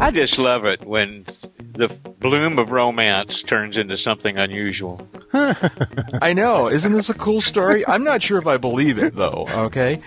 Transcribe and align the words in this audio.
I 0.00 0.10
just 0.10 0.38
love 0.38 0.64
it 0.64 0.84
when 0.84 1.24
the 1.74 1.88
bloom 1.88 2.58
of 2.58 2.70
romance 2.70 3.42
turns 3.42 3.76
into 3.76 3.96
something 3.96 4.38
unusual. 4.38 5.06
I 5.32 6.32
know. 6.32 6.68
Isn't 6.68 6.92
this 6.92 7.10
a 7.10 7.14
cool 7.14 7.40
story? 7.40 7.86
I'm 7.86 8.04
not 8.04 8.22
sure 8.22 8.38
if 8.38 8.46
I 8.46 8.56
believe 8.56 8.98
it 8.98 9.14
though. 9.14 9.46
Okay, 9.50 10.00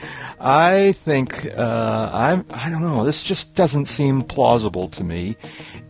I 0.43 0.93
think 0.93 1.45
uh, 1.55 2.09
I'm. 2.11 2.45
I 2.49 2.71
don't 2.71 2.81
know. 2.81 3.05
This 3.05 3.21
just 3.21 3.53
doesn't 3.53 3.85
seem 3.85 4.23
plausible 4.23 4.89
to 4.89 5.03
me. 5.03 5.37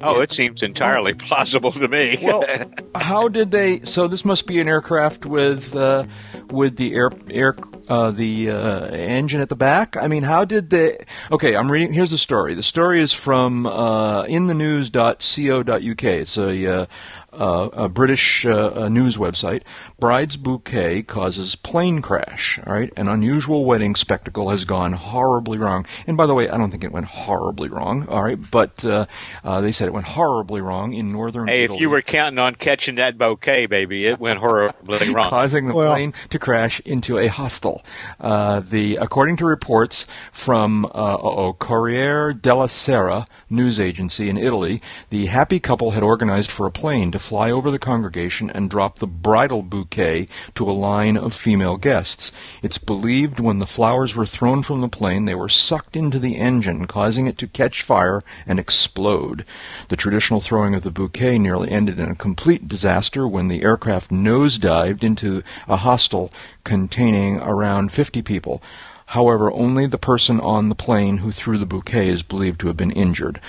Oh, 0.01 0.19
it 0.19 0.33
seems 0.33 0.61
entirely 0.61 1.13
plausible 1.27 1.71
to 1.71 1.87
me. 1.87 2.19
Well, 2.21 2.43
how 2.95 3.29
did 3.29 3.51
they? 3.51 3.81
So 3.81 4.09
this 4.09 4.25
must 4.25 4.47
be 4.47 4.59
an 4.59 4.67
aircraft 4.67 5.25
with 5.25 5.73
uh, 5.73 6.05
with 6.49 6.75
the 6.75 6.93
air 6.93 7.11
air 7.29 7.55
uh, 7.87 8.11
the 8.11 8.49
uh, 8.49 8.87
engine 8.87 9.39
at 9.39 9.47
the 9.47 9.55
back. 9.55 9.95
I 9.95 10.07
mean, 10.07 10.23
how 10.23 10.43
did 10.43 10.69
they? 10.69 10.97
Okay, 11.31 11.55
I'm 11.55 11.71
reading. 11.71 11.93
Here's 11.93 12.11
the 12.11 12.17
story. 12.17 12.53
The 12.53 12.63
story 12.63 13.01
is 13.01 13.13
from 13.13 13.65
uh, 13.65 14.25
inthenews.co.uk. 14.25 16.03
It's 16.03 16.37
a 16.37 16.87
uh, 17.33 17.69
a 17.73 17.89
British 17.89 18.45
uh, 18.45 18.89
news 18.89 19.17
website. 19.17 19.61
Bride's 19.99 20.35
bouquet 20.37 21.03
causes 21.03 21.55
plane 21.55 22.01
crash. 22.01 22.59
All 22.65 22.73
right, 22.73 22.91
an 22.97 23.07
unusual 23.07 23.65
wedding 23.65 23.95
spectacle 23.95 24.49
has 24.49 24.65
gone 24.65 24.93
horribly 24.93 25.57
wrong. 25.57 25.85
And 26.07 26.17
by 26.17 26.25
the 26.25 26.33
way, 26.33 26.49
I 26.49 26.57
don't 26.57 26.71
think 26.71 26.83
it 26.83 26.91
went 26.91 27.05
horribly 27.05 27.69
wrong. 27.69 28.07
All 28.07 28.23
right, 28.23 28.37
but 28.51 28.83
uh, 28.83 29.05
uh, 29.43 29.61
they 29.61 29.71
said 29.71 29.87
it 29.87 29.93
went 29.93 30.07
horribly 30.07 30.61
wrong 30.61 30.93
in 30.93 31.11
northern. 31.11 31.47
Hey, 31.47 31.63
Italy, 31.63 31.77
if 31.77 31.81
you 31.81 31.89
were 31.89 32.01
counting 32.01 32.39
on 32.39 32.55
catching 32.55 32.95
that 32.95 33.17
bouquet, 33.17 33.65
baby, 33.65 34.05
it 34.07 34.19
went 34.19 34.39
horribly 34.39 35.09
wrong, 35.13 35.29
causing 35.29 35.67
the 35.67 35.73
Well- 35.73 35.93
plane 35.93 36.13
to 36.29 36.39
crash 36.39 36.79
into 36.81 37.17
a 37.17 37.27
hostel. 37.27 37.83
Uh, 38.19 38.59
the 38.59 38.97
according 38.97 39.37
to 39.37 39.45
reports 39.45 40.05
from 40.31 40.85
uh, 40.93 41.51
Corriere 41.53 42.33
della 42.33 42.67
Sera 42.67 43.25
news 43.49 43.79
agency 43.79 44.29
in 44.29 44.37
Italy, 44.37 44.81
the 45.09 45.27
happy 45.27 45.59
couple 45.59 45.91
had 45.91 46.03
organized 46.03 46.51
for 46.51 46.65
a 46.65 46.71
plane 46.71 47.11
to 47.11 47.19
fly 47.21 47.49
over 47.51 47.71
the 47.71 47.79
congregation 47.79 48.49
and 48.49 48.69
drop 48.69 48.99
the 48.99 49.07
bridal 49.07 49.61
bouquet 49.61 50.27
to 50.55 50.69
a 50.69 50.73
line 50.73 51.15
of 51.15 51.33
female 51.33 51.77
guests. 51.77 52.31
It's 52.61 52.77
believed 52.77 53.39
when 53.39 53.59
the 53.59 53.65
flowers 53.65 54.15
were 54.15 54.25
thrown 54.25 54.63
from 54.63 54.81
the 54.81 54.89
plane, 54.89 55.25
they 55.25 55.35
were 55.35 55.47
sucked 55.47 55.95
into 55.95 56.19
the 56.19 56.37
engine, 56.37 56.87
causing 56.87 57.27
it 57.27 57.37
to 57.37 57.47
catch 57.47 57.83
fire 57.83 58.21
and 58.45 58.59
explode. 58.59 59.45
The 59.89 59.95
traditional 59.95 60.41
throwing 60.41 60.75
of 60.75 60.83
the 60.83 60.91
bouquet 60.91 61.37
nearly 61.37 61.71
ended 61.71 61.99
in 61.99 62.09
a 62.09 62.15
complete 62.15 62.67
disaster 62.67 63.27
when 63.27 63.47
the 63.47 63.63
aircraft 63.63 64.11
nosedived 64.11 65.03
into 65.03 65.43
a 65.67 65.77
hostel 65.77 66.31
containing 66.63 67.37
around 67.37 67.91
50 67.91 68.21
people. 68.21 68.61
However, 69.07 69.51
only 69.51 69.87
the 69.87 69.97
person 69.97 70.39
on 70.39 70.69
the 70.69 70.75
plane 70.75 71.17
who 71.17 71.31
threw 71.31 71.57
the 71.57 71.65
bouquet 71.65 72.07
is 72.07 72.23
believed 72.23 72.61
to 72.61 72.67
have 72.67 72.77
been 72.77 72.91
injured. 72.91 73.41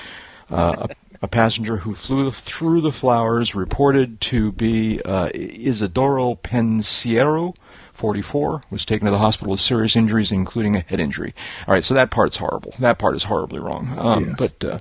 Uh, 0.51 0.89
a, 1.23 1.29
passenger 1.29 1.79
who 1.79 1.95
flew 1.95 2.31
through 2.31 2.81
the 2.81 2.93
flowers 2.93 3.55
reported 3.55 4.21
to 4.23 4.53
be 4.53 5.01
uh, 5.05 5.31
Isidoro 5.35 6.35
Pensiero, 6.35 7.55
44, 7.93 8.63
was 8.71 8.85
taken 8.85 9.07
to 9.07 9.11
the 9.13 9.19
hospital 9.19 9.53
with 9.53 9.61
serious 9.61 9.97
injuries, 9.97 10.33
including 10.33 10.77
a 10.77 10.81
head 10.81 11.01
injury. 11.01 11.35
All 11.67 11.75
right, 11.75 11.85
so 11.85 11.95
that 11.95 12.11
part's 12.11 12.37
horrible. 12.37 12.75
That 12.81 12.99
part 12.99 13.17
is 13.17 13.23
horribly 13.25 13.61
wrong. 13.61 13.95
Um, 13.99 14.25
Yes. 14.27 14.39
But 14.39 14.65
uh, 14.65 14.79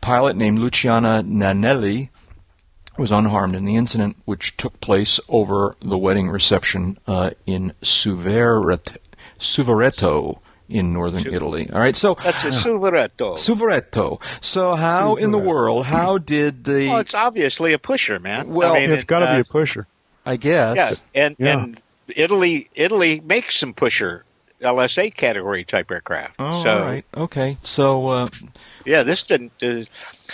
pilot 0.00 0.36
named 0.36 0.58
Luciana 0.58 1.22
Nanelli 1.24 2.08
was 2.98 3.10
unharmed 3.10 3.54
in 3.56 3.64
the 3.64 3.76
incident, 3.76 4.16
which 4.26 4.56
took 4.56 4.80
place 4.80 5.18
over 5.28 5.74
the 5.80 5.96
wedding 5.98 6.28
reception 6.28 6.98
uh, 7.06 7.30
in 7.46 7.72
Suveret- 7.82 8.96
Suvereto 9.40 10.40
in 10.68 10.92
northern 10.92 11.26
Italy. 11.32 11.68
All 11.72 11.80
right, 11.80 11.96
so 11.96 12.16
That's 12.22 12.44
a 12.44 12.48
Suveretto. 12.48 13.36
Suvereto. 13.36 14.20
So 14.40 14.74
how 14.74 15.16
in 15.16 15.30
the 15.30 15.38
world? 15.38 15.86
How 15.86 16.18
did 16.18 16.64
the? 16.64 16.88
Well, 16.88 16.98
it's 16.98 17.14
obviously 17.14 17.72
a 17.72 17.78
pusher, 17.78 18.18
man. 18.18 18.48
Well, 18.48 18.74
I 18.74 18.80
mean, 18.80 18.92
it's 18.92 19.04
got 19.04 19.20
to 19.20 19.26
uh, 19.30 19.34
be 19.36 19.40
a 19.40 19.44
pusher. 19.44 19.86
I 20.24 20.36
guess. 20.36 21.02
Yeah, 21.14 21.22
and 21.24 21.36
Yeah. 21.38 21.62
and 21.62 21.82
Italy 22.08 22.70
Italy 22.74 23.20
makes 23.20 23.56
some 23.56 23.74
pusher 23.74 24.24
LSA 24.62 25.14
category 25.14 25.64
type 25.64 25.90
aircraft. 25.90 26.36
Oh, 26.38 26.62
so 26.62 26.70
all 26.70 26.80
right. 26.80 27.04
Okay. 27.16 27.56
So 27.64 28.08
uh, 28.08 28.28
yeah, 28.84 29.02
this 29.02 29.22
didn't. 29.22 29.52
Uh, 29.62 29.84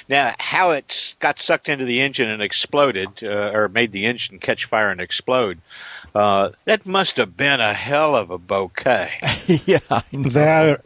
now, 0.09 0.34
how 0.38 0.70
it 0.70 1.14
got 1.20 1.38
sucked 1.38 1.69
into 1.69 1.84
the 1.84 2.00
engine 2.00 2.28
and 2.28 2.42
exploded, 2.42 3.09
uh, 3.22 3.50
or 3.53 3.69
made 3.69 3.92
the 3.92 4.06
engine 4.06 4.38
catch 4.38 4.64
fire 4.64 4.91
and 4.91 5.00
explode, 5.00 5.59
uh, 6.14 6.50
that 6.64 6.86
must 6.86 7.16
have 7.16 7.36
been 7.36 7.60
a 7.60 7.75
hell 7.75 8.16
of 8.16 8.31
a 8.31 8.38
bouquet. 8.38 9.12
yeah. 9.47 9.78
That, 10.12 10.82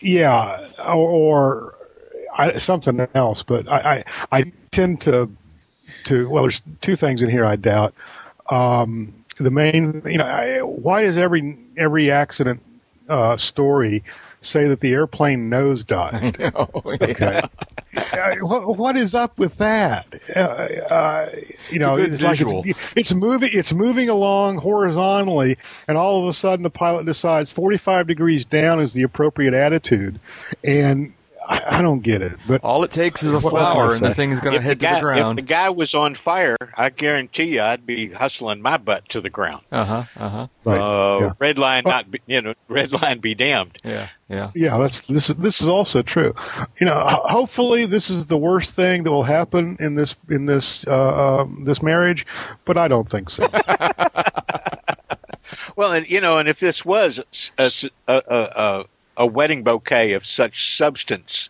yeah, 0.00 0.68
or, 0.78 1.08
or 1.10 1.74
I, 2.36 2.56
something 2.56 3.06
else. 3.14 3.42
But 3.42 3.68
I, 3.68 4.04
I, 4.30 4.38
I 4.38 4.52
tend 4.70 5.00
to, 5.02 5.30
to 6.04 6.28
well, 6.28 6.44
there's 6.44 6.60
two 6.80 6.96
things 6.96 7.22
in 7.22 7.30
here 7.30 7.44
I 7.44 7.56
doubt. 7.56 7.94
Um, 8.50 9.24
the 9.38 9.50
main, 9.50 10.02
you 10.04 10.18
know, 10.18 10.26
I, 10.26 10.62
why 10.62 11.02
is 11.02 11.18
every 11.18 11.58
every 11.76 12.10
accident 12.10 12.62
uh, 13.08 13.36
story 13.36 14.02
say 14.44 14.68
that 14.68 14.80
the 14.80 14.92
airplane 14.92 15.50
nosedived? 15.50 16.52
Oh, 16.54 16.96
yeah. 17.08 17.46
Uh, 17.96 18.36
what, 18.40 18.76
what 18.76 18.96
is 18.96 19.14
up 19.14 19.38
with 19.38 19.56
that? 19.58 20.06
Uh, 20.34 20.38
uh, 20.38 21.30
you 21.70 21.78
know, 21.78 21.96
good 21.96 22.12
it's 22.12 22.22
like 22.22 22.40
it's, 22.40 22.78
it's 22.96 23.14
moving. 23.14 23.50
It's 23.52 23.72
moving 23.72 24.08
along 24.08 24.58
horizontally, 24.58 25.56
and 25.88 25.96
all 25.96 26.22
of 26.22 26.28
a 26.28 26.32
sudden, 26.32 26.62
the 26.62 26.70
pilot 26.70 27.06
decides 27.06 27.52
45 27.52 28.06
degrees 28.06 28.44
down 28.44 28.80
is 28.80 28.94
the 28.94 29.02
appropriate 29.02 29.54
attitude, 29.54 30.20
and 30.64 31.12
I, 31.46 31.78
I 31.78 31.82
don't 31.82 32.02
get 32.02 32.22
it. 32.22 32.32
But 32.48 32.62
All 32.64 32.84
it 32.84 32.90
takes 32.90 33.22
is 33.22 33.32
a 33.32 33.34
What- 33.34 33.44
what 33.44 33.50
flower, 33.52 33.92
and 33.92 34.00
the 34.02 34.08
say? 34.10 34.14
thing's 34.14 34.40
going 34.40 34.52
to 34.52 34.56
If 34.58 34.62
the, 34.62 34.68
head 34.68 34.80
to 34.80 34.94
the 34.94 35.00
ground. 35.00 35.38
if 35.38 35.44
the 35.44 35.48
guy 35.48 35.70
was 35.70 35.94
on 35.94 36.14
fire, 36.14 36.56
I 36.76 36.90
guarantee 36.90 37.54
you, 37.54 37.62
I'd 37.62 37.84
be 37.86 38.10
hustling 38.10 38.62
my 38.62 38.76
butt 38.76 39.08
to 39.10 39.20
the 39.20 39.30
ground. 39.30 39.62
Uh 39.70 39.84
huh. 39.84 40.04
Uh 40.16 40.28
huh. 40.28 40.46
right, 40.64 40.78
Uh, 40.80 41.18
yeah. 41.20 41.30
Red 41.38 41.58
line, 41.58 41.82
Well- 41.84 41.94
not 41.94 42.10
be, 42.10 42.20
you 42.26 42.40
know, 42.42 42.54
red 42.68 42.92
line 43.02 43.18
be 43.20 43.34
damned. 43.34 43.78
Yeah. 43.84 44.08
Yeah. 44.28 44.50
yeah, 44.54 44.78
that's 44.78 45.00
this. 45.06 45.28
is 45.30 45.36
This 45.36 45.60
is 45.60 45.68
also 45.68 46.00
true. 46.02 46.34
You 46.80 46.86
know, 46.86 46.98
hopefully, 47.06 47.84
this 47.84 48.08
is 48.08 48.26
the 48.26 48.38
worst 48.38 48.74
thing 48.74 49.02
that 49.02 49.10
will 49.10 49.22
happen 49.22 49.76
in 49.80 49.96
this 49.96 50.16
in 50.30 50.46
this 50.46 50.86
uh, 50.86 51.40
um, 51.42 51.64
this 51.64 51.82
marriage, 51.82 52.24
but 52.64 52.78
I 52.78 52.88
don't 52.88 53.08
think 53.08 53.28
so. 53.28 53.46
Well, 55.76 55.92
and 55.92 56.06
you 56.08 56.20
know, 56.20 56.38
and 56.38 56.48
if 56.48 56.58
this 56.60 56.84
was 56.84 57.20
a, 57.58 57.70
a, 58.08 58.14
a, 58.14 58.38
a, 58.38 58.84
a 59.16 59.26
wedding 59.26 59.62
bouquet 59.62 60.12
of 60.12 60.26
such 60.26 60.76
substance 60.76 61.48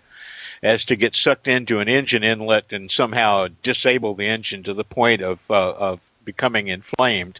as 0.62 0.84
to 0.86 0.96
get 0.96 1.14
sucked 1.14 1.46
into 1.48 1.78
an 1.80 1.88
engine 1.88 2.24
inlet 2.24 2.64
and 2.72 2.90
somehow 2.90 3.48
disable 3.62 4.14
the 4.14 4.26
engine 4.26 4.62
to 4.62 4.74
the 4.74 4.84
point 4.84 5.20
of 5.22 5.38
uh, 5.50 5.72
of 5.72 6.00
becoming 6.24 6.68
inflamed, 6.68 7.38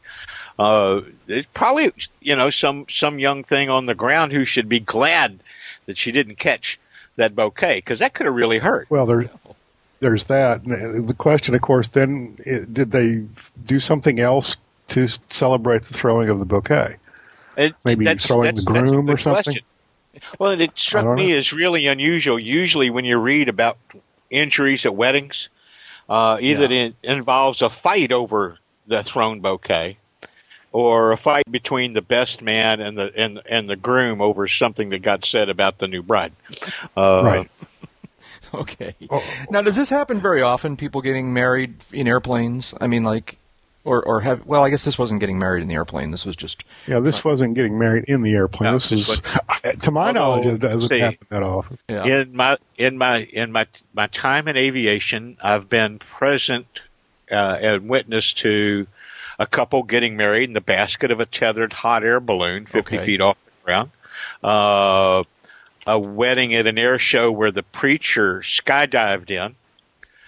uh, 0.58 1.00
it's 1.26 1.48
probably 1.54 1.90
you 2.20 2.36
know 2.36 2.50
some 2.50 2.84
some 2.90 3.18
young 3.18 3.42
thing 3.42 3.70
on 3.70 3.86
the 3.86 3.94
ground 3.94 4.32
who 4.32 4.44
should 4.44 4.68
be 4.68 4.80
glad 4.80 5.38
that 5.86 5.96
she 5.96 6.12
didn't 6.12 6.36
catch 6.36 6.78
that 7.16 7.34
bouquet 7.34 7.76
because 7.78 7.98
that 8.00 8.12
could 8.14 8.26
have 8.26 8.34
really 8.34 8.58
hurt. 8.58 8.86
Well, 8.90 9.06
there, 9.06 9.30
there's 10.00 10.24
that. 10.24 10.64
The 10.64 11.14
question, 11.16 11.54
of 11.54 11.60
course, 11.62 11.88
then 11.88 12.36
did 12.72 12.90
they 12.90 13.24
do 13.64 13.80
something 13.80 14.20
else 14.20 14.56
to 14.88 15.08
celebrate 15.30 15.84
the 15.84 15.94
throwing 15.94 16.28
of 16.28 16.40
the 16.40 16.44
bouquet? 16.44 16.96
It- 17.56 17.74
Maybe 17.84 18.04
that's- 18.04 18.26
throwing 18.26 18.56
that's- 18.56 18.64
the 18.66 18.72
groom 18.72 19.08
or 19.08 19.16
something? 19.16 19.44
question. 19.44 19.64
Well, 20.38 20.58
it 20.60 20.78
struck 20.78 21.16
me 21.16 21.30
know. 21.30 21.36
as 21.36 21.52
really 21.52 21.86
unusual. 21.86 22.38
Usually, 22.38 22.90
when 22.90 23.04
you 23.04 23.18
read 23.18 23.48
about 23.48 23.78
injuries 24.30 24.86
at 24.86 24.94
weddings, 24.94 25.48
uh, 26.08 26.38
either 26.40 26.70
it 26.70 26.94
involves 27.02 27.62
a 27.62 27.70
fight 27.70 28.12
over 28.12 28.58
the 28.86 29.02
thrown 29.02 29.40
bouquet, 29.40 29.96
or 30.72 31.12
a 31.12 31.16
fight 31.16 31.50
between 31.50 31.92
the 31.92 32.02
best 32.02 32.42
man 32.42 32.80
and 32.80 32.98
the 32.98 33.12
and 33.16 33.40
and 33.48 33.70
the 33.70 33.76
groom 33.76 34.20
over 34.20 34.46
something 34.48 34.90
that 34.90 35.02
got 35.02 35.24
said 35.24 35.48
about 35.48 35.78
the 35.78 35.88
new 35.88 36.02
bride. 36.02 36.32
Uh, 36.96 37.22
Right. 37.24 37.50
Okay. 38.52 38.94
Oh. 39.10 39.20
Now, 39.50 39.62
does 39.62 39.74
this 39.74 39.90
happen 39.90 40.20
very 40.20 40.40
often? 40.40 40.76
People 40.76 41.00
getting 41.02 41.32
married 41.34 41.74
in 41.92 42.06
airplanes? 42.06 42.72
I 42.80 42.86
mean, 42.86 43.02
like, 43.02 43.36
or 43.84 44.02
or 44.06 44.20
have 44.20 44.44
well, 44.46 44.64
I 44.64 44.70
guess 44.70 44.84
this 44.84 44.98
wasn't 44.98 45.20
getting 45.20 45.38
married 45.38 45.62
in 45.62 45.68
the 45.68 45.74
airplane. 45.74 46.10
This 46.10 46.24
was 46.24 46.36
just 46.36 46.64
Yeah, 46.86 47.00
this 47.00 47.24
wasn't 47.24 47.54
getting 47.54 47.78
married 47.78 48.04
in 48.08 48.22
the 48.22 48.34
airplane. 48.34 48.70
No, 48.70 48.76
this 48.78 48.88
this 48.90 49.08
is, 49.10 49.22
to 49.82 49.90
my 49.90 50.08
Although, 50.08 50.12
knowledge, 50.20 50.46
it 50.46 50.60
doesn't 50.60 50.88
see, 50.88 50.98
happen 51.00 51.26
that 51.30 51.42
often. 51.42 51.78
yeah. 51.88 52.04
In 52.04 52.34
my 52.34 52.56
in 52.78 52.96
my 52.98 53.24
in 53.24 53.52
my 53.52 53.66
my 53.92 54.06
time 54.08 54.48
in 54.48 54.56
aviation, 54.56 55.36
I've 55.42 55.68
been 55.68 55.98
present 55.98 56.66
uh, 57.30 57.34
and 57.60 57.88
witness 57.88 58.32
to 58.34 58.86
a 59.38 59.46
couple 59.46 59.82
getting 59.82 60.16
married 60.16 60.48
in 60.48 60.52
the 60.54 60.60
basket 60.60 61.10
of 61.10 61.20
a 61.20 61.26
tethered 61.26 61.72
hot 61.72 62.04
air 62.04 62.20
balloon, 62.20 62.66
fifty 62.66 62.96
Okay. 62.96 63.06
feet 63.06 63.20
off 63.20 63.36
the 63.44 63.50
ground. 63.64 63.90
Uh, 64.42 65.24
a 65.86 65.98
wedding 65.98 66.54
at 66.54 66.66
an 66.66 66.78
air 66.78 66.98
show 66.98 67.30
where 67.30 67.50
the 67.50 67.62
preacher 67.62 68.40
skydived 68.40 69.30
in. 69.30 69.54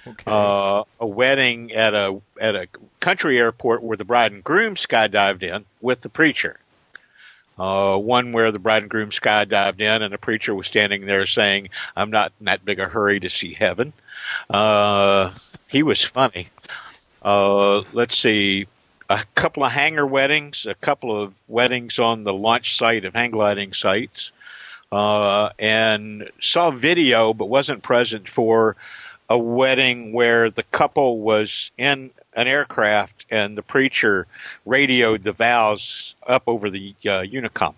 Okay. 0.07 0.25
Uh, 0.27 0.85
a 1.01 1.07
wedding 1.07 1.73
at 1.73 1.95
a 1.95 2.21
at 2.41 2.55
a 2.55 2.69
country 3.01 3.39
airport 3.39 3.83
where 3.83 3.97
the 3.97 4.05
bride 4.05 4.33
and 4.33 4.45
groom 4.45 4.75
skydived 4.75 5.43
in 5.43 5.65
with 5.81 6.01
the 6.03 6.09
preacher. 6.09 6.59
Uh, 7.59 7.97
one 7.97 8.33
where 8.33 8.53
the 8.53 8.59
bride 8.59 8.83
and 8.83 8.91
groom 8.91 9.11
skydived 9.11 9.81
in 9.81 10.03
and 10.03 10.13
the 10.13 10.19
preacher 10.19 10.55
was 10.55 10.67
standing 10.67 11.07
there 11.07 11.27
saying, 11.27 11.71
"I'm 11.97 12.11
not 12.11 12.33
in 12.39 12.47
that 12.47 12.65
big 12.65 12.79
a 12.79 12.87
hurry 12.87 13.19
to 13.21 13.31
see 13.31 13.55
heaven." 13.55 13.93
Uh, 14.51 15.33
he 15.69 15.83
was 15.83 16.05
funny. 16.05 16.49
Uh, 17.23 17.83
let's 17.93 18.17
see, 18.17 18.67
a 19.09 19.25
couple 19.35 19.65
of 19.65 19.73
hangar 19.73 20.07
weddings, 20.07 20.67
a 20.67 20.75
couple 20.75 21.21
of 21.21 21.35
weddings 21.49 21.99
on 21.99 22.25
the 22.25 22.33
launch 22.33 22.77
site 22.77 23.05
of 23.05 23.15
hang 23.15 23.31
gliding 23.31 23.73
sites, 23.73 24.33
uh, 24.93 25.51
and 25.59 26.31
saw 26.41 26.71
video 26.71 27.33
but 27.33 27.47
wasn't 27.47 27.83
present 27.83 28.29
for 28.29 28.77
a 29.29 29.39
wedding 29.39 30.13
where 30.13 30.51
the 30.51 30.63
couple 30.65 31.21
was 31.21 31.71
in 31.79 32.11
an 32.35 32.47
aircraft 32.47 33.27
and 33.31 33.57
the 33.57 33.63
preacher 33.63 34.27
radioed 34.65 35.23
the 35.23 35.33
vows 35.33 36.15
up 36.27 36.43
over 36.47 36.71
the 36.71 36.95
uh, 37.05 37.21
unicom. 37.23 37.75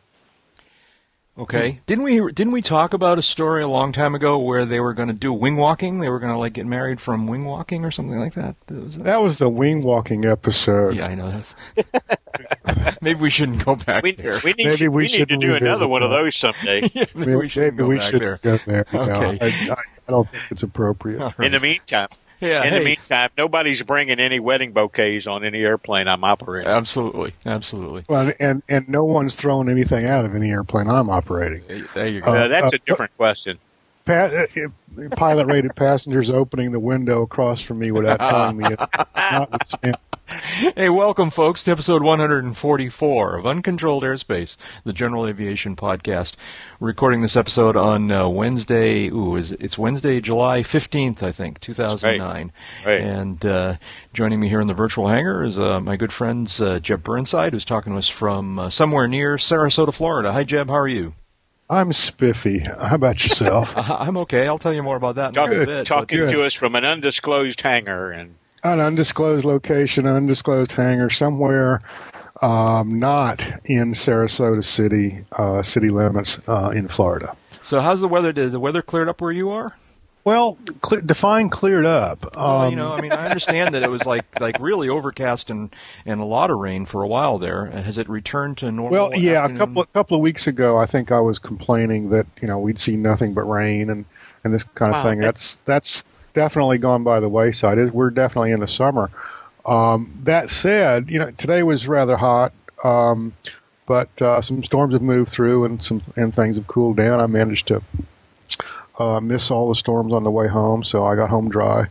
Okay. 1.38 1.78
Didn't 1.86 2.02
we 2.02 2.18
didn't 2.32 2.52
we 2.52 2.62
talk 2.62 2.92
about 2.94 3.16
a 3.16 3.22
story 3.22 3.62
a 3.62 3.68
long 3.68 3.92
time 3.92 4.16
ago 4.16 4.38
where 4.38 4.64
they 4.64 4.80
were 4.80 4.92
going 4.92 5.06
to 5.06 5.14
do 5.14 5.32
wing 5.32 5.56
walking? 5.56 6.00
They 6.00 6.08
were 6.08 6.18
going 6.18 6.32
to 6.32 6.38
like 6.38 6.52
get 6.54 6.66
married 6.66 7.00
from 7.00 7.28
wing 7.28 7.44
walking 7.44 7.84
or 7.84 7.92
something 7.92 8.18
like 8.18 8.34
that. 8.34 8.56
Was 8.68 8.96
that- 8.96 9.04
That 9.04 9.22
was 9.22 9.38
the 9.38 9.48
wing 9.48 9.84
walking 9.84 10.24
episode. 10.26 10.96
yeah, 10.96 11.06
I 11.06 11.14
know 11.14 11.30
that's. 11.30 11.54
Maybe 13.00 13.20
we 13.20 13.30
shouldn't 13.30 13.64
go 13.64 13.76
back 13.76 14.02
We, 14.02 14.12
there. 14.12 14.32
we 14.42 14.52
need, 14.54 14.64
Maybe 14.66 14.76
to, 14.78 14.88
we 14.88 14.96
we 14.96 15.02
need 15.04 15.08
to 15.10 15.16
should 15.18 15.28
do 15.28 15.36
another 15.54 15.64
revisit 15.66 15.88
one 15.90 16.02
of 16.02 16.10
those 16.10 16.34
someday. 16.34 16.90
Yeah, 16.92 17.04
maybe 17.14 17.36
we 17.36 17.48
shouldn't 17.48 17.74
Maybe 17.76 17.84
go 17.84 17.88
we 17.88 17.98
back 17.98 18.10
should 18.10 18.20
there. 18.20 18.38
go 18.42 18.58
there. 18.66 18.86
Yeah, 18.92 19.00
Okay. 19.00 19.38
I, 19.40 19.46
I, 19.72 19.76
I 20.08 20.12
don't 20.12 20.30
think 20.30 20.44
it's 20.50 20.62
appropriate. 20.62 21.20
All 21.20 21.34
In 21.44 21.52
the 21.52 21.60
meantime, 21.60 22.08
Yeah. 22.40 22.64
in 22.64 22.72
hey. 22.72 22.78
the 22.78 22.84
meantime, 22.84 23.30
nobody's 23.36 23.82
bringing 23.82 24.18
any 24.18 24.40
wedding 24.40 24.72
bouquets 24.72 25.26
on 25.26 25.44
any 25.44 25.58
airplane 25.60 26.08
I'm 26.08 26.24
operating. 26.24 26.70
Absolutely, 26.70 27.34
absolutely. 27.44 28.04
Well, 28.08 28.32
and 28.40 28.62
and 28.68 28.88
no 28.88 29.04
one's 29.04 29.34
throwing 29.34 29.68
anything 29.68 30.08
out 30.08 30.24
of 30.24 30.34
any 30.34 30.50
airplane 30.50 30.88
I'm 30.88 31.10
operating. 31.10 31.62
There 31.94 32.08
you 32.08 32.20
go. 32.20 32.32
Uh, 32.32 32.34
uh, 32.36 32.48
that's 32.48 32.72
uh, 32.72 32.76
a 32.76 32.78
different 32.78 33.16
question. 33.16 33.58
Pa- 34.08 34.14
uh, 34.14 35.08
pilot 35.16 35.46
rated 35.48 35.76
passengers 35.76 36.30
opening 36.30 36.72
the 36.72 36.80
window 36.80 37.20
across 37.20 37.60
from 37.60 37.78
me 37.78 37.90
without 37.90 38.18
telling 38.18 38.56
me. 38.56 38.64
It. 39.82 39.96
Hey, 40.76 40.90
welcome, 40.90 41.30
folks, 41.30 41.64
to 41.64 41.70
episode 41.70 42.02
144 42.02 43.36
of 43.36 43.46
Uncontrolled 43.46 44.02
Airspace, 44.02 44.58
the 44.84 44.92
General 44.92 45.26
Aviation 45.26 45.74
Podcast. 45.74 46.36
We're 46.78 46.88
recording 46.88 47.22
this 47.22 47.34
episode 47.34 47.76
on 47.76 48.12
uh, 48.12 48.28
Wednesday. 48.28 49.08
Ooh, 49.08 49.36
is 49.36 49.52
it's 49.52 49.78
Wednesday, 49.78 50.20
July 50.20 50.60
15th, 50.60 51.22
I 51.22 51.32
think, 51.32 51.60
2009. 51.60 52.52
Right. 52.84 52.86
Right. 52.86 53.00
And 53.00 53.44
uh, 53.44 53.76
joining 54.12 54.38
me 54.38 54.50
here 54.50 54.60
in 54.60 54.66
the 54.66 54.74
virtual 54.74 55.08
hangar 55.08 55.44
is 55.44 55.58
uh, 55.58 55.80
my 55.80 55.96
good 55.96 56.12
friends 56.12 56.60
uh, 56.60 56.78
Jeb 56.78 57.02
Burnside, 57.02 57.54
who's 57.54 57.64
talking 57.64 57.94
to 57.94 57.98
us 57.98 58.08
from 58.08 58.58
uh, 58.58 58.70
somewhere 58.70 59.08
near 59.08 59.36
Sarasota, 59.36 59.94
Florida. 59.94 60.32
Hi, 60.32 60.44
Jeb. 60.44 60.68
How 60.68 60.76
are 60.76 60.88
you? 60.88 61.14
I'm 61.70 61.92
spiffy. 61.92 62.60
How 62.60 62.94
about 62.94 63.22
yourself? 63.24 63.74
I'm 63.76 64.16
okay. 64.18 64.46
I'll 64.46 64.58
tell 64.58 64.72
you 64.74 64.82
more 64.82 64.96
about 64.96 65.16
that 65.16 65.28
in 65.28 65.34
Talk, 65.34 65.48
a 65.52 65.66
bit. 65.66 65.86
talking 65.86 66.18
good. 66.18 66.30
to 66.30 66.44
us 66.44 66.54
from 66.54 66.74
an 66.74 66.84
undisclosed 66.84 67.60
hangar, 67.60 68.10
and 68.10 68.34
An 68.64 68.80
undisclosed 68.80 69.44
location, 69.44 70.06
undisclosed 70.06 70.72
hangar 70.72 71.10
somewhere, 71.10 71.82
um, 72.40 72.98
not 72.98 73.46
in 73.66 73.92
Sarasota 73.92 74.64
City, 74.64 75.18
uh, 75.32 75.60
city 75.62 75.88
limits 75.88 76.40
uh, 76.48 76.72
in 76.74 76.88
Florida. 76.88 77.36
so, 77.62 77.80
how's 77.80 78.00
the 78.00 78.08
weather? 78.08 78.32
Did 78.32 78.52
the 78.52 78.60
weather 78.60 78.80
cleared 78.82 79.08
up 79.08 79.20
where 79.20 79.32
you 79.32 79.50
are? 79.50 79.76
Well, 80.28 80.58
cle 80.82 81.00
define 81.00 81.48
cleared 81.48 81.86
up. 81.86 82.36
Well, 82.44 82.64
Um, 82.64 82.70
you 82.70 82.76
know, 82.76 82.92
I 82.92 82.98
mean, 82.98 83.14
I 83.14 83.24
understand 83.24 83.72
that 83.74 83.82
it 83.82 83.88
was 83.88 84.04
like 84.06 84.26
like 84.38 84.58
really 84.58 84.88
overcast 84.88 85.50
and 85.50 85.74
and 86.04 86.20
a 86.20 86.24
lot 86.24 86.50
of 86.50 86.58
rain 86.58 86.86
for 86.86 87.02
a 87.02 87.08
while 87.08 87.38
there. 87.38 87.66
Has 87.66 87.98
it 87.98 88.08
returned 88.08 88.58
to 88.58 88.70
normal? 88.70 88.90
Well, 88.90 89.10
yeah, 89.14 89.44
a 89.44 89.50
couple 89.50 89.82
a 89.82 89.86
couple 89.86 90.16
of 90.16 90.22
weeks 90.22 90.46
ago, 90.46 90.78
I 90.78 90.86
think 90.86 91.12
I 91.12 91.20
was 91.20 91.38
complaining 91.38 92.10
that 92.10 92.26
you 92.40 92.48
know 92.48 92.58
we'd 92.58 92.78
seen 92.78 93.02
nothing 93.02 93.34
but 93.34 93.42
rain 93.44 93.90
and 93.90 94.04
and 94.44 94.52
this 94.54 94.64
kind 94.64 94.90
of 94.90 94.96
Wow, 94.96 95.02
thing. 95.02 95.20
That's 95.20 95.58
that's 95.64 96.04
definitely 96.34 96.78
gone 96.78 97.04
by 97.04 97.20
the 97.20 97.28
wayside. 97.28 97.78
It, 97.78 97.92
we're 97.94 98.10
definitely 98.10 98.52
in 98.52 98.60
the 98.60 98.68
summer. 98.68 99.10
Um, 99.66 100.12
that 100.24 100.50
said, 100.50 101.10
you 101.10 101.18
know 101.18 101.30
today 101.32 101.62
was 101.62 101.88
rather 101.88 102.16
hot, 102.16 102.52
um, 102.84 103.34
but 103.86 104.10
uh, 104.22 104.40
some 104.40 104.64
storms 104.64 104.94
have 104.94 105.02
moved 105.02 105.30
through 105.30 105.64
and 105.64 105.82
some 105.82 106.02
and 106.16 106.34
things 106.34 106.56
have 106.56 106.66
cooled 106.66 106.96
down. 106.96 107.20
I 107.20 107.26
managed 107.26 107.68
to 107.68 107.82
uh, 108.98 109.20
miss 109.20 109.50
all 109.50 109.68
the 109.68 109.74
storms 109.74 110.12
on 110.12 110.24
the 110.24 110.30
way 110.30 110.48
home, 110.48 110.82
so 110.84 111.04
I 111.04 111.14
got 111.16 111.30
home 111.30 111.48
dry. 111.48 111.86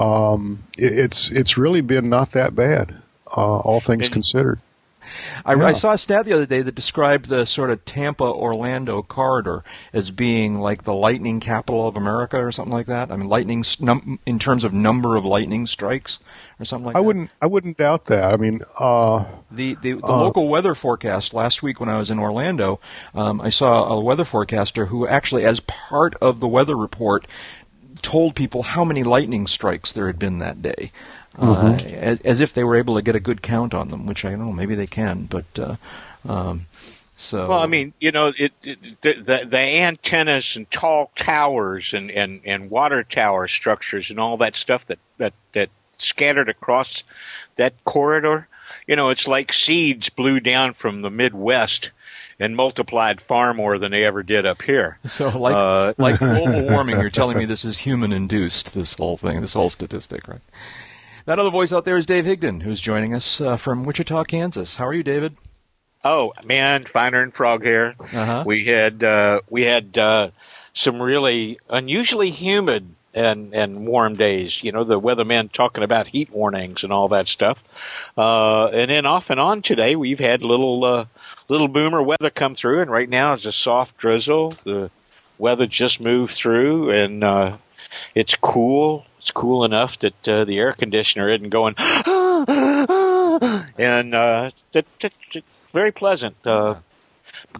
Um, 0.00 0.62
it, 0.76 0.98
it's 0.98 1.30
it's 1.30 1.56
really 1.58 1.80
been 1.80 2.08
not 2.08 2.32
that 2.32 2.54
bad, 2.54 2.94
uh, 3.36 3.58
all 3.58 3.80
things 3.80 4.06
And- 4.06 4.12
considered. 4.12 4.60
I, 5.44 5.54
yeah. 5.54 5.66
I 5.66 5.72
saw 5.72 5.92
a 5.92 5.98
stat 5.98 6.26
the 6.26 6.32
other 6.32 6.46
day 6.46 6.62
that 6.62 6.74
described 6.74 7.28
the 7.28 7.44
sort 7.44 7.70
of 7.70 7.84
Tampa 7.84 8.24
Orlando 8.24 9.02
corridor 9.02 9.64
as 9.92 10.10
being 10.10 10.56
like 10.60 10.84
the 10.84 10.94
lightning 10.94 11.40
capital 11.40 11.86
of 11.86 11.96
America 11.96 12.38
or 12.38 12.52
something 12.52 12.72
like 12.72 12.86
that. 12.86 13.10
I 13.10 13.16
mean, 13.16 13.28
lightning 13.28 13.64
num- 13.80 14.18
in 14.26 14.38
terms 14.38 14.64
of 14.64 14.72
number 14.72 15.16
of 15.16 15.24
lightning 15.24 15.66
strikes 15.66 16.18
or 16.60 16.64
something 16.64 16.86
like 16.86 16.96
I 16.96 16.98
that. 16.98 17.04
I 17.04 17.06
wouldn't. 17.06 17.30
I 17.42 17.46
wouldn't 17.46 17.76
doubt 17.76 18.06
that. 18.06 18.32
I 18.32 18.36
mean, 18.36 18.62
uh, 18.78 19.24
The 19.50 19.74
the, 19.80 19.92
the 19.92 20.06
Uh, 20.06 20.20
local 20.20 20.48
weather 20.48 20.74
forecast 20.74 21.32
last 21.34 21.62
week 21.62 21.80
when 21.80 21.88
I 21.88 21.98
was 21.98 22.10
in 22.10 22.18
Orlando, 22.18 22.80
um, 23.14 23.40
I 23.40 23.50
saw 23.50 23.84
a 23.92 24.00
weather 24.00 24.24
forecaster 24.24 24.86
who 24.86 25.06
actually, 25.06 25.44
as 25.44 25.60
part 25.60 26.14
of 26.20 26.40
the 26.40 26.48
weather 26.48 26.76
report, 26.76 27.26
told 28.02 28.34
people 28.36 28.62
how 28.62 28.84
many 28.84 29.02
lightning 29.02 29.46
strikes 29.46 29.92
there 29.92 30.06
had 30.06 30.18
been 30.18 30.38
that 30.38 30.62
day, 30.62 30.92
Mm-hmm. 31.38 31.94
as, 31.94 32.20
as 32.20 32.40
if 32.40 32.52
they 32.52 32.64
were 32.64 32.76
able 32.76 32.96
to 32.96 33.02
get 33.02 33.14
a 33.14 33.20
good 33.20 33.42
count 33.42 33.72
on 33.72 33.88
them. 33.88 34.06
Which 34.06 34.24
I 34.24 34.30
don't 34.30 34.40
know, 34.40 34.52
maybe 34.52 34.74
they 34.74 34.86
can, 34.86 35.24
but 35.24 35.46
uh, 35.58 35.76
um, 36.28 36.66
so. 37.16 37.48
well, 37.48 37.58
I 37.58 37.66
mean, 37.66 37.92
you 37.98 38.12
know, 38.12 38.32
it, 38.38 38.52
it 38.62 38.78
the, 39.02 39.14
the 39.14 39.46
the 39.46 39.58
antennas 39.58 40.56
and 40.56 40.70
tall 40.70 41.10
towers 41.16 41.92
and, 41.92 42.10
and, 42.12 42.40
and 42.44 42.70
water 42.70 43.02
tower 43.02 43.48
structures 43.48 44.10
and 44.10 44.20
all 44.20 44.36
that 44.36 44.54
stuff 44.54 44.86
that, 44.86 45.00
that 45.18 45.34
that 45.52 45.70
scattered 45.98 46.48
across 46.48 47.02
that 47.56 47.74
corridor. 47.84 48.46
You 48.86 48.96
know, 48.96 49.10
it's 49.10 49.26
like 49.26 49.52
seeds 49.52 50.08
blew 50.10 50.40
down 50.40 50.74
from 50.74 51.02
the 51.02 51.10
Midwest 51.10 51.90
and 52.38 52.54
multiplied 52.54 53.20
far 53.20 53.52
more 53.52 53.78
than 53.78 53.90
they 53.90 54.04
ever 54.04 54.22
did 54.22 54.46
up 54.46 54.62
here. 54.62 54.98
So, 55.04 55.28
like 55.28 55.56
Uh, 55.56 55.94
like 55.98 56.18
global 56.18 56.68
warming, 56.68 57.00
you're 57.00 57.10
telling 57.10 57.36
me 57.36 57.46
this 57.46 57.64
is 57.64 57.78
human 57.78 58.12
induced. 58.12 58.74
This 58.74 58.94
whole 58.94 59.16
thing, 59.16 59.40
this 59.40 59.54
whole 59.54 59.70
statistic, 59.70 60.28
right? 60.28 60.40
That 61.28 61.38
other 61.38 61.50
voice 61.50 61.74
out 61.74 61.84
there 61.84 61.98
is 61.98 62.06
Dave 62.06 62.24
Higdon, 62.24 62.62
who's 62.62 62.80
joining 62.80 63.14
us 63.14 63.38
uh, 63.38 63.58
from 63.58 63.84
Wichita, 63.84 64.24
Kansas. 64.24 64.76
How 64.76 64.86
are 64.86 64.94
you, 64.94 65.02
David? 65.02 65.36
Oh 66.02 66.32
man, 66.42 66.86
finer 66.86 67.20
than 67.20 67.32
frog 67.32 67.62
hair. 67.64 67.96
Uh-huh. 68.00 68.44
We 68.46 68.64
had 68.64 69.04
uh, 69.04 69.40
we 69.50 69.64
had 69.64 69.98
uh, 69.98 70.30
some 70.72 71.02
really 71.02 71.58
unusually 71.68 72.30
humid 72.30 72.94
and 73.12 73.54
and 73.54 73.86
warm 73.86 74.14
days. 74.14 74.64
You 74.64 74.72
know, 74.72 74.84
the 74.84 74.98
weathermen 74.98 75.52
talking 75.52 75.84
about 75.84 76.06
heat 76.06 76.30
warnings 76.30 76.82
and 76.82 76.94
all 76.94 77.08
that 77.08 77.28
stuff. 77.28 77.62
Uh, 78.16 78.68
and 78.68 78.90
then 78.90 79.04
off 79.04 79.28
and 79.28 79.38
on 79.38 79.60
today, 79.60 79.96
we've 79.96 80.18
had 80.20 80.42
little 80.42 80.82
uh, 80.82 81.04
little 81.48 81.68
boomer 81.68 82.02
weather 82.02 82.30
come 82.30 82.54
through, 82.54 82.80
and 82.80 82.90
right 82.90 83.10
now 83.10 83.34
it's 83.34 83.44
a 83.44 83.52
soft 83.52 83.98
drizzle. 83.98 84.54
The 84.64 84.90
weather 85.36 85.66
just 85.66 86.00
moved 86.00 86.32
through, 86.32 86.88
and 86.88 87.22
uh, 87.22 87.58
it's 88.14 88.34
cool. 88.34 89.04
It's 89.28 89.32
cool 89.34 89.66
enough 89.66 89.98
that 89.98 90.26
uh, 90.26 90.46
the 90.46 90.56
air 90.56 90.72
conditioner 90.72 91.28
isn't 91.28 91.50
going. 91.50 91.74
and 93.76 94.14
uh, 94.14 94.50
that, 94.72 94.86
that, 95.02 95.12
that- 95.34 95.44
very 95.74 95.92
pleasant. 95.92 96.34
Uh, 96.46 96.76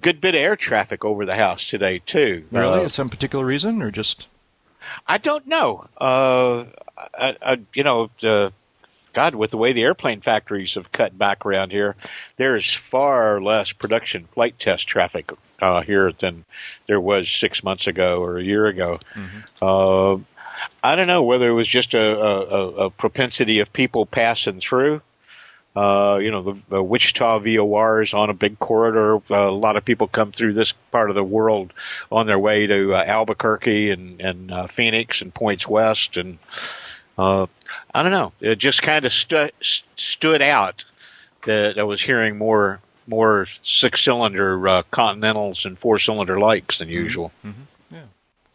good 0.00 0.18
bit 0.18 0.34
of 0.34 0.40
air 0.40 0.56
traffic 0.56 1.04
over 1.04 1.26
the 1.26 1.36
house 1.36 1.66
today 1.66 1.98
too. 1.98 2.46
Really? 2.50 2.86
Uh, 2.86 2.88
Some 2.88 3.10
particular 3.10 3.44
reason, 3.44 3.82
or 3.82 3.90
just? 3.90 4.28
I 5.06 5.18
don't 5.18 5.46
know. 5.46 5.86
Uh, 6.00 6.64
I, 6.96 7.36
I, 7.42 7.58
you 7.74 7.84
know, 7.84 8.08
uh, 8.22 8.48
God, 9.12 9.34
with 9.34 9.50
the 9.50 9.58
way 9.58 9.74
the 9.74 9.82
airplane 9.82 10.22
factories 10.22 10.72
have 10.76 10.90
cut 10.90 11.18
back 11.18 11.44
around 11.44 11.70
here, 11.70 11.96
there 12.38 12.56
is 12.56 12.72
far 12.72 13.42
less 13.42 13.72
production 13.72 14.26
flight 14.32 14.58
test 14.58 14.88
traffic 14.88 15.30
uh, 15.60 15.82
here 15.82 16.12
than 16.12 16.46
there 16.86 16.98
was 17.00 17.30
six 17.30 17.62
months 17.62 17.86
ago 17.86 18.22
or 18.22 18.38
a 18.38 18.42
year 18.42 18.64
ago. 18.64 18.98
Uh, 19.60 20.16
I 20.82 20.96
don't 20.96 21.06
know 21.06 21.22
whether 21.22 21.48
it 21.48 21.54
was 21.54 21.68
just 21.68 21.94
a, 21.94 22.00
a, 22.20 22.68
a- 22.86 22.90
propensity 22.90 23.60
of 23.60 23.72
people 23.72 24.06
passing 24.06 24.60
through. 24.60 25.02
Uh, 25.76 26.18
you 26.20 26.30
know, 26.30 26.42
the, 26.42 26.56
the 26.70 26.82
Wichita 26.82 27.38
VOR 27.40 28.02
is 28.02 28.12
on 28.12 28.30
a 28.30 28.34
big 28.34 28.58
corridor. 28.58 29.16
Uh, 29.30 29.48
a 29.48 29.50
lot 29.50 29.76
of 29.76 29.84
people 29.84 30.08
come 30.08 30.32
through 30.32 30.54
this 30.54 30.72
part 30.90 31.08
of 31.08 31.14
the 31.14 31.22
world 31.22 31.72
on 32.10 32.26
their 32.26 32.38
way 32.38 32.66
to 32.66 32.94
uh, 32.94 33.04
Albuquerque 33.04 33.90
and, 33.90 34.20
and 34.20 34.50
uh, 34.50 34.66
Phoenix 34.66 35.22
and 35.22 35.32
points 35.32 35.68
west. 35.68 36.16
And 36.16 36.38
uh, 37.16 37.46
I 37.94 38.02
don't 38.02 38.10
know, 38.12 38.32
it 38.40 38.56
just 38.56 38.82
kind 38.82 39.04
of 39.04 39.12
stu- 39.12 39.50
stood 39.60 40.42
out 40.42 40.84
that 41.44 41.78
I 41.78 41.82
was 41.84 42.00
hearing 42.02 42.38
more 42.38 42.80
more 43.06 43.46
six 43.62 44.02
cylinder 44.02 44.68
uh, 44.68 44.82
Continentals 44.90 45.64
and 45.64 45.78
four 45.78 45.98
cylinder 45.98 46.38
likes 46.38 46.78
than 46.78 46.88
usual. 46.88 47.32
Mm-hmm. 47.44 47.62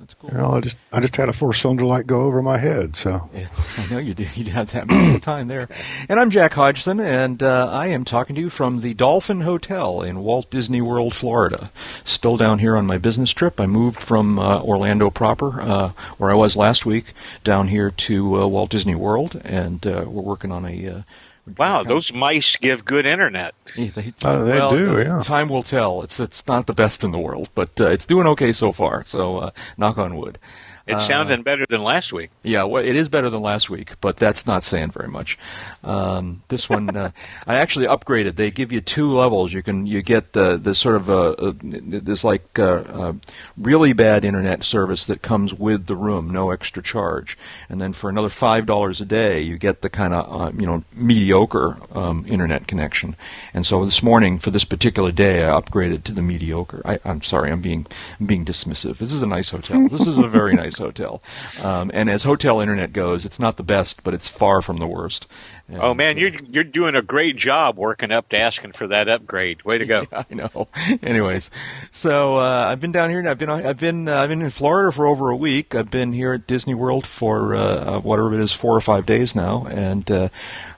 That's 0.03 0.15
cool. 0.15 0.31
Well, 0.33 0.55
I 0.55 0.59
just 0.59 0.77
I 0.91 0.99
just 0.99 1.15
had 1.15 1.29
a 1.29 1.33
four 1.33 1.53
cylinder 1.53 1.85
light 1.85 2.05
go 2.05 2.23
over 2.23 2.41
my 2.41 2.57
head, 2.57 2.97
so 2.97 3.29
It's, 3.33 3.79
I 3.79 3.89
know 3.89 3.99
you 3.99 4.13
do. 4.13 4.27
You 4.35 4.51
have 4.51 4.69
that 4.73 4.91
all 4.91 5.13
the 5.13 5.19
time 5.21 5.47
there. 5.47 5.69
And 6.09 6.19
I'm 6.19 6.29
Jack 6.29 6.55
Hodgson, 6.55 6.99
and 6.99 7.41
uh, 7.41 7.69
I 7.71 7.87
am 7.87 8.03
talking 8.03 8.35
to 8.35 8.41
you 8.41 8.49
from 8.49 8.81
the 8.81 8.93
Dolphin 8.93 9.39
Hotel 9.41 10.01
in 10.01 10.19
Walt 10.19 10.49
Disney 10.49 10.81
World, 10.81 11.15
Florida. 11.15 11.71
Still 12.03 12.35
down 12.35 12.59
here 12.59 12.75
on 12.75 12.85
my 12.85 12.97
business 12.97 13.31
trip. 13.31 13.61
I 13.61 13.65
moved 13.65 14.01
from 14.01 14.37
uh, 14.39 14.61
Orlando 14.61 15.09
proper, 15.09 15.61
uh, 15.61 15.91
where 16.17 16.31
I 16.31 16.35
was 16.35 16.57
last 16.57 16.85
week, 16.85 17.13
down 17.45 17.69
here 17.69 17.89
to 17.89 18.41
uh, 18.41 18.47
Walt 18.47 18.71
Disney 18.71 18.95
World, 18.95 19.41
and 19.45 19.87
uh, 19.87 20.03
we're 20.05 20.21
working 20.21 20.51
on 20.51 20.65
a. 20.65 21.05
Uh, 21.47 21.51
Wow, 21.57 21.83
those 21.83 22.13
mice 22.13 22.55
give 22.55 22.85
good 22.85 23.05
internet. 23.05 23.53
Yeah, 23.75 23.89
they, 23.95 24.13
Oh, 24.23 24.45
they 24.45 24.51
well, 24.51 24.69
do, 24.71 24.99
yeah. 24.99 25.21
Time 25.21 25.49
will 25.49 25.63
tell. 25.63 26.01
It's 26.01 26.19
it's 26.19 26.47
not 26.47 26.67
the 26.67 26.73
best 26.73 27.03
in 27.03 27.11
the 27.11 27.19
world, 27.19 27.49
but 27.53 27.69
uh, 27.81 27.87
it's 27.87 28.05
doing 28.05 28.27
okay 28.27 28.53
so 28.53 28.71
far. 28.71 29.03
So 29.05 29.37
uh, 29.39 29.51
knock 29.77 29.97
on 29.97 30.15
wood. 30.15 30.37
It's 30.85 31.07
sounding 31.07 31.43
better 31.43 31.65
than 31.69 31.81
last 31.81 32.11
week. 32.11 32.29
Yeah, 32.43 32.63
well, 32.63 32.83
it 32.83 32.95
is 32.97 33.07
better 33.07 33.29
than 33.29 33.41
last 33.41 33.69
week, 33.69 33.93
but 34.01 34.17
that's 34.17 34.45
not 34.45 34.65
saying 34.65 34.91
very 34.91 35.07
much. 35.07 35.39
Um, 35.81 36.43
this 36.49 36.69
one, 36.69 36.93
uh, 36.95 37.11
I 37.47 37.55
actually 37.55 37.85
upgraded. 37.85 38.35
They 38.35 38.51
give 38.51 38.73
you 38.73 38.81
two 38.81 39.09
levels. 39.09 39.53
You 39.53 39.63
can 39.63 39.85
you 39.85 40.01
get 40.01 40.33
the 40.33 40.57
the 40.57 40.75
sort 40.75 40.97
of 40.97 41.09
uh, 41.09 41.29
uh, 41.31 41.53
this 41.61 42.25
like 42.25 42.59
uh, 42.59 42.83
uh, 42.85 43.13
really 43.57 43.93
bad 43.93 44.25
internet 44.25 44.65
service 44.65 45.05
that 45.05 45.21
comes 45.21 45.53
with 45.53 45.85
the 45.85 45.95
room, 45.95 46.29
no 46.29 46.51
extra 46.51 46.83
charge, 46.83 47.37
and 47.69 47.79
then 47.79 47.93
for 47.93 48.09
another 48.09 48.29
five 48.29 48.65
dollars 48.65 48.99
a 48.99 49.05
day, 49.05 49.39
you 49.39 49.57
get 49.57 49.81
the 49.81 49.89
kind 49.89 50.13
of 50.13 50.41
uh, 50.41 50.51
you 50.53 50.65
know 50.65 50.83
mediocre 50.93 51.77
um, 51.93 52.25
internet 52.27 52.67
connection. 52.67 53.15
And 53.53 53.65
so 53.65 53.85
this 53.85 54.03
morning, 54.03 54.37
for 54.37 54.51
this 54.51 54.65
particular 54.65 55.13
day, 55.13 55.45
I 55.45 55.59
upgraded 55.59 56.03
to 56.03 56.11
the 56.11 56.21
mediocre. 56.21 56.81
I, 56.83 56.99
I'm 57.05 57.21
sorry, 57.21 57.51
I'm 57.51 57.61
being 57.61 57.87
I'm 58.19 58.25
being 58.25 58.43
dismissive. 58.43 58.97
This 58.97 59.13
is 59.13 59.21
a 59.21 59.27
nice 59.27 59.49
hotel. 59.49 59.87
This 59.87 60.07
is 60.07 60.17
a 60.17 60.27
very 60.27 60.53
nice 60.63 60.72
hotel. 60.77 61.21
Um, 61.63 61.91
and 61.93 62.09
as 62.09 62.23
hotel 62.23 62.59
internet 62.59 62.93
goes, 62.93 63.25
it's 63.25 63.39
not 63.39 63.57
the 63.57 63.63
best, 63.63 64.03
but 64.03 64.13
it's 64.13 64.27
far 64.27 64.61
from 64.61 64.77
the 64.77 64.87
worst. 64.87 65.27
And, 65.67 65.81
Oh 65.81 65.93
man, 65.93 66.17
you're 66.17 66.31
you're 66.49 66.63
doing 66.63 66.95
a 66.95 67.01
great 67.01 67.35
job 67.37 67.77
working 67.77 68.11
up 68.11 68.29
to 68.29 68.37
asking 68.37 68.73
for 68.73 68.87
that 68.87 69.07
upgrade. 69.07 69.63
Way 69.63 69.77
to 69.77 69.85
go! 69.85 70.05
I 70.11 70.25
know. 70.29 70.67
Anyways, 71.01 71.51
so 71.91 72.37
uh, 72.37 72.67
I've 72.69 72.81
been 72.81 72.91
down 72.91 73.09
here, 73.09 73.19
and 73.19 73.29
I've 73.29 73.37
been 73.37 73.49
I've 73.49 73.79
been 73.79 74.07
uh, 74.07 74.15
I've 74.15 74.29
been 74.29 74.41
in 74.41 74.49
Florida 74.49 74.91
for 74.91 75.07
over 75.07 75.29
a 75.29 75.35
week. 75.35 75.73
I've 75.75 75.89
been 75.89 76.13
here 76.13 76.33
at 76.33 76.47
Disney 76.47 76.73
World 76.73 77.07
for 77.07 77.55
uh, 77.55 77.59
uh, 77.59 77.99
whatever 78.01 78.33
it 78.33 78.39
is, 78.41 78.51
four 78.51 78.75
or 78.75 78.81
five 78.81 79.05
days 79.05 79.35
now, 79.35 79.65
and 79.67 80.09
uh, 80.11 80.29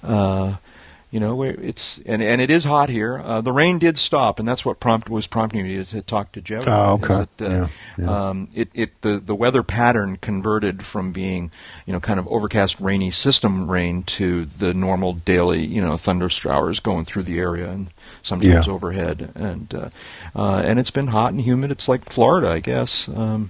uh, 0.04 0.56
you 1.16 1.22
know 1.22 1.44
it's 1.44 2.02
and 2.06 2.22
and 2.22 2.42
it 2.42 2.50
is 2.50 2.66
hot 2.66 2.90
here. 2.90 3.18
Uh, 3.24 3.40
the 3.40 3.54
rain 3.54 3.80
did 3.80 3.98
stop, 3.98 4.38
and 4.38 4.46
that's 4.46 4.66
what 4.66 4.82
prompt 4.82 5.10
was 5.10 5.28
prompting 5.28 5.64
me 5.64 5.78
to, 5.78 5.86
to 5.86 6.02
talk 6.02 6.34
to 6.34 6.42
Joe. 6.42 6.60
Oh, 6.68 6.94
okay. 6.96 7.26
that, 7.38 7.42
uh, 7.42 7.50
Yeah, 7.50 7.68
yeah. 7.98 8.30
Um, 8.30 8.50
it 8.54 8.68
it 8.74 9.02
the 9.02 9.20
the 9.20 9.34
weather 9.34 9.64
pattern 9.64 10.18
converted 10.18 10.86
from 10.86 11.14
being 11.14 11.52
you 11.86 11.94
know 11.94 12.02
kind 12.02 12.20
of 12.20 12.28
overcast, 12.28 12.82
rainy 12.82 13.12
system 13.12 13.72
rain 13.72 14.04
to 14.18 14.44
the 14.44 14.74
normal 14.74 15.14
daily 15.14 15.64
you 15.66 15.82
know 15.82 15.96
thunder 15.96 16.28
showers 16.30 16.82
going 16.82 17.06
through 17.06 17.24
the 17.24 17.40
area 17.40 17.70
and 17.70 17.92
sometimes 18.22 18.68
Yeah. 18.68 18.74
overhead, 18.74 19.32
and 19.36 19.74
uh, 19.74 19.90
uh, 20.36 20.64
and 20.66 20.80
it's 20.80 20.92
been 20.92 21.08
hot 21.08 21.32
and 21.32 21.40
humid. 21.40 21.72
It's 21.72 21.88
like 21.88 22.04
Florida, 22.12 22.50
I 22.50 22.60
guess. 22.60 23.08
Um, 23.08 23.50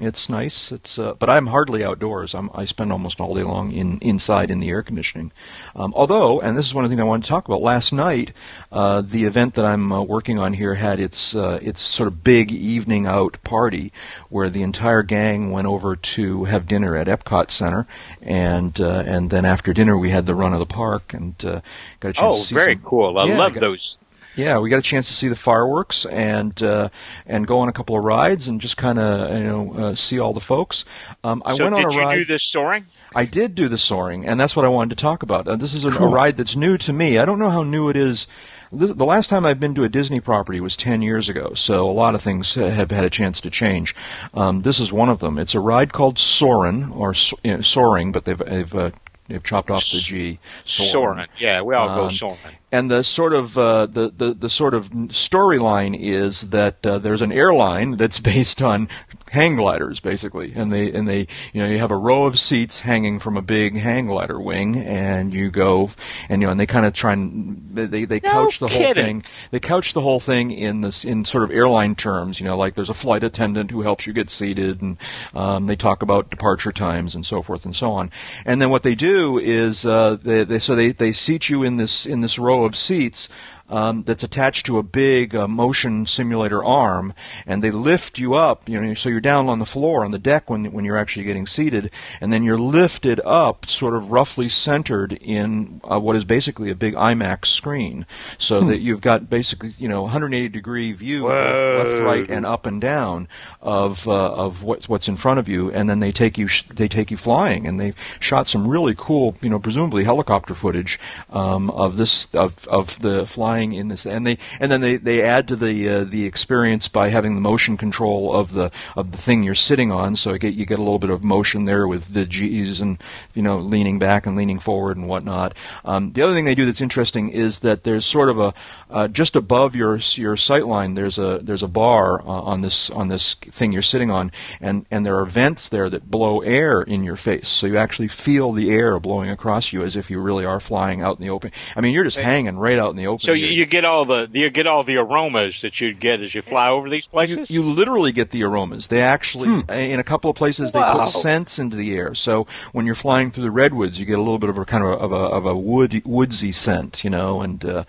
it's 0.00 0.28
nice. 0.28 0.72
It's 0.72 0.98
uh, 0.98 1.14
but 1.14 1.30
I'm 1.30 1.46
hardly 1.46 1.84
outdoors. 1.84 2.34
I'm, 2.34 2.50
I 2.54 2.64
spend 2.64 2.92
almost 2.92 3.20
all 3.20 3.34
day 3.34 3.42
long 3.42 3.72
in 3.72 3.98
inside 4.00 4.50
in 4.50 4.60
the 4.60 4.68
air 4.70 4.82
conditioning. 4.82 5.32
Um, 5.74 5.92
although, 5.96 6.40
and 6.40 6.56
this 6.56 6.66
is 6.66 6.74
one 6.74 6.84
of 6.84 6.90
the 6.90 6.94
things 6.96 7.02
I 7.04 7.08
wanted 7.08 7.24
to 7.24 7.28
talk 7.30 7.46
about. 7.46 7.60
Last 7.62 7.92
night, 7.92 8.32
uh, 8.72 9.02
the 9.02 9.24
event 9.24 9.54
that 9.54 9.64
I'm 9.64 9.92
uh, 9.92 10.02
working 10.02 10.38
on 10.38 10.52
here 10.52 10.74
had 10.74 11.00
its 11.00 11.34
uh, 11.34 11.58
its 11.62 11.80
sort 11.80 12.06
of 12.08 12.22
big 12.24 12.52
evening 12.52 13.06
out 13.06 13.38
party 13.44 13.92
where 14.28 14.50
the 14.50 14.62
entire 14.62 15.02
gang 15.02 15.50
went 15.50 15.66
over 15.66 15.96
to 15.96 16.44
have 16.44 16.66
dinner 16.66 16.94
at 16.96 17.06
Epcot 17.06 17.50
Center, 17.50 17.86
and 18.22 18.80
uh, 18.80 19.02
and 19.06 19.30
then 19.30 19.44
after 19.44 19.72
dinner 19.72 19.96
we 19.96 20.10
had 20.10 20.26
the 20.26 20.34
run 20.34 20.52
of 20.52 20.58
the 20.58 20.66
park 20.66 21.14
and 21.14 21.34
uh, 21.44 21.60
got 22.00 22.08
a 22.08 22.12
chance. 22.12 22.34
Oh, 22.36 22.40
to 22.40 22.46
see 22.48 22.54
very 22.54 22.74
some- 22.74 22.82
cool. 22.84 23.18
I 23.18 23.26
Yeah, 23.26 23.38
love 23.38 23.54
got- 23.54 23.60
those. 23.60 23.98
Yeah, 24.36 24.58
we 24.58 24.70
got 24.70 24.78
a 24.78 24.82
chance 24.82 25.08
to 25.08 25.14
see 25.14 25.28
the 25.28 25.36
fireworks 25.36 26.04
and 26.06 26.62
uh, 26.62 26.88
and 27.26 27.46
go 27.46 27.58
on 27.58 27.68
a 27.68 27.72
couple 27.72 27.96
of 27.98 28.04
rides 28.04 28.46
and 28.48 28.60
just 28.60 28.76
kind 28.76 28.98
of 28.98 29.36
you 29.36 29.44
know 29.44 29.72
uh, 29.74 29.94
see 29.94 30.18
all 30.18 30.32
the 30.32 30.40
folks. 30.40 30.84
Um, 31.24 31.42
I 31.44 31.56
so 31.56 31.64
went 31.64 31.74
on 31.76 31.82
did 31.82 31.94
you 31.94 32.12
do 32.18 32.24
this 32.24 32.44
soaring? 32.44 32.86
I 33.14 33.24
did 33.24 33.54
do 33.54 33.68
the 33.68 33.78
soaring, 33.78 34.26
and 34.26 34.38
that's 34.38 34.54
what 34.54 34.64
I 34.64 34.68
wanted 34.68 34.96
to 34.96 35.02
talk 35.02 35.22
about. 35.22 35.48
Uh, 35.48 35.56
this 35.56 35.74
is 35.74 35.84
a, 35.84 35.88
a 35.88 36.08
ride 36.08 36.36
that's 36.36 36.54
new 36.56 36.76
to 36.78 36.92
me. 36.92 37.18
I 37.18 37.24
don't 37.24 37.38
know 37.38 37.50
how 37.50 37.62
new 37.62 37.88
it 37.88 37.96
is. 37.96 38.26
The 38.72 39.06
last 39.06 39.30
time 39.30 39.46
I've 39.46 39.60
been 39.60 39.76
to 39.76 39.84
a 39.84 39.88
Disney 39.88 40.18
property 40.18 40.60
was 40.60 40.74
10 40.76 41.00
years 41.00 41.28
ago, 41.28 41.54
so 41.54 41.88
a 41.88 41.92
lot 41.92 42.16
of 42.16 42.20
things 42.20 42.54
have 42.54 42.90
had 42.90 43.04
a 43.04 43.08
chance 43.10 43.40
to 43.42 43.48
change. 43.48 43.94
Um, 44.34 44.60
this 44.60 44.80
is 44.80 44.92
one 44.92 45.08
of 45.08 45.20
them. 45.20 45.38
It's 45.38 45.54
a 45.54 45.60
ride 45.60 45.92
called 45.92 46.18
Soarin', 46.18 46.90
or 46.90 47.14
so- 47.14 47.38
you 47.44 47.54
know, 47.54 47.60
Soaring, 47.62 48.10
but 48.10 48.24
they've, 48.24 48.36
they've, 48.36 48.74
uh, 48.74 48.90
they've 49.28 49.42
chopped 49.42 49.70
off 49.70 49.88
the 49.92 49.98
G. 50.00 50.40
Soaring. 50.64 51.26
Yeah, 51.38 51.62
we 51.62 51.76
all 51.76 51.94
go 51.94 52.04
Um, 52.06 52.10
soaring. 52.10 52.38
And 52.72 52.90
the 52.90 53.04
sort 53.04 53.32
of 53.32 53.56
uh, 53.56 53.86
the, 53.86 54.10
the 54.10 54.34
the 54.34 54.50
sort 54.50 54.74
of 54.74 54.90
storyline 54.90 55.96
is 55.98 56.50
that 56.50 56.84
uh, 56.84 56.98
there's 56.98 57.22
an 57.22 57.30
airline 57.30 57.92
that's 57.92 58.18
based 58.26 58.60
on 58.60 58.88
hang 59.30 59.56
gliders, 59.56 60.00
basically, 60.00 60.52
and 60.54 60.72
they 60.72 60.90
and 60.92 61.06
they 61.08 61.26
you 61.52 61.62
know 61.62 61.68
you 61.68 61.78
have 61.78 61.90
a 61.92 61.96
row 61.96 62.26
of 62.26 62.38
seats 62.38 62.80
hanging 62.80 63.20
from 63.20 63.36
a 63.36 63.42
big 63.42 63.76
hang 63.76 64.06
glider 64.06 64.40
wing, 64.40 64.78
and 64.78 65.32
you 65.32 65.50
go 65.50 65.90
and 66.28 66.40
you 66.42 66.46
know 66.46 66.50
and 66.50 66.58
they 66.58 66.66
kind 66.66 66.86
of 66.86 66.92
try 66.92 67.12
and 67.12 67.68
they 67.72 68.04
they 68.04 68.20
No 68.22 68.30
couch 68.32 68.58
the 68.58 68.68
whole 68.68 68.78
kidding. 68.78 69.22
thing 69.22 69.24
they 69.52 69.60
couch 69.60 69.92
the 69.92 70.00
whole 70.00 70.20
thing 70.20 70.50
in 70.50 70.80
this 70.80 71.04
in 71.04 71.24
sort 71.24 71.44
of 71.44 71.50
airline 71.52 71.94
terms, 71.94 72.40
you 72.40 72.46
know, 72.46 72.56
like 72.56 72.74
there's 72.74 72.90
a 72.90 72.94
flight 72.94 73.22
attendant 73.22 73.70
who 73.70 73.82
helps 73.82 74.06
you 74.06 74.12
get 74.12 74.28
seated, 74.28 74.82
and 74.82 74.96
um, 75.34 75.66
they 75.66 75.76
talk 75.76 76.02
about 76.02 76.30
departure 76.30 76.72
times 76.72 77.14
and 77.14 77.24
so 77.24 77.42
forth 77.42 77.64
and 77.64 77.76
so 77.76 77.92
on. 77.92 78.10
And 78.44 78.60
then 78.60 78.70
what 78.70 78.82
they 78.82 78.94
do 78.94 79.38
is 79.38 79.86
uh, 79.86 80.16
they, 80.20 80.44
they 80.44 80.58
so 80.58 80.74
they 80.74 80.90
they 80.92 81.12
seat 81.12 81.48
you 81.48 81.62
in 81.62 81.76
this 81.76 82.06
in 82.06 82.22
this 82.22 82.38
row 82.38 82.55
of 82.64 82.76
seats. 82.76 83.28
Um, 83.68 84.04
that's 84.04 84.22
attached 84.22 84.66
to 84.66 84.78
a 84.78 84.84
big 84.84 85.34
uh, 85.34 85.48
motion 85.48 86.06
simulator 86.06 86.62
arm, 86.62 87.14
and 87.46 87.64
they 87.64 87.72
lift 87.72 88.18
you 88.18 88.34
up. 88.34 88.68
You 88.68 88.80
know, 88.80 88.94
so 88.94 89.08
you're 89.08 89.20
down 89.20 89.48
on 89.48 89.58
the 89.58 89.66
floor 89.66 90.04
on 90.04 90.12
the 90.12 90.18
deck 90.20 90.48
when 90.48 90.70
when 90.72 90.84
you're 90.84 90.96
actually 90.96 91.24
getting 91.24 91.48
seated, 91.48 91.90
and 92.20 92.32
then 92.32 92.44
you're 92.44 92.58
lifted 92.58 93.20
up, 93.24 93.66
sort 93.66 93.94
of 93.94 94.12
roughly 94.12 94.48
centered 94.48 95.14
in 95.14 95.80
uh, 95.82 95.98
what 95.98 96.14
is 96.14 96.22
basically 96.22 96.70
a 96.70 96.76
big 96.76 96.94
IMAX 96.94 97.46
screen, 97.46 98.06
so 98.38 98.60
that 98.68 98.78
you've 98.78 99.00
got 99.00 99.28
basically 99.28 99.70
you 99.78 99.88
know 99.88 100.02
180 100.02 100.48
degree 100.48 100.92
view, 100.92 101.26
left, 101.26 102.04
right, 102.04 102.30
and 102.30 102.46
up 102.46 102.66
and 102.66 102.80
down 102.80 103.26
of 103.60 104.06
uh, 104.06 104.32
of 104.32 104.62
what's 104.62 104.88
what's 104.88 105.08
in 105.08 105.16
front 105.16 105.40
of 105.40 105.48
you, 105.48 105.72
and 105.72 105.90
then 105.90 105.98
they 105.98 106.12
take 106.12 106.38
you 106.38 106.46
sh- 106.46 106.64
they 106.72 106.86
take 106.88 107.10
you 107.10 107.16
flying, 107.16 107.66
and 107.66 107.80
they've 107.80 107.96
shot 108.20 108.46
some 108.46 108.68
really 108.68 108.94
cool, 108.96 109.36
you 109.40 109.50
know, 109.50 109.58
presumably 109.58 110.04
helicopter 110.04 110.54
footage 110.54 111.00
um, 111.30 111.68
of 111.70 111.96
this 111.96 112.32
of 112.34 112.68
of 112.68 113.00
the 113.00 113.26
flying 113.26 113.55
in 113.56 113.88
this, 113.88 114.06
and 114.06 114.26
they 114.26 114.38
and 114.60 114.70
then 114.70 114.80
they, 114.80 114.96
they 114.96 115.22
add 115.22 115.48
to 115.48 115.56
the 115.56 115.88
uh, 115.88 116.04
the 116.04 116.26
experience 116.26 116.88
by 116.88 117.08
having 117.08 117.34
the 117.34 117.40
motion 117.40 117.76
control 117.76 118.34
of 118.34 118.52
the 118.52 118.70
of 118.96 119.12
the 119.12 119.18
thing 119.18 119.42
you're 119.42 119.54
sitting 119.54 119.90
on, 119.92 120.16
so 120.16 120.32
you 120.32 120.38
get 120.38 120.54
you 120.54 120.66
get 120.66 120.78
a 120.78 120.82
little 120.82 120.98
bit 120.98 121.10
of 121.10 121.24
motion 121.24 121.64
there 121.64 121.86
with 121.88 122.12
the 122.12 122.26
G's 122.26 122.80
and 122.80 123.02
you 123.34 123.42
know 123.42 123.58
leaning 123.58 123.98
back 123.98 124.26
and 124.26 124.36
leaning 124.36 124.58
forward 124.58 124.96
and 124.96 125.08
whatnot. 125.08 125.56
Um, 125.84 126.12
the 126.12 126.22
other 126.22 126.34
thing 126.34 126.44
they 126.44 126.54
do 126.54 126.66
that's 126.66 126.80
interesting 126.80 127.30
is 127.30 127.60
that 127.60 127.84
there's 127.84 128.04
sort 128.04 128.28
of 128.28 128.38
a 128.38 128.54
uh, 128.90 129.08
just 129.08 129.36
above 129.36 129.74
your 129.74 129.96
your 130.14 130.36
sight 130.36 130.66
line 130.66 130.94
there's 130.94 131.18
a 131.18 131.40
there's 131.42 131.62
a 131.62 131.68
bar 131.68 132.20
uh, 132.20 132.24
on 132.24 132.60
this 132.60 132.90
on 132.90 133.08
this 133.08 133.34
thing 133.34 133.72
you're 133.72 133.82
sitting 133.82 134.10
on, 134.10 134.32
and 134.60 134.86
and 134.90 135.04
there 135.04 135.18
are 135.18 135.26
vents 135.26 135.68
there 135.68 135.88
that 135.90 136.10
blow 136.10 136.40
air 136.40 136.82
in 136.82 137.04
your 137.04 137.16
face, 137.16 137.48
so 137.48 137.66
you 137.66 137.76
actually 137.76 138.08
feel 138.08 138.52
the 138.52 138.72
air 138.72 138.98
blowing 138.98 139.30
across 139.30 139.72
you 139.72 139.82
as 139.82 139.96
if 139.96 140.10
you 140.10 140.20
really 140.20 140.44
are 140.44 140.60
flying 140.60 141.02
out 141.02 141.18
in 141.18 141.22
the 141.22 141.30
open. 141.30 141.52
I 141.74 141.80
mean, 141.80 141.92
you're 141.92 142.04
just 142.04 142.16
hanging 142.16 142.56
right 142.56 142.78
out 142.78 142.90
in 142.90 142.96
the 142.96 143.06
open. 143.06 143.20
So 143.20 143.32
you 143.32 143.45
you 143.48 143.66
get 143.66 143.84
all 143.84 144.04
the 144.04 144.28
you 144.32 144.50
get 144.50 144.66
all 144.66 144.84
the 144.84 144.96
aromas 144.96 145.60
that 145.62 145.80
you'd 145.80 146.00
get 146.00 146.20
as 146.20 146.34
you 146.34 146.42
fly 146.42 146.68
over 146.70 146.88
these 146.90 147.06
places. 147.06 147.50
you 147.50 147.62
literally 147.62 148.12
get 148.12 148.30
the 148.30 148.42
aromas. 148.44 148.86
They 148.88 149.02
actually, 149.02 149.48
in 149.68 149.98
a 150.00 150.04
couple 150.04 150.30
of 150.30 150.36
places, 150.36 150.72
they 150.72 150.78
Wow. 150.80 150.98
put 151.04 151.08
scents 151.08 151.58
into 151.58 151.76
the 151.76 151.94
air. 151.96 152.14
So 152.14 152.46
when 152.72 152.86
you're 152.86 152.94
flying 152.94 153.30
through 153.30 153.44
the 153.44 153.50
redwoods, 153.50 153.98
you 153.98 154.06
get 154.06 154.18
a 154.18 154.22
little 154.22 154.38
bit 154.38 154.50
of 154.50 154.58
a 154.58 154.64
kind 154.64 154.84
of 154.84 154.90
a, 154.90 154.94
of 154.94 155.12
a, 155.12 155.14
of 155.16 155.46
a 155.46 155.56
wood 155.56 156.02
woodsy 156.04 156.52
scent, 156.52 157.02
you 157.04 157.10
know. 157.10 157.40
And 157.40 157.64
uh, 157.64 157.84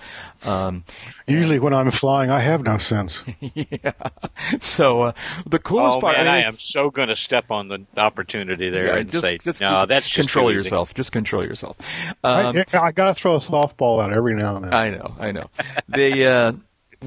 um, 0.46 0.84
Usually 1.27 1.60
when 1.60 1.74
I'm 1.74 1.91
flying, 1.91 2.29
I 2.29 2.39
have 2.39 2.63
no 2.63 2.77
sense. 2.77 3.24
yeah. 3.41 3.91
so 4.60 5.01
uh, 5.01 5.12
the 5.46 5.60
coolest 5.60 5.98
oh 5.98 6.01
part, 6.01 6.17
man, 6.17 6.27
I 6.27 6.38
I 6.38 6.39
am 6.41 6.58
so 6.58 6.89
going 6.89 7.10
to 7.10 7.15
step 7.15 7.51
on 7.51 7.67
the 7.67 7.86
opportunity 7.98 8.70
there 8.70 8.88
Yeah, 8.88 8.96
and 8.98 9.12
just, 9.12 9.24
say, 9.24 9.38
just 9.39 9.62
no, 9.62 9.86
that's 9.86 10.08
just 10.08 10.29
control 10.29 10.50
too 10.50 10.56
yourself. 10.56 10.94
Just 10.94 11.12
control 11.12 11.44
yourself. 11.44 11.77
Um, 12.24 12.58
I, 12.58 12.77
I 12.77 12.91
got 12.91 13.08
to 13.08 13.13
throw 13.13 13.36
a 13.36 13.39
softball 13.39 14.01
out 14.03 14.13
every 14.13 14.36
now 14.36 14.56
and 14.58 14.65
then. 14.65 14.74
I 14.74 14.89
know, 14.91 15.15
I 15.20 15.32
know. 15.32 15.50
the 15.89 16.25
uh, 16.25 16.51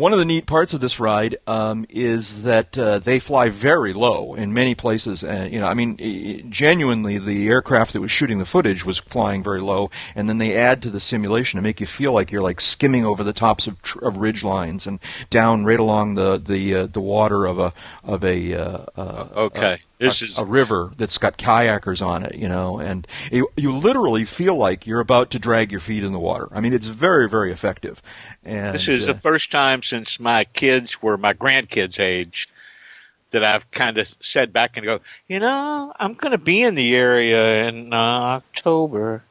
one 0.00 0.14
of 0.14 0.18
the 0.18 0.24
neat 0.24 0.46
parts 0.46 0.72
of 0.72 0.80
this 0.80 0.98
ride 0.98 1.36
um, 1.46 1.84
is 1.90 2.42
that 2.42 2.76
uh, 2.78 2.98
they 2.98 3.20
fly 3.20 3.50
very 3.50 3.92
low 3.92 4.34
in 4.34 4.52
many 4.52 4.74
places. 4.74 5.22
Uh, 5.22 5.46
you 5.50 5.60
know, 5.60 5.66
I 5.66 5.74
mean, 5.74 6.50
genuinely, 6.50 7.18
the 7.18 7.48
aircraft 7.48 7.92
that 7.92 8.00
was 8.00 8.10
shooting 8.10 8.38
the 8.38 8.46
footage 8.46 8.84
was 8.84 8.98
flying 8.98 9.42
very 9.42 9.60
low, 9.60 9.90
and 10.14 10.26
then 10.26 10.38
they 10.38 10.56
add 10.56 10.82
to 10.82 10.90
the 10.90 11.00
simulation 11.00 11.58
to 11.58 11.62
make 11.62 11.80
you 11.80 11.86
feel 11.86 12.12
like 12.12 12.32
you're 12.32 12.42
like 12.42 12.62
skimming 12.62 13.04
over 13.04 13.22
the 13.22 13.34
tops 13.34 13.66
of, 13.66 13.80
tr- 13.82 13.98
of 13.98 14.16
ridge 14.16 14.42
lines 14.42 14.86
and 14.86 15.00
down 15.28 15.66
right 15.66 15.78
along 15.78 16.14
the 16.14 16.38
the 16.38 16.74
uh, 16.74 16.86
the 16.86 17.00
water 17.00 17.44
of 17.44 17.58
a 17.58 17.74
of 18.02 18.24
a 18.24 18.54
uh, 18.54 18.84
uh, 18.96 19.28
Okay, 19.36 19.82
this 20.00 20.22
a, 20.22 20.24
is 20.24 20.38
a 20.38 20.44
river 20.44 20.92
that's 20.96 21.18
got 21.18 21.38
kayakers 21.38 22.04
on 22.04 22.24
it, 22.24 22.34
you 22.34 22.48
know, 22.48 22.78
and 22.78 23.06
you, 23.30 23.48
you 23.56 23.72
literally 23.72 24.24
feel 24.24 24.56
like 24.56 24.86
you're 24.86 25.00
about 25.00 25.30
to 25.30 25.38
drag 25.38 25.70
your 25.70 25.80
feet 25.80 26.02
in 26.02 26.12
the 26.12 26.18
water. 26.18 26.48
I 26.52 26.60
mean, 26.60 26.72
it's 26.72 26.86
very, 26.86 27.28
very 27.28 27.52
effective. 27.52 28.02
And 28.44 28.74
This 28.74 28.88
is 28.88 29.08
uh, 29.08 29.12
the 29.12 29.18
first 29.18 29.50
time 29.50 29.82
since 29.82 30.18
my 30.18 30.44
kids 30.44 31.02
were 31.02 31.16
my 31.16 31.34
grandkids' 31.34 32.00
age 32.00 32.48
that 33.30 33.44
I've 33.44 33.70
kind 33.70 33.98
of 33.98 34.12
said 34.20 34.52
back 34.52 34.76
and 34.76 34.84
go, 34.86 35.00
you 35.28 35.38
know, 35.38 35.92
I'm 35.98 36.14
going 36.14 36.32
to 36.32 36.38
be 36.38 36.62
in 36.62 36.74
the 36.74 36.94
area 36.96 37.68
in 37.68 37.92
uh, 37.92 37.96
October, 37.96 39.22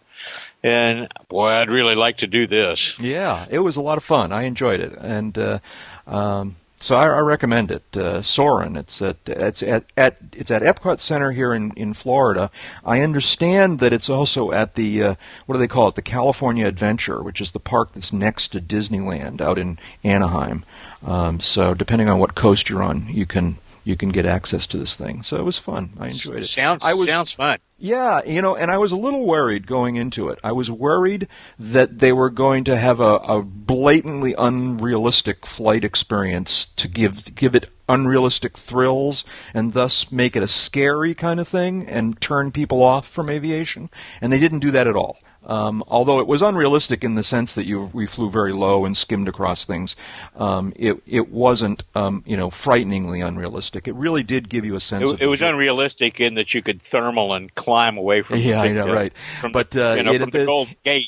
and 0.64 1.08
boy, 1.30 1.48
I'd 1.48 1.70
really 1.70 1.96
like 1.96 2.18
to 2.18 2.28
do 2.28 2.48
this. 2.48 2.98
yeah, 3.00 3.46
it 3.50 3.60
was 3.60 3.76
a 3.76 3.82
lot 3.82 3.98
of 3.98 4.04
fun. 4.04 4.32
I 4.32 4.44
enjoyed 4.44 4.80
it, 4.80 4.94
and 5.00 5.38
uh, 5.38 5.60
um, 6.08 6.56
so 6.80 6.96
I, 6.96 7.08
I 7.08 7.20
recommend 7.20 7.72
it. 7.72 7.84
Uh, 7.96 8.22
Soarin', 8.22 8.76
it's 8.76 9.02
at 9.02 9.18
it's 9.26 9.62
at, 9.62 9.86
at 9.98 10.18
it's 10.34 10.52
at 10.52 10.62
Epcot 10.62 11.00
Center 11.00 11.32
here 11.32 11.54
in 11.54 11.72
in 11.76 11.94
Florida. 11.94 12.52
I 12.86 13.02
understand 13.02 13.80
that 13.80 13.94
it's 13.94 14.10
also 14.10 14.52
at 14.52 14.76
the 14.76 15.04
uh, 15.04 15.16
what 15.46 15.56
do 15.56 15.60
they 15.60 15.68
call 15.68 15.88
it? 15.90 15.96
The 15.96 16.02
California 16.02 16.66
Adventure, 16.66 17.22
which 17.22 17.42
is 17.42 17.52
the 17.52 17.60
park 17.60 17.94
that's 17.94 18.14
next 18.14 18.50
to 18.50 18.62
Disneyland 18.62 19.42
out 19.42 19.58
in 19.58 19.78
Anaheim. 20.04 20.64
Um, 21.06 21.40
so 21.40 21.74
depending 21.74 22.10
on 22.10 22.20
what 22.20 22.36
coast 22.36 22.70
you're 22.70 22.84
on, 22.84 23.08
you 23.10 23.26
can 23.26 23.58
you 23.84 23.96
can 23.96 24.10
get 24.10 24.26
access 24.26 24.68
to 24.68 24.78
this 24.78 24.96
thing. 24.96 25.24
So 25.24 25.38
it 25.38 25.44
was 25.44 25.58
fun. 25.58 25.92
I 26.00 26.10
enjoyed 26.10 26.44
it. 26.44 26.46
Sounds 26.46 26.84
I 26.84 26.94
was, 26.94 27.08
sounds 27.08 27.32
fun. 27.32 27.60
yeah, 27.78 28.24
you 28.24 28.42
know, 28.42 28.56
and 28.56 28.70
I 28.70 28.78
was 28.78 28.92
a 28.92 28.96
little 28.98 29.26
worried 29.26 29.68
going 29.68 29.96
into 29.96 30.30
it. 30.30 30.40
I 30.44 30.52
was 30.52 30.70
worried 30.70 31.28
that 31.58 32.00
they 32.00 32.12
were 32.12 32.30
going 32.30 32.64
to 32.66 32.78
have 32.78 33.00
a, 33.00 33.16
a 33.16 33.42
blatantly 33.42 34.36
unrealistic 34.38 35.46
flight 35.46 35.84
experience 35.84 36.68
to 36.76 36.88
give 36.88 37.36
give 37.36 37.56
it 37.56 37.70
unrealistic 37.88 38.58
thrills 38.58 39.24
and 39.54 39.74
thus 39.74 40.12
make 40.12 40.36
it 40.36 40.44
a 40.44 40.48
scary 40.48 41.16
kind 41.16 41.40
of 41.40 41.48
thing 41.48 41.88
and 41.88 42.22
turn 42.22 42.52
people 42.52 42.84
off 42.84 43.08
from 43.08 43.30
aviation. 43.30 43.90
And 44.22 44.32
they 44.32 44.40
didn't 44.40 44.60
do 44.60 44.72
that 44.72 44.88
at 44.88 44.96
all. 44.96 45.18
Um, 45.46 45.84
although 45.88 46.20
it 46.20 46.28
was 46.28 46.42
unrealistic 46.42 47.04
in 47.04 47.16
the 47.16 47.24
sense 47.24 47.54
that 47.54 47.66
you 47.66 47.90
we 47.94 48.06
flew 48.06 48.30
very 48.30 48.52
low 48.54 48.86
and 48.86 48.96
skimmed 48.96 49.28
across 49.28 49.66
things, 49.66 49.96
um, 50.36 50.74
it 50.76 51.02
it 51.08 51.30
wasn't 51.30 51.84
um, 51.96 52.24
you 52.28 52.36
know 52.38 52.50
frighteningly 52.50 53.22
unrealistic. 53.22 53.88
It 53.88 53.96
really 53.96 54.22
did 54.24 54.50
give 54.50 54.66
you 54.66 54.76
a 54.76 54.80
sense. 54.82 55.10
It, 55.10 55.14
of 55.16 55.22
it 55.22 55.26
was 55.28 55.42
unrealistic 55.42 56.20
in 56.20 56.36
that 56.36 56.54
you 56.54 56.62
could 56.62 56.82
thermal 56.84 57.34
and 57.34 57.54
climb 57.56 57.98
away 57.98 58.22
from. 58.22 58.38
Yeah, 58.40 58.62
I 58.62 58.72
know, 58.74 58.90
uh, 58.90 58.94
right. 58.94 59.14
From, 59.40 59.52
But, 59.54 59.76
uh, 59.76 59.96
you 59.98 60.04
know, 60.04 60.12
it- 60.14 60.22
from 60.22 60.30
the 60.32 60.42
it- 60.42 60.46
Golden 60.46 60.76
Gate. 60.84 61.08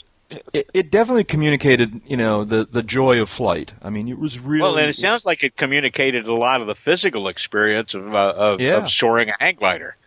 it, 0.54 0.70
it 0.74 0.92
definitely 0.92 1.26
communicated, 1.26 2.00
you 2.08 2.16
know, 2.16 2.46
the 2.46 2.66
the 2.66 2.82
joy 2.84 3.22
of 3.22 3.30
flight. 3.30 3.74
I 3.84 3.90
mean, 3.90 4.08
it 4.08 4.18
was 4.18 4.40
really 4.40 4.62
Well, 4.62 4.78
and 4.78 4.90
it 4.90 4.96
sounds 4.96 5.26
like 5.26 5.44
it 5.44 5.58
communicated 5.58 6.26
a 6.28 6.34
lot 6.34 6.62
of 6.62 6.68
the 6.68 6.76
physical 6.76 7.28
experience 7.28 7.94
of 7.94 8.16
uh, 8.16 8.34
of, 8.36 8.62
Yeah. 8.62 8.78
of 8.78 8.90
soaring 8.90 9.30
a 9.30 9.34
hang 9.40 9.56
glider. 9.56 9.98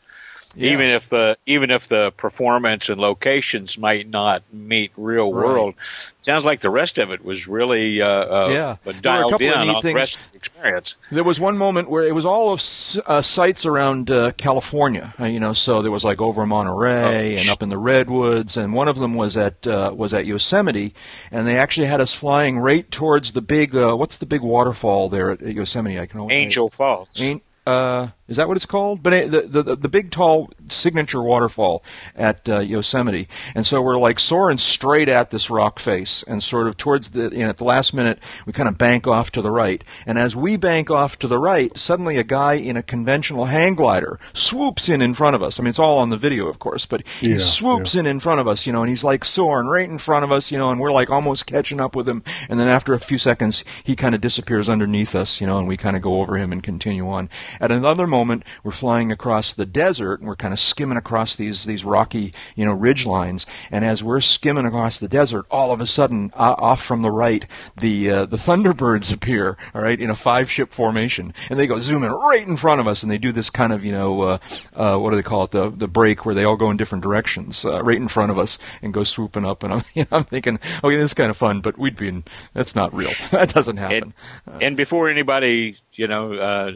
Yeah. 0.56 0.73
Even 0.73 0.90
if 0.90 1.08
the 1.08 1.37
even 1.46 1.70
if 1.70 1.88
the 1.88 2.12
performance 2.16 2.88
and 2.88 3.00
locations 3.00 3.76
might 3.76 4.08
not 4.08 4.42
meet 4.52 4.92
real 4.96 5.32
Right. 5.32 5.44
world, 5.46 5.75
sounds 6.23 6.44
like 6.44 6.61
the 6.61 6.70
rest 6.70 6.99
of 6.99 7.11
it 7.11 7.25
was 7.25 7.46
really 7.49 8.00
uh, 8.00 8.06
uh, 8.08 8.49
Yeah. 8.50 8.76
There 8.84 8.92
were 8.94 8.99
a 8.99 9.02
dialed 9.02 9.42
in 9.42 9.52
on 9.52 9.82
the 9.82 9.94
rest 9.94 10.16
of 10.16 10.23
the 10.32 10.37
experience. 10.37 10.94
There 11.11 11.25
was 11.25 11.40
one 11.40 11.58
moment 11.58 11.90
where 11.90 12.04
it 12.04 12.14
was 12.14 12.25
all 12.25 12.52
of 12.52 12.61
uh, 13.06 13.23
sites 13.23 13.66
around 13.66 14.11
uh, 14.11 14.32
California, 14.32 15.12
uh, 15.18 15.25
you 15.25 15.40
know. 15.40 15.52
So 15.52 15.82
there 15.82 15.92
was 15.92 16.04
like 16.04 16.20
over 16.20 16.46
Monterey 16.46 17.36
Oh, 17.36 17.40
and 17.40 17.49
up 17.49 17.62
in 17.62 17.69
the 17.69 17.78
redwoods, 17.78 18.56
and 18.56 18.73
one 18.75 18.88
of 18.88 18.97
them 18.99 19.14
was 19.14 19.36
at 19.36 19.67
uh, 19.67 19.93
was 19.95 20.14
at 20.14 20.26
Yosemite, 20.26 20.95
and 21.30 21.47
they 21.47 21.56
actually 21.58 21.86
had 21.86 22.00
us 22.00 22.14
flying 22.14 22.58
right 22.58 22.90
towards 22.90 23.32
the 23.32 23.43
big 23.43 23.75
uh, 23.75 23.95
what's 23.97 24.17
the 24.17 24.26
big 24.26 24.40
waterfall 24.43 25.08
there 25.08 25.30
at 25.32 25.40
Yosemite? 25.43 25.99
I 25.99 26.06
can 26.06 26.21
only, 26.21 26.34
Angel 26.34 26.69
Falls. 26.71 27.21
Uh, 27.67 28.08
is 28.26 28.37
that 28.37 28.49
what 28.49 28.56
it's 28.56 28.67
called? 28.67 29.02
But 29.02 29.13
uh, 29.13 29.26
the, 29.28 29.63
the 29.63 29.76
the 29.76 29.89
big 29.89 30.10
tall 30.10 30.50
signature 30.69 31.23
waterfall 31.23 31.82
at 32.17 32.49
uh, 32.49 32.60
Yosemite, 32.60 33.28
and 33.54 33.67
so 33.67 33.82
we're 33.82 33.99
like 33.99 34.19
soaring 34.19 34.58
straight 34.58 35.08
at 35.08 35.30
this 35.30 35.50
rock 35.50 35.78
face, 35.78 36.25
and 36.26 36.43
sort 36.43 36.67
of 36.67 36.76
towards 36.76 37.10
the 37.10 37.30
you 37.30 37.45
know, 37.45 37.49
at 37.50 37.58
the 37.58 37.65
last 37.65 37.93
minute 37.93 38.19
we 38.47 38.52
kind 38.52 38.69
of 38.69 38.78
bank 38.78 39.06
off 39.06 39.30
to 39.32 39.43
the 39.43 39.50
right, 39.50 39.84
and 40.06 40.19
as 40.19 40.34
we 40.34 40.56
bank 40.56 40.91
off 40.91 41.19
to 41.19 41.28
the 41.28 41.39
right, 41.39 41.76
suddenly 41.76 42.17
a 42.17 42.25
guy 42.25 42.54
in 42.54 42.76
a 42.76 42.82
conventional 42.82 43.47
hang 43.47 43.75
glider 43.75 44.19
swoops 44.32 44.89
in 44.89 45.02
in 45.02 45.13
front 45.15 45.37
of 45.37 45.43
us. 45.43 45.58
I 45.58 45.63
mean, 45.63 45.71
it's 45.71 45.78
all 45.78 45.99
on 45.99 46.10
the 46.10 46.17
video, 46.17 46.49
of 46.49 46.58
course, 46.58 46.87
but 46.87 47.02
he 47.25 47.34
Yeah, 47.34 47.39
swoops 47.39 47.95
in 47.95 48.06
in 48.06 48.21
front 48.21 48.41
of 48.41 48.49
us, 48.49 48.67
you 48.67 48.73
know, 48.73 48.82
and 48.82 48.89
he's 48.89 49.04
like 49.04 49.25
soaring 49.25 49.67
right 49.69 49.89
in 49.89 49.99
front 49.99 50.25
of 50.25 50.32
us, 50.32 50.50
you 50.50 50.58
know, 50.58 50.71
and 50.71 50.80
we're 50.80 50.93
like 50.93 51.10
almost 51.10 51.47
catching 51.47 51.80
up 51.80 51.95
with 51.95 52.08
him, 52.08 52.23
and 52.49 52.58
then 52.58 52.69
after 52.69 52.95
a 52.95 53.00
few 53.00 53.19
seconds, 53.19 53.65
he 53.82 53.95
kind 53.97 54.15
of 54.15 54.21
disappears 54.21 54.69
underneath 54.69 55.15
us, 55.15 55.41
you 55.41 55.47
know, 55.47 55.58
and 55.58 55.69
we 55.69 55.76
kind 55.76 55.97
of 55.97 56.02
go 56.02 56.21
over 56.21 56.37
him 56.39 56.52
and 56.52 56.63
continue 56.63 57.06
on. 57.08 57.28
At 57.60 57.71
another 57.71 58.06
moment, 58.14 58.44
we're 58.62 58.70
flying 58.70 59.10
across 59.10 59.52
the 59.52 59.66
desert, 59.66 60.20
and 60.20 60.28
we're 60.28 60.36
kind 60.36 60.54
of 60.54 60.60
skimming 60.60 60.96
across 60.96 61.34
these 61.34 61.64
these 61.64 61.84
rocky, 61.84 62.32
you 62.54 62.64
know, 62.64 62.72
ridge 62.72 63.04
lines, 63.04 63.44
and 63.72 63.84
as 63.84 64.02
we're 64.04 64.20
skimming 64.20 64.66
across 64.66 64.98
the 64.98 65.08
desert, 65.08 65.44
all 65.50 65.72
of 65.72 65.80
a 65.80 65.86
sudden, 65.86 66.30
uh, 66.34 66.54
off 66.58 66.82
from 66.82 67.02
the 67.02 67.10
right, 67.10 67.46
the 67.76 68.10
uh, 68.10 68.26
the 68.26 68.36
Thunderbirds 68.36 69.12
appear, 69.12 69.56
all 69.74 69.82
right, 69.82 70.00
in 70.00 70.10
a 70.10 70.14
five 70.14 70.48
ship 70.48 70.72
formation, 70.72 71.34
and 71.50 71.58
they 71.58 71.66
go 71.66 71.80
zooming 71.80 72.10
right 72.10 72.46
in 72.46 72.56
front 72.56 72.80
of 72.80 72.86
us, 72.86 73.02
and 73.02 73.10
they 73.10 73.18
do 73.18 73.32
this 73.32 73.50
kind 73.50 73.72
of, 73.72 73.84
you 73.84 73.92
know, 73.92 74.20
uh, 74.22 74.38
uh, 74.74 74.96
what 74.96 75.10
do 75.10 75.16
they 75.16 75.22
call 75.22 75.44
it, 75.44 75.50
the 75.50 75.70
the 75.70 75.88
break 75.88 76.24
where 76.24 76.34
they 76.34 76.44
all 76.44 76.56
go 76.56 76.70
in 76.70 76.76
different 76.76 77.02
directions, 77.02 77.64
uh, 77.64 77.82
right 77.82 77.96
in 77.96 78.08
front 78.08 78.30
of 78.30 78.38
us, 78.38 78.58
and 78.80 78.94
go 78.94 79.02
swooping 79.02 79.44
up, 79.44 79.62
and 79.64 79.72
I'm, 79.72 79.84
you 79.94 80.02
know, 80.02 80.18
I'm 80.18 80.24
thinking, 80.24 80.60
okay, 80.82 80.96
this 80.96 81.10
is 81.10 81.14
kind 81.14 81.30
of 81.30 81.36
fun, 81.36 81.60
but 81.60 81.76
we'd 81.76 81.96
be, 81.96 82.08
in, 82.08 82.24
that's 82.52 82.76
not 82.76 82.94
real, 82.94 83.12
that 83.32 83.52
doesn't 83.52 83.78
happen. 83.78 84.14
And, 84.46 84.62
and 84.62 84.76
before 84.76 85.08
anybody, 85.08 85.76
you 85.92 86.06
know, 86.06 86.34
uh, 86.34 86.72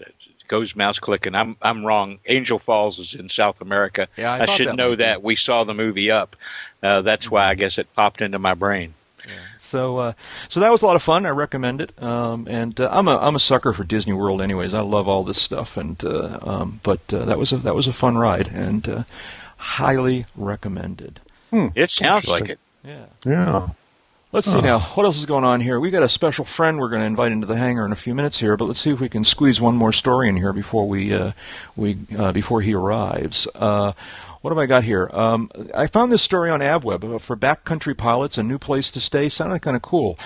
goes 0.49 0.75
mouse 0.75 0.99
clicking, 0.99 1.35
I'm 1.35 1.57
I'm 1.63 1.85
wrong. 1.85 2.19
Angel 2.27 2.59
Falls 2.59 2.99
is 2.99 3.15
in 3.15 3.29
South 3.29 3.61
America. 3.61 4.09
Yeah, 4.17 4.33
I 4.33 4.47
thought 4.47 4.57
should 4.57 4.69
that 4.69 4.77
know 4.77 4.91
might 4.91 4.97
be. 4.97 5.05
that. 5.05 5.23
We 5.23 5.37
saw 5.37 5.65
the 5.65 5.75
movie 5.75 6.11
Up. 6.11 6.35
Uh, 6.83 7.03
that's 7.03 7.31
why 7.31 7.49
I 7.49 7.55
guess 7.55 7.79
it 7.79 7.93
popped 7.95 8.21
into 8.21 8.39
my 8.39 8.55
brain. 8.55 8.95
So, 9.59 9.99
uh, 9.99 10.13
so 10.49 10.61
that 10.61 10.73
was 10.73 10.83
a 10.83 10.87
lot 10.87 10.97
of 10.97 11.03
fun. 11.03 11.27
I 11.27 11.31
recommend 11.31 11.81
it. 11.81 12.03
Um, 12.03 12.47
and 12.49 12.79
uh, 12.81 12.89
I'm 12.91 13.09
a 13.09 13.19
I'm 13.19 13.37
a 13.37 13.41
sucker 13.41 13.73
for 13.73 13.85
Disney 13.85 14.13
World, 14.15 14.41
anyways. 14.41 14.73
I 14.73 14.81
love 14.81 15.09
all 15.09 15.25
this 15.25 15.41
stuff. 15.43 15.77
And 15.77 16.03
uh, 16.05 16.39
um, 16.41 16.81
but 16.83 17.01
uh, 17.13 17.25
that 17.27 17.39
was 17.39 17.53
a 17.53 17.59
that 17.59 17.75
was 17.75 17.87
a 17.87 17.93
fun 17.93 18.17
ride, 18.17 18.49
and 18.49 18.89
uh, 18.89 19.03
highly 19.57 20.25
recommended. 20.37 21.21
It 21.53 21.91
sounds 21.91 22.29
like 22.29 22.49
it. 22.49 22.59
Yeah. 22.85 23.07
Yeah. 23.25 23.69
Let's 24.31 24.53
see 24.53 24.61
now. 24.61 24.81
What 24.81 25.07
else 25.07 25.17
is 25.17 25.25
going 25.25 25.45
on 25.45 25.63
here? 25.63 25.81
We 25.81 25.91
got 25.91 26.03
a 26.03 26.09
special 26.09 26.45
friend 26.45 26.79
we're 26.79 26.91
going 26.91 27.01
to 27.01 27.07
invite 27.07 27.33
into 27.33 27.47
the 27.47 27.57
hangar 27.57 27.87
in 27.87 27.93
a 27.93 27.97
few 27.97 28.15
minutes 28.15 28.39
here, 28.39 28.59
but 28.59 28.67
let's 28.67 28.79
see 28.79 28.91
if 28.91 29.01
we 29.01 29.09
can 29.09 29.25
squeeze 29.25 29.59
one 29.59 29.75
more 29.75 29.91
story 29.91 30.29
in 30.29 30.37
here 30.37 30.53
before 30.53 30.87
we 30.87 31.15
uh, 31.15 31.33
we 31.77 31.97
uh, 32.15 32.31
before 32.33 32.61
he 32.61 32.75
arrives. 32.75 33.49
Uh, 33.55 33.95
what 34.43 34.51
have 34.51 34.59
I 34.59 34.67
got 34.67 34.85
here? 34.85 35.09
Um, 35.15 35.51
I 35.75 35.87
found 35.87 36.13
this 36.13 36.23
story 36.23 36.51
on 36.51 36.61
AvWeb 36.61 37.15
uh, 37.15 37.19
for 37.19 37.37
backcountry 37.37 37.97
pilots, 37.97 38.37
a 38.37 38.43
new 38.43 38.59
place 38.59 38.91
to 38.91 39.01
stay. 39.01 39.31
Sounded 39.31 39.63
kind 39.63 39.77
of 39.77 39.83
cool. 39.83 40.19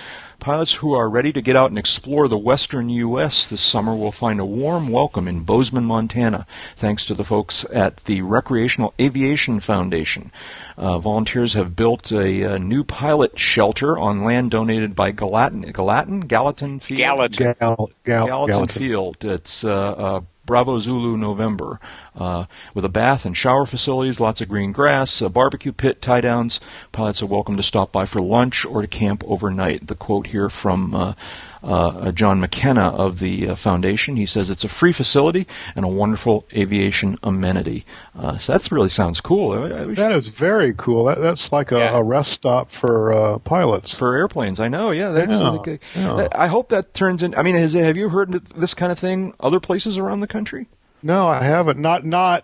Pilots 0.43 0.73
who 0.73 0.93
are 0.93 1.09
ready 1.09 1.31
to 1.31 1.41
get 1.41 1.55
out 1.55 1.69
and 1.69 1.79
explore 1.79 2.27
the 2.27 2.37
western 2.37 2.89
U.S. 2.89 3.47
this 3.47 3.61
summer 3.61 3.95
will 3.95 4.11
find 4.11 4.41
a 4.41 4.45
warm 4.45 4.89
welcome 4.89 5.25
in 5.25 5.45
Bozeman, 5.45 5.85
Montana, 5.85 6.45
thanks 6.75 7.05
to 7.05 7.13
the 7.13 7.23
folks 7.23 7.65
at 7.71 8.03
the 8.03 8.23
Recreational 8.23 8.93
Aviation 8.99 9.61
Foundation. 9.61 10.33
Uh, 10.77 10.99
volunteers 10.99 11.53
have 11.53 11.77
built 11.77 12.11
a, 12.11 12.43
uh 12.43 12.57
new 12.57 12.83
pilot 12.83 13.39
shelter 13.39 13.97
on 13.97 14.25
land 14.25 14.51
donated 14.51 14.97
by 14.97 15.11
Gallatin, 15.11 15.61
Gallatin, 15.71 16.19
Gallatin 16.19 16.81
Field. 16.81 16.97
Gallatin. 16.97 17.55
Gal, 17.57 17.89
gal, 18.03 18.27
Gallatin 18.27 18.53
Gallatin. 18.53 18.81
Field. 18.81 19.23
It's 19.23 19.63
uh, 19.63 19.69
uh, 19.69 20.21
Bravo 20.45 20.79
Zulu 20.79 21.15
November, 21.15 21.79
uh, 22.15 22.45
with 22.73 22.83
a 22.83 22.89
bath 22.89 23.25
and 23.25 23.35
shower 23.35 23.65
facilities, 23.65 24.19
lots 24.19 24.41
of 24.41 24.49
green 24.49 24.71
grass, 24.71 25.21
a 25.21 25.29
barbecue 25.29 25.71
pit, 25.71 26.01
tie 26.01 26.21
downs. 26.21 26.59
Pilots 26.91 27.21
are 27.21 27.27
welcome 27.27 27.55
to 27.57 27.63
stop 27.63 27.91
by 27.91 28.05
for 28.05 28.21
lunch 28.21 28.65
or 28.65 28.81
to 28.81 28.87
camp 28.87 29.23
overnight. 29.25 29.87
The 29.87 29.95
quote 29.95 30.27
here 30.27 30.49
from 30.49 30.93
uh, 30.93 31.13
uh, 31.63 32.11
John 32.11 32.39
McKenna 32.39 32.89
of 32.89 33.19
the 33.19 33.49
uh, 33.49 33.55
foundation. 33.55 34.15
He 34.15 34.25
says 34.25 34.49
it's 34.49 34.63
a 34.63 34.69
free 34.69 34.91
facility 34.91 35.47
and 35.75 35.85
a 35.85 35.87
wonderful 35.87 36.45
aviation 36.53 37.17
amenity. 37.23 37.85
Uh, 38.17 38.37
so 38.37 38.53
that 38.53 38.69
really 38.71 38.89
sounds 38.89 39.21
cool. 39.21 39.51
I, 39.53 39.83
I 39.83 39.85
that 39.93 40.11
is 40.11 40.29
very 40.29 40.73
cool. 40.75 41.05
That, 41.05 41.19
that's 41.19 41.51
like 41.51 41.71
a, 41.71 41.77
yeah. 41.77 41.97
a, 41.97 42.03
rest 42.03 42.31
stop 42.33 42.69
for 42.69 43.13
uh, 43.13 43.39
pilots 43.39 43.93
for 43.93 44.15
airplanes. 44.15 44.59
I 44.59 44.67
know. 44.67 44.91
Yeah, 44.91 45.09
that's. 45.09 45.31
Yeah, 45.31 45.49
like 45.49 45.67
a, 45.67 45.79
yeah. 45.95 46.27
I 46.33 46.47
hope 46.47 46.69
that 46.69 46.93
turns 46.93 47.23
in. 47.23 47.33
I 47.35 47.43
mean, 47.43 47.55
has, 47.55 47.73
have 47.73 47.97
you 47.97 48.09
heard 48.09 48.31
this 48.31 48.73
kind 48.73 48.91
of 48.91 48.99
thing 48.99 49.33
other 49.39 49.59
places 49.59 49.97
around 49.97 50.19
the 50.19 50.27
country? 50.27 50.67
No, 51.01 51.27
I 51.27 51.43
haven't. 51.43 51.79
Not 51.79 52.05
not. 52.05 52.43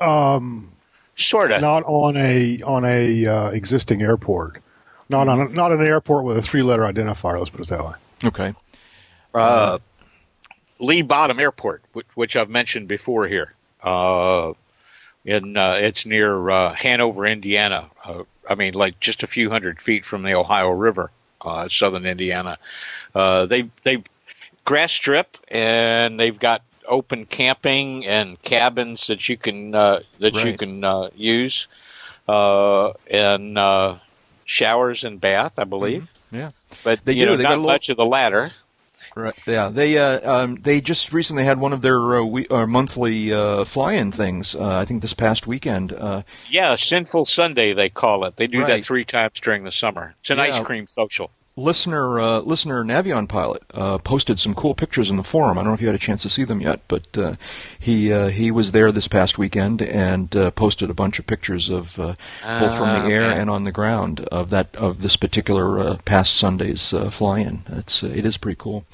Um, 0.00 0.72
sort 1.16 1.52
of. 1.52 1.60
Not 1.60 1.84
on 1.84 2.16
a 2.16 2.60
on 2.62 2.84
a 2.84 3.26
uh, 3.26 3.50
existing 3.50 4.02
airport. 4.02 4.60
Not 5.08 5.28
on 5.28 5.40
a, 5.40 5.48
not 5.48 5.72
an 5.72 5.86
airport 5.86 6.24
with 6.24 6.38
a 6.38 6.42
three 6.42 6.62
letter 6.62 6.82
identifier. 6.82 7.38
Let's 7.38 7.50
put 7.50 7.60
it 7.60 7.68
that 7.68 7.84
way. 7.84 7.94
Okay. 8.24 8.54
Uh, 9.34 9.78
Lee 10.78 11.02
Bottom 11.02 11.38
Airport, 11.40 11.82
which, 11.92 12.06
which 12.14 12.36
I've 12.36 12.50
mentioned 12.50 12.88
before 12.88 13.26
here. 13.26 13.54
Uh, 13.82 14.52
in 15.24 15.56
uh, 15.56 15.78
it's 15.80 16.04
near 16.04 16.50
uh, 16.50 16.74
Hanover, 16.74 17.26
Indiana. 17.26 17.88
Uh, 18.04 18.24
I 18.48 18.54
mean, 18.54 18.74
like 18.74 18.98
just 19.00 19.22
a 19.22 19.26
few 19.26 19.50
hundred 19.50 19.80
feet 19.80 20.04
from 20.04 20.22
the 20.22 20.34
Ohio 20.34 20.70
River, 20.70 21.10
uh, 21.40 21.68
southern 21.68 22.06
Indiana. 22.06 22.58
Uh, 23.14 23.46
they 23.46 23.70
they 23.84 24.02
grass 24.64 24.92
strip 24.92 25.36
and 25.48 26.18
they've 26.18 26.38
got 26.38 26.62
open 26.88 27.26
camping 27.26 28.06
and 28.06 28.40
cabins 28.42 29.06
that 29.06 29.28
you 29.28 29.36
can 29.36 29.74
uh, 29.74 30.00
that 30.18 30.34
right. 30.34 30.46
you 30.46 30.56
can 30.56 30.84
uh, 30.84 31.08
use, 31.14 31.68
uh, 32.28 32.92
and 33.08 33.58
uh, 33.58 33.96
showers 34.44 35.04
and 35.04 35.20
bath, 35.20 35.52
I 35.56 35.64
believe. 35.64 36.08
Yeah, 36.32 36.50
but 36.82 37.02
they 37.02 37.12
you 37.12 37.20
do. 37.20 37.26
Know, 37.32 37.36
they 37.36 37.42
got 37.44 37.58
much 37.58 37.88
little... 37.88 38.02
of 38.02 38.06
the 38.06 38.10
latter. 38.10 38.52
Right. 39.14 39.34
Yeah. 39.46 39.68
They 39.68 39.98
uh, 39.98 40.32
um, 40.32 40.56
they 40.56 40.80
just 40.80 41.12
recently 41.12 41.44
had 41.44 41.60
one 41.60 41.72
of 41.72 41.82
their 41.82 42.20
uh, 42.20 42.24
we- 42.24 42.48
uh, 42.48 42.66
monthly 42.66 43.32
uh, 43.32 43.64
fly-in 43.66 44.10
things. 44.10 44.54
Uh, 44.54 44.76
I 44.76 44.86
think 44.86 45.02
this 45.02 45.12
past 45.12 45.46
weekend. 45.46 45.92
Uh, 45.92 46.22
yeah, 46.48 46.74
Sinful 46.76 47.26
Sunday 47.26 47.74
they 47.74 47.90
call 47.90 48.24
it. 48.24 48.36
They 48.36 48.46
do 48.46 48.60
right. 48.60 48.78
that 48.78 48.84
three 48.86 49.04
times 49.04 49.38
during 49.40 49.64
the 49.64 49.72
summer. 49.72 50.14
It's 50.20 50.30
an 50.30 50.38
yeah. 50.38 50.44
ice 50.44 50.60
cream 50.60 50.86
social 50.86 51.30
listener 51.56 52.18
uh, 52.18 52.40
listener 52.40 52.82
Navion 52.82 53.28
pilot 53.28 53.62
uh, 53.74 53.98
posted 53.98 54.38
some 54.38 54.54
cool 54.54 54.74
pictures 54.74 55.10
in 55.10 55.16
the 55.16 55.24
forum. 55.24 55.58
I 55.58 55.62
don't 55.62 55.68
know 55.68 55.74
if 55.74 55.80
you 55.80 55.86
had 55.86 55.94
a 55.94 55.98
chance 55.98 56.22
to 56.22 56.30
see 56.30 56.44
them 56.44 56.60
yet, 56.60 56.80
but 56.88 57.18
uh, 57.18 57.34
he 57.78 58.12
uh, 58.12 58.28
he 58.28 58.50
was 58.50 58.72
there 58.72 58.90
this 58.90 59.08
past 59.08 59.36
weekend 59.36 59.82
and 59.82 60.34
uh, 60.34 60.50
posted 60.52 60.88
a 60.88 60.94
bunch 60.94 61.18
of 61.18 61.26
pictures 61.26 61.68
of 61.68 61.98
uh, 61.98 62.14
both 62.42 62.76
from 62.76 62.88
the 62.88 63.02
ah, 63.02 63.08
air 63.08 63.30
and 63.30 63.50
on 63.50 63.64
the 63.64 63.72
ground 63.72 64.20
of 64.32 64.50
that 64.50 64.74
of 64.76 65.02
this 65.02 65.16
particular 65.16 65.96
past 65.98 66.36
Sunday's 66.36 66.94
fly-in. 67.10 67.62
It's 67.68 68.02
it 68.02 68.24
is 68.24 68.36
pretty 68.36 68.56
cool. 68.58 68.84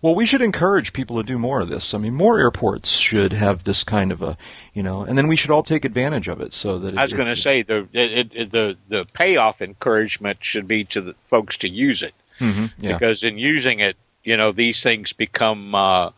Well, 0.00 0.14
we 0.14 0.26
should 0.26 0.42
encourage 0.42 0.92
people 0.92 1.16
to 1.16 1.22
do 1.22 1.38
more 1.38 1.60
of 1.60 1.68
this. 1.68 1.94
I 1.94 1.98
mean, 1.98 2.14
more 2.14 2.38
airports 2.38 2.90
should 2.90 3.32
have 3.32 3.64
this 3.64 3.82
kind 3.82 4.12
of 4.12 4.22
a 4.22 4.36
you 4.74 4.82
know, 4.82 5.02
and 5.02 5.16
then 5.16 5.28
we 5.28 5.36
should 5.36 5.52
all 5.52 5.62
take 5.62 5.84
advantage 5.84 6.28
of 6.28 6.40
it 6.40 6.52
so 6.52 6.80
that. 6.80 6.94
It, 6.94 6.98
I 6.98 7.02
was 7.02 7.12
going 7.12 7.28
to 7.28 7.36
say 7.36 7.62
the 7.62 7.88
it, 7.92 8.50
the 8.50 8.76
the 8.88 9.06
payoff 9.14 9.62
encouragement 9.62 10.38
should 10.42 10.66
be 10.66 10.84
to 10.86 11.00
the 11.00 11.14
folks 11.28 11.56
to 11.58 11.68
use 11.68 12.02
it 12.02 12.14
mm-hmm, 12.40 12.66
yeah. 12.78 12.92
because 12.92 13.22
in 13.22 13.38
using 13.38 13.78
it, 13.78 13.96
you 14.24 14.36
know, 14.36 14.50
these 14.50 14.82
things 14.82 15.12
become 15.12 15.74
uh, 15.74 16.10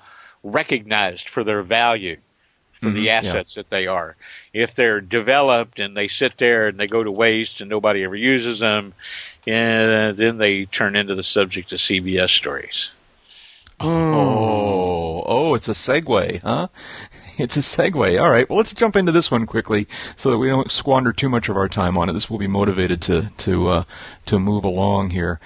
recognized 0.42 1.28
for 1.28 1.44
their 1.44 1.62
value 1.62 2.16
for 2.80 2.86
mm-hmm, 2.86 2.96
the 2.96 3.10
assets 3.10 3.56
yeah. 3.56 3.62
that 3.62 3.70
they 3.70 3.86
are. 3.86 4.16
If 4.54 4.74
they're 4.74 5.02
developed 5.02 5.78
and 5.78 5.94
they 5.96 6.08
sit 6.08 6.38
there 6.38 6.68
and 6.68 6.78
they 6.78 6.86
go 6.86 7.02
to 7.04 7.10
waste 7.10 7.60
and 7.60 7.68
nobody 7.68 8.04
ever 8.04 8.16
uses 8.16 8.58
them, 8.58 8.94
and 9.46 10.16
then 10.16 10.38
they 10.38 10.64
turn 10.64 10.96
into 10.96 11.14
the 11.14 11.22
subject 11.22 11.72
of 11.72 11.78
CBS 11.78 12.30
stories. 12.30 12.90
Oh, 13.78 15.22
oh, 15.26 15.54
it's 15.54 15.68
a 15.68 15.72
segue, 15.72 16.40
huh? 16.40 16.68
it's 17.38 17.56
a 17.56 17.60
segue. 17.60 18.20
All 18.20 18.30
right. 18.30 18.48
Well, 18.48 18.58
let's 18.58 18.74
jump 18.74 18.96
into 18.96 19.12
this 19.12 19.30
one 19.30 19.46
quickly 19.46 19.86
so 20.16 20.30
that 20.30 20.38
we 20.38 20.48
don't 20.48 20.70
squander 20.70 21.12
too 21.12 21.28
much 21.28 21.48
of 21.48 21.56
our 21.56 21.68
time 21.68 21.98
on 21.98 22.08
it. 22.08 22.12
This 22.12 22.30
will 22.30 22.38
be 22.38 22.46
motivated 22.46 23.02
to 23.02 23.30
to 23.38 23.68
uh, 23.68 23.84
to 24.26 24.38
move 24.38 24.64
along 24.64 25.10
here. 25.10 25.40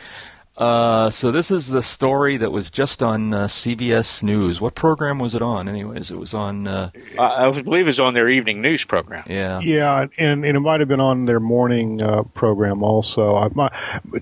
Uh, 0.61 1.11
so 1.11 1.33
this 1.33 1.51
is 1.51 1.69
the 1.69 1.83
story 1.83 2.37
that 2.37 2.53
was 2.53 2.69
just 2.69 3.03
on 3.03 3.33
uh, 3.33 3.47
CBS 3.47 4.23
News. 4.23 4.61
What 4.61 4.75
program 4.75 5.19
was 5.19 5.35
it 5.35 5.41
on, 5.41 5.71
anyways? 5.71 6.11
It 6.11 6.19
was 6.19 6.35
on. 6.35 6.69
Uh, 6.69 6.91
I 7.19 7.51
believe 7.63 7.85
it 7.85 7.87
was 7.87 7.99
on 7.99 8.13
their 8.13 8.29
evening 8.29 8.61
news 8.61 8.85
program. 8.85 9.25
Yeah, 9.27 9.61
yeah, 9.61 10.07
and, 10.19 10.45
and 10.45 10.57
it 10.59 10.61
might 10.61 10.81
have 10.81 10.89
been 10.89 11.01
on 11.01 11.25
their 11.25 11.41
morning 11.41 12.03
uh, 12.03 12.25
program 12.35 12.83
also. 12.83 13.37
I, 13.37 13.49
my 13.55 13.71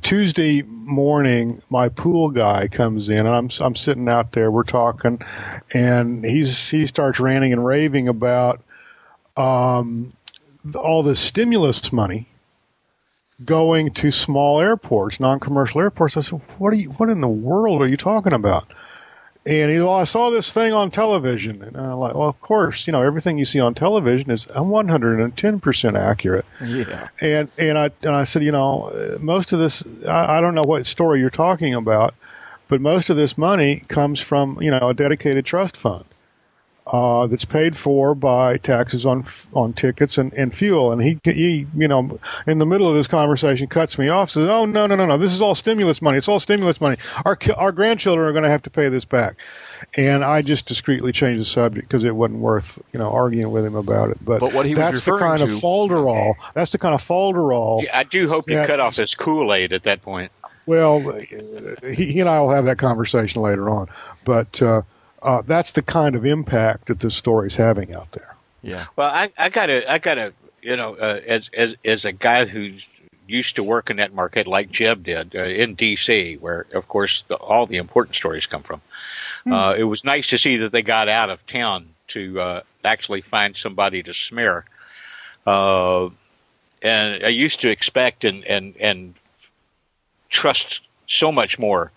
Tuesday 0.02 0.62
morning, 0.62 1.60
my 1.70 1.88
pool 1.88 2.30
guy 2.30 2.68
comes 2.68 3.08
in, 3.08 3.18
and 3.18 3.30
I'm 3.30 3.50
I'm 3.60 3.74
sitting 3.74 4.08
out 4.08 4.30
there. 4.30 4.52
We're 4.52 4.62
talking, 4.62 5.20
and 5.72 6.24
he's 6.24 6.70
he 6.70 6.86
starts 6.86 7.18
ranting 7.18 7.52
and 7.52 7.66
raving 7.66 8.06
about 8.06 8.62
um, 9.36 10.12
all 10.76 11.02
the 11.02 11.16
stimulus 11.16 11.92
money 11.92 12.28
going 13.44 13.92
to 13.92 14.10
small 14.10 14.60
airports, 14.60 15.20
non-commercial 15.20 15.80
airports. 15.80 16.16
I 16.16 16.20
said, 16.20 16.40
"What 16.58 16.72
are 16.72 16.76
you? 16.76 16.90
What 16.90 17.08
in 17.08 17.20
the 17.20 17.28
world 17.28 17.82
are 17.82 17.86
you 17.86 17.96
talking 17.96 18.32
about?" 18.32 18.66
And 19.46 19.70
he, 19.70 19.78
well, 19.78 19.94
I 19.94 20.04
saw 20.04 20.28
this 20.28 20.52
thing 20.52 20.72
on 20.72 20.90
television, 20.90 21.62
and 21.62 21.76
I'm 21.76 21.94
like, 21.94 22.14
"Well, 22.14 22.28
of 22.28 22.40
course, 22.40 22.86
you 22.86 22.92
know 22.92 23.02
everything 23.02 23.38
you 23.38 23.44
see 23.44 23.60
on 23.60 23.74
television 23.74 24.30
is 24.30 24.46
110 24.54 25.60
percent 25.60 25.96
accurate." 25.96 26.44
Yeah. 26.64 27.08
And 27.20 27.48
and 27.56 27.78
I 27.78 27.90
and 28.02 28.14
I 28.14 28.24
said, 28.24 28.42
you 28.42 28.52
know, 28.52 29.16
most 29.20 29.52
of 29.52 29.58
this, 29.58 29.82
I, 30.06 30.38
I 30.38 30.40
don't 30.40 30.54
know 30.54 30.64
what 30.66 30.86
story 30.86 31.20
you're 31.20 31.30
talking 31.30 31.74
about, 31.74 32.14
but 32.68 32.80
most 32.80 33.08
of 33.08 33.16
this 33.16 33.38
money 33.38 33.82
comes 33.88 34.20
from 34.20 34.60
you 34.60 34.70
know 34.70 34.88
a 34.88 34.94
dedicated 34.94 35.46
trust 35.46 35.76
fund 35.76 36.04
uh, 36.90 37.26
that's 37.26 37.44
paid 37.44 37.76
for 37.76 38.14
by 38.14 38.56
taxes 38.58 39.04
on 39.04 39.24
on 39.54 39.72
tickets 39.72 40.18
and, 40.18 40.32
and 40.32 40.54
fuel. 40.54 40.90
And 40.92 41.02
he, 41.02 41.18
he, 41.24 41.66
you 41.76 41.88
know, 41.88 42.18
in 42.46 42.58
the 42.58 42.66
middle 42.66 42.88
of 42.88 42.94
this 42.94 43.06
conversation, 43.06 43.66
cuts 43.66 43.98
me 43.98 44.08
off. 44.08 44.30
Says, 44.30 44.48
"Oh 44.48 44.64
no, 44.64 44.86
no, 44.86 44.96
no, 44.96 45.06
no! 45.06 45.18
This 45.18 45.32
is 45.32 45.40
all 45.40 45.54
stimulus 45.54 46.00
money. 46.00 46.18
It's 46.18 46.28
all 46.28 46.40
stimulus 46.40 46.80
money. 46.80 46.96
Our 47.24 47.38
our 47.56 47.72
grandchildren 47.72 48.26
are 48.26 48.32
going 48.32 48.44
to 48.44 48.50
have 48.50 48.62
to 48.62 48.70
pay 48.70 48.88
this 48.88 49.04
back." 49.04 49.36
And 49.96 50.24
I 50.24 50.42
just 50.42 50.66
discreetly 50.66 51.12
changed 51.12 51.40
the 51.40 51.44
subject 51.44 51.88
because 51.88 52.04
it 52.04 52.16
wasn't 52.16 52.40
worth 52.40 52.78
you 52.92 52.98
know 52.98 53.10
arguing 53.10 53.50
with 53.52 53.64
him 53.64 53.76
about 53.76 54.10
it. 54.10 54.18
But, 54.24 54.40
but 54.40 54.54
what 54.54 54.66
he 54.66 54.74
that's 54.74 55.04
the 55.04 55.18
kind 55.18 55.38
to, 55.38 55.44
of 55.44 55.50
falderall. 55.50 56.34
That's 56.54 56.72
the 56.72 56.78
kind 56.78 56.94
of 56.94 57.02
falderall. 57.02 57.82
Yeah, 57.82 57.98
I 57.98 58.04
do 58.04 58.28
hope 58.28 58.48
you 58.48 58.56
cut 58.64 58.80
off 58.80 58.96
his 58.96 59.14
Kool 59.14 59.52
Aid 59.52 59.72
at 59.72 59.82
that 59.84 60.02
point. 60.02 60.32
Well, 60.66 61.00
he, 61.82 62.12
he 62.12 62.20
and 62.20 62.28
I 62.28 62.40
will 62.40 62.50
have 62.50 62.66
that 62.66 62.78
conversation 62.78 63.42
later 63.42 63.68
on, 63.68 63.88
but. 64.24 64.62
Uh, 64.62 64.82
uh, 65.22 65.42
that's 65.42 65.72
the 65.72 65.82
kind 65.82 66.14
of 66.14 66.24
impact 66.24 66.86
that 66.86 67.00
this 67.00 67.14
story's 67.14 67.56
having 67.56 67.94
out 67.94 68.12
there. 68.12 68.36
Yeah. 68.62 68.86
Well, 68.96 69.08
I, 69.08 69.30
I 69.38 69.48
gotta, 69.48 69.90
I 69.90 69.98
gotta, 69.98 70.32
you 70.62 70.76
know, 70.76 70.94
uh, 70.94 71.20
as 71.26 71.50
as 71.54 71.76
as 71.84 72.04
a 72.04 72.12
guy 72.12 72.44
who's 72.44 72.88
used 73.26 73.56
to 73.56 73.62
work 73.62 73.90
in 73.90 73.98
that 73.98 74.14
market 74.14 74.46
like 74.46 74.70
Jeb 74.70 75.04
did 75.04 75.36
uh, 75.36 75.44
in 75.44 75.74
D.C., 75.74 76.36
where 76.36 76.66
of 76.72 76.88
course 76.88 77.22
the, 77.28 77.36
all 77.36 77.66
the 77.66 77.76
important 77.76 78.16
stories 78.16 78.46
come 78.46 78.62
from. 78.62 78.80
Mm. 79.46 79.52
Uh, 79.52 79.76
it 79.76 79.84
was 79.84 80.02
nice 80.02 80.28
to 80.28 80.38
see 80.38 80.56
that 80.58 80.72
they 80.72 80.82
got 80.82 81.08
out 81.08 81.30
of 81.30 81.46
town 81.46 81.90
to 82.08 82.40
uh, 82.40 82.62
actually 82.84 83.20
find 83.20 83.56
somebody 83.56 84.02
to 84.02 84.14
smear. 84.14 84.64
Uh, 85.46 86.08
and 86.82 87.24
I 87.24 87.28
used 87.28 87.60
to 87.60 87.70
expect 87.70 88.24
and 88.24 88.44
and 88.44 88.74
and 88.78 89.14
trust 90.28 90.80
so 91.06 91.32
much 91.32 91.58
more 91.58 91.92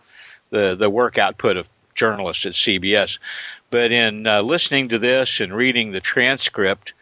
the 0.50 0.76
the 0.76 0.90
work 0.90 1.18
output 1.18 1.58
of 1.58 1.68
journalist 1.96 2.46
at 2.46 2.54
CBS. 2.54 3.20
But 3.70 3.92
in 3.92 4.28
uh, 4.28 4.42
listening 4.42 4.90
to 4.90 5.00
this 5.00 5.40
and 5.40 5.54
reading 5.54 5.92
the 5.92 6.02
transcript, 6.02 6.94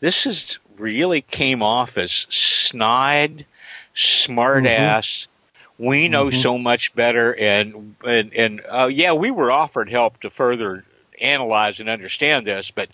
this 0.00 0.26
is 0.26 0.58
really 0.76 1.22
came 1.22 1.62
off 1.62 1.98
as 1.98 2.12
snide, 2.30 3.46
smart 3.94 4.66
ass. 4.66 5.26
Mm-hmm. 5.26 5.84
We 5.84 6.08
know 6.08 6.26
mm-hmm. 6.26 6.40
so 6.40 6.58
much 6.58 6.94
better, 6.94 7.34
and 7.34 7.96
and 8.04 8.32
and 8.32 8.62
uh, 8.68 8.88
yeah, 8.92 9.12
we 9.14 9.30
were 9.30 9.50
offered 9.50 9.90
help 9.90 10.20
to 10.20 10.30
further 10.30 10.84
analyze 11.20 11.80
and 11.80 11.88
understand 11.88 12.46
this, 12.46 12.70
but 12.70 12.88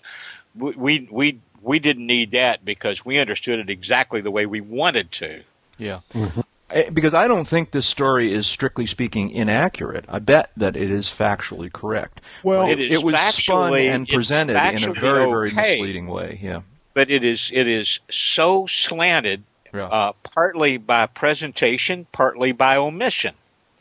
we 0.55 1.07
we 1.11 1.39
we 1.61 1.79
didn't 1.79 2.07
need 2.07 2.31
that 2.31 2.63
because 2.63 3.05
we 3.05 3.19
understood 3.19 3.59
it 3.59 3.69
exactly 3.69 4.21
the 4.21 4.31
way 4.31 4.45
we 4.45 4.61
wanted 4.61 5.11
to. 5.13 5.43
Yeah. 5.77 5.99
Mm-hmm. 6.13 6.41
Eh, 6.71 6.89
because 6.91 7.13
I 7.13 7.27
don't 7.27 7.47
think 7.47 7.71
this 7.71 7.85
story 7.85 8.33
is 8.33 8.45
strictly 8.47 8.85
speaking 8.85 9.31
inaccurate. 9.31 10.05
I 10.07 10.19
bet 10.19 10.51
that 10.57 10.75
it 10.75 10.91
is 10.91 11.07
factually 11.07 11.71
correct. 11.71 12.21
Well, 12.43 12.69
it, 12.69 12.79
it 12.79 13.03
was 13.03 13.15
spun 13.35 13.73
and 13.75 14.07
presented 14.07 14.55
in 14.55 14.89
a 14.89 14.93
very, 14.93 15.25
very 15.25 15.47
okay, 15.47 15.79
misleading 15.79 16.07
way. 16.07 16.39
Yeah, 16.41 16.61
but 16.93 17.09
it 17.09 17.23
is 17.23 17.51
it 17.53 17.67
is 17.67 17.99
so 18.11 18.67
slanted, 18.67 19.43
yeah. 19.73 19.85
uh, 19.85 20.13
partly 20.23 20.77
by 20.77 21.07
presentation, 21.07 22.05
partly 22.11 22.51
by 22.51 22.77
omission. 22.77 23.33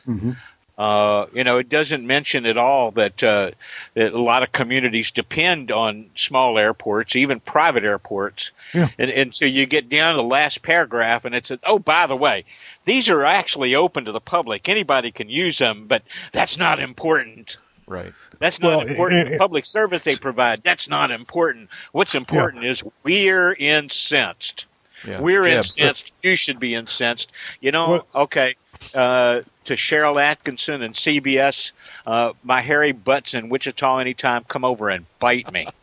Mm-hmm. 0.06 0.32
Uh, 0.78 1.26
you 1.34 1.42
know, 1.42 1.58
it 1.58 1.68
doesn't 1.68 2.06
mention 2.06 2.46
at 2.46 2.56
all 2.56 2.92
that, 2.92 3.20
uh, 3.24 3.50
that 3.94 4.12
a 4.12 4.22
lot 4.22 4.44
of 4.44 4.52
communities 4.52 5.10
depend 5.10 5.72
on 5.72 6.08
small 6.14 6.56
airports, 6.56 7.16
even 7.16 7.40
private 7.40 7.82
airports. 7.82 8.52
Yeah. 8.72 8.88
And, 8.96 9.10
and 9.10 9.34
so 9.34 9.44
you 9.44 9.66
get 9.66 9.88
down 9.88 10.14
to 10.14 10.18
the 10.18 10.28
last 10.28 10.62
paragraph 10.62 11.24
and 11.24 11.34
it's, 11.34 11.50
a, 11.50 11.58
oh, 11.64 11.80
by 11.80 12.06
the 12.06 12.14
way, 12.14 12.44
these 12.88 13.08
are 13.08 13.24
actually 13.24 13.74
open 13.74 14.04
to 14.06 14.12
the 14.12 14.20
public. 14.20 14.68
Anybody 14.68 15.10
can 15.10 15.28
use 15.28 15.58
them, 15.58 15.86
but 15.86 16.02
that's 16.32 16.58
not 16.58 16.78
important. 16.80 17.56
Right. 17.86 18.12
That's 18.38 18.60
not 18.60 18.68
Well, 18.68 18.80
important. 18.86 19.28
it- 19.28 19.32
the 19.32 19.38
public 19.38 19.64
service 19.66 20.04
they 20.04 20.16
provide, 20.16 20.62
that's 20.62 20.88
not 20.88 21.10
important. 21.10 21.70
What's 21.92 22.14
important 22.14 22.64
is 22.64 22.82
we're 23.02 23.52
incensed. 23.54 24.66
Yeah. 25.06 25.20
We're 25.20 25.44
Jeb, 25.44 25.58
incensed. 25.58 26.12
You 26.22 26.34
should 26.36 26.58
be 26.60 26.74
incensed. 26.74 27.30
You 27.60 27.70
know, 27.72 27.90
Well- 27.90 28.06
okay. 28.24 28.56
Uh, 28.94 29.42
to 29.64 29.74
Cheryl 29.74 30.22
Atkinson 30.22 30.82
and 30.82 30.94
CBS, 30.94 31.72
uh, 32.06 32.32
my 32.42 32.60
hairy 32.62 32.92
butts 32.92 33.34
in 33.34 33.48
Wichita 33.48 33.98
anytime. 33.98 34.44
Come 34.44 34.64
over 34.64 34.88
and 34.88 35.04
bite 35.18 35.52
me. 35.52 35.66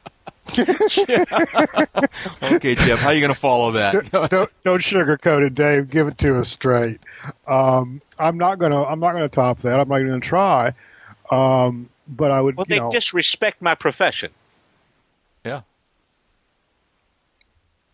Okay, 2.43 2.75
Jeb, 2.75 2.97
how 2.99 3.09
are 3.09 3.13
you 3.13 3.21
going 3.21 3.33
to 3.33 3.39
follow 3.39 3.71
that? 3.73 4.11
don't, 4.11 4.29
don't 4.29 4.49
don't 4.63 4.79
sugarcoat 4.79 5.45
it, 5.45 5.55
Dave. 5.55 5.89
Give 5.89 6.07
it 6.07 6.17
to 6.19 6.37
us 6.39 6.49
straight. 6.49 6.99
Um, 7.47 8.01
I'm 8.19 8.37
not 8.37 8.59
gonna 8.59 8.83
I'm 8.83 8.99
not 8.99 9.13
gonna 9.13 9.27
top 9.29 9.59
that. 9.61 9.79
I'm 9.79 9.87
not 9.89 9.99
gonna 9.99 10.19
try. 10.19 10.73
Um, 11.31 11.89
but 12.07 12.29
I 12.31 12.39
would, 12.41 12.55
Well, 12.55 12.65
you 12.69 12.75
they 12.75 12.79
know, 12.79 12.91
disrespect 12.91 13.61
my 13.61 13.73
profession. 13.75 14.31
yeah. 15.43 15.61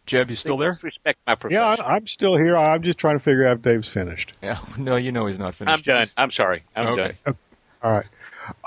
Jeb, 0.05 0.29
you 0.29 0.35
still 0.35 0.57
they 0.57 0.65
there? 0.65 0.71
Disrespect 0.73 1.19
my 1.25 1.35
profession. 1.35 1.61
yeah, 1.61 1.75
I'm, 1.85 1.95
I'm 1.95 2.07
still 2.07 2.35
here. 2.35 2.57
I'm 2.57 2.81
just 2.81 2.97
trying 2.97 3.15
to 3.17 3.23
figure 3.23 3.47
out 3.47 3.57
if 3.57 3.61
Dave's 3.61 3.87
finished. 3.87 4.33
Yeah. 4.41 4.59
No, 4.77 4.97
you 4.97 5.11
know 5.13 5.27
he's 5.27 5.39
not 5.39 5.55
finished. 5.55 5.73
I'm 5.73 5.81
done. 5.81 6.07
I'm 6.17 6.31
sorry. 6.31 6.63
I'm 6.75 6.87
Okay. 6.87 7.13
done. 7.25 7.35
All 7.83 7.91
right. 7.93 8.05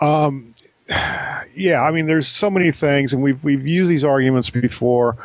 Um, 0.00 0.52
yeah, 1.54 1.82
I 1.82 1.90
mean, 1.90 2.06
there's 2.06 2.28
so 2.28 2.50
many 2.50 2.70
things, 2.70 3.12
and 3.12 3.22
we've 3.22 3.42
we've 3.42 3.66
used 3.66 3.90
these 3.90 4.04
arguments 4.04 4.50
before. 4.50 5.16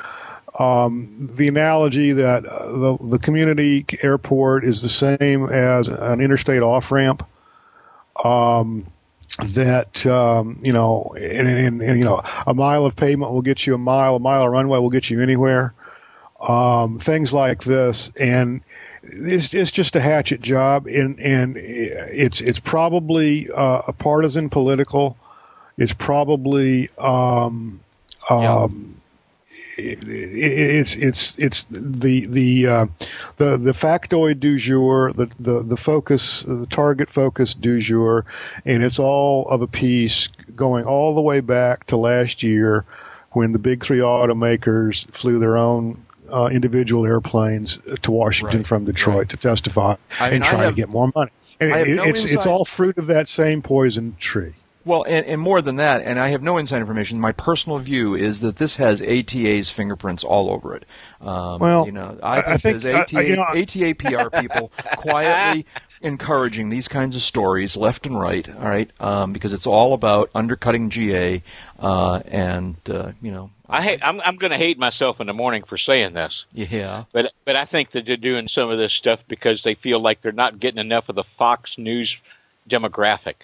Um, 0.57 1.29
the 1.35 1.47
analogy 1.47 2.11
that 2.13 2.45
uh, 2.45 2.71
the 2.71 2.97
the 3.01 3.19
community 3.19 3.85
airport 4.01 4.63
is 4.63 4.81
the 4.81 4.89
same 4.89 5.49
as 5.49 5.87
an 5.87 6.21
interstate 6.21 6.61
off 6.61 6.91
ramp. 6.91 7.25
Um, 8.23 8.85
that 9.37 10.05
um, 10.05 10.59
you 10.61 10.73
know, 10.73 11.15
and, 11.19 11.47
and, 11.47 11.81
and 11.81 11.97
you 11.97 12.03
know, 12.03 12.21
a 12.47 12.53
mile 12.53 12.85
of 12.85 12.95
pavement 12.95 13.31
will 13.31 13.41
get 13.41 13.65
you 13.67 13.75
a 13.75 13.77
mile. 13.77 14.15
A 14.15 14.19
mile 14.19 14.43
of 14.43 14.51
runway 14.51 14.79
will 14.79 14.89
get 14.89 15.09
you 15.09 15.21
anywhere. 15.21 15.73
Um, 16.41 16.99
things 16.99 17.33
like 17.33 17.63
this, 17.63 18.11
and 18.17 18.61
it's, 19.03 19.53
it's 19.53 19.71
just 19.71 19.95
a 19.95 19.99
hatchet 19.99 20.41
job, 20.41 20.87
and 20.87 21.19
and 21.19 21.57
it's 21.57 22.41
it's 22.41 22.59
probably 22.59 23.49
uh, 23.51 23.81
a 23.87 23.93
partisan 23.93 24.49
political. 24.49 25.17
It's 25.79 25.93
probably 25.93 26.89
um, 26.97 27.79
um, 28.29 29.01
it, 29.77 30.07
it, 30.07 30.33
it's 30.35 30.95
it's 30.95 31.39
it's 31.39 31.63
the 31.69 32.25
the 32.27 32.67
uh, 32.67 32.85
the 33.37 33.57
the 33.57 33.71
factoid 33.71 34.39
du 34.39 34.57
jour, 34.57 35.11
the 35.13 35.29
the 35.39 35.63
the 35.63 35.77
focus, 35.77 36.43
the 36.43 36.67
target 36.69 37.09
focus 37.09 37.53
du 37.53 37.79
jour, 37.79 38.25
and 38.65 38.83
it's 38.83 38.99
all 38.99 39.47
of 39.47 39.61
a 39.61 39.67
piece 39.67 40.27
going 40.55 40.85
all 40.85 41.15
the 41.15 41.21
way 41.21 41.39
back 41.39 41.85
to 41.87 41.95
last 41.95 42.43
year 42.43 42.83
when 43.31 43.53
the 43.53 43.59
big 43.59 43.83
three 43.83 43.99
automakers 43.99 45.09
flew 45.11 45.39
their 45.39 45.55
own 45.55 46.03
uh, 46.29 46.49
individual 46.51 47.05
airplanes 47.05 47.79
to 48.01 48.11
Washington 48.11 48.59
Right, 48.59 48.67
from 48.67 48.85
Detroit 48.85 49.17
right. 49.17 49.29
to 49.29 49.37
testify 49.37 49.95
I 50.19 50.25
mean, 50.25 50.35
and 50.35 50.43
try 50.43 50.63
have- 50.63 50.71
to 50.71 50.75
get 50.75 50.89
more 50.89 51.09
money. 51.15 51.31
And 51.61 51.71
it, 51.71 51.95
no 51.95 52.03
it's 52.03 52.23
it's 52.23 52.45
all 52.45 52.63
fruit 52.63 52.97
of 52.97 53.07
that 53.07 53.27
same 53.27 53.61
poison 53.61 54.15
tree. 54.17 54.53
Well, 54.85 55.03
and, 55.03 55.25
and 55.25 55.41
more 55.41 55.61
than 55.61 55.75
that, 55.75 56.03
and 56.03 56.17
I 56.19 56.29
have 56.29 56.41
no 56.41 56.57
inside 56.57 56.79
information. 56.79 57.19
My 57.19 57.33
personal 57.33 57.77
view 57.79 58.15
is 58.15 58.39
that 58.41 58.55
this 58.57 58.77
has 58.77 59.01
ATA's 59.01 59.69
fingerprints 59.69 60.23
all 60.23 60.49
over 60.49 60.75
it. 60.75 60.85
Um, 61.21 61.59
Well, 61.59 61.85
you 61.85 61.91
know, 61.91 62.17
I 62.23 62.37
I- 62.37 62.37
I 62.53 62.57
think, 62.57 62.61
think- 62.61 62.81
there's 62.83 62.95
I- 62.95 63.01
ATA, 63.01 63.17
I- 63.17 63.21
you 63.21 63.35
know, 63.35 63.43
ATA 63.43 63.93
PR 63.95 64.29
people 64.41 64.71
quietly 64.97 65.65
encouraging 66.01 66.69
these 66.69 66.87
kinds 66.87 67.13
of 67.15 67.21
stories 67.21 67.75
left 67.75 68.05
and 68.05 68.17
right. 68.17 68.47
All 68.55 68.69
right, 68.69 68.89
um, 69.01 69.33
because 69.33 69.51
it's 69.53 69.67
all 69.67 69.93
about 69.93 70.29
undercutting 70.33 70.89
GA, 70.89 71.43
uh, 71.79 72.21
and 72.27 72.77
uh, 72.89 73.11
you 73.21 73.31
know, 73.31 73.49
I 73.67 73.81
hate. 73.81 73.99
I'm, 74.01 74.21
I'm 74.21 74.37
going 74.37 74.51
to 74.51 74.57
hate 74.57 74.79
myself 74.79 75.19
in 75.19 75.27
the 75.27 75.33
morning 75.33 75.63
for 75.63 75.77
saying 75.77 76.13
this. 76.13 76.45
yeah, 76.53 77.03
But 77.11 77.33
but 77.43 77.55
I 77.57 77.65
think 77.65 77.91
that 77.91 78.05
they're 78.05 78.15
doing 78.17 78.47
some 78.47 78.69
of 78.71 78.77
this 78.77 78.93
stuff 78.93 79.19
because 79.27 79.63
they 79.63 79.75
feel 79.75 79.99
like 79.99 80.21
they're 80.21 80.31
not 80.31 80.59
getting 80.59 80.79
enough 80.79 81.09
of 81.09 81.15
the 81.15 81.25
Fox 81.37 81.77
News 81.77 82.17
demographic. 82.69 83.35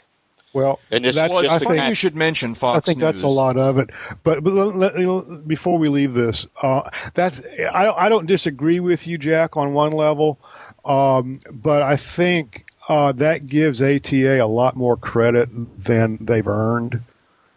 Well, 0.55 0.79
And 0.89 1.05
it's 1.05 1.17
that's, 1.17 1.41
just 1.41 1.53
I 1.53 1.59
think 1.59 1.83
you 1.89 1.95
should 1.95 2.15
mention 2.15 2.55
Fox 2.55 2.77
I 2.77 2.79
think 2.79 3.01
that's 3.01 3.23
a 3.23 3.27
lot 3.27 3.57
of 3.57 3.77
it. 3.77 3.89
But 4.23 4.41
but 4.41 4.53
let, 4.53 4.97
let- 4.97 5.45
before 5.45 5.77
we 5.77 5.89
leave 5.89 6.13
this, 6.13 6.47
uh, 6.61 6.89
that's 7.13 7.41
I 7.73 7.91
I 7.91 8.07
don't 8.07 8.25
disagree 8.25 8.79
with 8.79 9.05
you, 9.05 9.17
Jack, 9.17 9.57
on 9.57 9.73
one 9.73 9.91
level, 9.91 10.39
um, 10.85 11.41
but 11.51 11.81
I 11.81 11.97
think 11.97 12.65
uh, 12.87 13.11
that 13.11 13.47
gives 13.47 13.81
ATA 13.81 14.41
a 14.41 14.47
lot 14.47 14.77
more 14.77 14.95
credit 14.95 15.49
than 15.77 16.19
they've 16.21 16.47
earned 16.47 17.01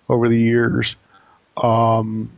over 0.09 0.29
the 0.29 0.39
years. 0.41 0.97
Um, 1.57 2.33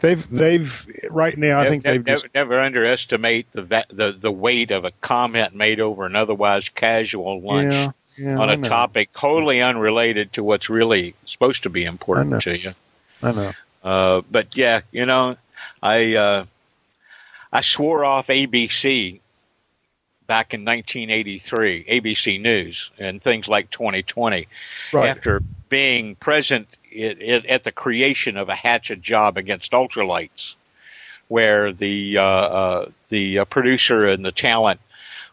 they've 0.00 0.26
they've 0.30 0.86
right 1.10 1.36
now. 1.36 1.60
I 1.60 1.68
think 1.68 1.84
never, 1.84 1.98
they've 1.98 2.06
just 2.06 2.28
never, 2.34 2.54
never 2.54 2.64
underestimate 2.64 3.52
the, 3.52 3.84
the 3.90 4.16
the 4.18 4.32
weight 4.32 4.70
of 4.70 4.86
a 4.86 4.92
comment 5.02 5.54
made 5.54 5.80
over 5.80 6.06
an 6.06 6.16
otherwise 6.16 6.70
casual 6.70 7.42
lunch 7.42 7.74
yeah, 7.74 7.90
yeah, 8.16 8.38
on 8.38 8.50
I 8.50 8.54
a 8.54 8.56
know. 8.56 8.68
topic 8.68 9.12
totally 9.12 9.60
unrelated 9.62 10.32
to 10.34 10.44
what's 10.44 10.68
really 10.70 11.14
supposed 11.24 11.62
to 11.64 11.70
be 11.70 11.84
important 11.84 12.42
to 12.42 12.58
you. 12.58 12.74
I 13.22 13.32
know. 13.32 13.52
Uh, 13.82 14.22
but 14.30 14.56
yeah, 14.56 14.80
you 14.92 15.06
know, 15.06 15.36
I 15.82 16.14
uh, 16.14 16.44
I 17.52 17.60
swore 17.60 18.04
off 18.04 18.28
ABC 18.28 19.20
back 20.26 20.54
in 20.54 20.64
1983, 20.64 21.84
ABC 21.84 22.40
News 22.40 22.90
and 22.98 23.20
things 23.20 23.48
like 23.48 23.70
2020, 23.70 24.46
Right. 24.92 25.08
after 25.08 25.40
being 25.68 26.14
present 26.16 26.68
it, 26.90 27.20
it, 27.20 27.44
at 27.46 27.64
the 27.64 27.72
creation 27.72 28.36
of 28.36 28.48
a 28.48 28.54
hatchet 28.54 29.02
job 29.02 29.36
against 29.36 29.72
ultralights, 29.72 30.54
where 31.28 31.72
the 31.72 32.18
uh, 32.18 32.22
uh, 32.22 32.88
the 33.08 33.40
uh, 33.40 33.44
producer 33.46 34.04
and 34.06 34.24
the 34.24 34.32
talent 34.32 34.80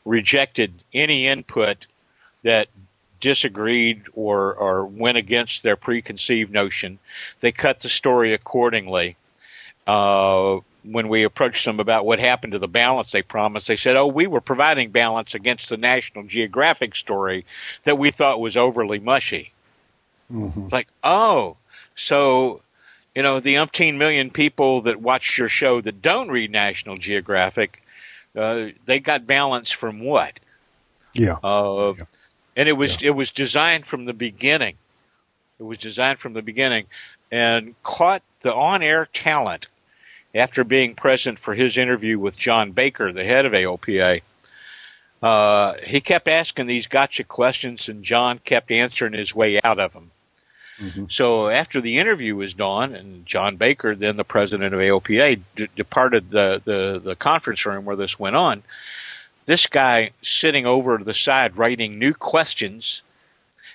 rejected 0.06 0.74
any 0.94 1.28
input 1.28 1.86
that 2.44 2.68
disagreed 3.20 4.04
or, 4.14 4.54
or 4.56 4.86
went 4.86 5.18
against 5.18 5.64
their 5.64 5.76
preconceived 5.76 6.52
notion. 6.52 7.00
They 7.42 7.52
cut 7.52 7.82
the 7.82 7.90
story 7.90 8.34
accordingly. 8.34 9.18
Uh, 9.86 10.60
when 10.84 11.10
we 11.10 11.24
approached 11.24 11.66
them 11.66 11.80
about 11.80 12.06
what 12.06 12.20
happened 12.20 12.54
to 12.54 12.60
the 12.60 12.68
balance 12.68 13.12
they 13.12 13.22
promised, 13.22 13.68
they 13.68 13.76
said, 13.76 13.98
"Oh, 13.98 14.08
we 14.08 14.28
were 14.28 14.40
providing 14.40 14.92
balance 14.92 15.36
against 15.36 15.68
the 15.70 15.78
National 15.78 16.24
Geographic 16.24 16.96
story 16.96 17.46
that 17.84 17.98
we 17.98 18.12
thought 18.12 18.40
was 18.40 18.56
overly 18.56 19.00
mushy." 19.00 19.52
Mhm. 20.32 20.64
It's 20.64 20.74
like, 20.74 20.88
oh, 21.04 21.58
so 21.96 22.62
you 23.16 23.24
know 23.24 23.40
the 23.40 23.56
umpteen 23.56 23.98
million 23.98 24.30
people 24.30 24.82
that 24.84 25.02
watch 25.02 25.38
your 25.38 25.50
show 25.50 25.82
that 25.82 26.02
don't 26.02 26.30
read 26.30 26.52
National 26.52 26.98
Geographic, 26.98 27.84
uh, 28.38 28.68
they 28.86 29.00
got 29.00 29.26
balance 29.28 29.72
from 29.72 30.00
what? 30.00 30.40
Yeah. 31.14 31.38
Uh, 31.44 31.96
Yeah. 31.98 32.06
And 32.60 32.68
it 32.68 32.74
was 32.74 33.02
it 33.02 33.12
was 33.16 33.32
designed 33.32 33.86
from 33.86 34.04
the 34.04 34.12
beginning. 34.12 34.76
It 35.62 35.64
was 35.64 35.78
designed 35.78 36.20
from 36.20 36.34
the 36.34 36.42
beginning, 36.42 36.88
and 37.32 37.74
caught 37.84 38.22
the 38.42 38.54
on-air 38.54 39.08
talent 39.14 39.68
after 40.36 40.66
being 40.66 40.94
present 40.94 41.40
for 41.40 41.56
his 41.56 41.78
interview 41.78 42.20
with 42.20 42.38
John 42.38 42.72
Baker, 42.72 43.14
the 43.14 43.24
head 43.24 43.46
of 43.46 43.54
AOPA. 43.54 44.22
Uh, 45.24 45.74
he 45.86 46.02
kept 46.02 46.28
asking 46.28 46.68
these 46.68 46.88
gotcha 46.88 47.24
questions, 47.24 47.88
and 47.88 48.04
John 48.04 48.40
kept 48.40 48.72
answering 48.72 49.14
his 49.14 49.34
way 49.34 49.62
out 49.64 49.80
of 49.80 49.94
them. 49.94 50.12
Mhm. 50.82 51.10
So 51.12 51.50
after 51.50 51.80
the 51.80 51.98
interview 51.98 52.36
was 52.36 52.54
done, 52.54 52.94
and 52.94 53.26
John 53.26 53.56
Baker, 53.56 53.96
then 53.96 54.18
the 54.18 54.26
president 54.26 54.74
of 54.74 54.82
AOPA, 54.82 55.40
d- 55.56 55.68
departed 55.78 56.30
the, 56.30 56.62
the, 56.66 57.00
the 57.00 57.16
conference 57.16 57.66
room 57.66 57.86
where 57.86 57.96
this 57.96 58.20
went 58.20 58.36
on, 58.36 58.64
this 59.50 59.66
guy 59.66 60.12
sitting 60.22 60.68
over 60.68 61.00
to 61.00 61.04
the 61.04 61.12
side 61.14 61.58
writing 61.58 61.98
new 61.98 62.14
questions 62.14 63.02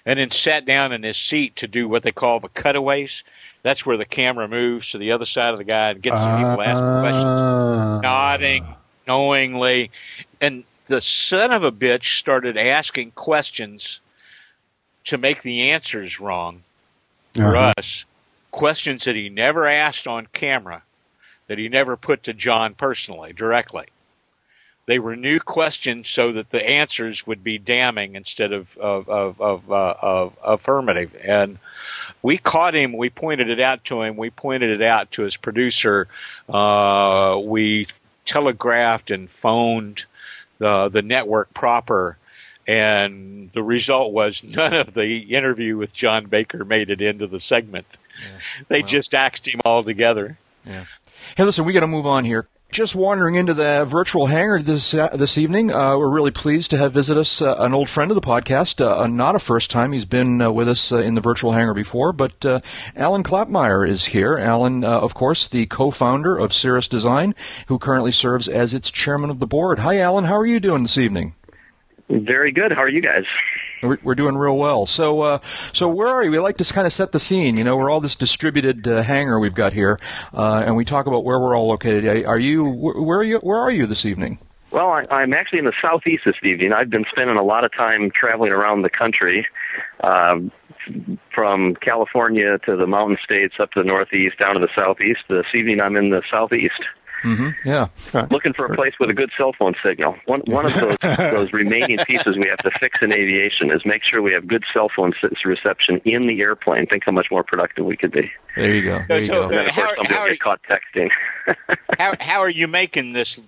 and 0.07 0.21
then 0.21 0.31
sat 0.31 0.65
down 0.65 0.93
in 0.93 1.03
his 1.03 1.17
seat 1.17 1.57
to 1.57 1.67
do 1.67 1.89
what 1.89 2.05
they 2.05 2.13
call 2.13 2.39
the 2.39 2.49
cutaways. 2.51 3.25
That's 3.65 3.85
where 3.85 3.97
the 3.97 4.05
camera 4.05 4.47
moves 4.47 4.93
to 4.93 4.99
the 4.99 5.11
other 5.11 5.27
side 5.27 5.51
of 5.53 5.59
the 5.59 5.65
guy 5.65 5.91
and 5.91 6.01
gets 6.01 6.15
the 6.21 6.37
people 6.37 6.63
asking 6.63 7.01
questions, 7.01 7.25
Ah. 7.25 8.01
nodding 8.05 8.67
knowingly. 9.09 9.91
And 10.41 10.63
the 10.87 11.01
son 11.01 11.51
of 11.51 11.65
a 11.65 11.73
bitch 11.73 12.19
started 12.19 12.57
asking 12.57 13.11
questions 13.13 13.99
to 15.07 15.19
make 15.19 15.43
the 15.43 15.73
answers 15.73 16.21
wrong 16.21 16.63
for 17.35 17.57
Uh-huh. 17.57 17.73
us, 17.77 18.05
questions 18.53 19.05
that 19.07 19.17
he 19.17 19.29
never 19.29 19.67
asked 19.67 20.07
on 20.07 20.29
camera, 20.33 20.83
that 21.49 21.59
he 21.59 21.69
never 21.69 21.97
put 21.97 22.23
to 22.23 22.33
John 22.33 22.75
personally, 22.75 23.33
directly. 23.33 23.87
They 24.87 24.99
were 24.99 25.17
new 25.17 25.41
questions 25.41 26.09
so 26.09 26.33
that 26.33 26.51
the 26.51 26.69
answers 26.69 27.27
would 27.27 27.43
be 27.43 27.59
damning 27.59 28.17
instead 28.17 28.53
of 28.53 28.77
of 28.79 29.09
of, 29.09 29.41
of, 29.41 29.73
uh, 29.73 29.95
of 30.01 30.37
affirmative. 30.45 31.17
And 31.23 31.59
we 32.23 32.39
caught 32.39 32.75
him. 32.75 32.93
We 32.93 33.11
pointed 33.11 33.49
it 33.49 33.61
out 33.61 33.85
to 33.85 34.03
him. 34.03 34.17
We 34.17 34.31
pointed 34.31 34.71
it 34.71 34.87
out 34.87 35.13
to 35.13 35.23
his 35.23 35.37
producer. 35.37 36.09
Uh, 36.49 37.41
we 37.43 37.89
telegraphed 38.27 39.11
and 39.11 39.31
phoned 39.31 40.05
the 40.59 40.89
the 40.89 41.03
network 41.03 41.53
proper. 41.55 42.17
And 42.67 43.51
the 43.53 43.63
result 43.63 44.13
was 44.13 44.43
none 44.43 44.73
of 44.73 44.95
the 44.95 45.19
interview 45.35 45.77
with 45.77 45.93
John 45.93 46.27
Baker 46.27 46.65
made 46.65 46.89
it 46.89 47.03
into 47.03 47.27
the 47.27 47.39
segment. 47.39 47.87
Yeah. 48.19 48.39
They 48.69 48.81
well. 48.81 48.89
just 48.89 49.13
axed 49.13 49.47
him 49.47 49.61
altogether. 49.67 50.39
Yeah. 50.65 50.87
Hey, 51.37 51.45
listen, 51.45 51.67
we 51.67 51.75
got 51.75 51.81
to 51.81 51.87
move 51.87 52.07
on 52.07 52.25
here. 52.25 52.49
Just 52.75 52.97
wandering 52.97 53.37
into 53.37 53.55
the 53.55 53.85
virtual 53.85 54.27
hangar 54.27 54.61
this 54.61 54.95
uh, 54.95 55.11
this 55.17 55.39
evening. 55.39 55.71
Uh, 55.71 55.97
we're 55.97 56.09
really 56.09 56.33
pleased 56.33 56.73
to 56.73 56.77
have 56.77 56.93
visit 56.93 57.17
us 57.17 57.41
uh, 57.41 57.55
an 57.61 57.73
old 57.73 57.89
friend 57.89 58.11
of 58.11 58.17
the 58.17 58.21
podcast. 58.21 58.85
Uh, 58.85 59.07
not 59.07 59.37
a 59.37 59.39
first 59.39 59.71
time; 59.71 59.93
he's 59.93 60.05
been 60.05 60.43
uh, 60.43 60.51
with 60.51 60.69
us 60.69 60.91
uh, 60.91 60.97
in 60.97 61.15
the 61.15 61.21
virtual 61.21 61.53
hangar 61.53 61.73
before. 61.73 62.13
But 62.13 62.45
Alan 62.97 63.23
Klapmeier 63.23 63.89
is 63.89 64.07
here. 64.07 64.37
Alan, 64.37 64.83
of 64.83 65.15
course, 65.15 65.47
the 65.47 65.67
co-founder 65.67 66.37
of 66.37 66.53
Cirrus 66.53 66.89
Design, 66.89 67.37
who 67.69 67.79
currently 67.79 68.11
serves 68.11 68.49
as 68.49 68.75
its 68.75 68.91
chairman 68.91 69.31
of 69.31 69.39
the 69.39 69.47
board. 69.47 69.79
Hi, 69.79 70.01
Alan. 70.01 70.25
How 70.25 70.37
are 70.37 70.45
you 70.45 70.59
doing 70.59 70.83
this 70.83 70.99
evening? 70.99 71.37
Very 72.09 72.51
good. 72.51 72.73
How 72.73 72.83
are 72.83 72.89
you 72.89 73.01
guys? 73.01 73.25
We're, 73.83 74.15
doing 74.15 74.37
real 74.37 74.57
well. 74.57 74.87
So, 74.87 75.21
uh, 75.21 75.39
so 75.73 75.89
where 75.89 76.09
are 76.09 76.25
you? 76.25 76.31
We 76.31 76.39
like 76.39 76.57
to 76.57 76.73
kind 76.73 76.87
of 76.87 76.93
set 76.93 77.13
the 77.13 77.21
scene. 77.21 77.57
You 77.57 77.65
know, 77.65 77.77
we're 77.77 77.91
all 77.91 78.01
this 78.01 78.15
distributed 78.15 78.87
uh, 78.89 79.03
hangar 79.03 79.39
we've 79.39 79.55
got 79.55 79.73
here, 79.73 79.99
uh, 80.33 80.63
and 80.65 80.77
we 80.77 80.85
talk 80.85 81.07
about 81.07 81.25
where 81.25 81.39
we're 81.39 81.55
all 81.55 81.69
located. 81.69 82.25
Are 82.25 82.39
you? 82.39 82.65
Where 82.65 83.19
are 83.19 83.25
you? 83.25 83.39
Where 83.39 83.59
are 83.59 83.71
you 83.71 83.87
this 83.87 84.07
evening? 84.07 84.39
Well, 84.71 84.89
I, 84.89 85.05
I'm 85.11 85.33
actually 85.35 85.61
in 85.61 85.67
the 85.67 85.75
southeast 85.81 86.25
this 86.25 86.37
evening. 86.43 86.73
I've 86.73 86.91
been 86.91 87.05
spending 87.11 87.37
a 87.37 87.43
lot 87.43 87.65
of 87.65 87.73
time 87.73 88.11
traveling 88.11 88.53
around 88.53 88.83
the 88.83 88.91
country, 88.91 89.47
um, 90.03 90.51
from 91.33 91.75
California 91.77 92.59
to 92.67 92.77
the 92.77 92.87
mountain 92.87 93.19
states, 93.23 93.55
up 93.61 93.71
to 93.73 93.83
the 93.83 93.87
northeast, 93.87 94.39
down 94.39 94.55
to 94.55 94.61
the 94.61 94.69
southeast. 94.75 95.21
This 95.29 95.47
evening, 95.55 95.81
I'm 95.81 95.97
in 95.97 96.11
the 96.11 96.23
southeast. 96.31 96.83
Mm-hmm. 97.25 97.69
Yeah. 97.69 97.89
Looking 98.31 98.53
for 98.53 98.67
a 98.67 98.75
place 98.75 98.95
with 99.01 99.09
a 99.09 99.15
good 99.15 99.31
cell 99.37 99.55
phone 99.59 99.75
signal. 99.83 100.17
One 100.27 100.43
one 100.47 100.67
of 100.67 100.75
those 100.75 100.97
those 101.17 101.53
remaining 101.53 101.99
pieces 102.07 102.37
we 102.37 102.47
have 102.49 102.59
to 102.59 102.71
fix 102.71 102.99
in 103.01 103.13
aviation 103.13 103.71
is 103.71 103.85
make 103.87 104.03
sure 104.05 104.21
we 104.21 104.33
have 104.33 104.47
good 104.47 104.65
cell 104.73 104.91
phone 104.95 105.13
reception 105.45 106.01
in 106.05 106.27
the 106.27 106.41
airplane. 106.43 106.87
Think 106.87 107.05
how 107.05 107.13
much 107.13 107.31
more 107.31 107.43
productive 107.43 107.87
we 107.87 107.97
could 107.97 108.13
be. 108.13 108.31
There 108.57 108.75
you 108.75 108.83
go. 108.83 109.03
There 109.09 109.21
you 109.21 109.27
so, 109.27 109.33
go. 109.35 109.43
And 109.45 109.53
then 109.53 109.69
of 109.69 109.75
course 109.75 109.97
somebody 109.97 110.21
will 110.21 110.29
get 110.29 110.41
caught 110.41 110.61
texting. 110.63 111.11
how 111.99 112.15
how 112.21 112.41
are 112.41 112.51
you 112.51 112.69
making 112.69 113.15
this? 113.15 113.41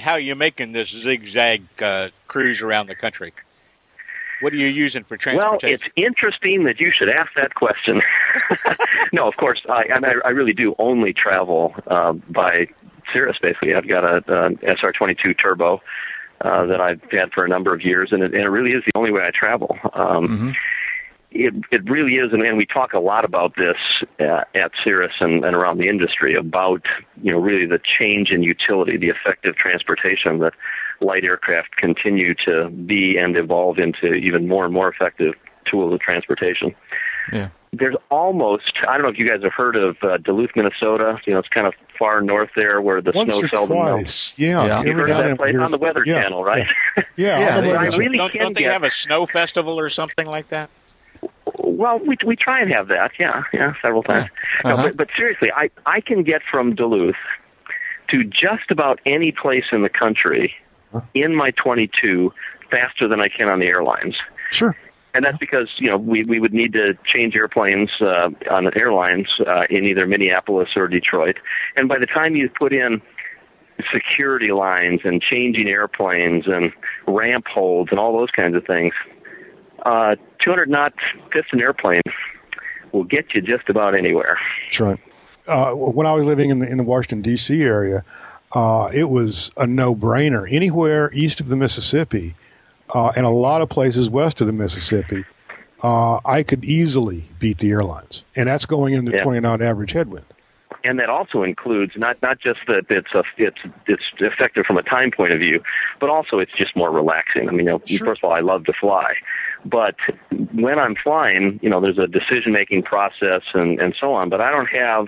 How 0.00 0.12
are 0.12 0.20
you 0.20 0.34
making 0.34 0.72
this 0.72 0.88
zigzag 0.88 1.62
uh, 1.80 2.08
cruise 2.26 2.62
around 2.62 2.88
the 2.88 2.96
country? 2.96 3.32
What 4.40 4.54
are 4.54 4.56
you 4.56 4.66
using 4.66 5.04
for 5.04 5.16
transportation? 5.16 5.68
Well, 5.68 5.74
it's 5.74 5.88
interesting 5.96 6.64
that 6.64 6.80
you 6.80 6.90
should 6.90 7.10
ask 7.10 7.30
that 7.36 7.54
question. 7.54 8.00
no, 9.12 9.28
of 9.28 9.36
course, 9.36 9.60
I, 9.68 9.84
I, 9.92 10.14
I 10.24 10.30
really 10.30 10.54
do 10.54 10.74
only 10.78 11.12
travel 11.12 11.74
uh, 11.86 12.14
by 12.30 12.68
Cirrus. 13.12 13.38
Basically, 13.40 13.74
I've 13.74 13.88
got 13.88 14.04
a, 14.04 14.16
a 14.16 14.50
SR22 14.76 15.38
turbo 15.40 15.80
uh, 16.40 16.66
that 16.66 16.80
I've 16.80 17.02
had 17.10 17.32
for 17.32 17.44
a 17.44 17.48
number 17.48 17.74
of 17.74 17.82
years, 17.82 18.12
and 18.12 18.22
it, 18.22 18.32
and 18.32 18.42
it 18.42 18.48
really 18.48 18.72
is 18.72 18.82
the 18.84 18.98
only 18.98 19.12
way 19.12 19.22
I 19.22 19.30
travel. 19.30 19.76
Um, 19.92 20.28
mm-hmm. 20.28 20.50
It 21.32 21.54
it 21.70 21.88
really 21.88 22.14
is, 22.14 22.32
and, 22.32 22.42
and 22.42 22.56
we 22.56 22.66
talk 22.66 22.92
a 22.92 22.98
lot 22.98 23.24
about 23.24 23.54
this 23.56 23.76
uh, 24.18 24.42
at 24.54 24.72
Cirrus 24.82 25.12
and, 25.20 25.44
and 25.44 25.54
around 25.54 25.78
the 25.78 25.88
industry 25.88 26.34
about 26.34 26.84
you 27.22 27.30
know 27.30 27.38
really 27.38 27.66
the 27.66 27.78
change 27.78 28.32
in 28.32 28.42
utility, 28.42 28.96
the 28.96 29.10
effective 29.10 29.54
transportation 29.54 30.40
that 30.40 30.54
light 31.00 31.24
aircraft 31.24 31.76
continue 31.76 32.34
to 32.46 32.68
be 32.70 33.16
and 33.16 33.36
evolve 33.36 33.78
into 33.78 34.14
even 34.14 34.48
more 34.48 34.64
and 34.64 34.74
more 34.74 34.88
effective 34.88 35.34
tools 35.66 35.94
of 35.94 36.00
transportation. 36.00 36.74
Yeah 37.32 37.50
there's 37.72 37.94
almost 38.10 38.72
I 38.86 38.94
don't 38.94 39.02
know 39.02 39.08
if 39.10 39.18
you 39.18 39.28
guys 39.28 39.42
have 39.42 39.52
heard 39.52 39.76
of 39.76 39.96
uh, 40.02 40.16
Duluth, 40.16 40.50
Minnesota. 40.56 41.20
You 41.24 41.34
know, 41.34 41.38
it's 41.38 41.48
kind 41.48 41.66
of 41.66 41.74
far 41.98 42.20
north 42.20 42.50
there 42.56 42.80
where 42.80 43.00
the 43.00 43.12
Once 43.14 43.34
snow 43.34 43.46
or 43.46 43.48
seldom 43.48 43.76
twice. 43.76 43.94
melts. 43.94 44.38
Yeah, 44.38 44.66
yeah. 44.66 44.82
you 44.82 44.92
heard 44.92 45.10
of 45.10 45.18
that 45.18 45.36
place 45.36 45.56
on 45.56 45.70
the 45.70 45.78
Weather 45.78 46.02
yeah. 46.04 46.22
Channel, 46.22 46.42
right? 46.42 46.66
Yeah, 46.96 47.04
yeah. 47.16 47.38
yeah. 47.38 47.64
yeah. 47.64 47.80
I 47.80 47.96
really 47.96 48.18
don't, 48.18 48.32
can 48.32 48.42
don't 48.42 48.54
they 48.54 48.62
get, 48.62 48.72
have 48.72 48.82
a 48.82 48.90
snow 48.90 49.26
festival 49.26 49.78
or 49.78 49.88
something 49.88 50.26
like 50.26 50.48
that? 50.48 50.68
Well, 51.58 52.00
we 52.00 52.16
we 52.24 52.34
try 52.34 52.60
and 52.60 52.72
have 52.72 52.88
that, 52.88 53.12
yeah, 53.18 53.44
yeah, 53.52 53.74
several 53.80 54.02
times. 54.02 54.30
Uh-huh. 54.64 54.76
No, 54.76 54.82
but, 54.82 54.96
but 54.96 55.08
seriously, 55.16 55.52
I 55.52 55.70
I 55.86 56.00
can 56.00 56.24
get 56.24 56.42
from 56.50 56.74
Duluth 56.74 57.16
to 58.08 58.24
just 58.24 58.70
about 58.70 59.00
any 59.06 59.30
place 59.30 59.66
in 59.70 59.82
the 59.82 59.88
country 59.88 60.54
huh? 60.92 61.02
in 61.14 61.36
my 61.36 61.52
22 61.52 62.32
faster 62.68 63.06
than 63.06 63.20
I 63.20 63.28
can 63.28 63.48
on 63.48 63.60
the 63.60 63.66
airlines. 63.66 64.16
Sure 64.50 64.74
and 65.14 65.24
that's 65.24 65.38
because 65.38 65.68
you 65.76 65.88
know 65.88 65.96
we 65.96 66.24
we 66.24 66.38
would 66.38 66.52
need 66.52 66.72
to 66.74 66.96
change 67.04 67.34
airplanes 67.34 67.90
uh, 68.00 68.30
on 68.50 68.76
airlines 68.76 69.28
uh, 69.46 69.64
in 69.70 69.84
either 69.84 70.06
Minneapolis 70.06 70.70
or 70.76 70.88
Detroit, 70.88 71.38
and 71.76 71.88
by 71.88 71.98
the 71.98 72.06
time 72.06 72.36
you 72.36 72.48
put 72.48 72.72
in 72.72 73.02
security 73.92 74.52
lines 74.52 75.00
and 75.04 75.22
changing 75.22 75.68
airplanes 75.68 76.46
and 76.46 76.72
ramp 77.06 77.46
holds 77.48 77.90
and 77.90 77.98
all 77.98 78.16
those 78.16 78.30
kinds 78.30 78.54
of 78.54 78.64
things, 78.66 78.92
uh, 79.86 80.16
200 80.40 80.68
knot 80.68 80.92
piston 81.30 81.60
airplane 81.60 82.02
will 82.92 83.04
get 83.04 83.34
you 83.34 83.40
just 83.40 83.68
about 83.68 83.94
anywhere. 83.94 84.38
That's 84.66 84.80
right. 84.80 85.00
Uh, 85.46 85.72
when 85.72 86.06
I 86.06 86.12
was 86.12 86.26
living 86.26 86.50
in 86.50 86.58
the 86.58 86.68
in 86.68 86.76
the 86.76 86.84
Washington 86.84 87.22
D.C. 87.22 87.62
area, 87.62 88.04
uh, 88.52 88.90
it 88.92 89.04
was 89.04 89.50
a 89.56 89.66
no 89.66 89.94
brainer. 89.94 90.50
Anywhere 90.50 91.10
east 91.12 91.40
of 91.40 91.48
the 91.48 91.56
Mississippi 91.56 92.34
uh, 92.94 93.12
and 93.16 93.26
a 93.26 93.30
lot 93.30 93.62
of 93.62 93.68
places 93.68 94.10
west 94.10 94.40
of 94.40 94.46
the 94.46 94.52
Mississippi, 94.52 95.24
uh, 95.82 96.20
I 96.24 96.42
could 96.42 96.64
easily 96.64 97.24
beat 97.38 97.58
the 97.58 97.70
airlines, 97.70 98.24
and 98.36 98.48
that's 98.48 98.66
going 98.66 98.94
into 98.94 99.12
yeah. 99.12 99.22
20 99.22 99.40
knot 99.40 99.62
average 99.62 99.92
headwind. 99.92 100.26
And 100.82 100.98
that 100.98 101.10
also 101.10 101.42
includes 101.42 101.92
not 101.96 102.20
not 102.22 102.40
just 102.40 102.60
that 102.66 102.86
it's 102.88 103.12
a, 103.12 103.22
it's 103.36 103.58
it's 103.86 104.02
effective 104.18 104.64
from 104.64 104.78
a 104.78 104.82
time 104.82 105.10
point 105.10 105.32
of 105.32 105.38
view, 105.38 105.62
but 106.00 106.08
also 106.08 106.38
it's 106.38 106.52
just 106.56 106.74
more 106.74 106.90
relaxing. 106.90 107.48
I 107.48 107.52
mean, 107.52 107.66
you 107.66 107.72
know, 107.72 107.80
sure. 107.86 108.06
first 108.06 108.24
of 108.24 108.30
all, 108.30 108.34
I 108.34 108.40
love 108.40 108.64
to 108.64 108.72
fly, 108.72 109.14
but 109.64 109.96
when 110.52 110.78
I'm 110.78 110.94
flying, 110.94 111.60
you 111.62 111.68
know, 111.68 111.82
there's 111.82 111.98
a 111.98 112.06
decision 112.06 112.52
making 112.52 112.84
process 112.84 113.42
and 113.52 113.78
and 113.78 113.94
so 114.00 114.14
on. 114.14 114.30
But 114.30 114.40
I 114.40 114.50
don't 114.50 114.68
have 114.68 115.06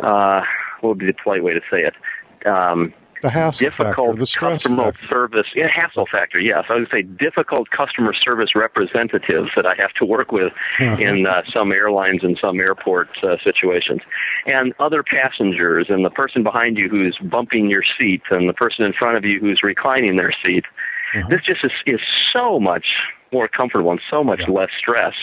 uh, 0.00 0.42
what 0.80 0.90
would 0.90 0.98
be 0.98 1.06
the 1.06 1.14
polite 1.22 1.42
way 1.42 1.52
to 1.52 1.60
say 1.70 1.82
it? 1.82 1.94
Um, 2.46 2.94
the 3.22 3.30
hassle 3.30 3.64
difficult 3.64 4.08
factor, 4.08 4.18
the 4.18 4.26
stress 4.26 4.62
customer 4.62 4.84
factor. 4.92 5.06
service, 5.06 5.46
yeah, 5.54 5.68
hassle 5.68 6.06
factor. 6.10 6.40
Yes, 6.40 6.64
I 6.68 6.74
would 6.74 6.90
say 6.90 7.02
difficult 7.02 7.70
customer 7.70 8.12
service 8.12 8.54
representatives 8.54 9.50
that 9.56 9.66
I 9.66 9.74
have 9.76 9.92
to 9.94 10.04
work 10.04 10.32
with 10.32 10.52
uh-huh. 10.78 10.96
in 11.00 11.26
uh, 11.26 11.42
some 11.52 11.72
airlines 11.72 12.22
and 12.22 12.38
some 12.40 12.60
airport 12.60 13.08
uh, 13.22 13.36
situations, 13.42 14.00
and 14.46 14.74
other 14.78 15.02
passengers, 15.02 15.86
and 15.88 16.04
the 16.04 16.10
person 16.10 16.42
behind 16.42 16.78
you 16.78 16.88
who's 16.88 17.18
bumping 17.18 17.70
your 17.70 17.82
seat, 17.98 18.22
and 18.30 18.48
the 18.48 18.54
person 18.54 18.84
in 18.84 18.92
front 18.92 19.16
of 19.16 19.24
you 19.24 19.40
who's 19.40 19.62
reclining 19.62 20.16
their 20.16 20.32
seat. 20.44 20.64
Uh-huh. 21.14 21.28
This 21.28 21.40
just 21.42 21.64
is, 21.64 21.72
is 21.86 22.00
so 22.32 22.58
much 22.60 22.86
more 23.32 23.48
comfortable 23.48 23.90
and 23.90 24.00
so 24.10 24.22
much 24.22 24.40
yeah. 24.40 24.50
less 24.50 24.70
stress 24.78 25.14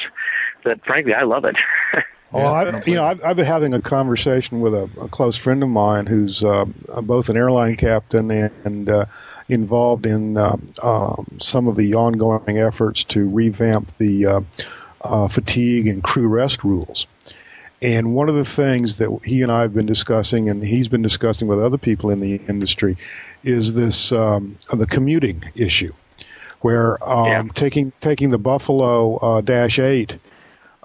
that, 0.63 0.83
frankly, 0.85 1.13
I 1.13 1.23
love 1.23 1.45
it. 1.45 1.55
Well, 2.33 2.53
I, 2.53 2.81
you 2.87 2.95
know, 2.95 3.03
I've, 3.03 3.23
I've, 3.23 3.35
been 3.35 3.45
having 3.45 3.73
a 3.73 3.81
conversation 3.81 4.59
with 4.59 4.73
a, 4.73 4.89
a 4.99 5.07
close 5.07 5.37
friend 5.37 5.61
of 5.61 5.69
mine 5.69 6.07
who's 6.07 6.43
uh, 6.43 6.65
both 7.03 7.29
an 7.29 7.37
airline 7.37 7.75
captain 7.75 8.31
and, 8.31 8.51
and 8.63 8.89
uh, 8.89 9.05
involved 9.49 10.05
in 10.05 10.37
uh, 10.37 10.57
um, 10.81 11.27
some 11.39 11.67
of 11.67 11.75
the 11.75 11.93
ongoing 11.93 12.57
efforts 12.57 13.03
to 13.05 13.29
revamp 13.29 13.95
the 13.97 14.25
uh, 14.25 14.41
uh, 15.01 15.27
fatigue 15.27 15.87
and 15.87 16.03
crew 16.03 16.27
rest 16.27 16.63
rules. 16.63 17.05
And 17.83 18.15
one 18.15 18.29
of 18.29 18.35
the 18.35 18.45
things 18.45 18.97
that 18.97 19.19
he 19.25 19.41
and 19.41 19.51
I 19.51 19.61
have 19.61 19.73
been 19.73 19.85
discussing, 19.85 20.49
and 20.49 20.63
he's 20.63 20.87
been 20.87 21.01
discussing 21.01 21.47
with 21.47 21.61
other 21.61 21.77
people 21.77 22.09
in 22.09 22.21
the 22.21 22.35
industry, 22.47 22.97
is 23.43 23.73
this 23.73 24.11
um, 24.11 24.57
the 24.73 24.87
commuting 24.87 25.43
issue, 25.53 25.93
where 26.61 26.97
um, 27.07 27.25
yeah. 27.27 27.43
taking 27.53 27.91
taking 27.99 28.29
the 28.29 28.37
Buffalo 28.37 29.17
uh, 29.17 29.41
Dash 29.41 29.79
Eight 29.79 30.17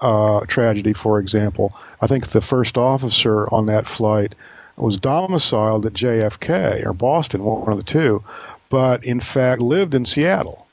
uh, 0.01 0.41
tragedy, 0.47 0.93
for 0.93 1.19
example, 1.19 1.73
I 2.01 2.07
think 2.07 2.27
the 2.27 2.41
first 2.41 2.77
officer 2.77 3.53
on 3.53 3.65
that 3.67 3.87
flight 3.87 4.35
was 4.77 4.97
domiciled 4.97 5.85
at 5.85 5.93
JFK 5.93 6.85
or 6.85 6.93
Boston, 6.93 7.43
one 7.43 7.71
of 7.71 7.77
the 7.77 7.83
two, 7.83 8.23
but 8.69 9.03
in 9.03 9.19
fact 9.19 9.61
lived 9.61 9.93
in 9.93 10.05
Seattle. 10.05 10.67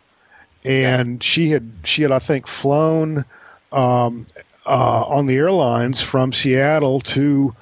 And 0.65 1.23
she 1.23 1.51
had 1.51 1.71
she 1.85 2.03
had 2.03 2.13
I 2.13 2.19
think 2.19 2.47
flown 2.47 3.25
um, 3.73 4.27
uh, 4.65 5.05
on 5.07 5.27
the 5.27 5.37
airlines 5.37 6.03
from 6.03 6.33
Seattle 6.33 7.01
to 7.01 7.55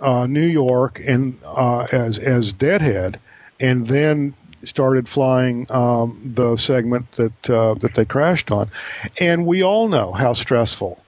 uh, 0.00 0.26
New 0.26 0.46
York 0.46 1.00
and 1.06 1.38
uh, 1.44 1.86
as 1.92 2.18
as 2.18 2.52
Deadhead, 2.52 3.18
and 3.60 3.86
then 3.86 4.34
started 4.64 5.08
flying 5.08 5.66
um, 5.70 6.20
the 6.34 6.56
segment 6.56 7.10
that 7.12 7.50
uh, 7.50 7.74
that 7.74 7.94
they 7.94 8.04
crashed 8.04 8.50
on, 8.50 8.70
and 9.18 9.46
we 9.46 9.62
all 9.62 9.88
know 9.88 10.12
how 10.12 10.32
stressful 10.32 11.01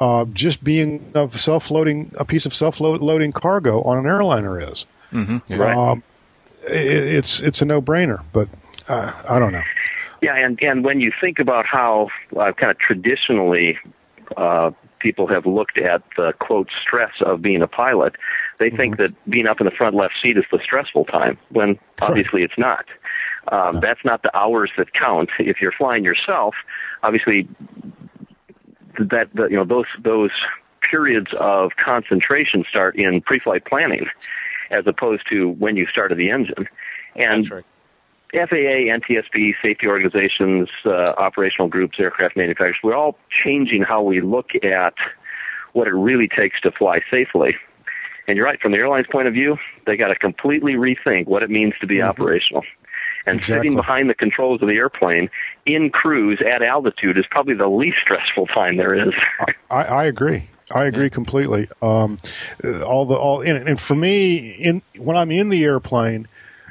uh, 0.00 0.24
just 0.32 0.62
being 0.62 1.10
a 1.14 1.28
self-loading 1.30 2.12
a 2.16 2.24
piece 2.24 2.46
of 2.46 2.52
self-loading 2.52 3.32
cargo 3.32 3.82
on 3.82 3.98
an 3.98 4.06
airliner 4.06 4.60
is. 4.60 4.86
Mm-hmm. 5.12 5.54
Right. 5.54 5.76
Um, 5.76 6.02
it's 6.66 7.40
it's 7.40 7.62
a 7.62 7.64
no 7.64 7.80
brainer. 7.80 8.22
But 8.32 8.48
uh, 8.88 9.12
I 9.28 9.38
don't 9.38 9.52
know. 9.52 9.62
Yeah, 10.20 10.36
and 10.36 10.60
and 10.62 10.84
when 10.84 11.00
you 11.00 11.12
think 11.20 11.38
about 11.38 11.66
how 11.66 12.08
uh, 12.36 12.52
kind 12.52 12.70
of 12.70 12.78
traditionally 12.78 13.78
uh, 14.36 14.70
people 14.98 15.26
have 15.28 15.46
looked 15.46 15.78
at 15.78 16.02
the 16.16 16.32
quote 16.40 16.70
stress 16.80 17.12
of 17.20 17.42
being 17.42 17.62
a 17.62 17.68
pilot, 17.68 18.16
they 18.58 18.68
mm-hmm. 18.68 18.76
think 18.76 18.96
that 18.96 19.30
being 19.30 19.46
up 19.46 19.60
in 19.60 19.66
the 19.66 19.70
front 19.70 19.94
left 19.94 20.14
seat 20.20 20.36
is 20.36 20.44
the 20.50 20.58
stressful 20.62 21.04
time. 21.06 21.38
When 21.50 21.78
obviously 22.02 22.42
it's 22.42 22.58
not. 22.58 22.86
Um. 23.48 23.72
That's 23.80 24.04
not 24.04 24.22
the 24.22 24.36
hours 24.36 24.72
that 24.76 24.92
count. 24.92 25.30
If 25.38 25.60
you're 25.60 25.72
flying 25.72 26.02
yourself, 26.02 26.56
obviously 27.04 27.48
that, 28.98 29.28
that 29.34 29.50
you 29.50 29.56
know 29.56 29.64
those 29.64 29.86
those 29.98 30.30
periods 30.90 31.32
of 31.34 31.76
concentration 31.76 32.64
start 32.68 32.96
in 32.96 33.20
pre-flight 33.20 33.64
planning, 33.64 34.06
as 34.70 34.86
opposed 34.86 35.26
to 35.28 35.50
when 35.50 35.76
you 35.76 35.86
started 35.86 36.16
the 36.16 36.30
engine. 36.30 36.68
And 37.16 37.50
right. 37.50 37.64
FAA, 38.32 38.92
NTSB, 38.92 39.54
safety 39.62 39.86
organizations, 39.86 40.68
uh, 40.84 41.14
operational 41.16 41.68
groups, 41.68 41.98
aircraft 41.98 42.36
manufacturers, 42.36 42.76
we're 42.82 42.94
all 42.94 43.18
changing 43.30 43.82
how 43.82 44.02
we 44.02 44.20
look 44.20 44.50
at 44.62 44.94
what 45.72 45.86
it 45.86 45.94
really 45.94 46.28
takes 46.28 46.60
to 46.62 46.70
fly 46.72 47.00
safely. 47.10 47.56
And 48.28 48.36
you're 48.36 48.46
right, 48.46 48.60
from 48.60 48.72
the 48.72 48.78
airline's 48.78 49.06
point 49.06 49.28
of 49.28 49.34
view, 49.34 49.58
they 49.86 49.96
got 49.96 50.08
to 50.08 50.16
completely 50.16 50.74
rethink 50.74 51.26
what 51.26 51.42
it 51.42 51.50
means 51.50 51.74
to 51.80 51.86
be 51.86 51.96
mm-hmm. 51.96 52.08
operational. 52.08 52.64
And 53.26 53.38
exactly. 53.38 53.68
sitting 53.68 53.76
behind 53.76 54.08
the 54.08 54.14
controls 54.14 54.62
of 54.62 54.68
the 54.68 54.74
airplane 54.74 55.28
in 55.64 55.90
cruise 55.90 56.40
at 56.40 56.62
altitude 56.62 57.18
is 57.18 57.26
probably 57.30 57.54
the 57.54 57.68
least 57.68 57.98
stressful 58.02 58.46
time 58.46 58.76
there 58.76 58.94
is. 58.94 59.12
I, 59.70 59.82
I 59.82 60.04
agree. 60.04 60.48
I 60.74 60.84
agree 60.84 61.10
completely. 61.10 61.68
Um, 61.80 62.18
all 62.84 63.06
the 63.06 63.14
all, 63.14 63.40
and, 63.40 63.68
and 63.68 63.78
for 63.80 63.94
me, 63.94 64.52
in 64.52 64.82
when 64.96 65.16
I'm 65.16 65.30
in 65.30 65.48
the 65.48 65.62
airplane, 65.64 66.26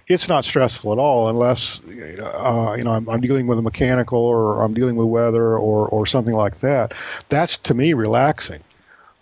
it's 0.08 0.28
not 0.28 0.44
stressful 0.44 0.92
at 0.92 1.00
all 1.00 1.30
unless 1.30 1.82
uh, 1.86 2.76
you 2.78 2.84
know 2.84 2.92
I'm, 2.92 3.08
I'm, 3.10 3.22
dealing 3.22 3.48
with 3.48 3.58
a 3.58 3.62
mechanical 3.62 4.20
or 4.20 4.62
I'm 4.62 4.74
dealing 4.74 4.98
with 4.98 5.08
weather 5.08 5.58
or 5.58 5.88
or 5.88 6.06
something 6.06 6.34
like 6.34 6.60
that. 6.60 6.94
That's 7.30 7.56
to 7.58 7.74
me 7.74 7.94
relaxing. 7.94 8.62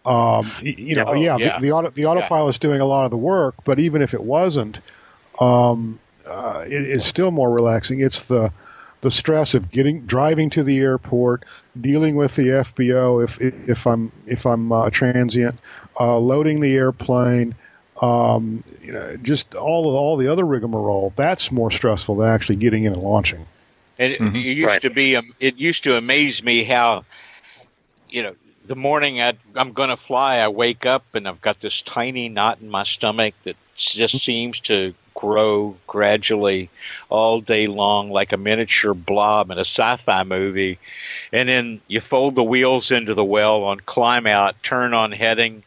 Um, 0.06 0.52
you 0.62 0.96
know, 0.96 1.06
oh, 1.06 1.14
yeah, 1.14 1.38
yeah, 1.38 1.60
the, 1.60 1.68
the, 1.68 1.72
auto, 1.72 1.90
the 1.92 2.06
autopilot's 2.06 2.58
yeah. 2.58 2.68
doing 2.68 2.82
a 2.82 2.86
lot 2.86 3.06
of 3.06 3.12
the 3.12 3.18
work, 3.18 3.56
but 3.64 3.80
even 3.80 4.02
if 4.02 4.14
it 4.14 4.22
wasn't, 4.22 4.82
um, 5.40 5.98
uh, 6.28 6.66
it's 6.68 7.06
still 7.06 7.32
more 7.32 7.52
relaxing. 7.52 8.02
It's 8.02 8.24
the 8.24 8.52
the 9.02 9.12
stress 9.12 9.54
of 9.54 9.70
getting 9.70 10.06
driving 10.06 10.50
to 10.52 10.64
the 10.64 10.80
airport, 10.80 11.44
dealing 11.80 12.16
with 12.16 12.36
the 12.36 12.48
FBO 12.48 13.24
if 13.24 13.40
if 13.42 13.86
I'm 13.86 14.12
if 14.26 14.46
I'm 14.46 14.72
uh, 14.72 14.86
a 14.86 14.92
transient, 14.92 15.60
uh, 16.00 16.18
loading 16.18 16.62
the 16.62 16.76
airplane, 16.76 17.56
um, 18.02 18.62
you 18.82 18.92
know, 18.92 19.16
just 19.18 19.56
all 19.56 19.88
of 19.88 19.96
all 19.96 20.18
the 20.18 20.28
other 20.28 20.46
rigmarole. 20.46 21.14
That's 21.16 21.52
more 21.52 21.72
stressful 21.72 22.16
than 22.16 22.30
actually 22.30 22.58
getting 22.58 22.84
in 22.86 22.94
and 22.94 23.02
launching. 23.02 23.46
And 24.00 24.14
it, 24.14 24.20
mm-hmm. 24.20 24.36
it 24.36 24.40
used 24.40 24.68
right. 24.68 24.82
to 24.82 24.90
be, 24.90 25.16
um, 25.16 25.34
it 25.40 25.56
used 25.58 25.84
to 25.84 25.96
amaze 25.96 26.44
me 26.44 26.64
how, 26.64 27.06
you 28.10 28.24
know, 28.24 28.36
the 28.66 28.76
morning 28.76 29.22
i 29.22 29.34
am 29.56 29.74
going 29.74 29.90
to 29.90 29.98
fly, 29.98 30.38
I 30.38 30.48
wake 30.48 30.86
up 30.86 31.04
and 31.14 31.28
I've 31.28 31.42
got 31.42 31.60
this 31.60 31.82
tiny 31.82 32.30
knot 32.30 32.60
in 32.62 32.70
my 32.70 32.84
stomach 32.84 33.34
that 33.44 33.56
just 33.76 34.20
seems 34.24 34.60
to 34.62 34.94
grow 35.24 35.78
gradually 35.88 36.70
all 37.08 37.40
day 37.40 37.66
long 37.66 38.12
like 38.12 38.34
a 38.34 38.38
miniature 38.38 38.94
blob 38.94 39.52
in 39.52 39.58
a 39.58 39.62
sci-fi 39.62 40.22
movie. 40.26 40.80
And 41.32 41.48
then 41.48 41.80
you 41.88 42.02
fold 42.02 42.36
the 42.36 42.44
wheels 42.44 42.92
into 42.92 43.14
the 43.14 43.24
well 43.24 43.64
on 43.64 43.80
climb 43.80 44.28
out, 44.28 44.62
turn 44.64 44.94
on 44.94 45.14
heading, 45.14 45.64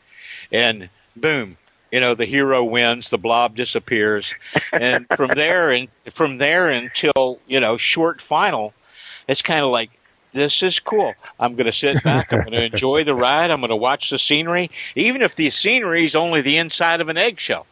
and 0.53 0.91
boom, 1.17 1.57
you 1.91 2.01
know 2.01 2.15
the 2.15 2.27
hero 2.27 2.63
wins 2.63 3.09
the 3.09 3.17
blob 3.17 3.57
disappears 3.57 4.35
and 4.75 5.07
from 5.17 5.31
there 5.35 5.71
and 5.71 5.89
from 6.13 6.37
there 6.37 6.69
until 6.69 7.41
you 7.47 7.59
know 7.59 7.79
short 7.79 8.21
final 8.21 8.75
it's 9.29 9.41
kind 9.41 9.65
of 9.65 9.71
like 9.71 9.91
this 10.33 10.63
is 10.63 10.81
cool 10.81 11.15
i'm 11.41 11.55
going 11.55 11.65
to 11.65 11.73
sit 11.73 12.03
back 12.03 12.33
i'm 12.33 12.41
going 12.41 12.53
to 12.53 12.65
enjoy 12.65 13.05
the 13.05 13.15
ride 13.15 13.51
i'm 13.51 13.61
going 13.61 13.71
to 13.71 13.77
watch 13.77 14.11
the 14.11 14.19
scenery 14.19 14.71
even 14.95 15.23
if 15.23 15.37
the 15.37 15.49
scenery 15.49 16.05
is 16.05 16.15
only 16.15 16.43
the 16.43 16.59
inside 16.59 17.01
of 17.01 17.09
an 17.09 17.17
eggshell 17.17 17.67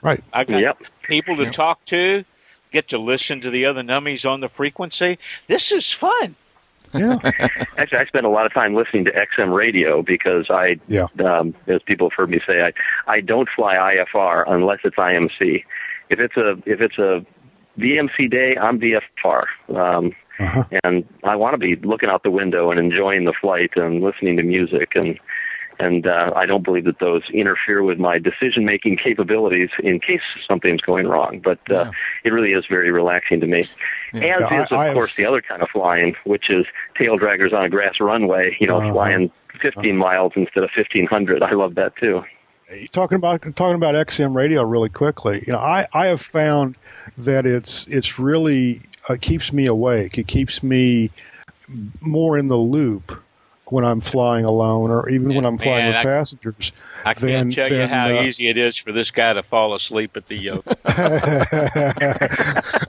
right 0.00 0.22
i 0.32 0.44
got 0.44 0.60
yep. 0.60 0.78
People 1.08 1.36
to 1.36 1.44
yep. 1.44 1.52
talk 1.52 1.84
to 1.84 2.24
get 2.70 2.88
to 2.88 2.98
listen 2.98 3.40
to 3.40 3.50
the 3.50 3.64
other 3.64 3.82
nummies 3.82 4.28
on 4.28 4.40
the 4.40 4.48
frequency 4.48 5.18
this 5.46 5.72
is 5.72 5.90
fun 5.90 6.34
yeah. 6.94 7.18
Actually, 7.78 7.98
I 7.98 8.04
spend 8.06 8.26
a 8.26 8.30
lot 8.30 8.46
of 8.46 8.52
time 8.52 8.74
listening 8.74 9.04
to 9.06 9.12
XM 9.12 9.54
radio 9.54 10.02
because 10.02 10.50
I, 10.50 10.78
yeah. 10.86 11.08
um, 11.24 11.54
as 11.66 11.82
people 11.82 12.08
have 12.10 12.16
heard 12.16 12.30
me 12.30 12.40
say, 12.46 12.62
I, 12.62 12.72
I 13.06 13.20
don't 13.20 13.48
fly 13.48 13.74
IFR 13.74 14.44
unless 14.46 14.80
it's 14.84 14.96
IMC. 14.96 15.64
If 16.08 16.20
it's 16.20 16.36
a 16.36 16.50
if 16.64 16.80
it's 16.80 16.98
a 16.98 17.26
VMC 17.78 18.30
day, 18.30 18.56
I'm 18.56 18.80
VFR. 18.80 19.44
Um, 19.74 20.12
uh-huh. 20.38 20.64
And 20.84 21.06
I 21.24 21.34
want 21.34 21.54
to 21.54 21.58
be 21.58 21.76
looking 21.76 22.08
out 22.08 22.22
the 22.22 22.30
window 22.30 22.70
and 22.70 22.78
enjoying 22.78 23.24
the 23.24 23.32
flight 23.32 23.72
and 23.76 24.02
listening 24.02 24.36
to 24.36 24.42
music 24.42 24.94
and 24.94 25.18
and 25.78 26.06
uh, 26.06 26.32
I 26.34 26.46
don't 26.46 26.62
believe 26.62 26.84
that 26.84 26.98
those 26.98 27.22
interfere 27.30 27.82
with 27.82 27.98
my 27.98 28.18
decision 28.18 28.64
making 28.64 28.96
capabilities 28.96 29.70
in 29.82 30.00
case 30.00 30.22
something's 30.46 30.80
going 30.80 31.06
wrong. 31.06 31.40
But 31.40 31.58
uh, 31.70 31.74
yeah. 31.74 31.90
it 32.24 32.30
really 32.30 32.52
is 32.52 32.64
very 32.66 32.90
relaxing 32.90 33.40
to 33.40 33.46
me. 33.46 33.66
Yeah. 34.12 34.36
As 34.36 34.40
yeah, 34.40 34.62
is, 34.62 34.72
of 34.72 34.78
I, 34.78 34.92
course, 34.92 35.16
the 35.16 35.26
other 35.26 35.42
kind 35.42 35.62
of 35.62 35.68
flying, 35.70 36.14
which 36.24 36.50
is 36.50 36.66
tail 36.96 37.18
draggers 37.18 37.52
on 37.52 37.64
a 37.64 37.68
grass 37.68 38.00
runway. 38.00 38.56
You 38.60 38.66
know, 38.66 38.80
uh, 38.80 38.92
flying 38.92 39.30
15 39.60 39.90
uh, 39.90 39.98
miles 39.98 40.32
instead 40.36 40.64
of 40.64 40.70
1500. 40.74 41.42
I 41.42 41.52
love 41.52 41.74
that 41.74 41.96
too. 41.96 42.24
Talking 42.90 43.16
about 43.16 43.42
talking 43.54 43.76
about 43.76 43.94
XM 43.94 44.34
radio 44.34 44.64
really 44.64 44.88
quickly, 44.88 45.44
you 45.46 45.52
know, 45.52 45.60
I, 45.60 45.86
I 45.92 46.06
have 46.06 46.20
found 46.20 46.76
that 47.16 47.46
it's 47.46 47.86
it's 47.86 48.18
really 48.18 48.82
uh, 49.08 49.16
keeps 49.20 49.52
me 49.52 49.66
awake. 49.66 50.18
It 50.18 50.26
keeps 50.26 50.64
me 50.64 51.10
more 52.00 52.36
in 52.36 52.48
the 52.48 52.56
loop 52.56 53.22
when 53.70 53.84
I'm 53.84 54.00
flying 54.00 54.44
alone 54.44 54.90
or 54.90 55.08
even 55.08 55.34
when 55.34 55.44
I'm 55.44 55.58
flying 55.58 55.86
Man, 55.86 55.88
with 55.88 55.96
I, 55.96 56.04
passengers. 56.04 56.72
I 57.04 57.14
can't 57.14 57.52
tell 57.52 57.72
you 57.72 57.86
how 57.86 58.08
uh, 58.08 58.22
easy 58.22 58.48
it 58.48 58.56
is 58.56 58.76
for 58.76 58.92
this 58.92 59.10
guy 59.10 59.32
to 59.32 59.42
fall 59.42 59.74
asleep 59.74 60.16
at 60.16 60.28
the 60.28 60.36
yoke. 60.36 60.64
uh, 60.68 60.76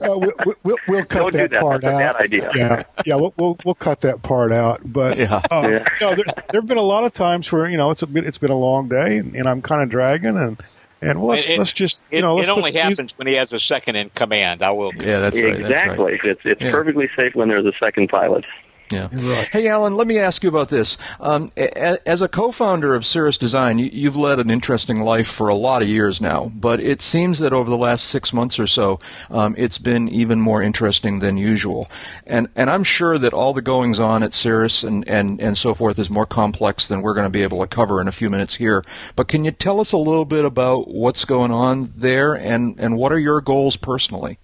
we'll, 0.00 0.32
we'll, 0.62 0.78
we'll, 0.86 1.04
cut 1.04 1.32
that, 1.32 1.50
that, 1.50 1.60
part 1.60 1.82
That's 1.82 2.20
out. 2.20 2.30
Yeah, 2.54 2.84
yeah, 3.04 3.16
we'll, 3.16 3.34
we'll, 3.36 3.58
we'll 3.64 3.74
cut 3.74 4.00
that 4.02 4.22
part 4.22 4.52
out. 4.52 4.80
But 4.84 5.18
yeah. 5.18 5.42
Uh, 5.50 5.66
yeah. 5.68 5.84
You 6.00 6.06
know, 6.06 6.14
there, 6.14 6.24
there 6.52 6.60
have 6.60 6.66
been 6.66 6.78
a 6.78 6.82
lot 6.82 7.02
of 7.04 7.12
times 7.12 7.50
where 7.50 7.68
you 7.68 7.76
know 7.76 7.90
it's 7.90 8.02
a 8.02 8.06
bit, 8.06 8.24
it's 8.24 8.38
been 8.38 8.50
a 8.50 8.58
long 8.58 8.88
day 8.88 9.18
and, 9.18 9.34
and 9.34 9.48
I'm 9.48 9.62
kind 9.62 9.82
of 9.82 9.88
dragging 9.88 10.36
and. 10.36 10.60
And 11.00 11.20
well, 11.20 11.28
let's 11.28 11.48
it, 11.48 11.56
let's 11.56 11.72
just 11.72 12.04
you 12.10 12.18
it, 12.18 12.22
know. 12.22 12.40
it 12.40 12.48
only 12.48 12.72
happens 12.72 12.98
music. 12.98 13.18
when 13.18 13.28
he 13.28 13.34
has 13.34 13.52
a 13.52 13.60
second 13.60 13.94
in 13.94 14.10
command. 14.10 14.64
I 14.64 14.72
will. 14.72 14.92
Yeah, 14.96 15.20
that's 15.20 15.36
right. 15.38 15.54
Exactly. 15.54 15.68
That's 15.70 16.24
right. 16.24 16.32
It's 16.32 16.40
it's 16.44 16.60
yeah. 16.60 16.72
perfectly 16.72 17.08
safe 17.14 17.36
when 17.36 17.46
there's 17.46 17.64
a 17.64 17.72
second 17.78 18.08
pilot. 18.08 18.44
Yeah. 18.90 19.08
Right. 19.12 19.48
Hey, 19.48 19.68
Alan, 19.68 19.94
let 19.94 20.06
me 20.06 20.18
ask 20.18 20.42
you 20.42 20.48
about 20.48 20.68
this. 20.68 20.96
Um, 21.20 21.52
as 21.56 22.22
a 22.22 22.28
co-founder 22.28 22.94
of 22.94 23.04
Cirrus 23.04 23.38
Design, 23.38 23.78
you've 23.78 24.16
led 24.16 24.38
an 24.38 24.50
interesting 24.50 25.00
life 25.00 25.28
for 25.28 25.48
a 25.48 25.54
lot 25.54 25.82
of 25.82 25.88
years 25.88 26.20
now, 26.20 26.50
but 26.54 26.80
it 26.80 27.02
seems 27.02 27.38
that 27.40 27.52
over 27.52 27.68
the 27.68 27.76
last 27.76 28.06
six 28.06 28.32
months 28.32 28.58
or 28.58 28.66
so, 28.66 29.00
um, 29.30 29.54
it's 29.58 29.78
been 29.78 30.08
even 30.08 30.40
more 30.40 30.62
interesting 30.62 31.18
than 31.20 31.36
usual. 31.36 31.90
And 32.26 32.48
and 32.56 32.70
I'm 32.70 32.84
sure 32.84 33.18
that 33.18 33.32
all 33.32 33.52
the 33.52 33.62
goings 33.62 33.98
on 33.98 34.22
at 34.22 34.34
Cirrus 34.34 34.82
and, 34.82 35.06
and, 35.08 35.40
and 35.40 35.56
so 35.56 35.74
forth 35.74 35.98
is 35.98 36.10
more 36.10 36.26
complex 36.26 36.86
than 36.86 37.02
we're 37.02 37.14
going 37.14 37.26
to 37.26 37.30
be 37.30 37.42
able 37.42 37.60
to 37.60 37.66
cover 37.66 38.00
in 38.00 38.08
a 38.08 38.12
few 38.12 38.30
minutes 38.30 38.54
here. 38.54 38.84
But 39.16 39.28
can 39.28 39.44
you 39.44 39.50
tell 39.50 39.80
us 39.80 39.92
a 39.92 39.98
little 39.98 40.24
bit 40.24 40.44
about 40.44 40.88
what's 40.88 41.24
going 41.24 41.50
on 41.50 41.92
there 41.96 42.34
and, 42.34 42.76
and 42.78 42.96
what 42.96 43.12
are 43.12 43.18
your 43.18 43.40
goals 43.40 43.76
personally? 43.76 44.38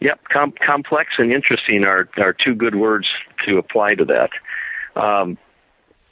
Yep, 0.00 0.20
com- 0.32 0.54
complex 0.64 1.14
and 1.18 1.32
interesting 1.32 1.84
are 1.84 2.08
are 2.18 2.32
two 2.32 2.54
good 2.54 2.76
words 2.76 3.08
to 3.44 3.58
apply 3.58 3.96
to 3.96 4.04
that. 4.04 4.30
Um, 4.94 5.38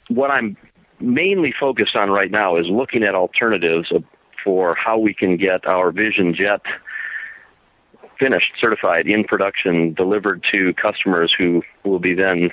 what 0.09 0.29
I'm 0.31 0.57
mainly 0.99 1.53
focused 1.57 1.95
on 1.95 2.09
right 2.09 2.31
now 2.31 2.57
is 2.57 2.67
looking 2.67 3.03
at 3.03 3.15
alternatives 3.15 3.91
for 4.43 4.75
how 4.75 4.97
we 4.97 5.13
can 5.13 5.37
get 5.37 5.65
our 5.65 5.91
Vision 5.91 6.33
Jet 6.33 6.61
finished, 8.19 8.53
certified, 8.59 9.07
in 9.07 9.23
production, 9.23 9.93
delivered 9.93 10.43
to 10.51 10.73
customers 10.73 11.33
who 11.37 11.61
will 11.83 11.99
be 11.99 12.13
then 12.13 12.49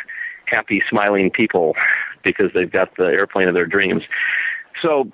happy, 0.47 0.83
smiling 0.89 1.31
people 1.31 1.75
because 2.23 2.51
they've 2.53 2.71
got 2.71 2.97
the 2.97 3.05
airplane 3.05 3.49
of 3.49 3.55
their 3.55 3.67
dreams. 3.67 4.03
So 4.81 5.11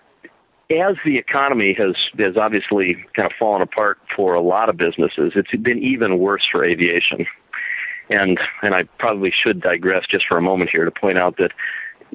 as 0.71 0.97
the 1.05 1.17
economy 1.17 1.75
has 1.75 1.97
has 2.19 2.37
obviously 2.37 2.97
kind 3.15 3.27
of 3.27 3.33
fallen 3.39 3.63
apart 3.63 3.99
for 4.15 4.35
a 4.35 4.41
lot 4.41 4.69
of 4.69 4.77
businesses, 4.77 5.33
it's 5.35 5.51
been 5.63 5.79
even 5.79 6.19
worse 6.19 6.47
for 6.51 6.65
aviation. 6.65 7.27
And 8.09 8.39
and 8.63 8.75
I 8.75 8.85
probably 8.99 9.33
should 9.33 9.61
digress 9.61 10.07
just 10.09 10.27
for 10.27 10.37
a 10.37 10.43
moment 10.43 10.71
here 10.71 10.85
to 10.85 10.91
point 10.91 11.19
out 11.19 11.37
that 11.39 11.53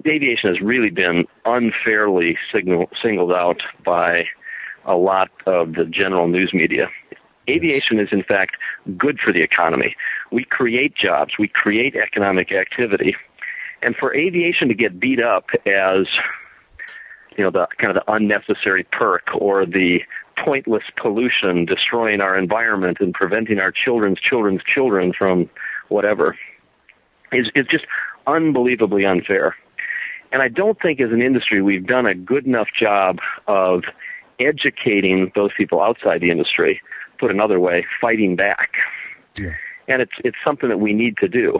aviation 0.06 0.50
has 0.50 0.62
really 0.62 0.90
been 0.90 1.26
unfairly 1.46 2.38
signal, 2.52 2.90
singled 3.02 3.32
out 3.32 3.62
by 3.84 4.26
a 4.86 4.96
lot 4.96 5.30
of 5.46 5.74
the 5.74 5.86
general 5.86 6.28
news 6.28 6.54
media. 6.54 6.90
Aviation 7.50 8.00
is 8.00 8.10
in 8.12 8.24
fact 8.24 8.58
good 8.98 9.20
for 9.20 9.32
the 9.32 9.42
economy. 9.42 9.96
We 10.32 10.46
create 10.46 10.96
jobs, 10.96 11.34
we 11.38 11.48
create 11.48 11.96
economic 11.96 12.52
activity. 12.52 13.16
And 13.82 13.96
for 13.96 14.16
aviation 14.16 14.68
to 14.70 14.74
get 14.74 15.00
beat 15.00 15.22
up 15.22 15.50
as 15.66 16.08
you 17.38 17.44
know 17.44 17.52
the 17.52 17.68
kind 17.78 17.96
of 17.96 18.04
the 18.04 18.12
unnecessary 18.12 18.86
perk 18.92 19.28
or 19.36 19.66
the 19.66 20.02
pointless 20.38 20.84
pollution 20.98 21.66
destroying 21.66 22.22
our 22.22 22.38
environment 22.38 22.98
and 23.00 23.14
preventing 23.14 23.60
our 23.60 23.72
children's 23.72 24.20
children's 24.20 24.62
children 24.64 25.14
from 25.14 25.50
whatever 25.90 26.38
is 27.32 27.50
is 27.56 27.66
just 27.68 27.86
unbelievably 28.28 29.06
unfair. 29.06 29.56
And 30.32 30.42
I 30.42 30.48
don't 30.48 30.80
think 30.82 31.00
as 31.00 31.12
an 31.12 31.22
industry 31.22 31.62
we've 31.62 31.86
done 31.86 32.06
a 32.06 32.16
good 32.16 32.46
enough 32.46 32.68
job 32.78 33.20
of 33.48 33.84
educating 34.40 35.32
those 35.36 35.52
people 35.56 35.82
outside 35.82 36.22
the 36.22 36.32
industry, 36.32 36.82
put 37.20 37.32
another 37.32 37.60
way, 37.60 37.86
fighting 38.02 38.36
back. 38.36 38.72
Yeah. 39.40 39.54
And 39.88 40.02
it's 40.02 40.14
it's 40.24 40.38
something 40.44 40.70
that 40.70 40.80
we 40.80 40.94
need 40.94 41.18
to 41.18 41.28
do. 41.28 41.60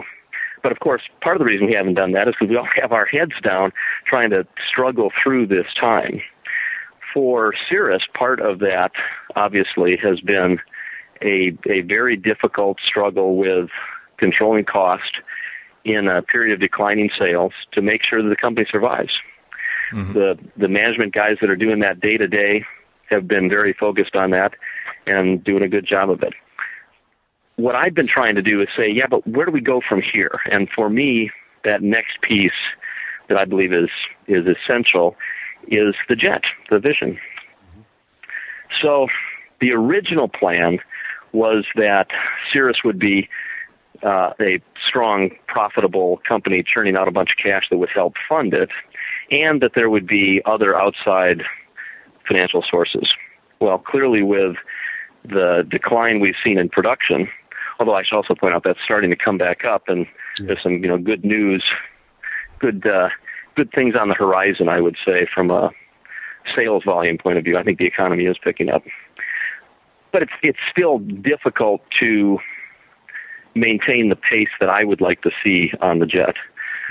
But 0.66 0.72
of 0.72 0.80
course, 0.80 1.02
part 1.20 1.36
of 1.36 1.38
the 1.38 1.44
reason 1.44 1.68
we 1.68 1.74
haven't 1.74 1.94
done 1.94 2.10
that 2.10 2.26
is 2.26 2.34
because 2.34 2.50
we 2.50 2.56
all 2.56 2.66
have 2.82 2.90
our 2.90 3.06
heads 3.06 3.34
down 3.40 3.72
trying 4.04 4.30
to 4.30 4.44
struggle 4.68 5.12
through 5.22 5.46
this 5.46 5.66
time. 5.78 6.20
For 7.14 7.54
Cirrus, 7.68 8.02
part 8.14 8.40
of 8.40 8.58
that 8.58 8.90
obviously 9.36 9.96
has 9.98 10.18
been 10.20 10.58
a 11.22 11.56
a 11.70 11.82
very 11.82 12.16
difficult 12.16 12.78
struggle 12.84 13.36
with 13.36 13.70
controlling 14.16 14.64
cost 14.64 15.18
in 15.84 16.08
a 16.08 16.20
period 16.20 16.52
of 16.52 16.58
declining 16.58 17.10
sales 17.16 17.52
to 17.70 17.80
make 17.80 18.02
sure 18.02 18.20
that 18.20 18.28
the 18.28 18.34
company 18.34 18.66
survives. 18.68 19.12
Mm-hmm. 19.92 20.14
The 20.14 20.36
the 20.56 20.66
management 20.66 21.14
guys 21.14 21.36
that 21.42 21.48
are 21.48 21.54
doing 21.54 21.78
that 21.78 22.00
day 22.00 22.16
to 22.16 22.26
day 22.26 22.64
have 23.08 23.28
been 23.28 23.48
very 23.48 23.72
focused 23.72 24.16
on 24.16 24.32
that 24.32 24.54
and 25.06 25.44
doing 25.44 25.62
a 25.62 25.68
good 25.68 25.86
job 25.86 26.10
of 26.10 26.24
it. 26.24 26.34
What 27.56 27.74
I've 27.74 27.94
been 27.94 28.08
trying 28.08 28.34
to 28.34 28.42
do 28.42 28.60
is 28.60 28.68
say, 28.76 28.90
yeah, 28.90 29.06
but 29.08 29.26
where 29.26 29.46
do 29.46 29.52
we 29.52 29.60
go 29.60 29.80
from 29.86 30.02
here? 30.02 30.40
And 30.50 30.68
for 30.74 30.90
me, 30.90 31.30
that 31.64 31.82
next 31.82 32.20
piece 32.20 32.52
that 33.28 33.38
I 33.38 33.44
believe 33.44 33.72
is 33.72 33.90
is 34.28 34.46
essential 34.46 35.16
is 35.68 35.94
the 36.08 36.14
jet, 36.14 36.42
the 36.70 36.78
vision. 36.78 37.18
Mm-hmm. 37.70 37.80
So 38.82 39.08
the 39.60 39.72
original 39.72 40.28
plan 40.28 40.78
was 41.32 41.64
that 41.74 42.08
Cirrus 42.52 42.78
would 42.84 42.98
be 42.98 43.28
uh, 44.02 44.32
a 44.40 44.60
strong, 44.86 45.30
profitable 45.48 46.20
company 46.28 46.62
churning 46.62 46.96
out 46.96 47.08
a 47.08 47.10
bunch 47.10 47.30
of 47.32 47.38
cash 47.38 47.68
that 47.70 47.78
would 47.78 47.88
help 47.88 48.14
fund 48.28 48.54
it, 48.54 48.70
and 49.30 49.60
that 49.62 49.72
there 49.74 49.90
would 49.90 50.06
be 50.06 50.42
other 50.44 50.76
outside 50.76 51.42
financial 52.28 52.62
sources. 52.68 53.12
Well, 53.60 53.78
clearly, 53.78 54.22
with 54.22 54.56
the 55.24 55.66
decline 55.68 56.20
we've 56.20 56.36
seen 56.44 56.58
in 56.58 56.68
production, 56.68 57.28
although 57.78 57.94
I 57.94 58.02
should 58.02 58.16
also 58.16 58.34
point 58.34 58.54
out 58.54 58.64
that's 58.64 58.78
starting 58.84 59.10
to 59.10 59.16
come 59.16 59.38
back 59.38 59.64
up, 59.64 59.88
and 59.88 60.06
yeah. 60.38 60.46
there's 60.46 60.62
some 60.62 60.82
you 60.82 60.88
know 60.88 60.98
good 60.98 61.24
news, 61.24 61.64
good 62.58 62.86
uh, 62.86 63.08
good 63.54 63.70
things 63.72 63.94
on 63.98 64.08
the 64.08 64.14
horizon. 64.14 64.68
I 64.68 64.80
would 64.80 64.96
say 65.04 65.26
from 65.32 65.50
a 65.50 65.70
sales 66.54 66.84
volume 66.84 67.18
point 67.18 67.38
of 67.38 67.44
view, 67.44 67.56
I 67.56 67.62
think 67.62 67.78
the 67.78 67.86
economy 67.86 68.26
is 68.26 68.36
picking 68.42 68.68
up, 68.68 68.82
but 70.12 70.22
it's 70.22 70.32
it's 70.42 70.58
still 70.70 70.98
difficult 70.98 71.82
to 72.00 72.38
maintain 73.54 74.10
the 74.10 74.16
pace 74.16 74.50
that 74.60 74.68
I 74.68 74.84
would 74.84 75.00
like 75.00 75.22
to 75.22 75.30
see 75.42 75.72
on 75.80 75.98
the 75.98 76.06
jet. 76.06 76.34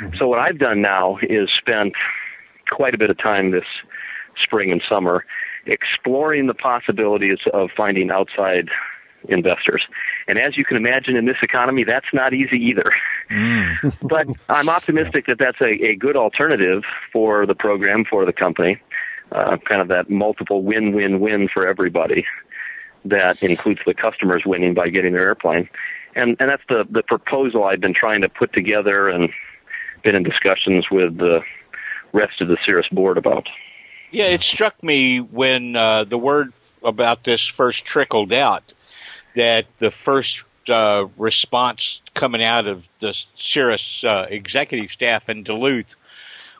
Mm-hmm. 0.01 0.17
So 0.17 0.27
what 0.27 0.39
I've 0.39 0.57
done 0.57 0.81
now 0.81 1.19
is 1.21 1.49
spent 1.55 1.93
quite 2.69 2.95
a 2.95 2.97
bit 2.97 3.09
of 3.09 3.17
time 3.17 3.51
this 3.51 3.65
spring 4.41 4.71
and 4.71 4.81
summer 4.87 5.23
exploring 5.67 6.47
the 6.47 6.53
possibilities 6.53 7.39
of 7.53 7.69
finding 7.75 8.11
outside 8.11 8.69
investors. 9.29 9.85
And 10.27 10.39
as 10.39 10.57
you 10.57 10.65
can 10.65 10.77
imagine 10.77 11.15
in 11.15 11.25
this 11.25 11.37
economy, 11.41 11.83
that's 11.83 12.07
not 12.13 12.33
easy 12.33 12.57
either. 12.57 12.91
Mm. 13.29 13.97
but 14.09 14.27
I'm 14.49 14.69
optimistic 14.69 15.27
that 15.27 15.37
that's 15.39 15.61
a, 15.61 15.85
a 15.85 15.95
good 15.95 16.15
alternative 16.15 16.83
for 17.11 17.45
the 17.45 17.55
program, 17.55 18.05
for 18.05 18.25
the 18.25 18.33
company. 18.33 18.79
Uh, 19.31 19.57
kind 19.57 19.81
of 19.81 19.87
that 19.87 20.09
multiple 20.09 20.61
win-win-win 20.63 21.49
for 21.51 21.67
everybody 21.67 22.25
that 23.03 23.41
includes 23.41 23.79
the 23.85 23.93
customers 23.93 24.43
winning 24.45 24.73
by 24.73 24.89
getting 24.89 25.13
their 25.13 25.23
airplane 25.23 25.67
and 26.15 26.37
and 26.39 26.49
that's 26.49 26.63
the 26.69 26.87
the 26.89 27.03
proposal 27.03 27.65
I've 27.65 27.81
been 27.81 27.93
trying 27.93 28.21
to 28.21 28.29
put 28.29 28.53
together 28.53 29.09
and 29.09 29.29
been 30.03 30.15
in 30.15 30.23
discussions 30.23 30.89
with 30.89 31.17
the 31.17 31.41
rest 32.13 32.41
of 32.41 32.47
the 32.47 32.57
Cirrus 32.65 32.87
board 32.89 33.17
about. 33.17 33.49
Yeah, 34.11 34.25
it 34.25 34.43
struck 34.43 34.81
me 34.81 35.19
when 35.19 35.75
uh, 35.75 36.05
the 36.05 36.17
word 36.17 36.53
about 36.83 37.23
this 37.23 37.45
first 37.45 37.85
trickled 37.85 38.31
out 38.31 38.73
that 39.35 39.65
the 39.79 39.91
first 39.91 40.43
uh, 40.69 41.07
response 41.17 42.01
coming 42.13 42.43
out 42.43 42.67
of 42.67 42.87
the 42.99 43.13
Cirrus 43.35 44.03
uh, 44.03 44.27
executive 44.29 44.91
staff 44.91 45.29
in 45.29 45.43
Duluth 45.43 45.95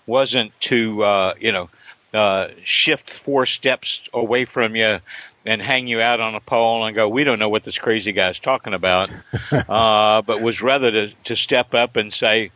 wasn't 0.06 0.58
to 0.62 1.04
uh, 1.04 1.34
you 1.40 1.52
know 1.52 1.70
uh, 2.14 2.50
shift 2.64 3.20
four 3.20 3.46
steps 3.46 4.04
away 4.14 4.46
from 4.46 4.76
you 4.76 5.00
and 5.46 5.62
hang 5.62 5.86
you 5.88 6.02
out 6.02 6.20
on 6.20 6.34
a 6.34 6.40
pole 6.40 6.86
and 6.86 6.96
go, 6.96 7.08
we 7.08 7.24
don't 7.24 7.38
know 7.38 7.50
what 7.50 7.64
this 7.64 7.78
crazy 7.78 8.12
guy's 8.12 8.40
talking 8.40 8.74
about, 8.74 9.12
uh, 9.52 10.22
but 10.24 10.42
was 10.42 10.62
rather 10.62 10.90
to, 10.92 11.10
to 11.26 11.36
step 11.36 11.76
up 11.76 11.98
and 11.98 12.12
say, 12.14 12.52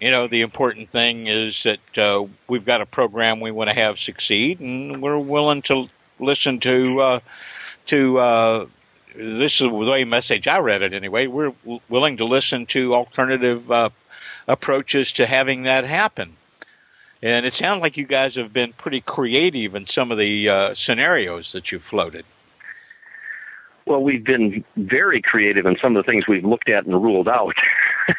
you 0.00 0.12
know, 0.12 0.28
the 0.28 0.42
important 0.42 0.90
thing 0.90 1.26
is 1.26 1.64
that 1.64 1.98
uh, 1.98 2.24
we've 2.46 2.64
got 2.64 2.80
a 2.80 2.86
program 2.86 3.40
we 3.40 3.50
want 3.50 3.68
to 3.68 3.74
have 3.74 3.98
succeed, 3.98 4.60
and 4.60 5.02
we're 5.02 5.18
willing 5.18 5.62
to 5.62 5.88
listen 6.20 6.60
to 6.60 7.00
uh, 7.00 7.20
to. 7.86 8.68
This 9.18 9.54
is 9.54 9.62
the 9.62 9.68
way 9.68 10.04
message 10.04 10.46
I 10.46 10.58
read 10.58 10.82
it 10.82 10.92
anyway. 10.92 11.26
We're 11.26 11.50
w- 11.50 11.80
willing 11.88 12.18
to 12.18 12.24
listen 12.24 12.66
to 12.66 12.94
alternative 12.94 13.68
uh, 13.68 13.90
approaches 14.46 15.12
to 15.14 15.26
having 15.26 15.64
that 15.64 15.84
happen. 15.84 16.36
And 17.20 17.44
it 17.44 17.52
sounds 17.52 17.82
like 17.82 17.96
you 17.96 18.06
guys 18.06 18.36
have 18.36 18.52
been 18.52 18.72
pretty 18.74 19.00
creative 19.00 19.74
in 19.74 19.86
some 19.86 20.12
of 20.12 20.18
the 20.18 20.48
uh, 20.48 20.74
scenarios 20.74 21.50
that 21.50 21.72
you've 21.72 21.82
floated. 21.82 22.24
Well, 23.86 24.04
we've 24.04 24.22
been 24.22 24.64
very 24.76 25.20
creative 25.20 25.66
in 25.66 25.76
some 25.78 25.96
of 25.96 26.04
the 26.04 26.08
things 26.08 26.28
we've 26.28 26.44
looked 26.44 26.68
at 26.68 26.86
and 26.86 27.02
ruled 27.02 27.26
out. 27.28 27.56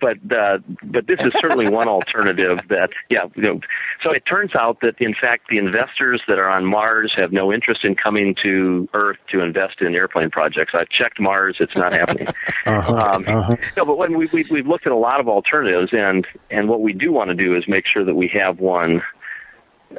but 0.00 0.18
uh, 0.32 0.58
but 0.82 1.06
this 1.06 1.20
is 1.20 1.32
certainly 1.40 1.68
one 1.70 1.88
alternative 1.88 2.60
that 2.68 2.90
yeah. 3.08 3.26
You 3.34 3.42
know, 3.42 3.60
so 4.02 4.10
it 4.10 4.24
turns 4.26 4.54
out 4.54 4.80
that 4.82 5.00
in 5.00 5.14
fact 5.14 5.48
the 5.48 5.58
investors 5.58 6.22
that 6.28 6.38
are 6.38 6.48
on 6.48 6.64
Mars 6.64 7.12
have 7.16 7.32
no 7.32 7.52
interest 7.52 7.84
in 7.84 7.94
coming 7.94 8.34
to 8.42 8.88
Earth 8.94 9.18
to 9.30 9.40
invest 9.40 9.80
in 9.80 9.94
airplane 9.94 10.30
projects. 10.30 10.74
I've 10.74 10.88
checked 10.88 11.20
Mars; 11.20 11.56
it's 11.60 11.76
not 11.76 11.92
happening. 11.92 12.28
uh-huh, 12.66 12.94
um, 12.94 13.24
uh-huh. 13.26 13.56
No, 13.76 13.84
but 13.84 13.98
when 13.98 14.16
we, 14.16 14.26
we 14.32 14.44
we've 14.50 14.66
looked 14.66 14.86
at 14.86 14.92
a 14.92 14.96
lot 14.96 15.20
of 15.20 15.28
alternatives, 15.28 15.92
and 15.92 16.26
and 16.50 16.68
what 16.68 16.80
we 16.80 16.92
do 16.92 17.12
want 17.12 17.28
to 17.28 17.34
do 17.34 17.56
is 17.56 17.66
make 17.68 17.86
sure 17.86 18.04
that 18.04 18.14
we 18.14 18.28
have 18.28 18.60
one 18.60 19.02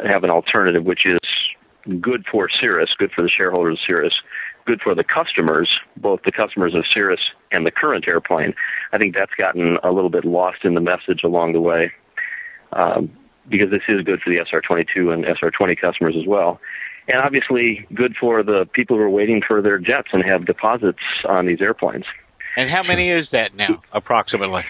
have 0.06 0.24
an 0.24 0.30
alternative 0.30 0.84
which 0.84 1.06
is 1.06 1.20
good 2.00 2.26
for 2.32 2.50
Cirrus, 2.50 2.94
good 2.98 3.12
for 3.12 3.22
the 3.22 3.30
shareholders 3.30 3.80
of 3.80 3.86
Cirrus, 3.86 4.14
good 4.70 4.82
for 4.82 4.94
the 4.94 5.04
customers, 5.04 5.68
both 5.98 6.22
the 6.24 6.32
customers 6.32 6.76
of 6.76 6.86
Cirrus 6.94 7.32
and 7.52 7.66
the 7.66 7.72
current 7.72 8.08
airplane. 8.08 8.54
I 8.94 9.00
think 9.00 9.16
that's 9.16 9.34
gotten 9.34 9.80
a 9.84 9.92
little 9.92 10.12
bit 10.12 10.26
lost 10.26 10.64
in 10.64 10.76
the 10.76 10.82
message 10.82 11.24
along 11.24 11.54
the 11.54 11.60
way. 11.60 11.92
Um, 12.72 13.10
because 13.48 13.72
this 13.72 13.82
is 13.88 14.04
good 14.04 14.22
for 14.22 14.30
the 14.30 14.38
SR22 14.38 15.12
and 15.12 15.26
SR20 15.26 15.82
customers 15.82 16.16
as 16.16 16.28
well. 16.28 16.60
And 17.08 17.18
obviously 17.18 17.88
good 17.96 18.16
for 18.16 18.44
the 18.44 18.70
people 18.72 18.96
who 18.96 19.02
are 19.02 19.10
waiting 19.10 19.42
for 19.42 19.60
their 19.60 19.80
jets 19.80 20.10
and 20.14 20.24
have 20.24 20.46
deposits 20.46 21.00
on 21.28 21.48
these 21.48 21.62
airplanes. 21.62 22.06
And 22.56 22.70
how 22.70 22.84
many 22.88 23.10
is 23.10 23.32
that 23.32 23.56
now, 23.56 23.82
approximately? 23.92 24.66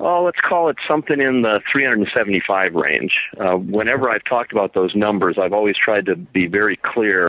Oh, 0.00 0.24
let's 0.24 0.40
call 0.40 0.68
it 0.68 0.78
something 0.88 1.20
in 1.20 1.42
the 1.42 1.60
375 1.70 2.74
range. 2.74 3.12
Uh, 3.38 3.54
whenever 3.54 4.10
I've 4.10 4.24
talked 4.24 4.50
about 4.50 4.74
those 4.74 4.96
numbers, 4.96 5.38
I've 5.38 5.52
always 5.52 5.76
tried 5.76 6.06
to 6.06 6.16
be 6.16 6.48
very 6.48 6.76
clear 6.76 7.28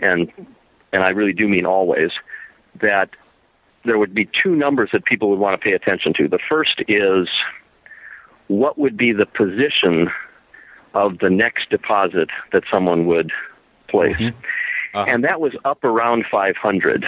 and 0.00 0.30
and 0.92 1.02
I 1.02 1.10
really 1.10 1.32
do 1.32 1.48
mean 1.48 1.66
always, 1.66 2.12
that 2.80 3.10
there 3.84 3.98
would 3.98 4.14
be 4.14 4.28
two 4.42 4.54
numbers 4.54 4.90
that 4.92 5.04
people 5.04 5.30
would 5.30 5.38
want 5.38 5.60
to 5.60 5.64
pay 5.64 5.72
attention 5.72 6.12
to. 6.14 6.28
The 6.28 6.38
first 6.48 6.82
is 6.88 7.28
what 8.48 8.78
would 8.78 8.96
be 8.96 9.12
the 9.12 9.26
position 9.26 10.10
of 10.94 11.18
the 11.18 11.30
next 11.30 11.70
deposit 11.70 12.28
that 12.52 12.64
someone 12.70 13.06
would 13.06 13.30
place. 13.88 14.16
Mm-hmm. 14.16 14.38
Uh-huh. 14.94 15.04
And 15.06 15.24
that 15.24 15.40
was 15.40 15.54
up 15.64 15.84
around 15.84 16.24
500. 16.30 17.06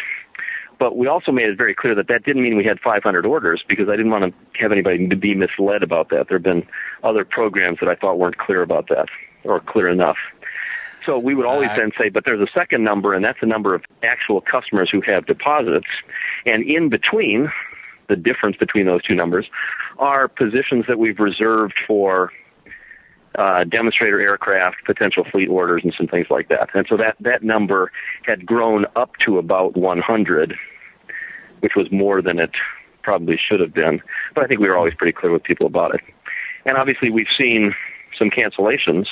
But 0.79 0.97
we 0.97 1.09
also 1.09 1.33
made 1.33 1.47
it 1.47 1.59
very 1.59 1.75
clear 1.75 1.95
that 1.95 2.09
that 2.09 2.25
didn't 2.25 2.43
mean 2.43 2.57
we 2.57 2.65
had 2.65 2.81
500 2.81 3.27
orders 3.27 3.63
because 3.69 3.89
I 3.89 3.97
didn't 3.97 4.11
want 4.11 4.25
to 4.25 4.61
have 4.61 4.73
anybody 4.73 5.07
be 5.07 5.35
misled 5.35 5.83
about 5.83 6.09
that. 6.09 6.29
There 6.29 6.39
have 6.39 6.43
been 6.43 6.67
other 7.03 7.25
programs 7.25 7.81
that 7.81 7.89
I 7.89 7.95
thought 7.95 8.19
weren't 8.19 8.39
clear 8.39 8.63
about 8.63 8.89
that 8.89 9.09
or 9.45 9.61
clear 9.61 9.89
enough. 9.89 10.17
So 11.07 11.19
we 11.19 11.35
would 11.35 11.47
always 11.47 11.71
then 11.77 11.93
say, 11.99 12.09
but 12.11 12.25
there's 12.25 12.41
a 12.41 12.53
second 12.53 12.85
number, 12.85 13.15
and 13.15 13.25
that's 13.25 13.41
the 13.41 13.47
number 13.47 13.75
of 13.75 13.85
actual 14.03 14.41
customers 14.41 14.91
who 14.91 15.01
have 15.03 15.27
deposits. 15.27 15.87
And 16.45 16.63
in 16.65 16.89
between, 16.89 17.51
the 18.09 18.17
difference 18.17 18.57
between 18.57 18.87
those 18.87 19.03
two 19.03 19.15
numbers, 19.15 19.47
are 19.99 20.29
positions 20.29 20.85
that 20.89 20.99
we've 20.99 21.19
reserved 21.19 21.75
for 21.87 22.33
uh, 23.37 23.65
demonstrator 23.65 24.21
aircraft, 24.21 24.79
potential 24.85 25.25
fleet 25.31 25.49
orders, 25.49 25.83
and 25.85 25.95
some 25.95 26.07
things 26.07 26.27
like 26.29 26.49
that. 26.49 26.69
And 26.75 26.87
so 26.89 26.97
that, 26.97 27.17
that 27.21 27.43
number 27.43 27.91
had 28.25 28.45
grown 28.45 28.87
up 28.97 29.17
to 29.25 29.39
about 29.39 29.77
100, 29.77 30.57
which 31.61 31.77
was 31.77 31.91
more 31.93 32.21
than 32.21 32.39
it 32.41 32.51
probably 33.03 33.39
should 33.39 33.61
have 33.61 33.73
been. 33.73 34.03
But 34.35 34.45
I 34.45 34.47
think 34.49 34.61
we 34.61 34.69
were 34.69 34.77
always 34.77 34.95
pretty 34.95 35.13
clear 35.13 35.33
with 35.33 35.45
people 35.45 35.67
about 35.67 35.95
it. 35.95 36.01
And 36.67 36.77
obviously, 36.77 37.11
we've 37.11 37.31
seen 37.37 37.75
some 38.19 38.31
cancellations 38.31 39.07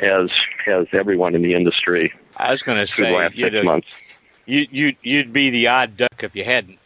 as 0.00 0.30
has 0.64 0.86
everyone 0.92 1.34
in 1.34 1.42
the 1.42 1.54
industry. 1.54 2.12
I 2.36 2.50
was 2.50 2.62
going 2.62 2.78
to 2.78 2.86
through 2.86 3.06
the 3.06 3.10
say, 3.10 3.16
last 3.16 3.34
you 3.36 3.44
six 3.46 3.54
know, 3.54 3.62
months. 3.62 3.88
you 4.46 4.66
you 4.70 4.96
you'd 5.02 5.32
be 5.32 5.50
the 5.50 5.68
odd 5.68 5.96
duck 5.96 6.22
if 6.22 6.34
you 6.34 6.44
hadn't. 6.44 6.78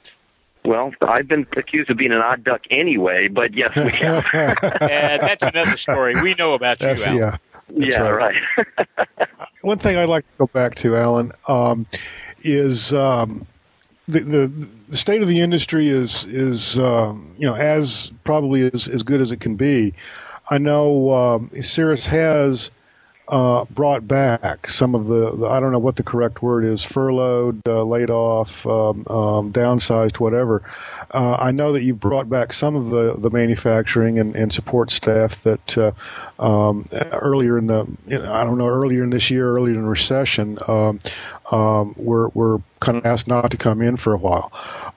Well, 0.65 0.93
I've 1.01 1.29
been 1.29 1.47
accused 1.57 1.89
of 1.89 1.97
being 1.97 2.13
an 2.13 2.21
odd 2.21 2.45
duck 2.45 2.63
anyway, 2.71 3.29
but 3.29 3.55
yes, 3.55 3.75
we 3.75 3.91
have. 3.91 4.27
And 4.83 5.23
that's 5.23 5.43
another 5.43 5.79
story. 5.79 6.21
We 6.21 6.35
know 6.35 6.53
about 6.55 6.81
you, 6.81 6.89
Alan. 6.89 7.17
Yeah. 7.17 7.37
That's 7.71 7.97
yeah, 7.97 8.01
right. 8.01 8.35
right. 8.57 9.29
One 9.63 9.79
thing 9.79 9.97
I'd 9.97 10.09
like 10.09 10.25
to 10.25 10.39
go 10.39 10.47
back 10.49 10.75
to, 10.77 10.97
Alan, 10.97 11.33
um, 11.49 11.87
is 12.43 12.93
um, 12.93 13.47
the, 14.09 14.21
the 14.21 14.69
the 14.89 14.97
state 14.97 15.23
of 15.23 15.29
the 15.29 15.41
industry 15.41 15.89
is 15.89 16.25
is 16.27 16.79
um, 16.79 17.35
you 17.39 17.47
know 17.47 17.55
as 17.55 18.11
probably 18.25 18.71
as 18.73 18.89
as 18.89 19.03
good 19.03 19.21
as 19.21 19.33
it 19.33 19.41
can 19.41 19.57
be. 19.57 19.95
I 20.51 20.59
know 20.59 21.11
um, 21.13 21.51
Cirrus 21.61 22.07
has 22.07 22.71
uh, 23.29 23.65
brought 23.67 24.09
back 24.09 24.69
some 24.69 24.95
of 24.95 25.07
the, 25.07 25.33
the 25.37 25.47
I 25.47 25.61
don't 25.61 25.73
know 25.73 25.79
what 25.79 25.97
the 25.97 26.03
correct 26.03 26.43
word 26.43 26.65
is 26.65 26.83
furloughed, 26.83 27.61
uh, 27.67 27.83
laid 27.85 28.11
off, 28.11 28.67
um, 28.67 29.07
um, 29.09 29.53
downsized, 29.53 30.19
whatever. 30.19 30.63
Uh, 31.13 31.37
I 31.39 31.51
know 31.51 31.73
that 31.73 31.83
you've 31.83 32.01
brought 32.01 32.31
back 32.31 32.53
some 32.53 32.75
of 32.75 32.89
the, 32.89 33.15
the 33.19 33.31
manufacturing 33.31 34.19
and, 34.19 34.35
and 34.35 34.53
support 34.53 34.91
staff 34.91 35.43
that 35.43 35.79
uh, 35.79 35.93
um, 36.39 36.87
earlier 37.13 37.59
in 37.59 37.67
the 37.67 37.87
I 38.11 38.45
don't 38.45 38.59
know 38.59 38.69
earlier 38.69 39.03
in 39.03 39.11
this 39.11 39.31
year, 39.31 39.55
earlier 39.57 39.75
in 39.75 39.87
recession, 39.87 40.59
um, 40.67 40.99
um, 41.51 41.95
were 41.97 42.29
were 42.31 42.63
kind 42.81 42.97
of 42.97 43.05
asked 43.05 43.29
not 43.29 43.51
to 43.51 43.57
come 43.57 43.83
in 43.83 43.97
for 43.97 44.15
a 44.15 44.19
while. 44.19 44.53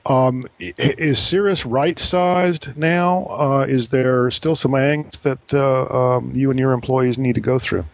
Um, 0.05 0.47
is 0.59 1.19
Cirrus 1.19 1.65
right 1.65 1.99
sized 1.99 2.77
now? 2.77 3.27
Uh, 3.29 3.65
is 3.67 3.89
there 3.89 4.31
still 4.31 4.55
some 4.55 4.71
angst 4.71 5.21
that 5.21 5.53
uh, 5.53 6.21
you 6.33 6.49
and 6.49 6.59
your 6.59 6.71
employees 6.71 7.17
need 7.17 7.35
to 7.35 7.41
go 7.41 7.59
through? 7.59 7.85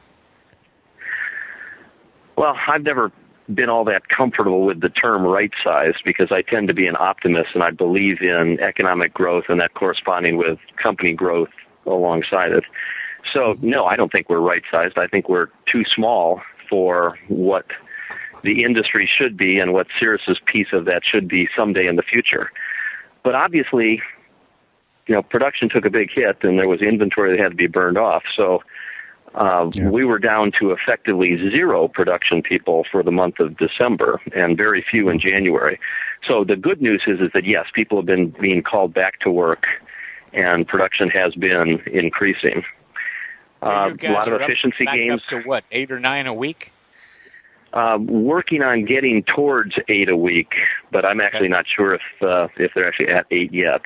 Well, 2.38 2.55
I've 2.67 2.83
never 2.83 3.11
been 3.53 3.69
all 3.69 3.83
that 3.85 4.07
comfortable 4.09 4.65
with 4.65 4.81
the 4.81 4.89
term 4.89 5.23
right 5.23 5.51
sized 5.63 6.03
because 6.05 6.31
I 6.31 6.43
tend 6.43 6.67
to 6.67 6.73
be 6.73 6.85
an 6.85 6.95
optimist 6.97 7.49
and 7.53 7.63
I 7.63 7.71
believe 7.71 8.21
in 8.21 8.59
economic 8.59 9.13
growth 9.13 9.45
and 9.49 9.59
that 9.59 9.73
corresponding 9.73 10.38
with 10.38 10.59
company 10.81 11.13
growth 11.13 11.49
alongside 11.85 12.51
it. 12.51 12.63
So, 13.33 13.55
no, 13.61 13.85
I 13.85 13.95
don't 13.95 14.11
think 14.11 14.29
we're 14.29 14.39
right 14.39 14.63
sized. 14.69 14.97
I 14.97 15.07
think 15.07 15.29
we're 15.29 15.47
too 15.65 15.83
small 15.83 16.41
for 16.69 17.17
what 17.27 17.65
the 18.43 18.63
industry 18.63 19.09
should 19.11 19.35
be 19.35 19.57
and 19.59 19.73
what 19.73 19.88
Cirrus's 19.99 20.39
piece 20.45 20.67
of 20.73 20.85
that 20.85 21.03
should 21.03 21.27
be 21.27 21.49
someday 21.55 21.88
in 21.88 21.95
the 21.95 22.03
future. 22.03 22.51
But 23.23 23.33
obviously, 23.33 24.01
you 25.07 25.15
know, 25.15 25.23
production 25.23 25.69
took 25.69 25.85
a 25.85 25.89
big 25.89 26.11
hit 26.11 26.43
and 26.43 26.59
there 26.59 26.67
was 26.67 26.81
inventory 26.81 27.31
that 27.31 27.41
had 27.41 27.49
to 27.49 27.55
be 27.55 27.67
burned 27.67 27.97
off. 27.97 28.23
So, 28.35 28.61
uh, 29.38 29.69
Yeah. 29.73 29.89
we 29.89 30.03
were 30.03 30.19
down 30.19 30.51
to 30.59 30.71
effectively 30.71 31.38
zero 31.49 31.88
production 31.88 32.41
people 32.41 32.85
for 32.91 33.03
the 33.03 33.11
month 33.11 33.39
of 33.39 33.55
December 33.57 34.19
and 34.35 34.57
very 34.57 34.81
few 34.81 35.09
in 35.09 35.19
January. 35.19 35.79
So 36.27 36.43
the 36.43 36.55
good 36.55 36.81
news 36.81 37.03
is, 37.07 37.19
is 37.21 37.31
that 37.33 37.45
yes, 37.45 37.67
people 37.73 37.97
have 37.99 38.05
been 38.05 38.29
being 38.31 38.63
called 38.63 38.93
back 38.93 39.19
to 39.21 39.31
work 39.31 39.65
and 40.33 40.67
production 40.67 41.09
has 41.11 41.35
been 41.35 41.81
increasing. 41.88 42.63
Uh, 43.61 43.91
a 44.01 44.11
lot 44.11 44.27
of 44.27 44.33
are 44.33 44.35
up- 44.35 44.41
efficiency 44.41 44.85
back 44.85 44.95
gains. 44.95 45.21
Up 45.21 45.27
to 45.29 45.41
what, 45.41 45.63
eight 45.71 45.91
or 45.91 45.99
nine 45.99 46.27
a 46.27 46.33
week? 46.33 46.71
Uh, 47.73 47.97
working 48.01 48.63
on 48.63 48.85
getting 48.85 49.23
towards 49.23 49.75
eight 49.88 50.09
a 50.09 50.17
week, 50.17 50.53
but 50.91 51.05
I'm 51.05 51.19
actually 51.21 51.47
Okay. 51.47 51.47
not 51.49 51.65
sure 51.67 51.93
if 51.93 52.01
uh, 52.21 52.47
if 52.57 52.73
they're 52.73 52.88
actually 52.88 53.09
at 53.09 53.25
eight 53.29 53.53
yet. 53.53 53.81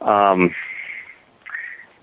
Um, 0.00 0.54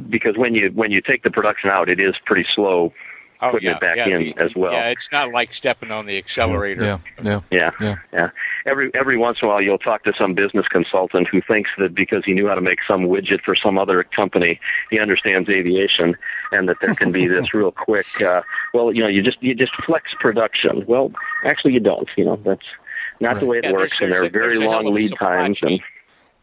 because 0.09 0.37
when 0.37 0.55
you 0.55 0.69
when 0.73 0.91
you 0.91 1.01
take 1.01 1.23
the 1.23 1.31
production 1.31 1.69
out, 1.69 1.89
it 1.89 1.99
is 1.99 2.15
pretty 2.25 2.47
slow 2.53 2.93
Oh, 3.39 3.51
putting 3.51 3.69
yeah, 3.69 3.75
it 3.75 3.81
back 3.81 3.97
yeah, 3.97 4.07
in 4.07 4.19
the- 4.35 4.37
as 4.39 4.55
well. 4.55 4.71
Yeah, 4.73 4.87
it's 4.87 5.11
not 5.11 5.31
like 5.31 5.53
stepping 5.53 5.91
on 5.91 6.07
the 6.07 6.17
accelerator. 6.17 6.83
Yeah, 6.83 6.97
yeah. 7.23 7.41
Yeah. 7.51 7.71
Yeah. 7.79 7.95
Yeah. 8.11 8.29
Every 8.65 8.89
every 8.95 9.15
once 9.15 9.37
in 9.43 9.47
a 9.47 9.51
while 9.51 9.61
you'll 9.61 9.77
talk 9.77 10.03
to 10.05 10.13
some 10.17 10.33
business 10.33 10.67
consultant 10.67 11.27
who 11.27 11.39
thinks 11.41 11.69
that 11.77 11.93
because 11.93 12.25
he 12.25 12.33
knew 12.33 12.47
how 12.47 12.55
to 12.55 12.61
make 12.61 12.79
some 12.87 13.01
widget 13.03 13.41
for 13.43 13.55
some 13.55 13.77
other 13.77 14.03
company, 14.03 14.59
he 14.89 14.97
understands 14.99 15.49
aviation 15.49 16.15
and 16.51 16.67
that 16.67 16.77
there 16.81 16.95
can 16.95 17.11
be 17.11 17.27
this 17.35 17.53
real 17.53 17.71
quick 17.71 18.07
uh 18.25 18.41
well, 18.73 18.91
you 18.91 19.03
know, 19.03 19.07
you 19.07 19.21
just 19.21 19.37
you 19.43 19.53
just 19.53 19.73
flex 19.85 20.15
production. 20.19 20.83
Well, 20.87 21.11
actually 21.45 21.73
you 21.73 21.79
don't, 21.79 22.09
you 22.17 22.25
know, 22.25 22.37
that's 22.43 22.65
not 23.19 23.39
the 23.39 23.45
way 23.45 23.59
it 23.59 23.65
Yeah, 23.65 23.71
works 23.73 24.01
and 24.01 24.11
there 24.11 24.23
are 24.25 24.29
very 24.29 24.55
there's 24.55 24.59
a 24.61 24.61
hell 24.63 24.81
long 24.83 24.93
lead 24.95 25.09
supply 25.09 25.35
times 25.35 25.61
and. 25.61 25.79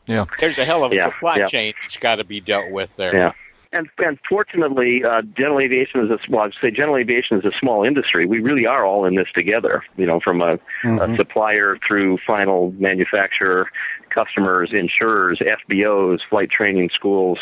Yeah. 0.07 0.27
There's 0.39 0.59
a 0.59 0.65
hell 0.67 0.85
of 0.85 0.93
a 0.93 0.97
Yeah, 0.97 1.07
supply 1.07 1.39
yeah. 1.39 1.47
chain 1.47 1.73
that's 1.83 1.97
got 1.97 2.17
to 2.17 2.25
be 2.25 2.39
dealt 2.39 2.71
with 2.71 2.95
there. 2.97 3.17
Yeah. 3.17 3.33
And, 3.75 3.89
and 3.99 4.19
fortunately, 4.29 5.03
uh, 5.05 5.23
general 5.37 5.59
aviation 5.59 6.01
is 6.05 6.11
a 6.11 6.19
well, 6.31 6.45
I'd 6.45 6.53
say 6.61 6.71
general 6.71 6.97
aviation 6.97 7.39
is 7.39 7.45
a 7.45 7.51
small 7.59 7.83
industry. 7.85 8.25
We 8.25 8.39
really 8.41 8.67
are 8.67 8.87
all 8.87 9.05
in 9.05 9.17
this 9.17 9.27
together. 9.35 9.83
You 9.97 10.07
know, 10.07 10.21
from 10.21 10.41
a, 10.41 10.59
a 10.85 11.17
supplier 11.17 11.77
through 11.87 12.19
final 12.27 12.73
manufacturer, 12.79 13.69
customers, 14.11 14.73
insurers, 14.73 15.41
FBOs, 15.41 16.21
flight 16.31 16.51
training 16.51 16.91
schools. 16.95 17.39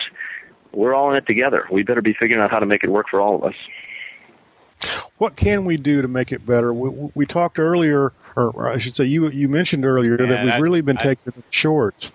We're 0.72 0.94
all 0.94 1.10
in 1.10 1.16
it 1.16 1.26
together. 1.26 1.66
We 1.70 1.82
better 1.82 2.00
be 2.00 2.14
figuring 2.14 2.42
out 2.42 2.50
how 2.50 2.60
to 2.60 2.66
make 2.66 2.82
it 2.82 2.88
work 2.88 3.08
for 3.10 3.20
all 3.20 3.34
of 3.36 3.44
us. 3.44 3.54
What 5.18 5.36
can 5.36 5.64
we 5.66 5.76
do 5.76 6.02
to 6.02 6.08
make 6.08 6.32
it 6.32 6.44
better? 6.46 6.72
We, 6.72 7.10
we 7.14 7.26
talked 7.26 7.58
earlier, 7.58 8.12
or 8.36 8.68
I 8.70 8.78
should 8.78 8.96
say, 8.96 9.04
you 9.04 9.28
you 9.30 9.48
mentioned 9.48 9.84
earlier 9.84 10.16
Yeah, 10.18 10.26
that 10.28 10.44
we've 10.44 10.54
I- 10.54 10.58
really 10.58 10.80
been 10.80 10.96
I- 10.98 11.02
taking 11.02 11.32
the 11.36 11.42
shorts. 11.50 12.10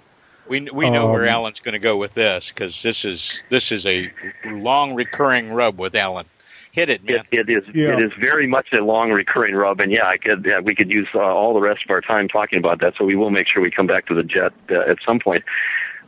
We 0.50 0.62
we 0.72 0.90
know 0.90 1.12
where 1.12 1.24
Um, 1.24 1.30
Alan's 1.30 1.60
going 1.60 1.74
to 1.74 1.80
go 1.80 1.98
with 1.98 2.14
this 2.14 2.50
because 2.50 2.82
this 2.82 3.06
is 3.06 3.44
this 3.50 3.72
is 3.72 3.86
a 3.86 4.12
long 4.46 4.94
recurring 4.94 5.52
rub 5.52 5.80
with 5.80 5.96
Alan. 5.96 6.26
Hit 6.72 6.90
it, 6.90 7.04
man. 7.04 7.24
It, 7.32 7.48
it 7.48 7.50
is 7.50 7.64
Yeah. 7.74 7.94
it 7.94 8.00
is 8.02 8.12
very 8.20 8.48
much 8.48 8.68
a 8.72 8.78
long 8.84 9.12
recurring 9.12 9.56
rub, 9.56 9.80
and 9.80 9.92
yeah, 9.92 10.06
I 10.08 10.18
could 10.18 10.46
yeah, 10.46 10.60
we 10.60 10.76
could 10.76 10.92
use 10.92 11.08
uh, 11.16 11.20
all 11.20 11.54
the 11.54 11.60
rest 11.62 11.84
of 11.84 11.92
our 11.92 12.02
time 12.02 12.28
talking 12.28 12.60
about 12.60 12.80
that. 12.82 12.94
So 12.98 13.06
we 13.06 13.16
will 13.16 13.32
make 13.32 13.48
sure 13.48 13.62
we 13.62 13.72
come 13.72 13.88
back 13.88 14.06
to 14.08 14.14
the 14.14 14.24
jet 14.24 14.54
uh, 14.70 14.80
at 14.82 15.02
some 15.04 15.20
point. 15.20 15.44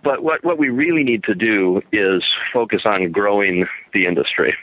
But 0.03 0.23
what 0.23 0.43
what 0.43 0.57
we 0.57 0.69
really 0.69 1.03
need 1.03 1.23
to 1.25 1.35
do 1.35 1.81
is 1.91 2.23
focus 2.53 2.83
on 2.85 3.11
growing 3.11 3.67
the 3.93 4.05
industry. 4.05 4.55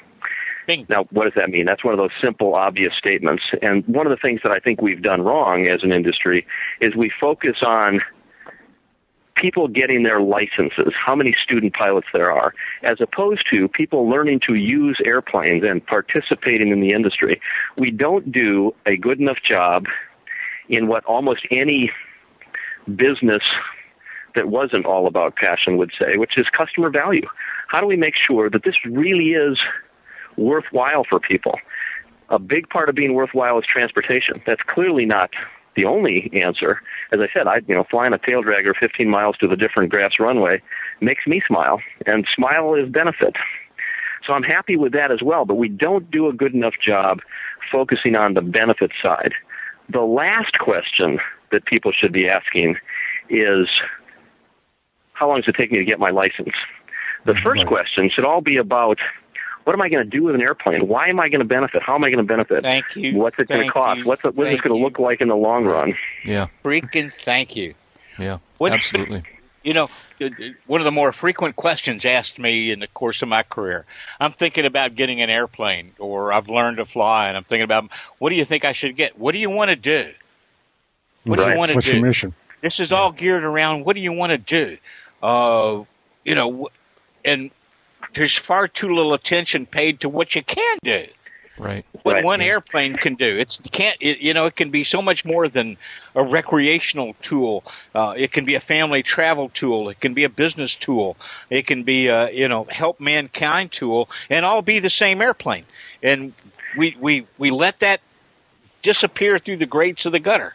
Bing. 0.67 0.85
Now, 0.89 1.05
what 1.11 1.25
does 1.25 1.35
that 1.37 1.49
mean? 1.51 1.65
That's 1.65 1.85
one 1.85 1.95
of 1.95 1.99
those 1.99 2.11
simple, 2.21 2.57
obvious 2.57 2.93
statements. 2.97 3.45
And 3.63 3.87
one 3.87 4.05
of 4.05 4.11
the 4.11 4.17
things 4.17 4.41
that 4.43 4.51
I 4.51 4.59
think 4.59 4.83
we've 4.83 5.01
done 5.03 5.23
wrong 5.23 5.69
as 5.69 5.85
an 5.85 5.93
industry 5.93 6.45
is 6.81 6.97
we 6.97 7.09
focus 7.21 7.59
on 7.63 8.01
people 9.37 9.69
getting 9.69 10.03
their 10.03 10.21
licenses, 10.21 10.93
how 10.95 11.15
many 11.15 11.35
student 11.43 11.75
pilots 11.75 12.09
there 12.13 12.33
are, 12.33 12.55
as 12.83 13.01
opposed 13.01 13.47
to 13.51 13.69
people 13.69 14.09
learning 14.09 14.41
to 14.47 14.55
use 14.55 14.99
airplanes 15.05 15.63
and 15.63 15.87
participating 15.87 16.69
in 16.69 16.81
the 16.81 16.93
industry. 16.93 17.41
We 17.77 17.91
don't 17.91 18.33
do 18.33 18.75
a 18.87 18.97
good 18.97 19.21
enough 19.21 19.39
job 19.47 19.87
in 20.69 20.89
what 20.89 21.05
almost 21.05 21.47
any 21.51 21.93
business 22.95 23.43
that 24.35 24.49
wasn't 24.49 24.85
all 24.85 25.07
about 25.07 25.37
passion 25.37 25.77
would 25.77 25.93
say, 25.99 26.17
which 26.17 26.37
is 26.37 26.47
customer 26.57 26.91
value. 26.91 27.27
How 27.69 27.81
do 27.81 27.87
we 27.87 27.97
make 27.97 28.15
sure 28.15 28.51
that 28.51 28.65
this 28.65 28.77
really 28.85 29.31
is 29.31 29.59
worthwhile 30.37 31.05
for 31.09 31.19
people? 31.19 31.59
A 32.29 32.39
big 32.39 32.69
part 32.69 32.89
of 32.89 32.95
being 32.95 33.15
worthwhile 33.15 33.59
is 33.59 33.65
transportation. 33.67 34.43
That's 34.47 34.63
clearly 34.67 35.07
not 35.07 35.31
the 35.77 35.85
only 35.85 36.31
answer. 36.33 36.81
As 37.13 37.21
I 37.21 37.29
said, 37.33 37.47
I 37.47 37.61
you 37.67 37.75
know 37.75 37.85
flying 37.91 38.13
a 38.13 38.19
tail 38.19 38.43
dragger 38.43 38.75
15 38.79 39.09
miles 39.09 39.37
to 39.39 39.47
the 39.47 39.57
different 39.57 39.91
grass 39.91 40.15
runway 40.19 40.61
makes 41.01 41.27
me 41.27 41.43
smile, 41.47 41.81
and 42.07 42.27
smile 42.35 42.75
is 42.75 42.89
benefit. 42.89 43.37
So 44.27 44.33
I'm 44.33 44.43
happy 44.43 44.77
with 44.77 44.93
that 44.93 45.13
as 45.13 45.23
well. 45.23 45.45
But 45.45 45.55
we 45.55 45.69
don't 45.69 46.11
do 46.11 46.27
a 46.29 46.33
good 46.33 46.55
enough 46.55 46.75
job 46.85 47.21
focusing 47.71 48.17
on 48.17 48.35
the 48.35 48.41
benefit 48.43 48.91
side. 49.01 49.35
The 49.89 50.01
last 50.01 50.59
question 50.59 51.21
that 51.53 51.65
people 51.65 51.93
should 51.93 52.13
be 52.13 52.29
asking 52.29 52.77
is, 53.31 53.69
how 55.13 55.29
long 55.29 55.41
does 55.41 55.49
it 55.49 55.55
take 55.57 55.71
me 55.71 55.79
to 55.79 55.85
get 55.85 56.01
my 56.01 56.11
license? 56.11 56.55
The 57.25 57.33
mm-hmm. 57.33 57.43
first 57.43 57.67
question 57.67 58.11
should 58.11 58.25
all 58.25 58.41
be 58.41 58.57
about 58.57 58.99
what 59.67 59.73
am 59.73 59.83
I 59.83 59.89
going 59.89 60.05
to 60.05 60.09
do 60.09 60.23
with 60.23 60.37
an 60.37 60.43
airplane? 60.43 60.87
Why 60.87 61.09
am 61.09 61.19
I 61.19 61.29
going 61.29 61.41
to 61.41 61.45
benefit? 61.45 61.83
How 61.83 61.97
am 61.97 62.05
I 62.05 62.09
going 62.09 62.19
to 62.19 62.23
benefit? 62.23 62.63
Thank 62.63 62.95
you. 62.95 63.17
What's 63.17 63.37
it 63.41 63.49
going 63.49 63.67
to 63.67 63.73
cost? 63.73 63.99
you. 63.99 64.07
What's 64.07 64.25
it, 64.25 64.37
what 64.37 64.47
is 64.47 64.55
it 64.55 64.63
going 64.63 64.77
to 64.79 64.81
look 64.81 65.01
like 65.01 65.21
in 65.21 65.27
the 65.27 65.35
long 65.35 65.65
run? 65.65 65.97
Yeah. 66.25 66.47
Freaking 66.65 67.13
thank 67.25 67.57
you. 67.57 67.75
Yeah. 68.17 68.39
What- 68.59 68.75
Absolutely. 68.75 69.25
You 69.65 69.75
know, 69.75 69.91
one 70.69 70.81
of 70.81 70.85
the 70.85 70.93
more 70.93 71.11
frequent 71.11 71.57
questions 71.57 72.05
asked 72.05 72.39
me 72.39 72.71
in 72.71 72.79
the 72.79 72.87
course 72.87 73.23
of 73.23 73.29
my 73.29 73.43
career. 73.43 73.87
I'm 74.21 74.31
thinking 74.31 74.67
about 74.67 74.95
getting 74.95 75.21
an 75.21 75.31
airplane, 75.31 75.91
or 75.99 76.33
I've 76.33 76.49
learned 76.49 76.77
to 76.77 76.85
fly, 76.87 77.27
and 77.27 77.37
I'm 77.37 77.43
thinking 77.43 77.65
about 77.65 77.91
what 78.21 78.31
do 78.31 78.37
you 78.37 78.45
think 78.45 78.65
I 78.65 78.71
should 78.71 78.95
get? 78.95 79.19
What 79.19 79.33
do 79.33 79.39
you 79.39 79.51
want 79.51 79.71
to 79.71 79.77
do? 79.77 80.13
What 81.25 81.41
do 81.41 81.43
you 81.51 81.57
want 81.59 81.71
to 81.71 81.75
What's 81.75 81.89
do? 81.89 81.95
your 81.97 82.07
mission? 82.07 82.35
This 82.61 82.79
is 82.79 82.93
all 82.93 83.11
geared 83.11 83.43
around 83.43 83.85
what 83.85 83.97
do 83.97 84.01
you 84.03 84.13
want 84.13 84.31
to 84.31 84.39
do? 84.39 84.79
Uh, 85.21 85.83
you 86.25 86.37
know, 86.37 86.69
and 87.25 87.51
there's 88.17 88.35
far 88.35 88.67
too 88.67 88.93
little 88.93 89.15
attention 89.15 89.67
paid 89.67 90.01
to 90.01 90.09
what 90.09 90.35
you 90.35 90.43
can 90.43 90.79
do. 90.83 91.07
Right. 91.59 91.87
what 92.03 92.17
Right. 92.17 92.25
one 92.25 92.41
airplane 92.43 92.95
can 92.97 93.15
do. 93.15 93.39
It's 93.39 93.59
it 93.61 93.73
can't 93.73 93.97
it, 93.99 94.19
you 94.19 94.35
know 94.35 94.45
it 94.45 94.57
can 94.57 94.71
be 94.71 94.85
so 94.85 95.01
much 95.01 95.25
more 95.25 95.49
than 95.49 95.79
a 96.15 96.23
recreational 96.23 97.15
tool. 97.23 97.65
Uh, 97.95 98.13
it 98.15 98.31
can 98.31 98.45
be 98.45 98.57
a 98.57 98.61
family 98.61 99.03
travel 99.03 99.49
tool. 99.49 99.89
It 99.89 99.99
can 99.99 100.13
be 100.13 100.25
a 100.25 100.29
business 100.29 100.75
tool. 100.75 101.17
It 101.49 101.67
can 101.67 101.83
be 101.83 102.09
a 102.09 102.31
you 102.31 102.49
know 102.49 102.65
help 102.65 103.01
mankind 103.01 103.73
tool, 103.73 104.11
and 104.29 104.45
all 104.45 104.61
be 104.61 104.81
the 104.81 104.91
same 104.91 105.23
airplane. 105.23 105.65
And 106.03 106.35
we 106.77 106.95
we 107.01 107.27
we 107.39 107.51
let 107.51 107.81
that 107.81 108.03
disappear 108.83 109.39
through 109.39 109.57
the 109.57 109.67
grates 109.67 110.05
of 110.05 110.13
the 110.13 110.21
gutter. 110.21 110.55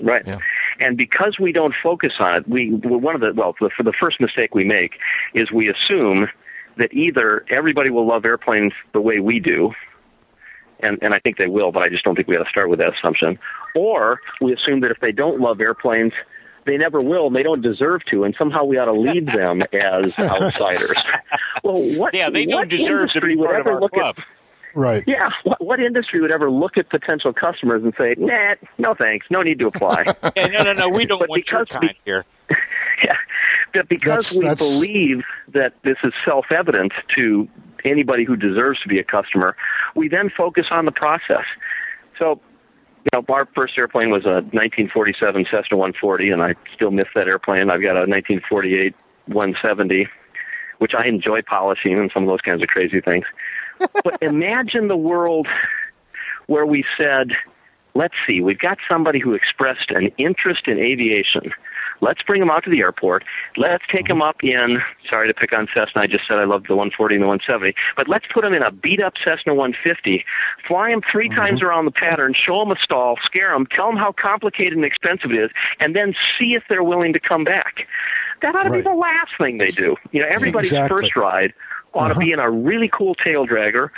Right. 0.00 0.26
Yeah. 0.26 0.38
And 0.80 0.96
because 0.96 1.38
we 1.38 1.52
don't 1.52 1.74
focus 1.80 2.14
on 2.18 2.34
it, 2.34 2.48
we 2.48 2.72
well, 2.72 2.98
one 2.98 3.14
of 3.14 3.20
the 3.20 3.32
well, 3.32 3.54
the, 3.60 3.70
for 3.76 3.84
the 3.84 3.92
first 3.92 4.20
mistake 4.20 4.56
we 4.56 4.64
make 4.64 4.98
is 5.34 5.52
we 5.52 5.68
assume 5.68 6.28
that 6.76 6.92
either 6.92 7.44
everybody 7.50 7.90
will 7.90 8.06
love 8.06 8.24
airplanes 8.24 8.72
the 8.92 9.00
way 9.00 9.20
we 9.20 9.40
do, 9.40 9.72
and 10.80 10.98
and 11.02 11.12
I 11.14 11.18
think 11.18 11.36
they 11.36 11.46
will, 11.46 11.72
but 11.72 11.82
I 11.82 11.88
just 11.88 12.04
don't 12.04 12.14
think 12.16 12.28
we 12.28 12.36
ought 12.36 12.44
to 12.44 12.50
start 12.50 12.68
with 12.70 12.78
that 12.78 12.94
assumption, 12.96 13.38
or 13.74 14.20
we 14.40 14.52
assume 14.54 14.80
that 14.80 14.90
if 14.90 15.00
they 15.00 15.12
don't 15.12 15.40
love 15.40 15.60
airplanes. 15.60 16.12
They 16.66 16.76
never 16.76 16.98
will, 16.98 17.28
and 17.28 17.34
they 17.34 17.42
don't 17.42 17.62
deserve 17.62 18.04
to, 18.10 18.22
and 18.24 18.34
somehow 18.38 18.64
we 18.64 18.76
ought 18.76 18.84
to 18.84 18.92
leave 18.92 19.24
them 19.32 19.62
as 19.72 20.16
outsiders. 20.18 20.94
Well, 21.64 21.80
what? 21.98 22.12
Yeah, 22.12 22.28
they 22.28 22.44
don't 22.44 22.68
deserve 22.68 23.08
to 23.12 23.16
industry 23.16 23.34
be 23.34 23.40
would 23.40 23.46
part 23.46 23.60
of 23.60 23.66
ever 23.66 23.74
our 23.76 23.80
look 23.80 23.92
club. 23.92 24.16
At, 24.18 24.24
Right. 24.74 25.02
yeah, 25.06 25.32
what, 25.42 25.64
what 25.64 25.80
industry 25.80 26.20
would 26.20 26.30
ever 26.30 26.50
look 26.50 26.76
at 26.76 26.90
potential 26.90 27.32
customers 27.32 27.82
and 27.82 27.94
say, 27.98 28.14
"Nah, 28.18 28.56
no 28.76 28.94
thanks, 28.94 29.26
no 29.30 29.42
need 29.42 29.58
to 29.60 29.68
apply." 29.68 30.04
Yeah, 30.36 30.46
no, 30.48 30.62
no, 30.62 30.74
no. 30.74 30.88
We 30.90 31.06
don't 31.06 31.18
But 31.18 31.30
want 31.30 31.50
your 31.50 31.60
because 31.64 31.80
kind 31.80 31.94
we- 31.94 32.00
here. 32.04 32.24
But 33.72 33.88
because 33.88 34.30
That's- 34.30 34.36
we 34.36 34.46
that's- 34.46 34.74
believe 34.74 35.24
that 35.48 35.74
this 35.82 35.98
is 36.02 36.12
self-evident 36.24 36.92
to 37.16 37.48
anybody 37.84 38.24
who 38.24 38.36
deserves 38.36 38.80
to 38.80 38.88
be 38.88 38.98
a 38.98 39.04
customer, 39.04 39.56
we 39.94 40.08
then 40.08 40.30
focus 40.30 40.66
on 40.70 40.84
the 40.84 40.92
process. 40.92 41.44
So, 42.18 42.40
you 42.98 43.20
know, 43.20 43.34
our 43.34 43.46
first 43.54 43.78
airplane 43.78 44.10
was 44.10 44.26
a 44.26 44.42
1947 44.52 45.46
Cessna 45.50 45.76
140, 45.76 46.30
and 46.30 46.42
I 46.42 46.54
still 46.74 46.90
miss 46.90 47.08
that 47.14 47.26
airplane. 47.26 47.70
I've 47.70 47.80
got 47.82 47.96
a 47.96 48.06
1948 48.06 48.94
170, 49.26 50.08
which 50.78 50.94
I 50.94 51.06
enjoy 51.06 51.42
polishing 51.42 51.98
and 51.98 52.10
some 52.12 52.24
of 52.24 52.28
those 52.28 52.40
kinds 52.42 52.62
of 52.62 52.68
crazy 52.68 53.00
things. 53.00 53.24
but 53.78 54.18
imagine 54.20 54.88
the 54.88 54.96
world 54.96 55.46
where 56.46 56.66
we 56.66 56.84
said, 56.96 57.32
let's 57.94 58.14
see, 58.26 58.40
we've 58.40 58.58
got 58.58 58.78
somebody 58.88 59.18
who 59.18 59.32
expressed 59.34 59.90
an 59.90 60.10
interest 60.18 60.68
in 60.68 60.78
aviation. 60.78 61.52
Let's 62.00 62.22
bring 62.22 62.40
him 62.40 62.50
out 62.50 62.64
to 62.64 62.70
the 62.70 62.80
airport. 62.80 63.24
Let's 63.56 63.84
take 63.90 64.08
him 64.08 64.22
up 64.22 64.42
in, 64.42 64.82
sorry 65.08 65.28
to 65.28 65.34
pick 65.34 65.52
on 65.52 65.68
Cessna, 65.74 66.02
I 66.02 66.06
just 66.06 66.26
said 66.26 66.38
I 66.38 66.44
loved 66.44 66.66
the 66.68 66.74
140 66.76 67.16
and 67.16 67.22
the 67.24 67.28
170, 67.28 67.74
but 67.96 68.08
let's 68.08 68.26
put 68.32 68.44
him 68.44 68.54
in 68.54 68.62
a 68.62 68.70
beat 68.70 69.02
up 69.02 69.14
Cessna 69.22 69.54
150, 69.54 70.24
fly 70.66 70.90
him 70.90 71.02
3 71.10 71.28
times 71.28 71.60
around 71.62 71.84
the 71.84 71.90
pattern, 71.90 72.34
show 72.34 72.62
him 72.62 72.70
a 72.70 72.76
stall, 72.76 73.18
scare 73.22 73.52
him, 73.52 73.66
tell 73.66 73.88
him 73.90 73.96
how 73.96 74.12
complicated 74.12 74.72
and 74.74 74.84
expensive 74.84 75.30
it 75.30 75.38
is, 75.38 75.50
and 75.78 75.94
then 75.94 76.14
see 76.38 76.54
if 76.54 76.62
they're 76.68 76.84
willing 76.84 77.12
to 77.12 77.20
come 77.20 77.44
back. 77.44 77.86
That 78.42 78.54
ought 78.54 78.64
to 78.64 78.70
Right. 78.70 78.82
be 78.84 78.88
the 78.90 78.96
last 78.96 79.36
thing 79.38 79.58
they 79.58 79.70
do. 79.70 79.96
You 80.12 80.22
know, 80.22 80.28
everybody's 80.30 80.70
Exactly. 80.72 81.02
first 81.02 81.16
ride 81.16 81.52
ought 81.92 82.08
to 82.08 82.12
Uh-huh. 82.12 82.20
be 82.20 82.32
in 82.32 82.38
a 82.38 82.50
really 82.50 82.88
cool 82.88 83.14
tail 83.14 83.44
dragger 83.44 83.90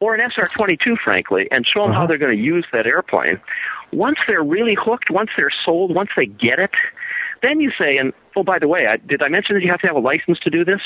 or 0.00 0.14
an 0.14 0.20
SR-22, 0.20 0.96
frankly, 0.96 1.48
and 1.50 1.66
show 1.66 1.82
them 1.82 1.92
how 1.92 1.98
Uh-huh. 1.98 2.06
they're 2.06 2.18
going 2.18 2.36
to 2.36 2.42
use 2.42 2.64
that 2.72 2.86
airplane. 2.86 3.38
Once 3.92 4.18
they're 4.26 4.42
really 4.42 4.74
hooked, 4.74 5.10
once 5.10 5.30
they're 5.36 5.50
sold, 5.50 5.94
once 5.94 6.10
they 6.16 6.24
get 6.26 6.58
it, 6.58 6.70
then 7.42 7.60
you 7.60 7.70
say, 7.78 7.96
and 7.98 8.12
oh, 8.36 8.42
by 8.42 8.58
the 8.58 8.68
way, 8.68 8.86
I, 8.86 8.96
did 8.96 9.22
I 9.22 9.28
mention 9.28 9.54
that 9.56 9.62
you 9.62 9.70
have 9.70 9.80
to 9.80 9.86
have 9.86 9.96
a 9.96 10.00
license 10.00 10.38
to 10.40 10.50
do 10.50 10.64
this? 10.64 10.80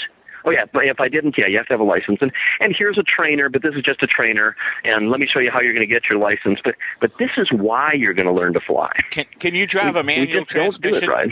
Oh 0.45 0.51
yeah, 0.51 0.65
but 0.73 0.85
if 0.87 1.01
I 1.01 1.09
didn't, 1.09 1.37
yeah, 1.37 1.47
you 1.49 1.57
have 1.57 1.67
to 1.67 1.73
have 1.73 1.81
a 1.81 1.85
license. 1.85 2.19
And 2.21 2.31
and 2.61 2.75
here's 2.77 2.99
a 2.99 3.03
trainer, 3.03 3.49
but 3.49 3.63
this 3.63 3.75
is 3.75 3.83
just 3.83 4.01
a 4.05 4.07
trainer. 4.07 4.55
And 4.85 5.11
let 5.11 5.19
me 5.19 5.27
show 5.27 5.41
you 5.41 5.51
how 5.51 5.61
you're 5.61 5.73
going 5.73 5.87
to 5.89 5.93
get 5.93 6.09
your 6.09 6.19
license. 6.21 6.61
But 6.63 6.77
but 7.01 7.17
this 7.19 7.31
is 7.37 7.51
why 7.51 7.95
you're 7.95 8.15
going 8.15 8.27
to 8.29 8.33
learn 8.33 8.53
to 8.53 8.61
fly. 8.61 8.93
Can 9.11 9.25
can 9.41 9.55
you 9.57 9.67
drive 9.67 9.95
we, 9.95 10.01
a 10.01 10.05
manual 10.05 10.27
we 10.41 10.45
just 10.45 10.51
don't 10.55 10.65
do 10.83 10.91
transmission? 10.91 11.11
it 11.11 11.13
right. 11.13 11.31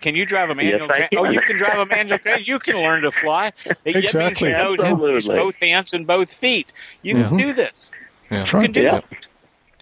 Can 0.00 0.14
you 0.16 0.24
drive 0.24 0.48
a 0.50 0.54
manual? 0.54 0.90
I 0.90 0.96
tra- 0.96 1.08
Oh, 1.18 1.24
you 1.30 1.40
can 1.42 1.56
drive 1.58 1.78
a 1.78 1.84
manual 1.86 2.18
transmission. 2.20 2.44
You 2.52 2.58
can 2.58 2.76
learn 2.76 3.02
to 3.02 3.12
fly. 3.12 3.52
Exactly. 3.84 3.88
means 4.24 4.40
you 4.40 4.76
know 4.76 4.82
how 4.84 4.96
to 4.96 5.12
use 5.12 5.26
both 5.28 5.58
hands 5.58 5.92
and 5.92 6.06
both 6.06 6.32
feet. 6.32 6.72
You 7.02 7.16
can 7.16 7.24
Mhm. 7.24 7.38
do 7.38 7.52
this. 7.52 7.90
Yeah. 8.30 8.38
You 8.40 8.44
can 8.46 8.72
do 8.72 8.82
Yeah. 8.82 8.96
it. 8.96 9.04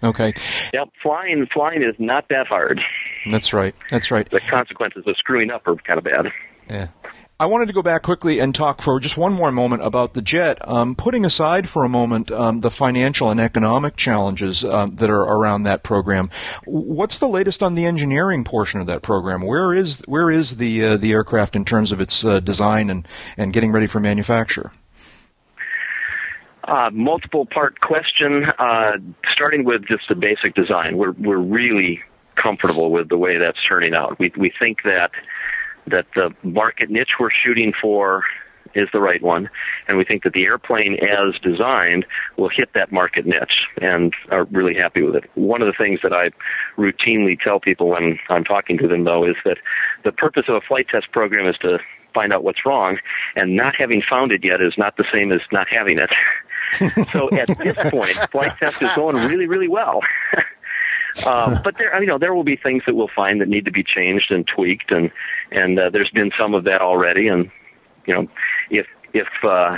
Okay. 0.03 0.33
Yep, 0.73 0.89
flying 1.01 1.45
flying 1.47 1.81
is 1.83 1.95
not 1.99 2.27
that 2.29 2.47
hard. 2.47 2.81
That's 3.29 3.53
right. 3.53 3.75
That's 3.89 4.11
right. 4.11 4.29
The 4.29 4.39
consequences 4.39 5.03
of 5.07 5.17
screwing 5.17 5.51
up 5.51 5.67
are 5.67 5.75
kind 5.75 5.97
of 5.97 6.03
bad. 6.03 6.31
Yeah. 6.69 6.87
I 7.39 7.47
wanted 7.47 7.65
to 7.65 7.73
go 7.73 7.81
back 7.81 8.03
quickly 8.03 8.39
and 8.39 8.53
talk 8.53 8.81
for 8.81 8.99
just 8.99 9.17
one 9.17 9.33
more 9.33 9.51
moment 9.51 9.83
about 9.83 10.13
the 10.13 10.21
jet. 10.21 10.59
Um, 10.65 10.95
putting 10.95 11.25
aside 11.25 11.67
for 11.67 11.83
a 11.83 11.89
moment 11.89 12.31
um, 12.31 12.57
the 12.57 12.69
financial 12.69 13.31
and 13.31 13.39
economic 13.39 13.97
challenges 13.97 14.63
um, 14.63 14.95
that 14.97 15.09
are 15.09 15.23
around 15.23 15.63
that 15.63 15.83
program, 15.83 16.29
what's 16.65 17.17
the 17.17 17.27
latest 17.27 17.63
on 17.63 17.75
the 17.75 17.85
engineering 17.85 18.43
portion 18.43 18.79
of 18.79 18.87
that 18.87 19.01
program? 19.01 19.41
Where 19.41 19.73
is 19.73 19.99
where 20.05 20.29
is 20.29 20.57
the 20.57 20.85
uh, 20.85 20.97
the 20.97 21.11
aircraft 21.11 21.55
in 21.55 21.65
terms 21.65 21.91
of 21.91 21.99
its 21.99 22.23
uh, 22.23 22.39
design 22.39 22.89
and, 22.89 23.07
and 23.35 23.51
getting 23.51 23.71
ready 23.71 23.87
for 23.87 23.99
manufacture? 23.99 24.71
Uh, 26.63 26.91
multiple 26.93 27.45
part 27.45 27.81
question. 27.81 28.45
Uh, 28.57 28.93
starting 29.33 29.65
with 29.65 29.85
just 29.85 30.07
the 30.07 30.15
basic 30.15 30.53
design, 30.53 30.97
we're 30.97 31.11
we're 31.11 31.37
really 31.37 32.01
comfortable 32.35 32.91
with 32.91 33.09
the 33.09 33.17
way 33.17 33.37
that's 33.37 33.59
turning 33.63 33.93
out. 33.93 34.19
We 34.19 34.31
we 34.37 34.49
think 34.49 34.83
that 34.83 35.11
that 35.87 36.05
the 36.15 36.33
market 36.43 36.89
niche 36.89 37.15
we're 37.19 37.31
shooting 37.31 37.73
for 37.73 38.23
is 38.75 38.89
the 38.91 39.01
right 39.01 39.21
one, 39.21 39.49
and 39.87 39.97
we 39.97 40.03
think 40.03 40.23
that 40.23 40.33
the 40.33 40.45
airplane 40.45 40.97
as 41.03 41.39
designed 41.41 42.05
will 42.37 42.49
hit 42.49 42.73
that 42.73 42.91
market 42.91 43.25
niche, 43.25 43.67
and 43.81 44.13
are 44.31 44.45
really 44.45 44.73
happy 44.73 45.01
with 45.03 45.15
it. 45.15 45.29
One 45.35 45.61
of 45.61 45.67
the 45.67 45.73
things 45.73 45.99
that 46.01 46.13
I 46.13 46.31
routinely 46.77 47.39
tell 47.39 47.59
people 47.59 47.89
when 47.89 48.19
I'm 48.29 48.43
talking 48.43 48.77
to 48.79 48.87
them, 48.87 49.03
though, 49.03 49.25
is 49.25 49.35
that 49.45 49.57
the 50.03 50.11
purpose 50.11 50.45
of 50.47 50.55
a 50.55 50.61
flight 50.61 50.87
test 50.87 51.11
program 51.11 51.47
is 51.47 51.57
to 51.59 51.79
find 52.13 52.33
out 52.33 52.43
what's 52.43 52.65
wrong, 52.65 52.97
and 53.35 53.55
not 53.55 53.75
having 53.75 54.01
found 54.01 54.31
it 54.31 54.43
yet 54.43 54.61
is 54.61 54.77
not 54.77 54.97
the 54.97 55.05
same 55.11 55.31
as 55.31 55.41
not 55.51 55.67
having 55.67 55.99
it. 55.99 56.11
so 57.11 57.29
at 57.31 57.47
this 57.57 57.77
point, 57.91 58.13
flight 58.31 58.55
test 58.57 58.81
is 58.81 58.89
going 58.95 59.15
really, 59.27 59.47
really 59.47 59.67
well. 59.67 60.01
Um, 61.25 61.59
but 61.63 61.77
there, 61.77 61.99
you 62.01 62.07
know, 62.07 62.17
there 62.17 62.33
will 62.33 62.43
be 62.43 62.55
things 62.55 62.83
that 62.85 62.95
we'll 62.95 63.07
find 63.15 63.41
that 63.41 63.47
need 63.49 63.65
to 63.65 63.71
be 63.71 63.83
changed 63.83 64.31
and 64.31 64.45
tweaked, 64.47 64.91
and 64.91 65.11
and 65.51 65.79
uh, 65.79 65.89
there's 65.89 66.09
been 66.09 66.31
some 66.37 66.53
of 66.53 66.63
that 66.65 66.81
already. 66.81 67.27
And 67.27 67.49
you 68.05 68.13
know, 68.13 68.27
if 68.69 68.87
if 69.13 69.27
uh, 69.43 69.77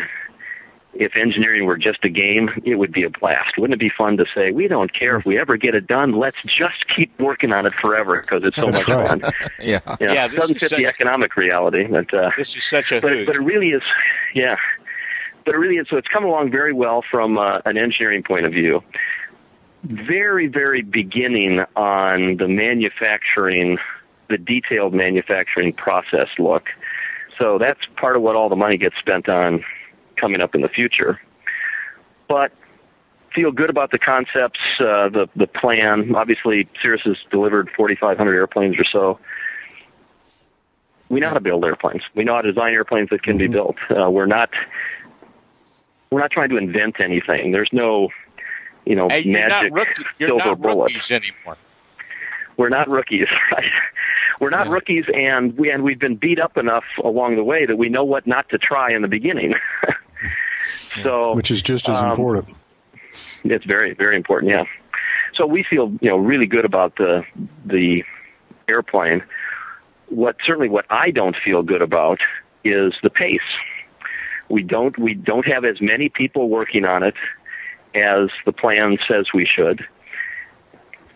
if 0.93 1.13
engineering 1.17 1.65
were 1.65 1.75
just 1.77 2.05
a 2.05 2.09
game, 2.09 2.49
it 2.63 2.75
would 2.75 2.91
be 2.93 3.03
a 3.03 3.09
blast. 3.09 3.57
Wouldn't 3.57 3.73
it 3.73 3.79
be 3.79 3.89
fun 3.89 4.15
to 4.15 4.25
say, 4.33 4.51
we 4.51 4.69
don't 4.69 4.93
care 4.93 5.17
if 5.17 5.25
we 5.25 5.37
ever 5.37 5.57
get 5.57 5.75
it 5.75 5.87
done. 5.87 6.13
Let's 6.13 6.41
just 6.43 6.87
keep 6.87 7.19
working 7.19 7.51
on 7.51 7.65
it 7.65 7.73
forever 7.73 8.21
because 8.21 8.43
it's 8.45 8.55
so 8.55 8.67
That's 8.71 8.87
much 8.87 8.95
right. 8.95 9.21
fun. 9.21 9.21
Yeah. 9.59 9.79
You 9.99 10.07
know, 10.07 10.13
Yeah, 10.13 10.25
it 10.25 10.29
this 10.29 10.39
doesn't 10.39 10.55
is 10.55 10.61
fit 10.61 10.69
such- 10.69 10.79
the 10.79 10.85
economic 10.85 11.35
reality, 11.35 11.85
but 11.87 12.13
uh, 12.13 12.31
This 12.37 12.55
is 12.55 12.63
such 12.63 12.93
a 12.93 13.01
but 13.01 13.11
hoot. 13.11 13.25
but 13.27 13.35
it 13.35 13.41
really 13.41 13.71
is, 13.71 13.81
yeah. 14.33 14.55
But 15.43 15.55
it 15.55 15.57
really 15.57 15.75
is. 15.75 15.89
So 15.89 15.97
it's 15.97 16.07
come 16.07 16.23
along 16.23 16.51
very 16.51 16.71
well 16.71 17.01
from 17.11 17.37
uh, 17.37 17.59
an 17.65 17.77
engineering 17.77 18.23
point 18.23 18.45
of 18.45 18.53
view. 18.53 18.81
Very 19.85 20.47
very 20.47 20.81
beginning 20.81 21.63
on 21.75 22.37
the 22.37 22.47
manufacturing, 22.47 23.77
the 24.29 24.37
detailed 24.37 24.93
manufacturing 24.93 25.73
process 25.73 26.27
look. 26.39 26.69
So 27.37 27.57
that's 27.57 27.81
part 27.97 28.15
of 28.15 28.21
what 28.21 28.35
all 28.35 28.49
the 28.49 28.55
money 28.55 28.77
gets 28.77 28.97
spent 28.97 29.29
on 29.29 29.63
coming 30.15 30.41
up 30.41 30.55
in 30.55 30.61
the 30.61 30.69
future. 30.69 31.19
But 32.27 32.51
feel 33.33 33.51
good 33.51 33.69
about 33.69 33.91
the 33.91 33.99
concepts, 33.99 34.59
uh, 34.79 35.09
the 35.09 35.29
the 35.35 35.47
plan. 35.47 36.15
Obviously, 36.15 36.67
Cirrus 36.81 37.01
has 37.03 37.17
delivered 37.29 37.69
4,500 37.75 38.33
airplanes 38.33 38.79
or 38.79 38.85
so 38.85 39.19
we 41.09 41.19
know 41.19 41.27
how 41.27 41.33
to 41.33 41.39
build 41.39 41.63
airplanes. 41.65 42.03
We 42.15 42.23
know 42.23 42.35
how 42.35 42.41
to 42.41 42.51
design 42.51 42.73
airplanes 42.73 43.09
that 43.09 43.23
can 43.23 43.37
be 43.37 43.47
built. 43.47 43.77
Uh, 43.89 44.09
we're 44.09 44.25
not 44.25 44.49
we're 46.09 46.21
not 46.21 46.31
trying 46.31 46.49
to 46.49 46.57
invent 46.57 46.99
anything. 46.99 47.51
There's 47.51 47.71
no 47.71 48.09
you 48.85 48.95
know 48.95 49.09
Hey, 49.09 49.21
you're 49.21 49.33
magic 49.33 49.71
not 49.71 49.79
rookie, 49.79 50.03
you're 50.19 50.29
silver 50.29 50.45
not 50.45 50.61
bullet. 50.61 50.83
rookies 50.93 51.11
anymore. 51.11 51.57
We're 52.57 52.69
not 52.69 52.87
rookies, 52.89 53.27
right? 53.51 53.71
We're 54.39 54.49
not 54.49 54.67
Yeah. 54.67 54.73
rookies, 54.73 55.05
and 55.13 55.57
we 55.57 55.69
and 55.71 55.83
we've 55.83 55.99
been 55.99 56.15
beat 56.15 56.39
up 56.39 56.57
enough 56.57 56.85
along 57.03 57.35
the 57.35 57.43
way 57.43 57.65
that 57.65 57.77
we 57.77 57.89
know 57.89 58.03
what 58.03 58.25
not 58.27 58.49
to 58.49 58.57
try 58.57 58.91
in 58.91 59.01
the 59.01 59.07
beginning. 59.07 59.55
so 61.03 61.35
Which 61.35 61.51
is 61.51 61.61
just 61.61 61.89
as 61.89 61.99
Um, 61.99 62.09
important. 62.11 62.55
It's 63.43 63.65
very, 63.65 63.93
very 63.93 64.15
important. 64.15 64.51
Yeah. 64.51 64.65
So 65.35 65.45
we 65.45 65.63
feel, 65.63 65.91
you 66.01 66.09
know, 66.09 66.17
really 66.17 66.45
good 66.47 66.65
about 66.65 66.95
the 66.95 67.23
the 67.65 68.03
airplane. 68.67 69.23
What 70.07 70.37
certainly 70.45 70.69
what 70.69 70.85
I 70.89 71.11
don't 71.11 71.35
feel 71.35 71.61
good 71.63 71.81
about 71.81 72.19
is 72.63 72.93
the 73.03 73.09
pace. 73.09 73.41
We 74.49 74.63
don't 74.63 74.97
we 74.97 75.13
don't 75.13 75.45
have 75.47 75.65
as 75.65 75.81
many 75.81 76.09
people 76.09 76.49
working 76.49 76.85
on 76.85 77.03
it 77.03 77.15
as 77.95 78.29
the 78.45 78.51
plan 78.51 78.97
says 79.07 79.27
we 79.33 79.45
should. 79.45 79.85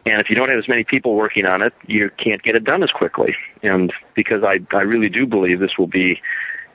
And 0.05 0.21
if 0.21 0.29
you 0.29 0.35
don't 0.35 0.49
have 0.49 0.57
as 0.57 0.67
many 0.67 0.83
people 0.83 1.15
working 1.15 1.45
on 1.45 1.61
it, 1.61 1.73
you 1.85 2.09
can't 2.17 2.41
get 2.41 2.55
it 2.55 2.63
done 2.63 2.83
as 2.83 2.91
quickly. 2.91 3.35
And 3.61 3.93
because 4.15 4.43
I 4.43 4.59
I 4.71 4.81
really 4.81 5.09
do 5.09 5.27
believe 5.27 5.59
this 5.59 5.77
will 5.77 5.87
be 5.87 6.21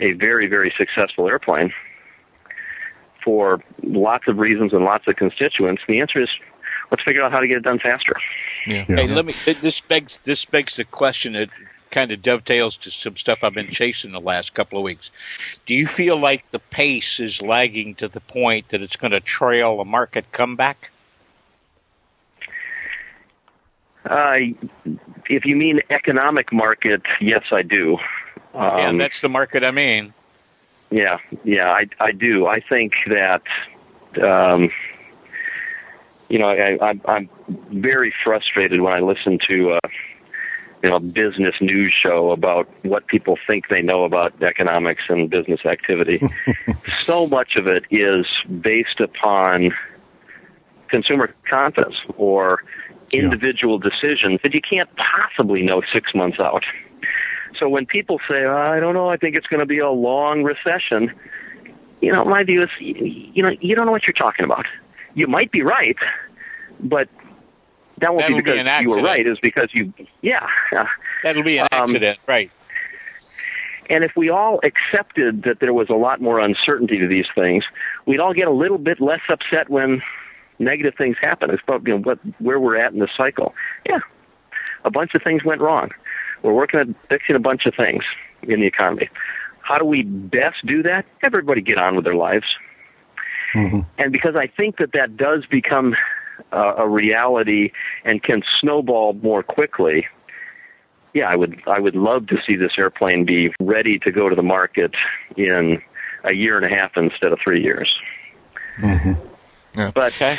a 0.00 0.12
very 0.12 0.46
very 0.46 0.72
successful 0.76 1.28
airplane 1.28 1.72
for 3.24 3.60
lots 3.82 4.28
of 4.28 4.38
reasons 4.38 4.72
and 4.72 4.84
lots 4.84 5.08
of 5.08 5.16
constituents. 5.16 5.82
The 5.88 6.00
answer 6.00 6.20
is 6.20 6.28
let's 6.90 7.02
figure 7.02 7.22
out 7.22 7.32
how 7.32 7.40
to 7.40 7.48
get 7.48 7.56
it 7.56 7.62
done 7.62 7.78
faster. 7.78 8.14
Yeah. 8.66 8.84
Hey, 8.84 9.06
let 9.08 9.24
me. 9.24 9.34
This 9.60 9.80
begs 9.80 10.18
this 10.18 10.44
begs 10.44 10.76
the 10.76 10.84
question 10.84 11.32
that 11.32 11.48
kind 11.94 12.10
of 12.10 12.20
dovetails 12.22 12.76
to 12.76 12.90
some 12.90 13.16
stuff 13.16 13.38
I've 13.42 13.54
been 13.54 13.70
chasing 13.70 14.10
the 14.10 14.20
last 14.20 14.52
couple 14.52 14.78
of 14.78 14.84
weeks. 14.84 15.12
Do 15.64 15.74
you 15.74 15.86
feel 15.86 16.18
like 16.18 16.50
the 16.50 16.58
pace 16.58 17.20
is 17.20 17.40
lagging 17.40 17.94
to 17.96 18.08
the 18.08 18.18
point 18.18 18.70
that 18.70 18.82
it's 18.82 18.96
going 18.96 19.12
to 19.12 19.20
trail 19.20 19.80
a 19.80 19.84
market 19.84 20.32
comeback? 20.32 20.90
Uh, 24.04 24.38
if 25.30 25.46
you 25.46 25.54
mean 25.54 25.80
economic 25.88 26.52
market, 26.52 27.00
yes, 27.20 27.44
I 27.52 27.62
do. 27.62 27.96
Um, 28.54 28.78
yeah, 28.78 28.92
that's 28.92 29.20
the 29.20 29.28
market 29.28 29.62
I 29.62 29.70
mean. 29.70 30.12
Yeah, 30.90 31.18
yeah, 31.44 31.70
I, 31.70 31.86
I 32.00 32.10
do. 32.10 32.48
I 32.48 32.58
think 32.60 32.92
that, 33.06 33.42
um, 34.20 34.68
you 36.28 36.40
know, 36.40 36.48
I, 36.48 36.90
I, 36.90 37.00
I'm 37.06 37.28
very 37.70 38.12
frustrated 38.24 38.80
when 38.80 38.92
I 38.92 39.00
listen 39.00 39.38
to, 39.46 39.72
uh, 39.72 39.88
you 40.84 40.90
know, 40.90 40.98
business 40.98 41.54
news 41.62 41.94
show 41.94 42.30
about 42.30 42.68
what 42.84 43.06
people 43.06 43.38
think 43.46 43.68
they 43.68 43.80
know 43.80 44.04
about 44.04 44.42
economics 44.42 45.04
and 45.08 45.30
business 45.30 45.64
activity. 45.64 46.20
so 46.98 47.26
much 47.26 47.56
of 47.56 47.66
it 47.66 47.84
is 47.90 48.26
based 48.60 49.00
upon 49.00 49.74
consumer 50.88 51.34
confidence 51.48 51.96
or 52.18 52.62
individual 53.14 53.80
yeah. 53.82 53.88
decisions 53.88 54.40
that 54.42 54.52
you 54.52 54.60
can't 54.60 54.90
possibly 54.96 55.62
know 55.62 55.80
six 55.90 56.14
months 56.14 56.38
out. 56.38 56.64
So 57.58 57.70
when 57.70 57.86
people 57.86 58.20
say, 58.28 58.44
oh, 58.44 58.54
"I 58.54 58.78
don't 58.78 58.92
know, 58.92 59.08
I 59.08 59.16
think 59.16 59.36
it's 59.36 59.46
going 59.46 59.60
to 59.60 59.66
be 59.66 59.78
a 59.78 59.90
long 59.90 60.42
recession," 60.42 61.14
you 62.02 62.12
know, 62.12 62.26
my 62.26 62.44
view 62.44 62.62
is, 62.62 62.70
you 62.78 63.42
know, 63.42 63.56
you 63.58 63.74
don't 63.74 63.86
know 63.86 63.92
what 63.92 64.06
you're 64.06 64.12
talking 64.12 64.44
about. 64.44 64.66
You 65.14 65.28
might 65.28 65.50
be 65.50 65.62
right, 65.62 65.96
but 66.78 67.08
that 67.98 68.12
won't 68.12 68.22
That'll 68.22 68.38
be 68.38 68.42
because 68.42 68.78
be 68.78 68.82
you 68.82 68.90
were 68.90 69.02
right. 69.02 69.26
Is 69.26 69.38
because 69.40 69.68
you, 69.72 69.92
yeah. 70.22 70.48
That'll 71.22 71.42
be 71.42 71.58
an 71.58 71.68
um, 71.72 71.82
accident, 71.82 72.18
right? 72.26 72.50
And 73.90 74.02
if 74.02 74.16
we 74.16 74.30
all 74.30 74.60
accepted 74.62 75.42
that 75.42 75.60
there 75.60 75.74
was 75.74 75.90
a 75.90 75.94
lot 75.94 76.20
more 76.20 76.40
uncertainty 76.40 76.98
to 76.98 77.06
these 77.06 77.26
things, 77.34 77.64
we'd 78.06 78.20
all 78.20 78.32
get 78.32 78.48
a 78.48 78.52
little 78.52 78.78
bit 78.78 79.00
less 79.00 79.20
upset 79.28 79.68
when 79.68 80.02
negative 80.58 80.94
things 80.96 81.16
happen. 81.20 81.50
It's 81.50 81.62
about 81.62 81.86
you 81.86 81.94
know 81.94 82.00
what 82.00 82.18
where 82.38 82.58
we're 82.58 82.76
at 82.76 82.92
in 82.92 82.98
the 82.98 83.08
cycle. 83.16 83.54
Yeah, 83.86 84.00
a 84.84 84.90
bunch 84.90 85.14
of 85.14 85.22
things 85.22 85.44
went 85.44 85.60
wrong. 85.60 85.90
We're 86.42 86.54
working 86.54 86.80
at 86.80 86.88
fixing 87.08 87.36
a 87.36 87.40
bunch 87.40 87.66
of 87.66 87.74
things 87.74 88.04
in 88.42 88.60
the 88.60 88.66
economy. 88.66 89.08
How 89.60 89.78
do 89.78 89.84
we 89.84 90.02
best 90.02 90.64
do 90.66 90.82
that? 90.82 91.06
Everybody 91.22 91.62
get 91.62 91.78
on 91.78 91.96
with 91.96 92.04
their 92.04 92.14
lives. 92.14 92.46
Mm-hmm. 93.54 93.80
And 93.98 94.12
because 94.12 94.36
I 94.36 94.46
think 94.46 94.78
that 94.78 94.92
that 94.92 95.16
does 95.16 95.46
become 95.46 95.94
uh, 96.52 96.74
a 96.78 96.88
reality 96.88 97.72
and 98.04 98.22
can 98.22 98.42
snowball 98.60 99.14
more 99.14 99.42
quickly, 99.42 100.06
yeah, 101.12 101.28
I 101.28 101.36
would 101.36 101.62
I 101.66 101.78
would 101.78 101.94
love 101.94 102.26
to 102.28 102.40
see 102.42 102.56
this 102.56 102.72
airplane 102.76 103.24
be 103.24 103.54
ready 103.60 103.98
to 104.00 104.10
go 104.10 104.28
to 104.28 104.34
the 104.34 104.42
market 104.42 104.94
in 105.36 105.80
a 106.24 106.32
year 106.32 106.56
and 106.56 106.64
a 106.64 106.68
half 106.68 106.96
instead 106.96 107.32
of 107.32 107.38
three 107.40 107.62
years. 107.62 107.94
Mm-hmm. 108.78 109.12
Yeah. 109.76 109.92
But 109.94 110.14
okay. 110.14 110.38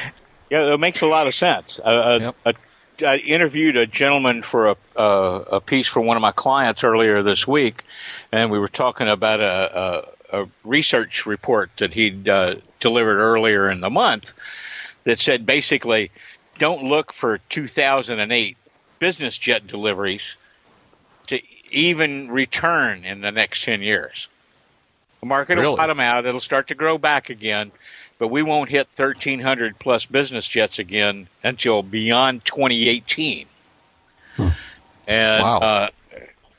yeah, 0.49 0.73
it 0.73 0.79
makes 0.79 1.01
a 1.01 1.07
lot 1.07 1.27
of 1.27 1.35
sense. 1.35 1.79
Uh, 1.79 2.19
yep. 2.21 2.35
a, 2.45 2.49
a, 2.49 3.07
I 3.07 3.17
interviewed 3.17 3.77
a 3.77 3.85
gentleman 3.85 4.41
for 4.43 4.69
a, 4.69 4.75
a, 4.95 5.03
a 5.03 5.61
piece 5.61 5.87
for 5.87 6.01
one 6.01 6.17
of 6.17 6.21
my 6.21 6.31
clients 6.31 6.83
earlier 6.83 7.23
this 7.23 7.47
week, 7.47 7.83
and 8.31 8.51
we 8.51 8.59
were 8.59 8.69
talking 8.69 9.07
about 9.07 9.39
a, 9.39 10.07
a 10.31 10.47
research 10.63 11.25
report 11.25 11.71
that 11.77 11.93
he'd 11.93 12.27
uh, 12.27 12.55
delivered 12.79 13.19
earlier 13.19 13.69
in 13.69 13.79
the 13.79 13.89
month 13.89 14.33
that 15.05 15.19
said 15.19 15.45
basically, 15.45 16.11
don't 16.59 16.83
look 16.83 17.13
for 17.13 17.39
2008 17.49 18.57
business 18.99 19.37
jet 19.37 19.65
deliveries 19.65 20.37
to 21.27 21.41
even 21.71 22.29
return 22.29 23.05
in 23.05 23.21
the 23.21 23.31
next 23.31 23.63
10 23.63 23.81
years. 23.81 24.27
The 25.21 25.25
market 25.25 25.55
really? 25.55 25.69
will 25.69 25.77
bottom 25.77 25.99
out. 25.99 26.25
It'll 26.25 26.41
start 26.41 26.67
to 26.67 26.75
grow 26.75 26.97
back 26.97 27.29
again 27.29 27.71
but 28.17 28.29
we 28.29 28.43
won't 28.43 28.69
hit 28.69 28.87
1,300 28.95 29.77
plus 29.79 30.05
business 30.05 30.47
jets 30.47 30.79
again 30.79 31.27
until 31.43 31.83
beyond 31.83 32.45
2018. 32.45 33.47
Hmm. 34.37 34.49
And 35.07 35.43
wow. 35.43 35.57
uh, 35.57 35.89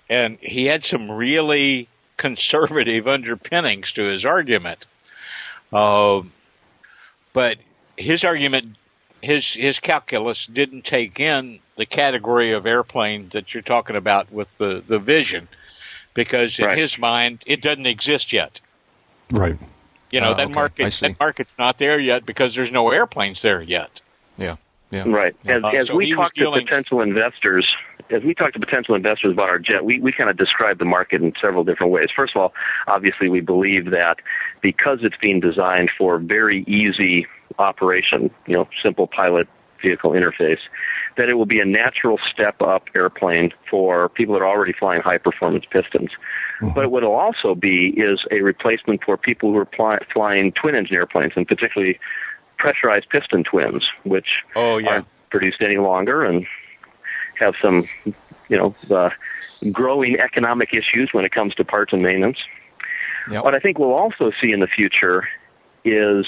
and 0.08 0.38
he 0.40 0.66
had 0.66 0.84
some 0.84 1.10
really 1.10 1.88
conservative 2.16 3.08
underpinnings 3.08 3.92
to 3.92 4.04
his 4.04 4.24
argument. 4.24 4.86
Uh, 5.72 6.22
but 7.32 7.58
his 7.96 8.24
argument, 8.24 8.76
his 9.22 9.54
his 9.54 9.80
calculus 9.80 10.46
didn't 10.46 10.84
take 10.84 11.18
in 11.18 11.60
the 11.76 11.86
category 11.86 12.52
of 12.52 12.66
airplane 12.66 13.28
that 13.30 13.54
you're 13.54 13.62
talking 13.62 13.96
about 13.96 14.32
with 14.32 14.48
the 14.58 14.82
the 14.86 14.98
vision, 14.98 15.48
because 16.14 16.58
in 16.58 16.66
right. 16.66 16.78
his 16.78 16.98
mind 16.98 17.42
it 17.46 17.62
doesn't 17.62 17.86
exist 17.86 18.32
yet. 18.32 18.60
Right. 19.30 19.58
You 20.10 20.20
know, 20.20 20.30
uh, 20.30 20.34
that 20.34 20.46
okay. 20.46 20.54
market 20.54 20.98
that 21.00 21.18
market's 21.18 21.54
not 21.58 21.78
there 21.78 21.98
yet 21.98 22.24
because 22.24 22.54
there's 22.54 22.70
no 22.70 22.90
airplanes 22.90 23.42
there 23.42 23.62
yet. 23.62 24.00
Yeah. 24.36 24.56
Yeah. 24.90 25.02
Right. 25.08 25.34
As, 25.46 25.64
uh, 25.64 25.68
as 25.68 25.88
so 25.88 25.96
we 25.96 26.14
talk 26.14 26.32
to 26.34 26.52
potential 26.52 27.00
investors, 27.00 27.74
as 28.08 28.22
we 28.22 28.34
talk 28.34 28.52
to 28.52 28.60
potential 28.60 28.94
investors 28.94 29.32
about 29.32 29.48
our 29.48 29.58
jet, 29.58 29.84
we, 29.84 29.98
we 29.98 30.12
kind 30.12 30.30
of 30.30 30.36
describe 30.36 30.78
the 30.78 30.84
market 30.84 31.22
in 31.22 31.32
several 31.40 31.64
different 31.64 31.90
ways. 31.92 32.08
First 32.14 32.36
of 32.36 32.42
all, 32.42 32.54
obviously 32.86 33.28
we 33.28 33.40
believe 33.40 33.90
that 33.90 34.20
because 34.60 35.00
it's 35.02 35.16
being 35.16 35.40
designed 35.40 35.90
for 35.90 36.18
very 36.18 36.62
easy 36.68 37.26
operation, 37.58 38.30
you 38.46 38.54
know, 38.54 38.68
simple 38.82 39.06
pilot 39.06 39.48
vehicle 39.82 40.12
interface, 40.12 40.60
that 41.16 41.28
it 41.28 41.34
will 41.34 41.46
be 41.46 41.60
a 41.60 41.64
natural 41.64 42.18
step 42.30 42.60
up 42.62 42.88
airplane 42.94 43.52
for 43.70 44.08
people 44.08 44.34
that 44.34 44.40
are 44.40 44.48
already 44.48 44.72
flying 44.72 45.02
high 45.02 45.18
performance 45.18 45.64
pistons. 45.70 46.10
Mm-hmm. 46.60 46.74
But 46.74 46.90
what 46.90 47.02
it'll 47.02 47.14
also 47.14 47.54
be 47.54 47.88
is 47.88 48.24
a 48.30 48.40
replacement 48.40 49.04
for 49.04 49.16
people 49.16 49.52
who 49.52 49.58
are 49.58 49.66
ply- 49.66 50.00
flying 50.12 50.52
twin 50.52 50.74
engine 50.74 50.96
airplanes, 50.96 51.34
and 51.36 51.46
particularly 51.46 51.98
pressurized 52.56 53.08
piston 53.10 53.44
twins, 53.44 53.86
which 54.04 54.42
oh, 54.54 54.78
yeah. 54.78 54.88
aren't 54.88 55.06
produced 55.30 55.60
any 55.60 55.76
longer 55.76 56.24
and 56.24 56.46
have 57.38 57.54
some, 57.60 57.86
you 58.48 58.56
know, 58.56 58.74
uh, 58.90 59.10
growing 59.72 60.18
economic 60.18 60.72
issues 60.72 61.12
when 61.12 61.24
it 61.24 61.32
comes 61.32 61.54
to 61.54 61.64
parts 61.64 61.92
and 61.92 62.02
maintenance. 62.02 62.38
Yep. 63.30 63.44
What 63.44 63.54
I 63.54 63.58
think 63.58 63.78
we'll 63.78 63.92
also 63.92 64.32
see 64.40 64.52
in 64.52 64.60
the 64.60 64.66
future 64.66 65.28
is, 65.84 66.26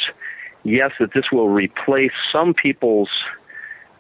yes, 0.64 0.92
that 0.98 1.12
this 1.12 1.30
will 1.32 1.48
replace 1.48 2.12
some 2.32 2.54
people's 2.54 3.10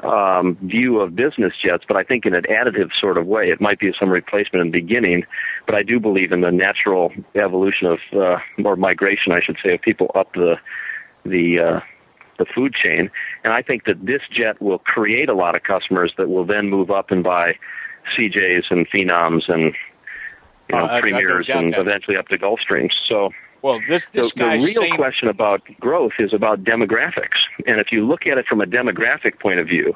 um, 0.02 0.56
view 0.62 1.00
of 1.00 1.16
business 1.16 1.54
jets, 1.60 1.84
but 1.86 1.96
I 1.96 2.04
think 2.04 2.24
in 2.24 2.34
an 2.34 2.44
additive 2.44 2.92
sort 2.94 3.18
of 3.18 3.26
way. 3.26 3.50
It 3.50 3.60
might 3.60 3.78
be 3.78 3.92
some 3.98 4.10
replacement 4.10 4.64
in 4.64 4.70
the 4.70 4.80
beginning, 4.80 5.24
but 5.66 5.74
I 5.74 5.82
do 5.82 5.98
believe 5.98 6.32
in 6.32 6.40
the 6.40 6.52
natural 6.52 7.12
evolution 7.34 7.88
of, 7.88 7.98
uh, 8.12 8.38
or 8.64 8.76
migration, 8.76 9.32
I 9.32 9.40
should 9.40 9.58
say, 9.62 9.74
of 9.74 9.80
people 9.80 10.10
up 10.14 10.32
the 10.34 10.58
the 11.24 11.58
uh, 11.58 11.80
the 12.38 12.46
food 12.46 12.74
chain. 12.74 13.10
And 13.44 13.52
I 13.52 13.62
think 13.62 13.84
that 13.84 14.04
this 14.04 14.22
jet 14.30 14.62
will 14.62 14.78
create 14.78 15.28
a 15.28 15.34
lot 15.34 15.56
of 15.56 15.62
customers 15.64 16.12
that 16.16 16.28
will 16.28 16.44
then 16.44 16.68
move 16.68 16.90
up 16.90 17.10
and 17.10 17.24
buy 17.24 17.58
CJs 18.16 18.70
and 18.70 18.88
Phenoms 18.88 19.48
and 19.48 19.74
you 20.68 20.76
know, 20.76 20.84
uh, 20.84 21.00
Premiers 21.00 21.48
and 21.48 21.72
that. 21.74 21.80
eventually 21.80 22.16
up 22.16 22.28
to 22.28 22.38
Gulfstreams. 22.38 22.92
So 23.08 23.32
well, 23.68 23.80
this, 23.86 24.06
this 24.12 24.32
the, 24.32 24.44
the 24.44 24.64
real 24.64 24.82
saying... 24.82 24.94
question 24.94 25.28
about 25.28 25.62
growth 25.78 26.14
is 26.18 26.32
about 26.32 26.64
demographics. 26.64 27.38
And 27.66 27.80
if 27.80 27.92
you 27.92 28.06
look 28.06 28.26
at 28.26 28.38
it 28.38 28.46
from 28.46 28.60
a 28.60 28.66
demographic 28.66 29.38
point 29.38 29.60
of 29.60 29.68
view, 29.68 29.94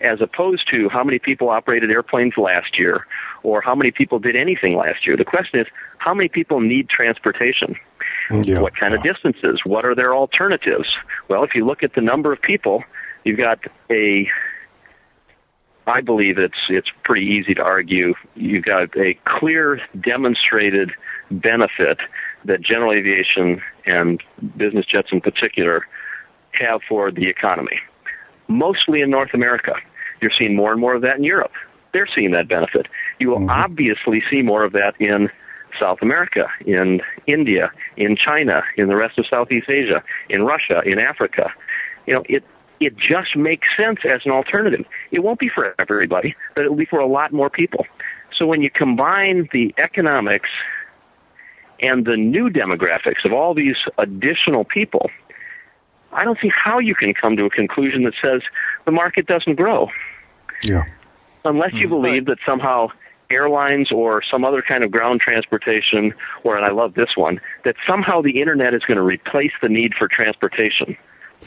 as 0.00 0.20
opposed 0.20 0.68
to 0.68 0.88
how 0.88 1.04
many 1.04 1.18
people 1.18 1.48
operated 1.48 1.90
airplanes 1.90 2.36
last 2.36 2.78
year 2.78 3.06
or 3.42 3.60
how 3.60 3.74
many 3.74 3.90
people 3.90 4.18
did 4.18 4.34
anything 4.34 4.76
last 4.76 5.06
year, 5.06 5.16
the 5.16 5.24
question 5.24 5.60
is 5.60 5.66
how 5.98 6.12
many 6.12 6.28
people 6.28 6.60
need 6.60 6.88
transportation? 6.88 7.76
Yeah, 8.42 8.60
what 8.60 8.74
kind 8.74 8.92
yeah. 8.92 8.98
of 8.98 9.04
distances? 9.04 9.60
What 9.64 9.84
are 9.84 9.94
their 9.94 10.14
alternatives? 10.14 10.88
Well, 11.28 11.44
if 11.44 11.54
you 11.54 11.64
look 11.64 11.82
at 11.82 11.92
the 11.92 12.00
number 12.00 12.32
of 12.32 12.40
people, 12.40 12.82
you've 13.22 13.38
got 13.38 13.60
a 13.90 14.28
I 15.86 16.00
believe 16.00 16.38
it's 16.38 16.58
it's 16.68 16.90
pretty 17.02 17.26
easy 17.26 17.54
to 17.54 17.62
argue. 17.62 18.14
You've 18.34 18.64
got 18.64 18.96
a 18.96 19.14
clear 19.24 19.80
demonstrated 20.00 20.92
benefit 21.30 21.98
that 22.44 22.60
general 22.60 22.92
aviation 22.92 23.62
and 23.86 24.22
business 24.56 24.86
jets 24.86 25.12
in 25.12 25.20
particular 25.20 25.86
have 26.52 26.82
for 26.88 27.10
the 27.10 27.28
economy. 27.28 27.80
Mostly 28.48 29.00
in 29.00 29.10
North 29.10 29.34
America. 29.34 29.74
You're 30.20 30.32
seeing 30.36 30.54
more 30.54 30.72
and 30.72 30.80
more 30.80 30.94
of 30.94 31.02
that 31.02 31.16
in 31.16 31.24
Europe. 31.24 31.52
They're 31.92 32.08
seeing 32.12 32.32
that 32.32 32.48
benefit. 32.48 32.86
You 33.18 33.30
will 33.30 33.38
mm-hmm. 33.38 33.50
obviously 33.50 34.22
see 34.30 34.42
more 34.42 34.64
of 34.64 34.72
that 34.72 35.00
in 35.00 35.30
South 35.78 36.02
America, 36.02 36.48
in 36.66 37.00
India, 37.26 37.72
in 37.96 38.16
China, 38.16 38.62
in 38.76 38.88
the 38.88 38.96
rest 38.96 39.18
of 39.18 39.26
Southeast 39.26 39.68
Asia, 39.68 40.02
in 40.28 40.44
Russia, 40.44 40.82
in 40.84 40.98
Africa. 40.98 41.52
You 42.06 42.14
know, 42.14 42.22
it 42.28 42.44
it 42.80 42.96
just 42.96 43.36
makes 43.36 43.68
sense 43.76 44.00
as 44.04 44.22
an 44.24 44.32
alternative. 44.32 44.84
It 45.10 45.20
won't 45.20 45.38
be 45.38 45.48
for 45.48 45.74
everybody, 45.78 46.34
but 46.54 46.64
it 46.64 46.68
will 46.68 46.76
be 46.76 46.84
for 46.84 46.98
a 46.98 47.06
lot 47.06 47.32
more 47.32 47.48
people. 47.48 47.86
So 48.36 48.46
when 48.46 48.62
you 48.62 48.70
combine 48.70 49.48
the 49.52 49.74
economics 49.78 50.50
and 51.80 52.04
the 52.04 52.16
new 52.16 52.48
demographics 52.50 53.24
of 53.24 53.32
all 53.32 53.54
these 53.54 53.76
additional 53.98 54.64
people, 54.64 55.10
I 56.12 56.24
don't 56.24 56.38
see 56.38 56.50
how 56.54 56.78
you 56.78 56.94
can 56.94 57.14
come 57.14 57.36
to 57.36 57.44
a 57.44 57.50
conclusion 57.50 58.04
that 58.04 58.14
says 58.22 58.42
the 58.84 58.92
market 58.92 59.26
doesn't 59.26 59.56
grow. 59.56 59.90
Yeah. 60.64 60.84
Unless 61.44 61.74
you 61.74 61.80
Mm-hmm. 61.88 61.88
believe 61.90 62.26
that 62.26 62.38
somehow 62.46 62.88
airlines 63.30 63.90
or 63.90 64.22
some 64.22 64.44
other 64.44 64.62
kind 64.62 64.84
of 64.84 64.90
ground 64.90 65.20
transportation, 65.20 66.14
or, 66.44 66.56
and 66.56 66.64
I 66.64 66.70
love 66.70 66.94
this 66.94 67.16
one, 67.16 67.40
that 67.64 67.74
somehow 67.86 68.22
the 68.22 68.40
internet 68.40 68.74
is 68.74 68.82
going 68.84 68.96
to 68.96 69.02
replace 69.02 69.52
the 69.62 69.68
need 69.68 69.94
for 69.94 70.08
transportation. 70.08 70.96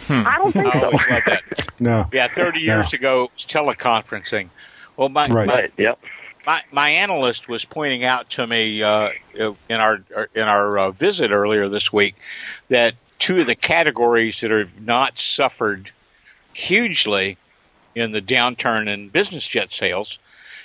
I 0.09 0.37
don't 0.37 0.51
think 0.51 0.67
I 0.75 0.79
so. 0.79 0.85
always 0.87 1.07
love 1.09 1.23
that. 1.27 1.43
No. 1.79 2.07
Yeah, 2.11 2.27
30 2.27 2.59
years 2.59 2.91
ago, 2.93 3.25
it 3.25 3.31
was 3.35 3.45
teleconferencing. 3.45 4.49
Well, 4.97 5.09
my, 5.09 5.27
Right. 5.29 5.47
my, 5.47 5.53
Right, 5.53 5.73
yep. 5.77 5.99
My, 6.47 6.63
my 6.71 6.89
analyst 6.89 7.49
was 7.49 7.65
pointing 7.65 8.05
out 8.05 8.29
to 8.31 8.47
me 8.47 8.81
uh, 8.81 9.09
in 9.35 9.75
our 9.75 9.99
in 10.33 10.43
our 10.43 10.79
uh, 10.79 10.91
visit 10.91 11.29
earlier 11.29 11.67
this 11.67 11.91
week 11.91 12.15
that 12.69 12.95
two 13.19 13.41
of 13.41 13.47
the 13.47 13.55
categories 13.55 14.39
that 14.39 14.49
have 14.49 14.81
not 14.81 15.19
suffered 15.19 15.91
hugely 16.53 17.37
in 17.93 18.13
the 18.13 18.21
downturn 18.21 18.87
in 18.87 19.09
business 19.09 19.45
jet 19.45 19.71
sales 19.73 20.19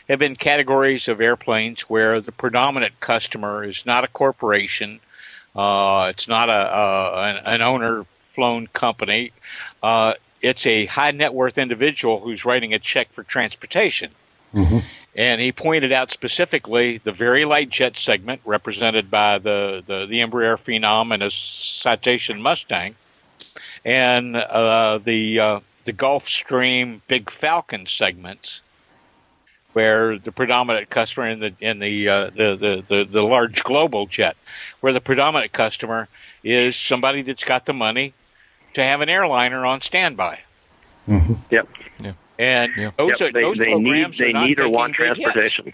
have 0.09 0.21
been 0.21 0.37
categories 0.37 1.09
of 1.09 1.21
airplanes 1.21 1.83
where 1.83 2.21
the 2.21 2.33
predominant 2.33 2.99
customer 3.01 3.65
is 3.65 3.85
not 3.85 4.05
a 4.05 4.09
corporation, 4.09 5.01
uh, 5.57 6.09
it's 6.11 6.29
not 6.29 6.49
a, 6.49 7.43
an, 7.45 7.55
an 7.55 7.63
owner 7.63 8.05
flown 8.19 8.67
company, 8.69 9.33
uh, 9.83 10.15
it's 10.41 10.67
a 10.67 10.87
high 10.87 11.11
net 11.11 11.35
worth 11.35 11.59
individual 11.59 12.21
who's 12.21 12.45
writing 12.45 12.73
a 12.73 12.79
check 12.79 13.13
for 13.13 13.23
transportation. 13.23 14.11
And 15.15 15.41
he 15.43 15.53
pointed 15.53 15.93
out 15.93 16.11
specifically 16.11 16.99
the 16.99 17.13
very 17.13 17.45
light 17.45 17.69
jet 17.69 17.97
segment, 17.99 18.41
represented 18.47 19.11
by 19.11 19.39
the, 19.39 19.83
the, 19.87 20.07
the 20.07 20.21
Embraer 20.21 20.57
Phenom 20.57 21.13
and 21.13 21.23
a 21.23 21.31
Citation 21.31 22.41
Mustang, 22.41 22.95
and 23.85 24.37
uh, 24.37 24.99
the 24.99 25.39
uh, 25.39 25.61
the 25.85 25.93
Gulfstream 25.93 27.01
Big 27.09 27.31
Falcon 27.31 27.87
segments, 27.87 28.63
where 29.75 30.17
the 30.19 30.33
predominant 30.33 30.89
customer 30.89 31.29
in 31.29 31.41
the 31.41 31.55
in 31.61 31.79
the, 31.79 32.09
uh, 32.09 32.31
the, 32.31 32.57
the 32.57 32.85
the 32.89 33.05
the 33.05 33.23
large 33.23 33.63
global 33.65 34.07
jet, 34.07 34.37
where 34.81 34.95
the 34.95 35.01
predominant 35.01 35.53
customer 35.53 36.09
is 36.43 36.75
somebody 36.75 37.21
that's 37.21 37.45
got 37.45 37.67
the 37.67 37.75
money 37.75 38.15
to 38.75 38.83
have 38.83 39.03
an 39.03 39.11
airliner 39.11 39.67
on 39.67 39.83
standby. 39.83 40.39
Yep. 41.51 41.69
And 42.43 42.77
Yeah. 42.77 42.91
those 42.99 43.21
Yep, 43.21 43.29
are 43.29 43.33
they 43.33 43.43
those 43.43 43.59
they 43.59 43.75
need 43.75 43.83
programs 43.85 44.21
are 44.21 44.25
they 44.25 44.33
not 44.33 44.49
need 44.49 44.59
or 44.59 44.65
taking 44.65 44.73
want 44.73 44.97
big 44.99 45.17
hits. 45.17 45.25
transportation. 45.25 45.73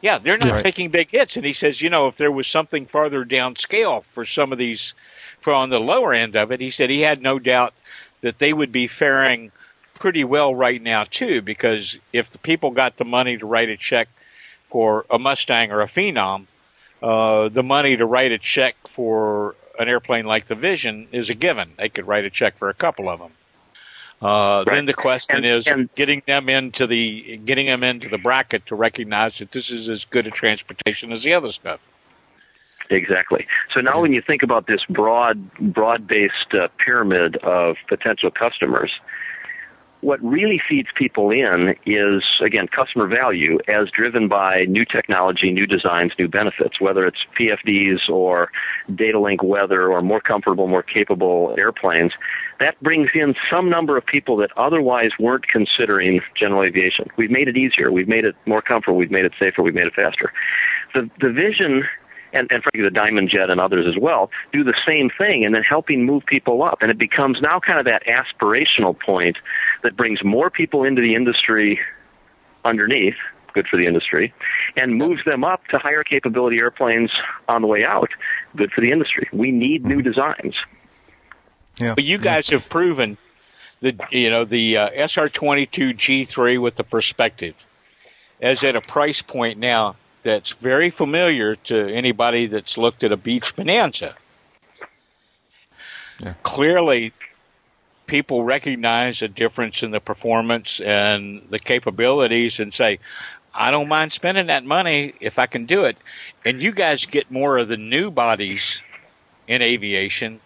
Yeah, 0.00 0.18
they're 0.18 0.38
not 0.38 0.54
Right. 0.54 0.64
taking 0.64 0.90
big 0.90 1.10
hits. 1.10 1.36
And 1.36 1.44
he 1.44 1.52
says, 1.52 1.80
you 1.82 1.90
know, 1.90 2.08
if 2.08 2.16
there 2.16 2.32
was 2.32 2.46
something 2.48 2.86
farther 2.86 3.24
down 3.24 3.56
scale 3.56 4.04
for 4.12 4.24
some 4.24 4.52
of 4.52 4.58
these, 4.58 4.94
for 5.42 5.52
on 5.52 5.70
the 5.70 5.78
lower 5.78 6.12
end 6.12 6.34
of 6.34 6.50
it, 6.50 6.60
he 6.60 6.70
said 6.70 6.90
he 6.90 7.02
had 7.02 7.22
no 7.22 7.38
doubt 7.38 7.74
that 8.22 8.38
they 8.38 8.52
would 8.52 8.72
be 8.72 8.86
faring 8.86 9.52
pretty 9.98 10.24
well 10.24 10.54
right 10.54 10.82
now 10.82 11.04
too, 11.04 11.42
because 11.42 11.98
if 12.12 12.30
the 12.30 12.38
people 12.38 12.70
got 12.70 12.96
the 12.96 13.04
money 13.04 13.36
to 13.36 13.46
write 13.46 13.68
a 13.68 13.76
check 13.76 14.08
for 14.70 15.04
a 15.10 15.18
Mustang 15.18 15.70
or 15.70 15.82
a 15.82 15.86
Phenom, 15.86 16.46
uh, 17.02 17.48
the 17.48 17.62
money 17.62 17.96
to 17.96 18.06
write 18.06 18.32
a 18.32 18.38
check 18.38 18.74
for 18.88 19.54
an 19.78 19.88
airplane 19.88 20.24
like 20.24 20.46
the 20.46 20.54
Vision 20.54 21.08
is 21.12 21.30
a 21.30 21.34
given. 21.34 21.74
They 21.78 21.88
could 21.88 22.06
write 22.06 22.24
a 22.24 22.30
check 22.30 22.56
for 22.58 22.68
a 22.68 22.74
couple 22.74 23.08
of 23.08 23.20
them. 23.20 23.32
Uh, 24.22 24.62
Right. 24.66 24.76
Then 24.76 24.86
the 24.86 24.94
question 24.94 25.38
And- 25.38 25.46
is 25.46 25.66
and- 25.66 25.92
getting 25.96 26.22
them 26.26 26.48
into 26.48 26.86
the 26.86 27.38
getting 27.44 27.66
them 27.66 27.82
into 27.82 28.08
the 28.08 28.18
bracket 28.18 28.66
to 28.66 28.76
recognize 28.76 29.38
that 29.38 29.50
this 29.50 29.68
is 29.70 29.88
as 29.88 30.04
good 30.04 30.26
a 30.28 30.30
transportation 30.30 31.10
as 31.10 31.24
the 31.24 31.34
other 31.34 31.50
stuff. 31.50 31.80
Exactly. 32.90 33.46
So 33.72 33.80
now, 33.80 34.00
when 34.00 34.12
you 34.12 34.20
think 34.20 34.42
about 34.42 34.66
this 34.66 34.84
broad, 34.84 35.50
broad-based 35.58 36.54
uh, 36.54 36.68
pyramid 36.78 37.36
of 37.38 37.76
potential 37.88 38.30
customers, 38.30 38.92
what 40.02 40.22
really 40.22 40.60
feeds 40.68 40.88
people 40.94 41.30
in 41.30 41.76
is 41.86 42.22
again 42.40 42.66
customer 42.66 43.06
value 43.06 43.58
as 43.68 43.90
driven 43.90 44.28
by 44.28 44.64
new 44.66 44.84
technology, 44.84 45.50
new 45.52 45.66
designs, 45.66 46.12
new 46.18 46.28
benefits. 46.28 46.80
Whether 46.80 47.06
it's 47.06 47.24
PFDs 47.38 48.08
or 48.10 48.50
data 48.94 49.18
link 49.18 49.42
weather 49.42 49.88
or 49.88 50.02
more 50.02 50.20
comfortable, 50.20 50.66
more 50.66 50.82
capable 50.82 51.54
airplanes, 51.56 52.12
that 52.62 52.80
brings 52.80 53.10
in 53.14 53.34
some 53.50 53.68
number 53.68 53.96
of 53.96 54.06
people 54.06 54.36
that 54.36 54.50
otherwise 54.56 55.10
weren't 55.18 55.48
considering 55.48 56.20
general 56.34 56.62
aviation. 56.62 57.06
We've 57.16 57.30
made 57.30 57.48
it 57.48 57.56
easier. 57.56 57.90
We've 57.90 58.08
made 58.08 58.24
it 58.24 58.36
more 58.46 58.62
comfortable. 58.62 58.96
We've 58.98 59.10
made 59.10 59.24
it 59.24 59.34
safer. 59.38 59.62
We've 59.62 59.74
made 59.74 59.86
it 59.86 59.94
faster. 59.94 60.32
The 60.94 61.10
the 61.20 61.30
vision 61.30 61.84
and, 62.32 62.50
and 62.50 62.62
frankly 62.62 62.82
the 62.82 62.90
Diamond 62.90 63.28
Jet 63.28 63.50
and 63.50 63.60
others 63.60 63.86
as 63.86 63.96
well, 64.00 64.30
do 64.52 64.64
the 64.64 64.74
same 64.86 65.10
thing 65.10 65.44
and 65.44 65.54
then 65.54 65.62
helping 65.62 66.04
move 66.04 66.24
people 66.24 66.62
up. 66.62 66.78
And 66.80 66.90
it 66.90 66.98
becomes 66.98 67.40
now 67.40 67.60
kind 67.60 67.78
of 67.78 67.84
that 67.84 68.04
aspirational 68.06 68.98
point 68.98 69.38
that 69.82 69.96
brings 69.96 70.24
more 70.24 70.50
people 70.50 70.84
into 70.84 71.02
the 71.02 71.14
industry 71.14 71.80
underneath, 72.64 73.16
good 73.52 73.66
for 73.68 73.76
the 73.76 73.86
industry, 73.86 74.32
and 74.76 74.96
moves 74.96 75.24
them 75.24 75.44
up 75.44 75.66
to 75.68 75.78
higher 75.78 76.04
capability 76.04 76.58
airplanes 76.58 77.10
on 77.48 77.60
the 77.60 77.68
way 77.68 77.84
out, 77.84 78.10
good 78.56 78.72
for 78.72 78.80
the 78.80 78.90
industry. 78.90 79.28
We 79.32 79.50
need 79.50 79.84
new 79.84 79.96
mm-hmm. 79.96 80.08
designs. 80.08 80.54
Yeah. 81.78 81.94
But 81.94 82.04
you 82.04 82.18
guys 82.18 82.48
have 82.50 82.68
proven 82.68 83.16
that 83.80 84.12
you 84.12 84.30
know 84.30 84.44
the 84.44 84.76
uh, 84.76 84.90
SR22 84.90 85.96
G3 85.96 86.60
with 86.60 86.76
the 86.76 86.84
perspective 86.84 87.54
as 88.40 88.64
at 88.64 88.76
a 88.76 88.80
price 88.80 89.22
point 89.22 89.58
now 89.58 89.96
that's 90.22 90.50
very 90.52 90.90
familiar 90.90 91.56
to 91.56 91.88
anybody 91.88 92.46
that's 92.46 92.78
looked 92.78 93.04
at 93.04 93.12
a 93.12 93.16
Beech 93.16 93.54
Bonanza. 93.56 94.14
Yeah. 96.20 96.34
Clearly, 96.42 97.12
people 98.06 98.44
recognize 98.44 99.22
a 99.22 99.28
difference 99.28 99.82
in 99.82 99.90
the 99.90 100.00
performance 100.00 100.80
and 100.80 101.42
the 101.50 101.58
capabilities 101.58 102.60
and 102.60 102.72
say, 102.72 102.98
I 103.54 103.70
don't 103.70 103.88
mind 103.88 104.12
spending 104.12 104.46
that 104.46 104.64
money 104.64 105.14
if 105.20 105.38
I 105.38 105.46
can 105.46 105.66
do 105.66 105.84
it. 105.84 105.96
And 106.44 106.62
you 106.62 106.72
guys 106.72 107.04
get 107.06 107.30
more 107.30 107.58
of 107.58 107.68
the 107.68 107.76
new 107.76 108.10
bodies 108.10 108.82
in 109.48 109.60
aviation 109.60 110.40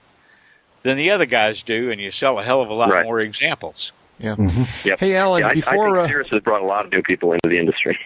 than 0.86 0.96
the 0.96 1.10
other 1.10 1.26
guys 1.26 1.62
do, 1.64 1.90
and 1.90 2.00
you 2.00 2.10
sell 2.12 2.38
a 2.38 2.44
hell 2.44 2.62
of 2.62 2.70
a 2.70 2.74
lot 2.74 2.90
Right. 2.90 3.04
more 3.04 3.18
examples. 3.20 3.92
Yeah. 4.18 4.36
Yep. 4.84 4.98
Hey, 5.00 5.16
Alan, 5.16 5.40
Yeah, 5.42 5.48
I, 5.48 5.52
before 5.54 5.88
I 5.98 6.02
uh, 6.02 6.02
think 6.04 6.12
Cirrus 6.14 6.28
has 6.30 6.42
brought 6.42 6.62
a 6.62 6.64
lot 6.64 6.86
of 6.86 6.92
new 6.92 7.02
people 7.02 7.32
into 7.32 7.48
the 7.48 7.58
industry. 7.58 7.98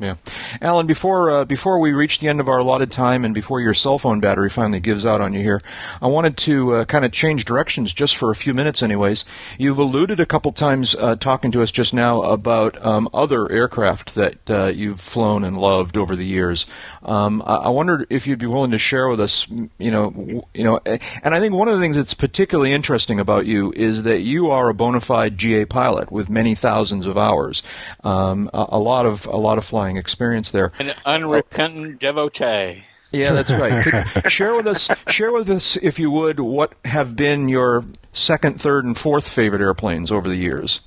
Yeah, 0.00 0.16
Alan. 0.60 0.88
Before 0.88 1.30
uh, 1.30 1.44
before 1.44 1.78
we 1.78 1.92
reach 1.92 2.18
the 2.18 2.26
end 2.26 2.40
of 2.40 2.48
our 2.48 2.58
allotted 2.58 2.90
time, 2.90 3.24
and 3.24 3.32
before 3.32 3.60
your 3.60 3.74
cell 3.74 3.96
phone 3.96 4.18
battery 4.18 4.50
finally 4.50 4.80
gives 4.80 5.06
out 5.06 5.20
on 5.20 5.32
you 5.32 5.40
here, 5.40 5.62
I 6.02 6.08
wanted 6.08 6.36
to 6.38 6.74
uh, 6.74 6.84
kind 6.86 7.04
of 7.04 7.12
change 7.12 7.44
directions 7.44 7.92
just 7.92 8.16
for 8.16 8.32
a 8.32 8.34
few 8.34 8.54
minutes, 8.54 8.82
anyways. 8.82 9.24
You've 9.56 9.78
alluded 9.78 10.18
a 10.18 10.26
couple 10.26 10.50
times 10.50 10.96
uh, 10.96 11.14
talking 11.14 11.52
to 11.52 11.62
us 11.62 11.70
just 11.70 11.94
now 11.94 12.22
about 12.22 12.84
um, 12.84 13.08
other 13.14 13.48
aircraft 13.52 14.16
that 14.16 14.50
uh, 14.50 14.66
you've 14.66 15.00
flown 15.00 15.44
and 15.44 15.56
loved 15.58 15.96
over 15.96 16.16
the 16.16 16.26
years. 16.26 16.66
Um, 17.04 17.40
I, 17.46 17.54
I 17.54 17.68
wondered 17.68 18.08
if 18.10 18.26
you'd 18.26 18.40
be 18.40 18.46
willing 18.46 18.72
to 18.72 18.78
share 18.80 19.08
with 19.08 19.20
us, 19.20 19.46
you 19.48 19.92
know, 19.92 20.44
you 20.52 20.64
know, 20.64 20.80
and 20.84 21.34
I 21.36 21.38
think 21.38 21.54
one 21.54 21.68
of 21.68 21.76
the 21.76 21.80
things 21.80 21.94
that's 21.94 22.14
particularly 22.14 22.72
interesting 22.72 23.20
about 23.20 23.46
you 23.46 23.72
is 23.76 24.02
that 24.02 24.22
you 24.22 24.50
are 24.50 24.70
a 24.70 24.74
bona 24.74 25.00
fide 25.00 25.38
GA 25.38 25.66
pilot 25.66 26.10
with 26.10 26.28
many 26.28 26.56
thousands 26.56 27.06
of 27.06 27.16
hours, 27.16 27.62
um, 28.02 28.50
a, 28.52 28.66
a 28.70 28.78
lot 28.80 29.06
of 29.06 29.26
a 29.26 29.36
lot 29.36 29.56
of 29.56 29.64
flying 29.64 29.83
experience 29.96 30.50
there. 30.50 30.72
An 30.78 30.94
unrepentant 31.04 32.00
devotee. 32.00 32.84
Yeah, 33.12 33.32
that's 33.32 33.50
right. 33.50 33.84
Could 34.06 34.30
share 34.30 34.54
with 34.54 34.66
us, 34.66 34.90
share 35.08 35.32
with 35.32 35.48
us, 35.48 35.76
if 35.76 35.98
you 35.98 36.10
would, 36.10 36.40
what 36.40 36.74
have 36.84 37.14
been 37.14 37.48
your 37.48 37.84
second, 38.12 38.60
third, 38.60 38.84
and 38.84 38.98
fourth 38.98 39.28
favorite 39.28 39.60
airplanes 39.60 40.10
over 40.10 40.28
the 40.28 40.36
years. 40.36 40.80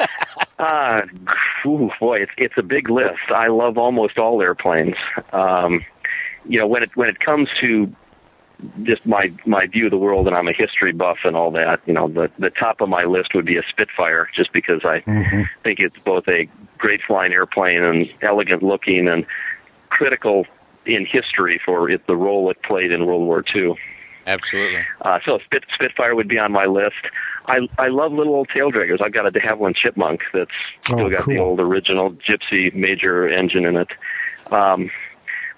Uh, 0.56 1.02
ooh, 1.66 1.90
boy, 1.98 2.20
it's 2.20 2.32
it's 2.38 2.54
a 2.56 2.62
big 2.62 2.88
list. 2.88 3.18
I 3.28 3.48
love 3.48 3.76
almost 3.76 4.18
all 4.18 4.40
airplanes. 4.40 4.94
Um, 5.32 5.84
you 6.46 6.58
know, 6.60 6.66
when 6.66 6.84
it 6.84 6.90
when 6.94 7.08
it 7.08 7.18
comes 7.18 7.50
to 7.58 7.92
just 8.82 9.06
my 9.06 9.32
my 9.46 9.66
view 9.66 9.86
of 9.86 9.90
the 9.90 9.98
world, 9.98 10.26
and 10.26 10.36
I'm 10.36 10.48
a 10.48 10.52
history 10.52 10.92
buff 10.92 11.18
and 11.24 11.36
all 11.36 11.50
that. 11.52 11.80
You 11.86 11.92
know, 11.94 12.08
the 12.08 12.30
the 12.38 12.50
top 12.50 12.80
of 12.80 12.88
my 12.88 13.04
list 13.04 13.34
would 13.34 13.44
be 13.44 13.56
a 13.56 13.62
Spitfire, 13.68 14.28
just 14.34 14.52
because 14.52 14.84
I 14.84 15.00
think 15.62 15.80
it's 15.80 15.98
both 15.98 16.28
a 16.28 16.48
great 16.78 17.02
flying 17.02 17.32
airplane 17.32 17.82
and 17.82 18.12
elegant 18.22 18.62
looking 18.62 19.08
and 19.08 19.26
critical 19.90 20.46
in 20.86 21.06
history 21.06 21.60
for 21.64 21.88
it, 21.88 22.06
the 22.06 22.16
role 22.16 22.50
it 22.50 22.62
played 22.62 22.92
in 22.92 23.06
World 23.06 23.22
War 23.22 23.44
II. 23.54 23.74
Absolutely. 24.26 24.82
Uh, 25.02 25.18
so 25.24 25.38
Spit, 25.44 25.64
Spitfire 25.74 26.14
would 26.14 26.28
be 26.28 26.38
on 26.38 26.50
my 26.50 26.64
list. 26.64 26.96
I 27.46 27.68
I 27.78 27.88
love 27.88 28.12
little 28.12 28.34
old 28.34 28.48
tail 28.48 28.72
draggers. 28.72 29.00
I've 29.02 29.12
got 29.12 29.26
a 29.26 29.30
de 29.30 29.40
Havilland 29.40 29.76
Chipmunk 29.76 30.22
that's 30.32 30.50
still 30.80 31.00
Oh, 31.00 31.10
got 31.10 31.26
the 31.26 31.38
old 31.38 31.60
original 31.60 32.10
Gipsy 32.10 32.74
Major 32.74 33.28
engine 33.28 33.66
in 33.66 33.76
it, 33.76 33.88
um, 34.50 34.90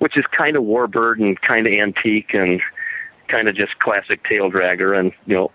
which 0.01 0.17
is 0.17 0.25
kind 0.27 0.57
of 0.57 0.65
warbird 0.65 1.21
and 1.21 1.41
kind 1.41 1.67
of 1.67 1.73
antique 1.73 2.35
and 2.35 2.61
kind 3.29 3.49
of 3.49 3.55
just 3.55 3.79
classic 3.79 4.24
tail 4.24 4.51
dragger 4.51 4.99
and 4.99 5.12
you 5.27 5.35
know 5.35 5.51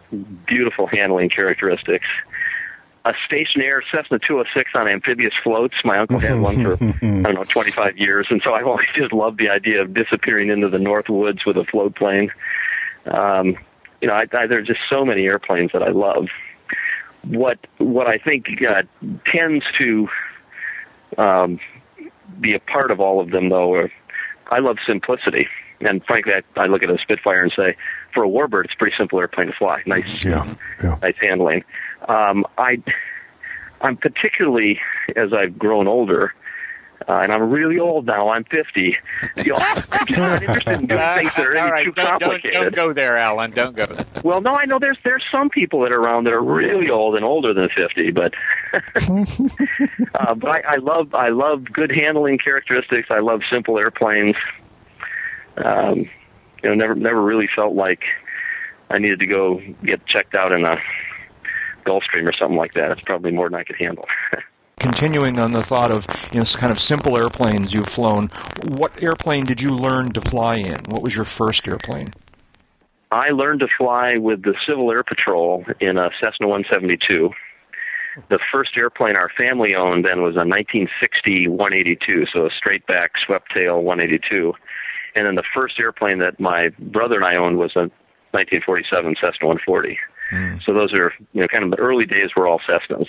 beautiful 0.45 0.87
handling 0.87 1.29
characteristics. 1.29 2.07
A 3.03 3.13
Stationair 3.27 3.81
Cessna 3.91 4.19
206 4.19 4.71
on 4.75 4.87
amphibious 4.87 5.33
floats. 5.43 5.73
My 5.83 5.97
uncle 5.97 6.19
had 6.19 6.39
one 6.39 6.63
for 6.63 6.73
I 6.83 7.21
don't 7.23 7.33
know 7.33 7.43
25 7.43 7.97
years, 7.97 8.27
and 8.29 8.41
so 8.43 8.53
I've 8.53 8.67
always 8.67 8.89
just 8.95 9.11
loved 9.11 9.39
the 9.39 9.49
idea 9.49 9.81
of 9.81 9.93
disappearing 9.93 10.49
into 10.49 10.69
the 10.69 10.79
north 10.79 11.09
woods 11.09 11.45
with 11.45 11.57
a 11.57 11.63
float 11.63 11.95
plane. 11.95 12.31
Um, 13.05 13.57
you 14.01 14.07
know, 14.07 14.13
I, 14.13 14.27
I, 14.33 14.47
there 14.47 14.59
are 14.59 14.63
just 14.63 14.81
so 14.89 15.03
many 15.03 15.25
airplanes 15.25 15.71
that 15.71 15.81
I 15.81 15.89
love. 15.89 16.27
What 17.23 17.59
what 17.77 18.07
I 18.07 18.17
think 18.17 18.47
uh, 18.63 18.83
tends 19.25 19.63
to 19.77 20.09
um, 21.17 21.59
be 22.39 22.53
a 22.53 22.59
part 22.59 22.91
of 22.91 22.99
all 22.99 23.19
of 23.19 23.31
them, 23.31 23.49
though, 23.49 23.73
are, 23.73 23.91
I 24.49 24.59
love 24.59 24.77
simplicity. 24.85 25.47
And 25.85 26.03
frankly, 26.05 26.33
I, 26.33 26.59
I 26.59 26.65
look 26.67 26.83
at 26.83 26.89
a 26.89 26.97
Spitfire 26.97 27.41
and 27.41 27.51
say, 27.51 27.75
for 28.13 28.23
a 28.23 28.27
warbird, 28.27 28.65
it's 28.65 28.73
a 28.73 28.77
pretty 28.77 28.95
simple 28.95 29.19
airplane 29.19 29.47
to 29.47 29.53
fly. 29.53 29.81
Nice, 29.85 30.23
yeah, 30.23 30.53
yeah. 30.83 30.97
nice 31.01 31.15
handling. 31.19 31.63
Um, 32.07 32.45
I, 32.57 32.81
I'm 33.81 33.97
particularly 33.97 34.79
as 35.15 35.33
I've 35.33 35.57
grown 35.57 35.87
older, 35.87 36.33
uh, 37.07 37.13
and 37.13 37.31
I'm 37.31 37.49
really 37.49 37.79
old 37.79 38.05
now. 38.05 38.29
I'm 38.29 38.43
50. 38.43 38.97
You 39.37 39.53
know, 39.53 39.57
I'm 39.59 40.07
just 40.07 40.19
not 40.19 40.43
interested 40.43 40.79
in 40.81 40.87
doing 40.87 40.99
things 41.15 41.35
that 41.35 41.45
are 41.45 41.55
any 41.55 41.71
right, 41.71 41.85
too 41.85 41.91
don't, 41.93 42.19
complicated. 42.19 42.53
Don't, 42.53 42.63
don't 42.63 42.75
go 42.75 42.93
there, 42.93 43.17
Alan. 43.17 43.51
Don't 43.51 43.75
go. 43.75 43.85
There. 43.85 44.05
Well, 44.23 44.41
no, 44.41 44.55
I 44.55 44.65
know 44.65 44.77
there's 44.77 44.97
there's 45.03 45.23
some 45.31 45.49
people 45.49 45.81
that 45.81 45.91
are 45.91 45.99
around 45.99 46.25
that 46.25 46.33
are 46.33 46.43
really 46.43 46.89
old 46.89 47.15
and 47.15 47.23
older 47.23 47.53
than 47.53 47.69
50, 47.69 48.11
but 48.11 48.33
uh, 48.73 50.35
but 50.35 50.49
I, 50.49 50.61
I 50.67 50.75
love 50.77 51.13
I 51.15 51.29
love 51.29 51.65
good 51.71 51.91
handling 51.91 52.37
characteristics. 52.39 53.09
I 53.09 53.19
love 53.19 53.41
simple 53.49 53.77
airplanes. 53.77 54.35
Um, 55.57 56.09
you 56.63 56.69
know, 56.69 56.75
never 56.75 56.95
never 56.95 57.21
really 57.21 57.47
felt 57.47 57.75
like 57.75 58.03
I 58.89 58.97
needed 58.97 59.19
to 59.19 59.27
go 59.27 59.61
get 59.83 60.05
checked 60.05 60.35
out 60.35 60.51
in 60.51 60.65
a 60.65 60.77
Gulfstream 61.85 62.27
or 62.27 62.33
something 62.33 62.57
like 62.57 62.73
that. 62.73 62.91
It's 62.91 63.01
probably 63.01 63.31
more 63.31 63.49
than 63.49 63.59
I 63.59 63.63
could 63.63 63.77
handle. 63.77 64.05
Continuing 64.79 65.39
on 65.39 65.51
the 65.51 65.63
thought 65.63 65.91
of 65.91 66.07
you 66.31 66.39
know 66.39 66.45
kind 66.45 66.71
of 66.71 66.79
simple 66.79 67.17
airplanes 67.17 67.73
you've 67.73 67.87
flown, 67.87 68.29
what 68.67 69.01
airplane 69.01 69.45
did 69.45 69.61
you 69.61 69.69
learn 69.69 70.11
to 70.13 70.21
fly 70.21 70.55
in? 70.55 70.79
What 70.85 71.03
was 71.03 71.15
your 71.15 71.25
first 71.25 71.67
airplane? 71.67 72.13
I 73.11 73.29
learned 73.29 73.59
to 73.59 73.67
fly 73.77 74.17
with 74.17 74.43
the 74.43 74.55
Civil 74.65 74.89
Air 74.89 75.03
Patrol 75.03 75.65
in 75.81 75.97
a 75.97 76.09
Cessna 76.19 76.47
172. 76.47 77.29
The 78.29 78.39
first 78.51 78.75
airplane 78.77 79.17
our 79.17 79.29
family 79.29 79.75
owned 79.75 80.05
then 80.05 80.21
was 80.21 80.35
a 80.35 80.47
1960 80.47 81.47
182, 81.47 82.25
so 82.31 82.45
a 82.45 82.49
straight 82.49 82.85
back 82.87 83.11
swept 83.25 83.51
tail 83.51 83.81
182. 83.83 84.53
And 85.15 85.25
then 85.25 85.35
the 85.35 85.43
first 85.53 85.79
airplane 85.79 86.19
that 86.19 86.39
my 86.39 86.69
brother 86.79 87.15
and 87.15 87.25
I 87.25 87.35
owned 87.35 87.57
was 87.57 87.75
a 87.75 87.89
1947 88.31 89.15
Cessna 89.15 89.47
140. 89.47 89.99
Mm. 90.31 90.63
So 90.63 90.73
those 90.73 90.93
are, 90.93 91.13
you 91.33 91.41
know, 91.41 91.47
kind 91.47 91.63
of 91.63 91.71
the 91.71 91.77
early 91.79 92.05
days 92.05 92.31
were 92.35 92.47
all 92.47 92.59
Cessnas. 92.59 93.07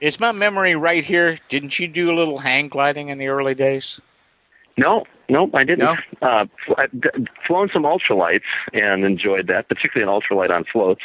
Is 0.00 0.20
my 0.20 0.32
memory 0.32 0.74
right 0.74 1.04
here? 1.04 1.38
Didn't 1.48 1.78
you 1.78 1.88
do 1.88 2.10
a 2.12 2.14
little 2.16 2.38
hang 2.38 2.68
gliding 2.68 3.08
in 3.08 3.18
the 3.18 3.28
early 3.28 3.54
days? 3.54 4.00
No, 4.76 5.04
no, 5.28 5.50
I 5.54 5.64
didn't. 5.64 5.80
No? 5.80 5.96
Uh, 6.26 6.46
I've 6.78 7.00
d- 7.00 7.08
flown 7.46 7.68
some 7.72 7.82
ultralights 7.82 8.42
and 8.72 9.04
enjoyed 9.04 9.46
that, 9.48 9.68
particularly 9.68 10.10
an 10.10 10.20
ultralight 10.20 10.50
on 10.50 10.64
floats. 10.64 11.02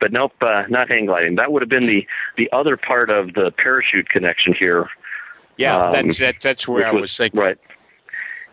But 0.00 0.12
nope, 0.12 0.32
uh, 0.40 0.64
not 0.68 0.88
hang 0.88 1.06
gliding. 1.06 1.36
That 1.36 1.52
would 1.52 1.62
have 1.62 1.68
been 1.68 1.86
the 1.86 2.06
the 2.36 2.50
other 2.52 2.76
part 2.76 3.08
of 3.08 3.34
the 3.34 3.52
parachute 3.52 4.08
connection 4.08 4.52
here. 4.52 4.88
Yeah, 5.58 5.76
Um, 5.86 5.92
that's 5.92 6.18
that, 6.18 6.40
that's 6.40 6.66
where 6.66 6.78
which 6.92 6.98
I 6.98 7.00
was 7.00 7.16
thinking. 7.16 7.40
Right. 7.40 7.58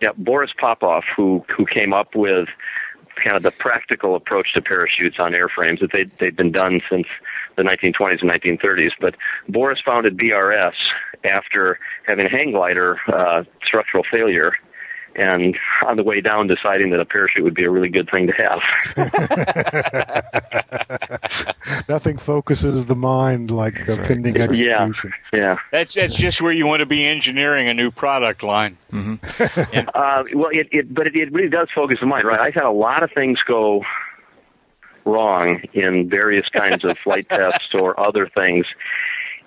Yeah, 0.02 0.12
Boris 0.18 0.52
Popov, 0.58 1.04
who 1.16 1.43
who 1.56 1.66
came 1.66 1.93
up 1.93 2.16
with 2.16 2.47
kind 3.24 3.36
of 3.36 3.43
the 3.43 3.52
practical 3.52 4.16
approach 4.16 4.54
to 4.54 4.62
parachutes 4.62 5.18
on 5.20 5.34
airframes 5.34 5.80
that 5.82 5.91
they 5.91 6.06
they'd 6.20 6.36
been 6.36 6.52
done 6.52 6.82
since 6.89 7.08
the 7.56 7.64
1920s 7.64 8.22
and 8.22 8.32
1930s. 8.32 8.91
But 9.00 9.16
Boris 9.50 9.82
founded 9.86 10.18
BRS 10.18 10.74
after 11.24 11.80
having 12.08 12.26
a 12.26 12.30
hang 12.30 12.52
glider 12.52 12.97
uh, 13.08 13.43
structural 13.64 14.04
failure. 14.10 14.54
And 15.16 15.57
on 15.86 15.97
the 15.97 16.03
way 16.03 16.22
down, 16.22 16.47
deciding 16.47 16.91
that 16.91 16.99
a 16.99 17.05
parachute 17.05 17.43
would 17.43 17.55
be 17.55 17.64
a 17.64 17.70
really 17.70 17.89
good 17.89 18.10
thing 18.10 18.28
to 18.28 18.34
have. 18.34 18.62
Nothing 21.89 22.18
focuses 22.18 22.86
the 22.86 22.95
mind 22.95 23.51
like 23.51 23.88
right. 23.88 24.03
pending 24.03 24.38
execution. 24.38 25.14
yeah. 25.34 25.57
That's 25.72 25.95
that's 25.95 26.16
just 26.16 26.41
where 26.41 26.53
you 26.53 26.68
want 26.68 26.82
to 26.82 26.86
be 26.86 27.05
engineering 27.05 27.68
a 27.68 27.74
new 27.74 27.91
product 27.91 28.43
line. 28.43 28.78
Uh, 29.99 30.24
well, 30.34 30.49
it, 30.51 30.68
it 30.72 30.93
but 30.93 31.07
it, 31.07 31.16
it 31.16 31.32
really 31.32 31.49
does 31.49 31.68
focus 31.74 31.99
the 31.99 32.05
mind, 32.05 32.26
right? 32.26 32.39
I've 32.39 32.53
had 32.53 32.64
a 32.64 32.72
lot 32.72 33.03
of 33.03 33.12
things 33.12 33.39
go 33.45 33.84
wrong 35.05 35.62
in 35.74 36.10
various 36.10 36.47
kinds 36.49 36.84
of 36.84 36.97
flight 36.97 37.28
tests 37.30 37.70
or 37.74 37.99
other 37.99 38.28
things, 38.28 38.66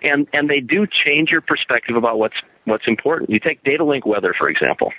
and 0.02 0.26
and 0.32 0.48
they 0.48 0.60
do 0.60 0.86
change 0.86 1.30
your 1.30 1.40
perspective 1.40 1.96
about 1.96 2.18
what's 2.18 2.36
what's 2.64 2.86
important. 2.86 3.30
You 3.30 3.40
take 3.40 3.62
data 3.64 3.84
link 3.84 4.06
weather 4.06 4.34
for 4.36 4.48
example. 4.48 4.92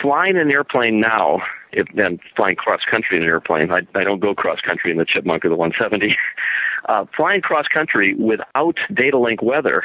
Flying 0.00 0.36
an 0.36 0.50
airplane 0.50 1.00
now, 1.00 1.42
if 1.72 1.86
then 1.94 2.18
flying 2.36 2.56
cross 2.56 2.80
country 2.88 3.16
in 3.16 3.22
an 3.22 3.28
airplane, 3.28 3.70
I, 3.70 3.80
I 3.94 4.04
don't 4.04 4.20
go 4.20 4.34
cross 4.34 4.60
country 4.60 4.90
in 4.90 4.96
the 4.98 5.04
Chipmunk 5.04 5.44
or 5.44 5.48
the 5.48 5.56
170. 5.56 6.16
Uh, 6.88 7.04
flying 7.14 7.42
cross 7.42 7.66
country 7.68 8.14
without 8.14 8.78
data 8.94 9.18
link 9.18 9.42
weather 9.42 9.82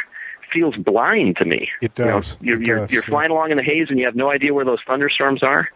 feels 0.53 0.75
blind 0.77 1.35
to 1.35 1.43
me. 1.43 1.69
It 1.81 1.97
You 1.99 2.05
know, 2.05 2.11
does. 2.11 2.37
you're 2.39 2.61
you're, 2.61 2.77
does, 2.77 2.93
you're 2.93 3.01
flying 3.03 3.31
along 3.31 3.51
in 3.51 3.57
the 3.57 3.63
haze 3.63 3.87
and 3.89 3.99
you 3.99 4.05
have 4.05 4.15
no 4.15 4.29
idea 4.29 4.53
where 4.53 4.63
those 4.63 4.79
thunderstorms 4.87 5.43
are. 5.43 5.67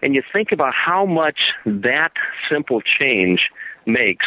And 0.00 0.14
you 0.14 0.22
think 0.32 0.52
about 0.52 0.72
how 0.72 1.04
much 1.04 1.52
that 1.66 2.12
simple 2.48 2.80
change 2.80 3.50
makes 3.84 4.26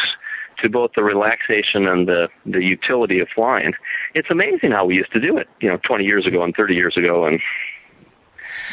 to 0.62 0.68
both 0.68 0.92
the 0.94 1.02
relaxation 1.02 1.88
and 1.88 2.06
the, 2.06 2.28
the 2.46 2.62
utility 2.62 3.18
of 3.20 3.28
flying. 3.34 3.72
It's 4.14 4.30
amazing 4.30 4.72
how 4.72 4.84
we 4.84 4.96
used 4.96 5.12
to 5.12 5.20
do 5.20 5.36
it, 5.38 5.48
you 5.60 5.68
know, 5.68 5.78
20 5.78 6.04
years 6.04 6.26
ago 6.26 6.42
and 6.42 6.54
30 6.54 6.74
years 6.74 6.96
ago. 6.96 7.24
And 7.26 7.40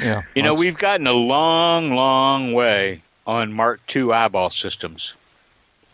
Yeah. 0.01 0.23
You 0.35 0.43
know, 0.43 0.53
we've 0.53 0.77
gotten 0.77 1.07
a 1.07 1.13
long, 1.13 1.91
long 1.93 2.53
way 2.53 3.01
on 3.25 3.53
Mark 3.53 3.81
II 3.95 4.11
eyeball 4.11 4.49
systems. 4.49 5.15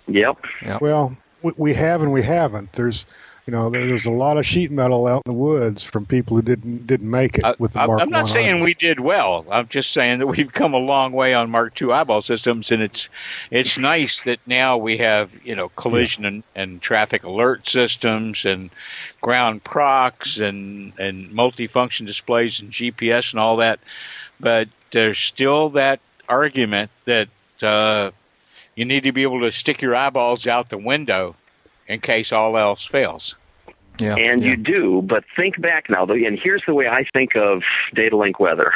yep, 0.07 0.37
Well, 0.81 1.15
we, 1.41 1.53
we 1.57 1.73
have 1.73 2.01
and 2.01 2.11
we 2.11 2.21
haven't. 2.21 2.73
There's, 2.73 3.05
you 3.47 3.51
know, 3.51 3.71
there, 3.71 3.87
there's 3.87 4.05
a 4.05 4.11
lot 4.11 4.37
of 4.37 4.45
sheet 4.45 4.69
metal 4.69 5.07
out 5.07 5.23
in 5.25 5.31
the 5.31 5.37
woods 5.37 5.83
from 5.83 6.05
people 6.05 6.35
who 6.35 6.43
didn't 6.43 6.85
didn't 6.85 7.09
make 7.09 7.39
it 7.39 7.59
with 7.59 7.73
the 7.73 7.79
I- 7.79 7.87
Mark 7.87 8.01
I'm 8.01 8.09
not 8.09 8.29
saying 8.29 8.63
we 8.63 8.75
did 8.75 8.99
well. 8.99 9.45
I'm 9.49 9.67
just 9.67 9.91
saying 9.91 10.19
that 10.19 10.27
we've 10.27 10.51
come 10.51 10.73
a 10.73 10.79
long 10.79 11.11
way 11.11 11.33
on 11.33 11.49
Mark 11.49 11.79
II 11.81 11.91
eyeball 11.91 12.21
systems, 12.21 12.71
and 12.71 12.83
it's 12.83 13.09
it's 13.49 13.77
nice 13.77 14.23
that 14.23 14.39
now 14.45 14.77
we 14.77 14.97
have 14.99 15.31
you 15.43 15.55
know 15.55 15.69
collision 15.69 16.23
and, 16.25 16.43
and 16.55 16.81
traffic 16.81 17.23
alert 17.23 17.67
systems 17.67 18.45
and 18.45 18.69
ground 19.21 19.63
prox 19.63 20.37
and 20.37 20.93
and 20.99 21.31
multifunction 21.31 22.05
displays 22.05 22.59
and 22.59 22.71
GPS 22.71 23.31
and 23.31 23.39
all 23.39 23.57
that. 23.57 23.79
But 24.39 24.69
there's 24.91 25.19
still 25.19 25.69
that 25.69 25.99
argument 26.29 26.91
that 27.05 27.29
uh, 27.63 28.11
you 28.75 28.85
need 28.85 29.03
to 29.03 29.11
be 29.11 29.23
able 29.23 29.41
to 29.41 29.51
stick 29.51 29.81
your 29.81 29.95
eyeballs 29.95 30.45
out 30.45 30.69
the 30.69 30.77
window 30.77 31.35
in 31.87 31.99
case 31.99 32.31
all 32.31 32.57
else 32.57 32.85
fails. 32.85 33.35
yeah. 33.99 34.15
and 34.15 34.41
yeah. 34.41 34.49
you 34.49 34.57
do, 34.57 35.01
but 35.03 35.23
think 35.35 35.61
back 35.61 35.89
now, 35.89 36.05
and 36.05 36.39
here's 36.39 36.63
the 36.65 36.73
way 36.73 36.87
I 36.87 37.05
think 37.13 37.35
of 37.35 37.63
data 37.93 38.17
link 38.17 38.39
weather. 38.39 38.73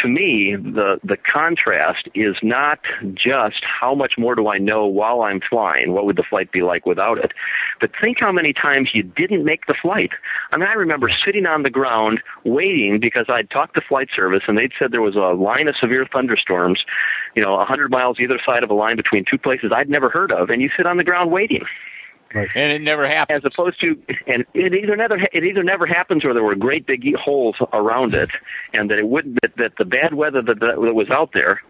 To 0.00 0.08
me, 0.08 0.56
the, 0.56 0.98
the 1.04 1.18
contrast 1.18 2.08
is 2.14 2.36
not 2.42 2.78
just 3.12 3.62
how 3.62 3.94
much 3.94 4.14
more 4.16 4.34
do 4.34 4.48
I 4.48 4.56
know 4.56 4.86
while 4.86 5.20
I'm 5.20 5.40
flying, 5.40 5.92
what 5.92 6.06
would 6.06 6.16
the 6.16 6.22
flight 6.22 6.50
be 6.50 6.62
like 6.62 6.86
without 6.86 7.18
it, 7.18 7.32
but 7.78 7.90
think 8.00 8.20
how 8.20 8.32
many 8.32 8.54
times 8.54 8.94
you 8.94 9.02
didn't 9.02 9.44
make 9.44 9.66
the 9.66 9.74
flight. 9.74 10.12
I 10.50 10.56
mean, 10.56 10.66
I 10.66 10.72
remember 10.72 11.08
sitting 11.24 11.44
on 11.44 11.62
the 11.62 11.70
ground 11.70 12.22
waiting 12.44 13.00
because 13.00 13.26
I'd 13.28 13.50
talked 13.50 13.74
to 13.74 13.82
flight 13.82 14.08
service 14.16 14.44
and 14.48 14.56
they'd 14.56 14.72
said 14.78 14.92
there 14.92 15.02
was 15.02 15.16
a 15.16 15.36
line 15.36 15.68
of 15.68 15.76
severe 15.76 16.06
thunderstorms, 16.10 16.84
you 17.34 17.42
know, 17.42 17.54
100 17.56 17.90
miles 17.90 18.18
either 18.18 18.40
side 18.44 18.64
of 18.64 18.70
a 18.70 18.74
line 18.74 18.96
between 18.96 19.26
two 19.26 19.38
places 19.38 19.72
I'd 19.74 19.90
never 19.90 20.08
heard 20.08 20.32
of, 20.32 20.48
and 20.48 20.62
you 20.62 20.70
sit 20.74 20.86
on 20.86 20.96
the 20.96 21.04
ground 21.04 21.30
waiting 21.30 21.66
And 22.34 22.72
it 22.72 22.82
never 22.82 23.06
happened. 23.06 23.36
as 23.36 23.44
opposed 23.44 23.80
to 23.80 23.96
and 24.26 24.44
it 24.54 24.74
either 24.74 24.96
never 24.96 25.16
it 25.32 25.44
either 25.44 25.62
never 25.62 25.86
happens 25.86 26.24
or 26.24 26.32
there 26.34 26.42
were 26.42 26.54
great 26.54 26.86
big 26.86 27.14
holes 27.16 27.56
around 27.72 28.14
it 28.14 28.30
and 28.72 28.90
that 28.90 28.98
it 28.98 29.06
wouldn't 29.06 29.38
that, 29.42 29.56
that 29.56 29.76
the 29.76 29.84
bad 29.84 30.14
weather 30.14 30.40
that, 30.42 30.60
that 30.60 30.78
was 30.94 31.10
out 31.10 31.32
there 31.32 31.60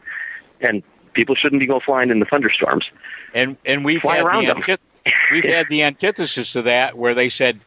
and 0.61 0.83
people 1.15 1.35
shouldn't 1.35 1.61
be 1.61 1.67
going 1.67 1.81
flying 1.81 2.11
in 2.11 2.21
the 2.21 2.27
thunderstorms 2.27 2.85
and 3.35 3.57
and 3.65 3.85
we've 3.85 4.03
Fly 4.03 4.17
had 4.17 4.27
around 4.27 4.45
the 4.47 4.55
them. 4.55 4.63
antith- 4.63 5.13
we've 5.33 5.45
had 5.45 5.69
the 5.69 5.83
antithesis 5.83 6.55
of 6.57 6.65
that 6.65 6.97
where 6.97 7.15
they 7.15 7.29
said, 7.29 7.61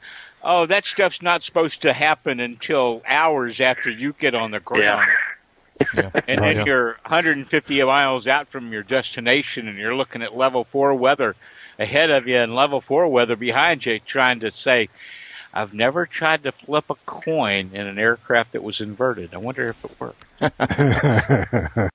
"Oh, 0.43 0.65
that 0.67 0.85
stuff's 0.85 1.21
not 1.21 1.43
supposed 1.43 1.81
to 1.81 1.91
happen 1.93 2.39
until 2.39 3.01
hours 3.07 3.59
after 3.59 3.89
you 3.89 4.13
get 4.19 4.33
on 4.35 4.51
the 4.51 4.59
ground." 4.59 5.07
Yeah. 5.93 6.09
And 6.27 6.39
Oh, 6.39 6.43
then 6.45 6.55
yeah. 6.57 6.63
you're 6.65 6.87
150 7.05 7.83
miles 7.83 8.27
out 8.27 8.47
from 8.47 8.71
your 8.71 8.83
destination, 8.83 9.67
and 9.67 9.77
you're 9.77 9.93
looking 9.95 10.21
at 10.21 10.37
level 10.37 10.63
four 10.63 10.93
weather 10.93 11.35
ahead 11.79 12.09
of 12.11 12.27
you 12.27 12.37
in 12.37 12.53
level 12.53 12.81
four 12.81 13.07
weather 13.07 13.35
behind 13.35 13.85
you, 13.85 13.99
trying 13.99 14.39
to 14.41 14.51
say, 14.51 14.89
"I've 15.53 15.73
never 15.73 16.05
tried 16.07 16.43
to 16.43 16.51
flip 16.51 16.85
a 16.89 16.95
coin 17.05 17.71
in 17.73 17.87
an 17.87 17.99
aircraft 17.99 18.53
that 18.53 18.63
was 18.63 18.81
inverted. 18.81 19.33
I 19.33 19.37
wonder 19.37 19.69
if 19.69 19.83
it 19.85 19.91
worked." 19.99 20.24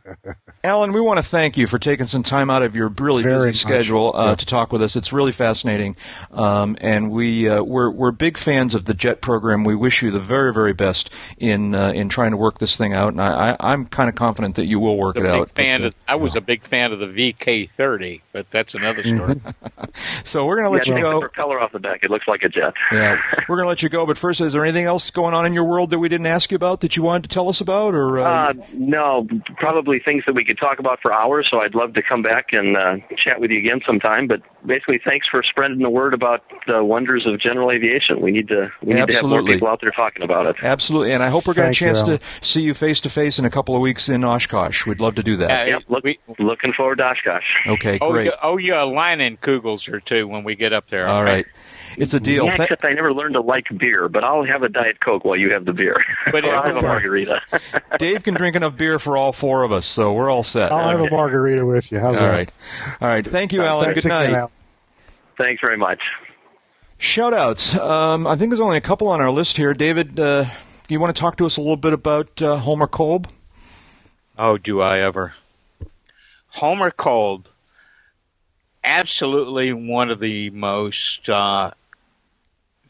Alan, 0.62 0.92
we 0.92 1.00
want 1.00 1.18
to 1.18 1.22
thank 1.22 1.56
you 1.56 1.66
for 1.66 1.78
taking 1.78 2.06
some 2.06 2.22
time 2.22 2.50
out 2.50 2.62
of 2.62 2.76
your 2.76 2.88
really 2.88 3.22
Very 3.22 3.34
busy 3.36 3.46
much. 3.48 3.56
schedule 3.56 4.14
uh, 4.14 4.26
Yeah. 4.30 4.34
to 4.36 4.46
talk 4.46 4.72
with 4.72 4.82
us. 4.82 4.94
It's 4.96 5.12
really 5.12 5.32
fascinating, 5.32 5.96
um, 6.32 6.76
and 6.80 7.10
we 7.10 7.48
uh, 7.48 7.62
we're 7.62 7.90
we're 7.90 8.10
big 8.12 8.36
fans 8.36 8.74
of 8.74 8.84
the 8.84 8.92
JET 8.94 9.20
program. 9.22 9.64
We 9.64 9.74
wish 9.74 10.02
you 10.02 10.10
the 10.10 10.20
very 10.20 10.52
very 10.52 10.72
best 10.74 11.10
in 11.38 11.74
uh, 11.74 11.92
in 11.92 12.08
trying 12.08 12.32
to 12.32 12.36
work 12.36 12.58
this 12.58 12.76
thing 12.76 12.92
out, 12.92 13.08
and 13.12 13.20
I, 13.20 13.52
I, 13.58 13.72
I'm 13.72 13.86
kind 13.86 14.08
of 14.08 14.14
confident 14.16 14.56
that 14.56 14.66
you 14.66 14.80
will 14.80 14.96
work 14.98 15.16
a 15.16 15.20
it 15.20 15.22
big 15.22 15.32
out. 15.32 15.50
fan 15.50 15.80
But, 15.80 15.84
uh, 15.84 15.88
of, 15.88 15.94
I 16.08 16.14
was 16.16 16.36
a 16.36 16.40
big 16.40 16.66
fan 16.66 16.92
of 16.92 16.98
the 16.98 17.06
VK30, 17.06 18.20
but 18.32 18.46
that's 18.50 18.74
another 18.74 19.02
story. 19.02 19.40
So 20.24 20.46
we're 20.46 20.56
going 20.56 20.66
to 20.66 20.70
let 20.70 20.86
yeah, 20.86 20.92
you 20.94 20.98
take 20.98 21.04
the 21.04 21.10
go. 21.12 21.20
propeller 21.20 21.60
off 21.60 21.72
the 21.72 21.78
back. 21.80 22.04
It 22.04 22.10
looks 22.10 22.28
like 22.28 22.42
a 22.42 22.48
jet. 22.48 22.74
Yeah, 22.92 23.20
we're 23.48 23.56
going 23.56 23.64
to 23.64 23.68
let 23.68 23.82
you 23.82 23.88
go. 23.88 24.06
But 24.06 24.18
first, 24.18 24.40
is 24.40 24.52
there 24.52 24.64
anything 24.64 24.84
else 24.84 25.10
going 25.10 25.34
on 25.34 25.46
in 25.46 25.52
your 25.54 25.64
world 25.64 25.90
that 25.90 25.98
we 25.98 26.08
didn't 26.08 26.26
ask 26.26 26.50
you 26.52 26.56
about 26.56 26.82
that 26.82 26.96
you 26.96 27.02
wanted 27.02 27.24
to 27.28 27.28
tell 27.34 27.48
us 27.48 27.60
about, 27.60 27.94
or 27.94 28.20
uh, 28.30 28.50
Uh, 28.50 28.52
no, 28.72 29.26
probably 29.56 29.98
things 29.98 30.24
that 30.26 30.34
we 30.34 30.44
could 30.44 30.58
talk 30.58 30.78
about 30.78 31.00
for 31.00 31.12
hours. 31.12 31.48
So 31.50 31.60
I'd 31.60 31.74
love 31.74 31.94
to 31.94 32.02
come 32.02 32.22
back 32.22 32.52
and 32.52 32.76
uh, 32.76 32.96
chat 33.16 33.40
with 33.40 33.50
you 33.50 33.58
again 33.58 33.80
sometime. 33.86 34.26
But 34.26 34.40
basically, 34.64 35.00
thanks 35.04 35.26
for 35.28 35.42
spreading 35.42 35.78
the 35.78 35.90
word 35.90 36.14
about 36.14 36.42
the 36.66 36.82
wonders 36.84 37.26
of 37.26 37.38
general 37.40 37.70
aviation. 37.70 38.20
We 38.20 38.30
need 38.30 38.48
to 38.48 38.70
we 38.82 38.94
need 38.94 39.08
to 39.08 39.14
have 39.14 39.24
more 39.24 39.42
people 39.42 39.68
out 39.68 39.80
there 39.80 39.90
talking 39.90 40.22
about 40.22 40.46
it. 40.46 40.56
Absolutely, 40.62 41.12
and 41.12 41.22
I 41.22 41.28
hope 41.28 41.46
we're 41.46 41.54
going 41.54 41.72
to 41.72 41.78
chance 41.78 41.98
you, 42.00 42.18
to 42.18 42.20
see 42.40 42.60
you 42.62 42.74
face 42.74 43.00
to 43.02 43.10
face 43.10 43.38
in 43.38 43.44
a 43.44 43.50
couple 43.50 43.74
of 43.74 43.80
weeks 43.80 44.08
in 44.08 44.24
Oshkosh. 44.24 44.86
We'd 44.86 45.00
love 45.00 45.14
to 45.16 45.22
do 45.22 45.36
that. 45.38 45.66
Yeah, 45.68 45.74
Yep, 45.76 45.82
look, 45.88 46.04
we- 46.04 46.18
looking 46.38 46.72
forward 46.72 46.98
to 46.98 47.04
Oshkosh. 47.04 47.44
Okay, 47.66 47.98
Oh, 48.00 48.12
great. 48.12 48.26
you, 48.26 48.32
oh, 48.42 48.56
you 48.58 48.74
a 48.74 48.78
Leinenkugel's 48.86 49.88
or 49.88 50.00
two 50.00 50.26
when 50.28 50.44
we 50.44 50.54
get 50.54 50.72
up 50.72 50.88
there. 50.88 51.06
All 51.08 51.22
right. 51.24 51.46
It's 51.96 52.14
a 52.14 52.20
deal. 52.20 52.46
Yeah, 52.46 52.56
Tha- 52.56 52.62
except 52.64 52.84
I 52.84 52.92
never 52.92 53.12
learned 53.12 53.34
to 53.34 53.40
like 53.40 53.66
beer, 53.76 54.08
but 54.08 54.24
I'll 54.24 54.44
have 54.44 54.62
a 54.62 54.68
Diet 54.68 55.00
Coke 55.00 55.24
while 55.24 55.36
you 55.36 55.52
have 55.52 55.64
the 55.64 55.72
beer. 55.72 56.02
But 56.30 56.44
I'll 56.48 56.62
have 56.64 56.76
a 56.76 56.82
margarita. 56.82 57.40
Dave 57.98 58.22
can 58.22 58.34
drink 58.34 58.56
enough 58.56 58.76
beer 58.76 58.98
for 58.98 59.16
all 59.16 59.32
four 59.32 59.62
of 59.64 59.72
us, 59.72 59.86
so 59.86 60.12
we're 60.12 60.30
all 60.30 60.42
set. 60.44 60.72
I'll 60.72 60.90
have 60.90 61.00
a 61.00 61.10
margarita 61.10 61.64
with 61.66 61.90
you. 61.92 61.98
How's 61.98 62.16
all 62.16 62.22
that? 62.22 62.30
right. 62.30 62.52
All 63.00 63.08
right. 63.08 63.26
Thank 63.26 63.52
you, 63.52 63.62
Alan. 63.62 63.86
Thanks 63.86 64.04
Good 64.04 64.12
again, 64.12 64.32
night. 64.32 64.38
Al. 64.38 64.50
Thanks 65.36 65.60
very 65.60 65.76
much. 65.76 66.00
Shout 66.98 67.32
outs. 67.32 67.74
Um, 67.76 68.26
I 68.26 68.36
think 68.36 68.50
there's 68.50 68.60
only 68.60 68.76
a 68.76 68.82
couple 68.82 69.08
on 69.08 69.20
our 69.20 69.30
list 69.30 69.56
here. 69.56 69.72
David, 69.72 70.20
uh, 70.20 70.44
you 70.88 71.00
want 71.00 71.14
to 71.16 71.18
talk 71.20 71.36
to 71.38 71.46
us 71.46 71.56
a 71.56 71.60
little 71.60 71.76
bit 71.76 71.94
about 71.94 72.42
uh, 72.42 72.58
Homer 72.58 72.86
Kolb? 72.86 73.26
Oh, 74.38 74.58
do 74.58 74.80
I 74.82 75.00
ever? 75.00 75.32
Homer 76.48 76.90
Kolb, 76.90 77.46
absolutely 78.84 79.72
one 79.72 80.10
of 80.10 80.20
the 80.20 80.50
most 80.50 81.28
uh, 81.28 81.70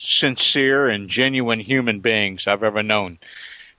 sincere 0.00 0.88
and 0.88 1.08
genuine 1.08 1.60
human 1.60 2.00
beings 2.00 2.46
I've 2.46 2.64
ever 2.64 2.82
known. 2.82 3.18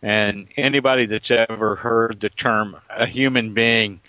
And 0.01 0.47
anybody 0.55 1.07
that's 1.07 1.31
ever 1.31 1.75
heard 1.75 2.21
the 2.21 2.29
term 2.29 2.77
a 2.89 3.05
human 3.05 3.53
being 3.53 3.99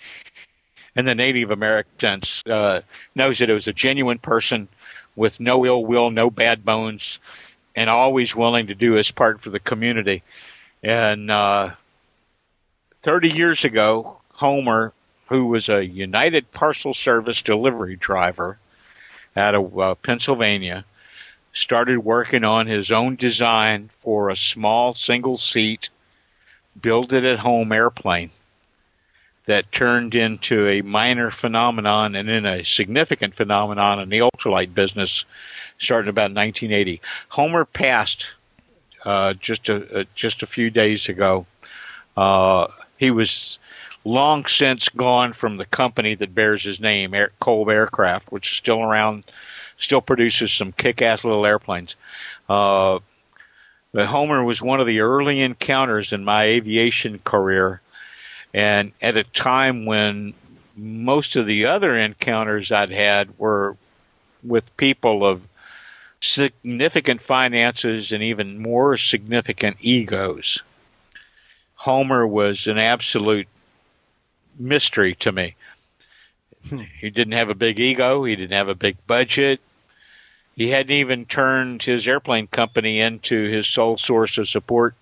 in 0.95 1.05
the 1.05 1.15
Native 1.15 1.51
American 1.51 1.99
sense 1.99 2.43
uh, 2.45 2.81
knows 3.15 3.39
that 3.39 3.49
it 3.49 3.53
was 3.53 3.67
a 3.67 3.73
genuine 3.73 4.19
person 4.19 4.67
with 5.15 5.39
no 5.39 5.65
ill 5.65 5.85
will, 5.85 6.11
no 6.11 6.29
bad 6.29 6.63
bones, 6.63 7.19
and 7.75 7.89
always 7.89 8.35
willing 8.35 8.67
to 8.67 8.75
do 8.75 8.93
his 8.93 9.11
part 9.11 9.41
for 9.41 9.49
the 9.49 9.59
community. 9.59 10.23
And 10.83 11.29
uh, 11.31 11.71
30 13.01 13.29
years 13.29 13.65
ago, 13.65 14.17
Homer, 14.33 14.93
who 15.27 15.47
was 15.47 15.69
a 15.69 15.85
United 15.85 16.51
Parcel 16.51 16.93
Service 16.93 17.41
delivery 17.41 17.95
driver 17.95 18.57
out 19.35 19.55
of 19.55 19.79
uh, 19.79 19.95
Pennsylvania, 19.95 20.85
started 21.53 21.99
working 21.99 22.43
on 22.43 22.67
his 22.67 22.91
own 22.91 23.15
design 23.15 23.89
for 24.01 24.29
a 24.29 24.35
small 24.35 24.93
single 24.93 25.37
seat, 25.37 25.89
build 26.79 27.13
it 27.13 27.23
at 27.23 27.39
home 27.39 27.71
airplane 27.71 28.31
that 29.45 29.71
turned 29.71 30.15
into 30.15 30.67
a 30.67 30.81
minor 30.81 31.29
phenomenon 31.29 32.15
and 32.15 32.29
then 32.29 32.45
a 32.45 32.63
significant 32.63 33.35
phenomenon 33.35 33.99
in 33.99 34.09
the 34.09 34.19
ultralight 34.19 34.73
business 34.73 35.25
starting 35.77 36.09
about 36.09 36.31
1980. 36.31 37.01
Homer 37.29 37.65
passed 37.65 38.31
uh, 39.05 39.33
just 39.33 39.69
a 39.69 40.01
uh, 40.01 40.03
just 40.15 40.43
a 40.43 40.47
few 40.47 40.69
days 40.69 41.09
ago. 41.09 41.45
Uh, 42.15 42.67
he 42.97 43.11
was 43.11 43.59
long 44.05 44.45
since 44.45 44.87
gone 44.89 45.33
from 45.33 45.57
the 45.57 45.65
company 45.65 46.15
that 46.15 46.35
bears 46.35 46.63
his 46.63 46.79
name, 46.79 47.13
Air, 47.13 47.31
Aircraft, 47.45 48.31
which 48.31 48.51
is 48.51 48.57
still 48.57 48.81
around, 48.81 49.23
still 49.77 50.01
produces 50.01 50.51
some 50.51 50.71
kick-ass 50.71 51.23
little 51.23 51.45
airplanes. 51.45 51.95
Uh, 52.49 52.99
but 53.91 54.07
Homer 54.07 54.43
was 54.43 54.61
one 54.61 54.79
of 54.79 54.87
the 54.87 55.01
early 55.01 55.41
encounters 55.41 56.13
in 56.13 56.23
my 56.25 56.45
aviation 56.45 57.19
career, 57.19 57.81
and 58.53 58.91
at 59.01 59.17
a 59.17 59.23
time 59.23 59.85
when 59.85 60.33
most 60.75 61.35
of 61.35 61.45
the 61.45 61.65
other 61.65 61.97
encounters 61.97 62.71
I'd 62.71 62.89
had 62.89 63.37
were 63.37 63.77
with 64.43 64.75
people 64.77 65.25
of 65.25 65.41
significant 66.19 67.21
finances 67.21 68.11
and 68.11 68.23
even 68.23 68.61
more 68.61 68.97
significant 68.97 69.77
egos. 69.81 70.61
Homer 71.75 72.25
was 72.25 72.65
an 72.65 72.77
absolute 72.77 73.47
mystery 74.57 75.15
to 75.15 75.31
me. 75.31 75.55
He 76.99 77.09
didn't 77.09 77.33
have 77.33 77.49
a 77.49 77.55
big 77.55 77.79
ego. 77.79 78.23
He 78.23 78.35
didn't 78.35 78.57
have 78.57 78.69
a 78.69 78.75
big 78.75 78.97
budget. 79.07 79.59
He 80.55 80.69
hadn't 80.69 80.91
even 80.91 81.25
turned 81.25 81.83
his 81.83 82.07
airplane 82.07 82.47
company 82.47 82.99
into 82.99 83.49
his 83.49 83.67
sole 83.67 83.97
source 83.97 84.37
of 84.37 84.47
support. 84.47 84.95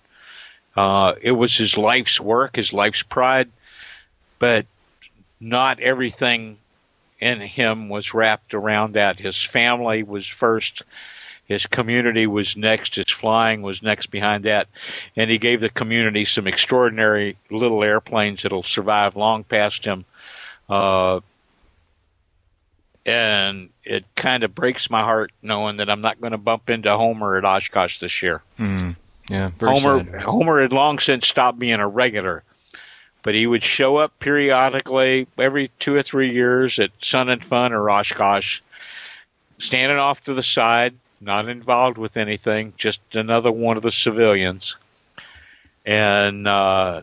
Uh, 0.76 1.16
it 1.22 1.34
was 1.34 1.56
his 1.56 1.78
life's 1.78 2.20
work, 2.20 2.56
his 2.56 2.72
life's 2.72 3.04
pride, 3.04 3.50
but 4.40 4.66
not 5.40 5.80
everything 5.82 6.58
in 7.20 7.42
him 7.42 7.90
was 7.90 8.14
wrapped 8.14 8.54
around 8.54 8.94
that. 8.94 9.20
His 9.20 9.44
family 9.44 10.04
was 10.04 10.26
first. 10.26 10.84
His 11.46 11.66
community 11.66 12.26
was 12.28 12.56
next. 12.56 12.96
His 12.96 13.12
flying 13.12 13.62
was 13.62 13.84
next 13.84 14.08
behind 14.08 14.46
that. 14.46 14.68
And 15.18 15.30
he 15.30 15.38
gave 15.38 15.60
the 15.60 15.70
community 15.70 16.24
some 16.24 16.48
extraordinary 16.48 17.36
little 17.50 17.84
airplanes 17.84 18.44
that'll 18.44 18.64
survive 18.64 19.18
long 19.18 19.44
past 19.44 19.84
him. 19.84 20.06
Uh, 20.70 21.20
and 23.06 23.69
it 23.84 24.06
kind 24.15 24.44
of 24.44 24.53
breaks 24.53 24.90
my 24.90 25.02
heart 25.02 25.32
knowing 25.41 25.78
that 25.78 25.90
I'm 25.90 26.02
not 26.02 26.22
going 26.22 26.32
to 26.32 26.38
bump 26.38 26.69
into 26.69 26.95
Homer 26.95 27.38
at 27.38 27.45
Oshkosh 27.45 27.99
this 27.99 28.22
year. 28.22 28.41
Hmm. 28.57 28.91
Yeah, 29.30 29.52
Homer 29.60 30.03
sad. 30.03 30.22
Homer 30.22 30.61
had 30.61 30.73
long 30.73 30.99
since 30.99 31.28
stopped 31.28 31.57
being 31.57 31.80
a 31.80 31.88
regular, 31.88 32.44
but 33.23 33.34
he 33.34 33.48
would 33.48 33.64
show 33.64 33.98
up 33.98 34.19
periodically 34.19 35.28
every 35.38 35.72
two 35.80 35.95
or 35.95 36.03
three 36.03 36.32
years 36.32 36.80
at 36.80 36.91
Sun 37.02 37.30
and 37.30 37.44
Fun 37.44 37.72
or 37.72 37.90
Oshkosh, 37.90 38.61
standing 39.57 39.98
off 39.98 40.23
to 40.26 40.34
the 40.34 40.44
side, 40.44 40.95
not 41.22 41.48
involved 41.48 41.98
with 41.98 42.18
anything, 42.18 42.73
just 42.78 42.99
another 43.14 43.52
one 43.52 43.78
of 43.78 43.84
the 43.84 43.91
civilians. 43.91 44.76
And 45.86 46.48
uh, 46.48 47.02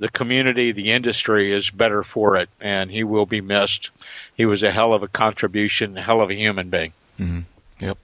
the 0.00 0.08
community, 0.08 0.72
the 0.72 0.90
industry 0.90 1.54
is 1.54 1.70
better 1.70 2.02
for 2.02 2.36
it, 2.36 2.48
and 2.60 2.90
he 2.90 3.04
will 3.04 3.26
be 3.26 3.40
missed. 3.40 3.90
He 4.34 4.46
was 4.46 4.62
a 4.62 4.72
hell 4.72 4.92
of 4.94 5.02
a 5.02 5.08
contribution, 5.08 5.96
a 5.96 6.02
hell 6.02 6.22
of 6.22 6.30
a 6.30 6.34
human 6.34 6.70
being. 6.70 6.92
Mm-hmm. 7.18 7.40
Yep. 7.84 7.98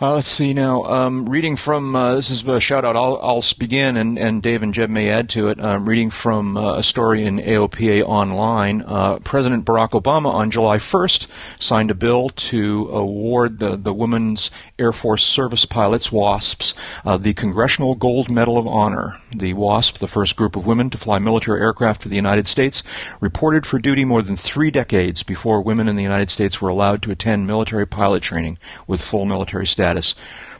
Uh, 0.00 0.14
let's 0.14 0.28
see 0.28 0.54
now. 0.54 0.84
Um, 0.84 1.28
reading 1.28 1.56
from 1.56 1.96
uh, 1.96 2.14
this 2.14 2.30
is 2.30 2.46
a 2.46 2.60
shout 2.60 2.84
out. 2.84 2.94
I'll, 2.94 3.18
I'll 3.20 3.44
begin, 3.58 3.96
and, 3.96 4.16
and 4.16 4.40
Dave 4.40 4.62
and 4.62 4.72
Jeb 4.72 4.90
may 4.90 5.08
add 5.08 5.28
to 5.30 5.48
it. 5.48 5.58
Um, 5.58 5.88
reading 5.88 6.10
from 6.10 6.56
uh, 6.56 6.78
a 6.78 6.84
story 6.84 7.24
in 7.24 7.38
AOPA 7.38 8.04
Online. 8.04 8.84
Uh, 8.86 9.18
President 9.18 9.64
Barack 9.64 10.00
Obama 10.00 10.26
on 10.26 10.52
July 10.52 10.76
1st 10.76 11.26
signed 11.58 11.90
a 11.90 11.96
bill 11.96 12.28
to 12.28 12.88
award 12.92 13.58
the, 13.58 13.76
the 13.76 13.92
Women's 13.92 14.52
Air 14.78 14.92
Force 14.92 15.26
Service 15.26 15.64
Pilots 15.64 16.12
(WASPs) 16.12 16.74
uh, 17.04 17.16
the 17.16 17.34
Congressional 17.34 17.96
Gold 17.96 18.30
Medal 18.30 18.56
of 18.56 18.68
Honor. 18.68 19.20
The 19.34 19.54
WASP, 19.54 19.98
the 19.98 20.06
first 20.06 20.36
group 20.36 20.54
of 20.54 20.64
women 20.64 20.90
to 20.90 20.98
fly 20.98 21.18
military 21.18 21.60
aircraft 21.60 22.02
for 22.02 22.08
the 22.08 22.14
United 22.14 22.46
States, 22.46 22.84
reported 23.20 23.66
for 23.66 23.80
duty 23.80 24.04
more 24.04 24.22
than 24.22 24.36
three 24.36 24.70
decades 24.70 25.24
before 25.24 25.60
women 25.60 25.88
in 25.88 25.96
the 25.96 26.04
United 26.04 26.30
States 26.30 26.62
were 26.62 26.68
allowed 26.68 27.02
to 27.02 27.10
attend 27.10 27.48
military 27.48 27.84
pilot 27.84 28.22
training 28.22 28.58
with 28.86 29.00
full 29.00 29.24
military 29.24 29.66
status. 29.66 29.87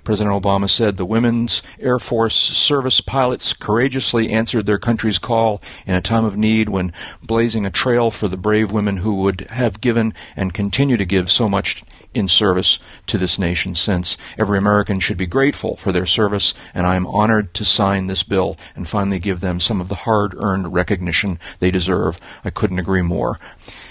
President 0.08 0.42
Obama 0.42 0.70
said 0.70 0.96
the 0.96 1.04
Women's 1.04 1.60
Air 1.78 1.98
Force 1.98 2.34
Service 2.34 3.02
pilots 3.02 3.52
courageously 3.52 4.30
answered 4.30 4.64
their 4.64 4.78
country's 4.78 5.18
call 5.18 5.60
in 5.86 5.94
a 5.94 6.00
time 6.00 6.24
of 6.24 6.34
need 6.34 6.70
when 6.70 6.94
blazing 7.22 7.66
a 7.66 7.70
trail 7.70 8.10
for 8.10 8.26
the 8.26 8.38
brave 8.38 8.72
women 8.72 8.96
who 8.96 9.16
would 9.16 9.42
have 9.50 9.82
given 9.82 10.14
and 10.34 10.54
continue 10.54 10.96
to 10.96 11.04
give 11.04 11.30
so 11.30 11.46
much 11.46 11.84
in 12.14 12.26
service 12.26 12.78
to 13.06 13.18
this 13.18 13.38
nation 13.38 13.74
since 13.74 14.16
every 14.38 14.56
American 14.56 14.98
should 14.98 15.18
be 15.18 15.26
grateful 15.26 15.76
for 15.76 15.92
their 15.92 16.06
service 16.06 16.54
and 16.72 16.86
I 16.86 16.96
am 16.96 17.06
honored 17.06 17.52
to 17.52 17.66
sign 17.66 18.06
this 18.06 18.22
bill 18.22 18.56
and 18.74 18.88
finally 18.88 19.18
give 19.18 19.40
them 19.40 19.60
some 19.60 19.78
of 19.78 19.88
the 19.88 19.94
hard-earned 19.94 20.72
recognition 20.72 21.38
they 21.58 21.70
deserve. 21.70 22.18
I 22.44 22.48
couldn't 22.48 22.78
agree 22.78 23.02
more. 23.02 23.38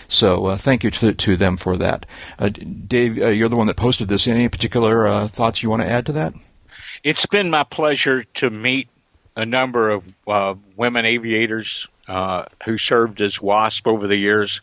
So 0.07 0.45
uh, 0.47 0.57
thank 0.57 0.83
you 0.83 0.91
to, 0.91 1.13
to 1.13 1.35
them 1.35 1.57
for 1.57 1.77
that. 1.77 2.05
Uh, 2.39 2.49
Dave, 2.49 3.21
uh, 3.21 3.27
you're 3.27 3.49
the 3.49 3.55
one 3.55 3.67
that 3.67 3.77
posted 3.77 4.07
this. 4.07 4.27
Any 4.27 4.47
particular 4.49 5.07
uh, 5.07 5.27
thoughts 5.27 5.61
you 5.61 5.69
want 5.69 5.81
to 5.81 5.89
add 5.89 6.05
to 6.07 6.13
that? 6.13 6.33
It's 7.03 7.25
been 7.25 7.49
my 7.49 7.63
pleasure 7.63 8.23
to 8.35 8.49
meet 8.49 8.87
a 9.35 9.45
number 9.45 9.89
of 9.89 10.03
uh, 10.27 10.55
women 10.75 11.05
aviators 11.05 11.87
who 12.65 12.77
served 12.77 13.21
as 13.21 13.41
WASP 13.41 13.85
over 13.85 14.07
the 14.07 14.15
years. 14.15 14.61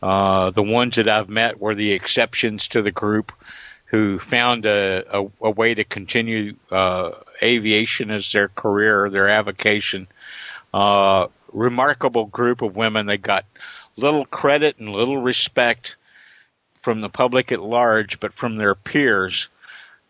The 0.00 0.52
ones 0.56 0.96
that 0.96 1.08
I've 1.08 1.28
met 1.28 1.60
were 1.60 1.74
the 1.74 1.92
exceptions 1.92 2.66
to 2.68 2.82
the 2.82 2.90
group 2.90 3.32
who 3.90 4.20
found 4.20 4.66
a, 4.66 5.04
a, 5.12 5.26
a 5.42 5.50
way 5.50 5.74
to 5.74 5.82
continue 5.84 6.54
uh, 6.70 7.10
aviation 7.42 8.10
as 8.10 8.30
their 8.30 8.48
career, 8.48 9.10
their 9.10 9.28
avocation. 9.28 10.06
Uh, 10.72 11.26
remarkable 11.52 12.26
group 12.26 12.62
of 12.62 12.76
women. 12.76 13.06
They 13.06 13.16
got 13.16 13.44
little 13.96 14.24
credit 14.26 14.78
and 14.78 14.88
little 14.88 15.18
respect 15.18 15.96
from 16.82 17.00
the 17.00 17.08
public 17.08 17.52
at 17.52 17.60
large, 17.60 18.20
but 18.20 18.32
from 18.32 18.56
their 18.56 18.74
peers. 18.74 19.48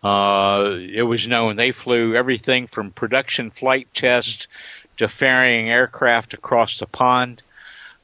Uh, 0.02 0.78
it 0.80 1.02
was 1.02 1.28
known 1.28 1.56
they 1.56 1.72
flew 1.72 2.14
everything 2.14 2.66
from 2.66 2.90
production 2.90 3.50
flight 3.50 3.88
tests 3.94 4.46
to 4.96 5.08
ferrying 5.08 5.68
aircraft 5.68 6.32
across 6.32 6.78
the 6.78 6.86
pond. 6.86 7.42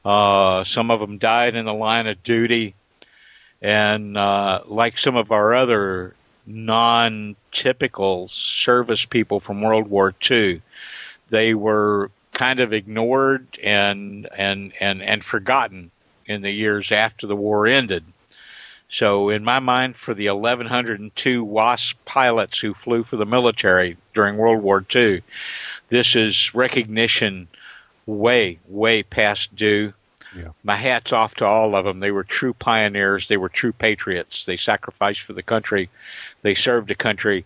Uh, 0.05 0.63
some 0.63 0.91
of 0.91 0.99
them 0.99 1.17
died 1.17 1.55
in 1.55 1.65
the 1.65 1.73
line 1.73 2.07
of 2.07 2.23
duty. 2.23 2.75
And 3.61 4.17
uh, 4.17 4.61
like 4.65 4.97
some 4.97 5.15
of 5.15 5.31
our 5.31 5.55
other 5.55 6.15
non 6.45 7.35
typical 7.51 8.27
service 8.27 9.05
people 9.05 9.39
from 9.39 9.61
World 9.61 9.87
War 9.87 10.13
II, 10.29 10.61
they 11.29 11.53
were 11.53 12.11
kind 12.37 12.59
of 12.59 12.71
ignored 12.71 13.47
and, 13.63 14.29
and, 14.37 14.71
and, 14.79 15.01
and 15.01 15.25
forgotten 15.25 15.89
in 16.27 16.43
the 16.43 16.51
years 16.51 16.91
after 16.91 17.25
the 17.25 17.35
war 17.35 17.65
ended. 17.65 18.03
So, 18.89 19.29
in 19.29 19.43
my 19.43 19.57
mind, 19.57 19.95
for 19.95 20.13
the 20.13 20.29
1,102 20.29 21.43
WASP 21.43 21.97
pilots 22.05 22.59
who 22.59 22.75
flew 22.75 23.03
for 23.03 23.17
the 23.17 23.25
military 23.25 23.97
during 24.13 24.37
World 24.37 24.61
War 24.61 24.85
II, 24.95 25.23
this 25.89 26.15
is 26.15 26.53
recognition 26.53 27.47
way, 28.05 28.59
way 28.67 29.01
past 29.01 29.55
due. 29.55 29.93
Yeah. 30.35 30.49
My 30.63 30.75
hat's 30.75 31.11
off 31.11 31.33
to 31.35 31.45
all 31.45 31.75
of 31.75 31.85
them. 31.85 32.01
They 32.01 32.11
were 32.11 32.23
true 32.23 32.53
pioneers. 32.53 33.29
They 33.29 33.37
were 33.37 33.49
true 33.49 33.73
patriots. 33.73 34.45
They 34.45 34.57
sacrificed 34.57 35.21
for 35.21 35.33
the 35.33 35.43
country. 35.43 35.89
They 36.43 36.53
served 36.53 36.87
the 36.87 36.95
country. 36.95 37.45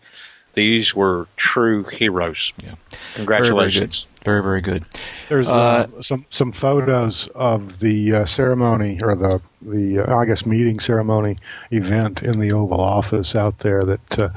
These 0.53 0.93
were 0.93 1.27
true 1.37 1.85
heroes. 1.85 2.51
Yeah. 2.61 2.75
Congratulations. 3.15 4.05
Very, 4.23 4.43
very 4.43 4.61
good. 4.61 4.85
There's 5.29 5.47
uh, 5.47 5.87
uh, 5.97 6.01
some 6.01 6.27
some 6.29 6.51
photos 6.51 7.27
of 7.29 7.79
the 7.79 8.13
uh, 8.13 8.25
ceremony 8.25 8.99
or 9.01 9.15
the 9.15 9.41
the 9.63 9.99
uh, 9.99 10.15
I 10.15 10.25
guess 10.25 10.45
meeting 10.45 10.79
ceremony 10.79 11.37
event 11.71 12.21
in 12.21 12.39
the 12.39 12.51
Oval 12.51 12.79
Office 12.79 13.35
out 13.35 13.59
there 13.59 13.83
that 13.83 14.19
uh, 14.19 14.29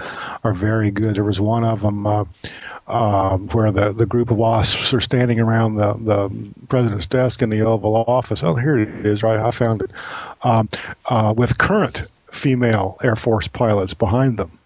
are 0.42 0.54
very 0.54 0.90
good. 0.90 1.16
There 1.16 1.24
was 1.24 1.38
one 1.38 1.64
of 1.64 1.82
them 1.82 2.06
uh, 2.06 2.24
where 3.52 3.70
the 3.70 3.92
the 3.92 4.06
group 4.06 4.30
of 4.30 4.38
wasps 4.38 4.94
are 4.94 5.02
standing 5.02 5.38
around 5.38 5.74
the 5.74 5.92
the 5.94 6.30
president's 6.68 7.06
desk 7.06 7.42
in 7.42 7.50
the 7.50 7.60
Oval 7.60 7.94
Office. 7.94 8.42
Oh, 8.42 8.54
here 8.54 8.78
it 8.78 9.04
is. 9.04 9.22
Right, 9.22 9.38
I 9.38 9.50
found 9.50 9.82
it 9.82 9.90
um, 10.44 10.68
with 11.36 11.58
current 11.58 12.04
female 12.30 12.96
Air 13.04 13.16
Force 13.16 13.48
pilots 13.48 13.92
behind 13.92 14.38
them, 14.38 14.58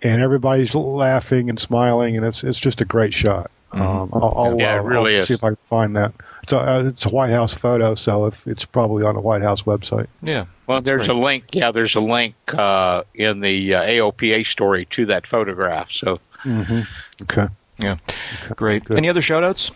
and 0.00 0.22
everybody's 0.22 0.74
laughing 0.74 1.50
and 1.50 1.60
smiling, 1.60 2.16
and 2.16 2.24
it's 2.24 2.42
it's 2.42 2.58
just 2.58 2.80
a 2.80 2.86
great 2.86 3.12
shot. 3.12 3.50
Mm-hmm. 3.72 3.80
Um, 3.80 4.10
I'll, 4.12 4.34
I'll, 4.36 4.58
yeah, 4.58 4.78
it 4.78 4.84
really 4.84 5.16
I'll 5.16 5.22
is. 5.22 5.28
see 5.28 5.34
if 5.34 5.44
I 5.44 5.48
can 5.48 5.56
find 5.56 5.96
that. 5.96 6.12
It's 6.42 6.52
a, 6.52 6.58
uh, 6.58 6.84
it's 6.88 7.06
a 7.06 7.08
White 7.08 7.30
House 7.30 7.54
photo, 7.54 7.94
so 7.94 8.26
if 8.26 8.46
it's 8.46 8.64
probably 8.64 9.04
on 9.04 9.14
the 9.14 9.20
White 9.20 9.42
House 9.42 9.62
website. 9.62 10.08
Yeah. 10.22 10.46
Well, 10.66 10.82
there's 10.82 11.06
great. 11.06 11.16
a 11.16 11.20
link. 11.20 11.44
Yeah, 11.52 11.70
there's 11.70 11.94
a 11.94 12.00
link 12.00 12.34
uh, 12.52 13.04
in 13.14 13.40
the 13.40 13.74
uh, 13.74 13.82
AOPA 13.82 14.46
story 14.46 14.86
to 14.86 15.06
that 15.06 15.26
photograph. 15.26 15.90
So. 15.90 16.20
Mm-hmm. 16.44 16.80
Okay. 17.22 17.46
Yeah. 17.78 17.96
Okay. 18.42 18.54
Great. 18.56 18.84
Good. 18.84 18.96
Any 18.96 19.08
other 19.08 19.22
shout 19.22 19.44
outs? 19.44 19.70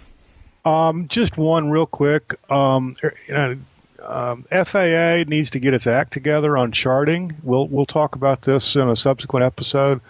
Um, 0.65 1.07
just 1.09 1.37
one 1.37 1.71
real 1.71 1.87
quick. 1.87 2.35
Um, 2.51 2.97
er, 3.03 3.15
you 3.29 3.35
know, 3.35 3.57
um, 4.05 4.45
FAA 4.51 5.25
needs 5.29 5.51
to 5.51 5.61
get 5.61 5.75
its 5.75 5.87
act 5.87 6.13
together 6.13 6.57
on 6.57 6.73
charting. 6.73 7.37
We'll 7.43 7.69
we'll 7.69 7.87
talk 7.87 8.15
about 8.15 8.43
this 8.43 8.75
in 8.77 8.89
a 8.89 8.97
subsequent 8.97 9.45
episode. 9.45 10.01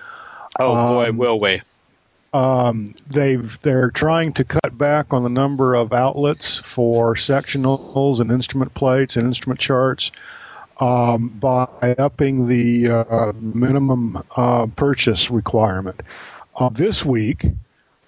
Oh 0.59 0.95
boy, 0.95 1.11
um, 1.11 1.19
will 1.19 1.39
we! 1.39 1.63
Um, 2.37 2.95
they've 3.07 3.59
they're 3.63 3.91
trying 3.91 4.35
to 4.35 4.45
cut 4.45 4.77
back 4.77 5.15
on 5.15 5.23
the 5.23 5.31
number 5.31 5.75
of 5.75 5.95
outlets 5.95 6.59
for 6.59 7.15
sectionals 7.15 8.21
and 8.21 8.31
instrument 8.31 8.75
plates 8.75 9.17
and 9.17 9.27
instrument 9.27 9.59
charts 9.59 10.13
um, 10.79 11.29
by 11.29 11.67
upping 11.99 12.47
the 12.47 12.91
uh, 12.91 13.33
minimum 13.37 14.23
uh, 14.37 14.67
purchase 14.67 15.31
requirement. 15.31 16.03
Uh, 16.57 16.69
this 16.69 17.07
week, 17.07 17.47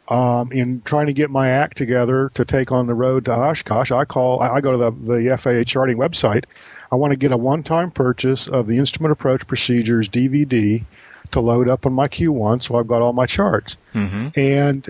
um, 0.09 0.53
in 0.53 0.83
trying 0.83 1.07
to 1.07 1.15
get 1.15 1.31
my 1.31 1.49
act 1.49 1.79
together 1.79 2.31
to 2.35 2.45
take 2.45 2.71
on 2.71 2.87
the 2.87 2.95
road 2.95 3.25
to 3.25 3.33
Oshkosh, 3.33 3.91
I 3.91 4.05
call 4.05 4.41
I 4.41 4.61
go 4.61 4.73
to 4.73 4.77
the, 4.77 4.91
the 4.91 5.39
FAA 5.39 5.65
charting 5.65 5.97
website. 5.97 6.45
I 6.93 6.97
want 6.97 7.13
to 7.13 7.19
get 7.19 7.33
a 7.33 7.37
one-time 7.39 7.93
purchase 7.93 8.47
of 8.47 8.67
the 8.67 8.77
Instrument 8.77 9.13
Approach 9.13 9.47
Procedures 9.47 10.07
DVD 10.07 10.85
to 11.33 11.41
load 11.41 11.69
up 11.69 11.87
on 11.87 11.93
my 11.93 12.09
Q1, 12.09 12.63
so 12.63 12.77
I've 12.77 12.87
got 12.87 13.03
all 13.03 13.13
my 13.13 13.27
charts. 13.27 13.77
Mm-hmm. 13.95 14.29
And 14.39 14.89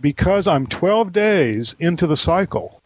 because 0.00 0.46
I'm 0.46 0.66
12 0.66 1.12
days 1.12 1.74
into 1.78 2.06
the 2.06 2.16
cycle, 2.16 2.80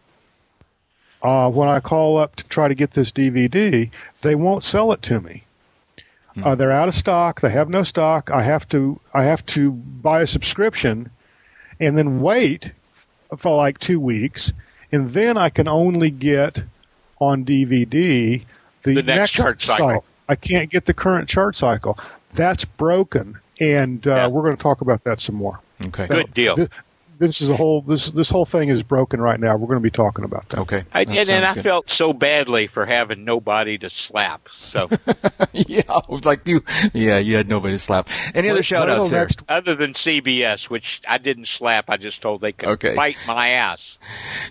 uh, 1.22 1.50
when 1.50 1.68
I 1.68 1.80
call 1.80 2.18
up 2.18 2.36
to 2.36 2.44
try 2.44 2.68
to 2.68 2.74
get 2.74 2.92
this 2.92 3.12
DVD, 3.12 3.90
they 4.22 4.34
won't 4.34 4.64
sell 4.64 4.92
it 4.92 5.02
to 5.02 5.20
me. 5.20 5.44
Mm-hmm. 6.36 6.44
Uh, 6.44 6.54
they're 6.54 6.72
out 6.72 6.88
of 6.88 6.94
stock. 6.94 7.40
They 7.40 7.50
have 7.50 7.68
no 7.68 7.82
stock. 7.82 8.30
I 8.30 8.42
have 8.42 8.68
to 8.70 8.98
I 9.12 9.24
have 9.24 9.44
to 9.46 9.72
buy 9.72 10.22
a 10.22 10.26
subscription, 10.26 11.10
and 11.78 11.96
then 11.96 12.20
wait 12.20 12.72
for 13.36 13.54
like 13.56 13.78
two 13.78 14.00
weeks, 14.00 14.52
and 14.90 15.10
then 15.10 15.36
I 15.36 15.50
can 15.50 15.68
only 15.68 16.10
get 16.10 16.62
on 17.20 17.44
DVD 17.44 18.44
the, 18.82 18.94
the 18.94 19.02
next, 19.02 19.06
next, 19.06 19.30
chart 19.32 19.62
cycle. 19.62 19.88
cycle. 19.88 20.04
I 20.28 20.34
can't 20.36 20.70
get 20.70 20.86
the 20.86 20.94
current 20.94 21.28
chart 21.28 21.54
cycle. 21.54 21.98
That's 22.32 22.64
broken, 22.64 23.38
and 23.60 24.06
uh, 24.06 24.10
yeah. 24.10 24.26
we're 24.26 24.42
going 24.42 24.56
to 24.56 24.62
talk 24.62 24.80
about 24.80 25.04
that 25.04 25.20
some 25.20 25.34
more. 25.34 25.60
Okay, 25.86 26.06
good 26.06 26.32
deal. 26.34 26.56
This, 26.56 26.68
this 27.22 27.40
is 27.40 27.48
a 27.48 27.56
whole 27.56 27.82
this 27.82 28.10
this 28.10 28.28
whole 28.28 28.44
thing 28.44 28.68
is 28.68 28.82
broken 28.82 29.20
right 29.20 29.38
now. 29.38 29.56
We're 29.56 29.68
going 29.68 29.78
to 29.78 29.82
be 29.82 29.90
talking 29.90 30.24
about 30.24 30.48
that. 30.48 30.58
Okay, 30.60 30.82
I, 30.92 31.04
that 31.04 31.16
and, 31.16 31.30
and 31.30 31.44
I 31.44 31.54
felt 31.54 31.88
so 31.88 32.12
badly 32.12 32.66
for 32.66 32.84
having 32.84 33.24
nobody 33.24 33.78
to 33.78 33.88
slap. 33.88 34.48
So 34.52 34.90
yeah, 35.52 36.00
like 36.24 36.46
you, 36.48 36.64
yeah, 36.92 37.18
you 37.18 37.36
had 37.36 37.48
nobody 37.48 37.74
to 37.74 37.78
slap. 37.78 38.08
Any 38.34 38.50
other 38.50 38.62
shout 38.62 38.90
outs 38.90 39.10
there? 39.10 39.20
Next? 39.20 39.42
Other 39.48 39.76
than 39.76 39.92
CBS, 39.92 40.68
which 40.68 41.00
I 41.08 41.18
didn't 41.18 41.46
slap. 41.46 41.88
I 41.88 41.96
just 41.96 42.20
told 42.20 42.40
they 42.40 42.52
could 42.52 42.70
okay. 42.70 42.96
bite 42.96 43.18
my 43.26 43.50
ass. 43.50 43.98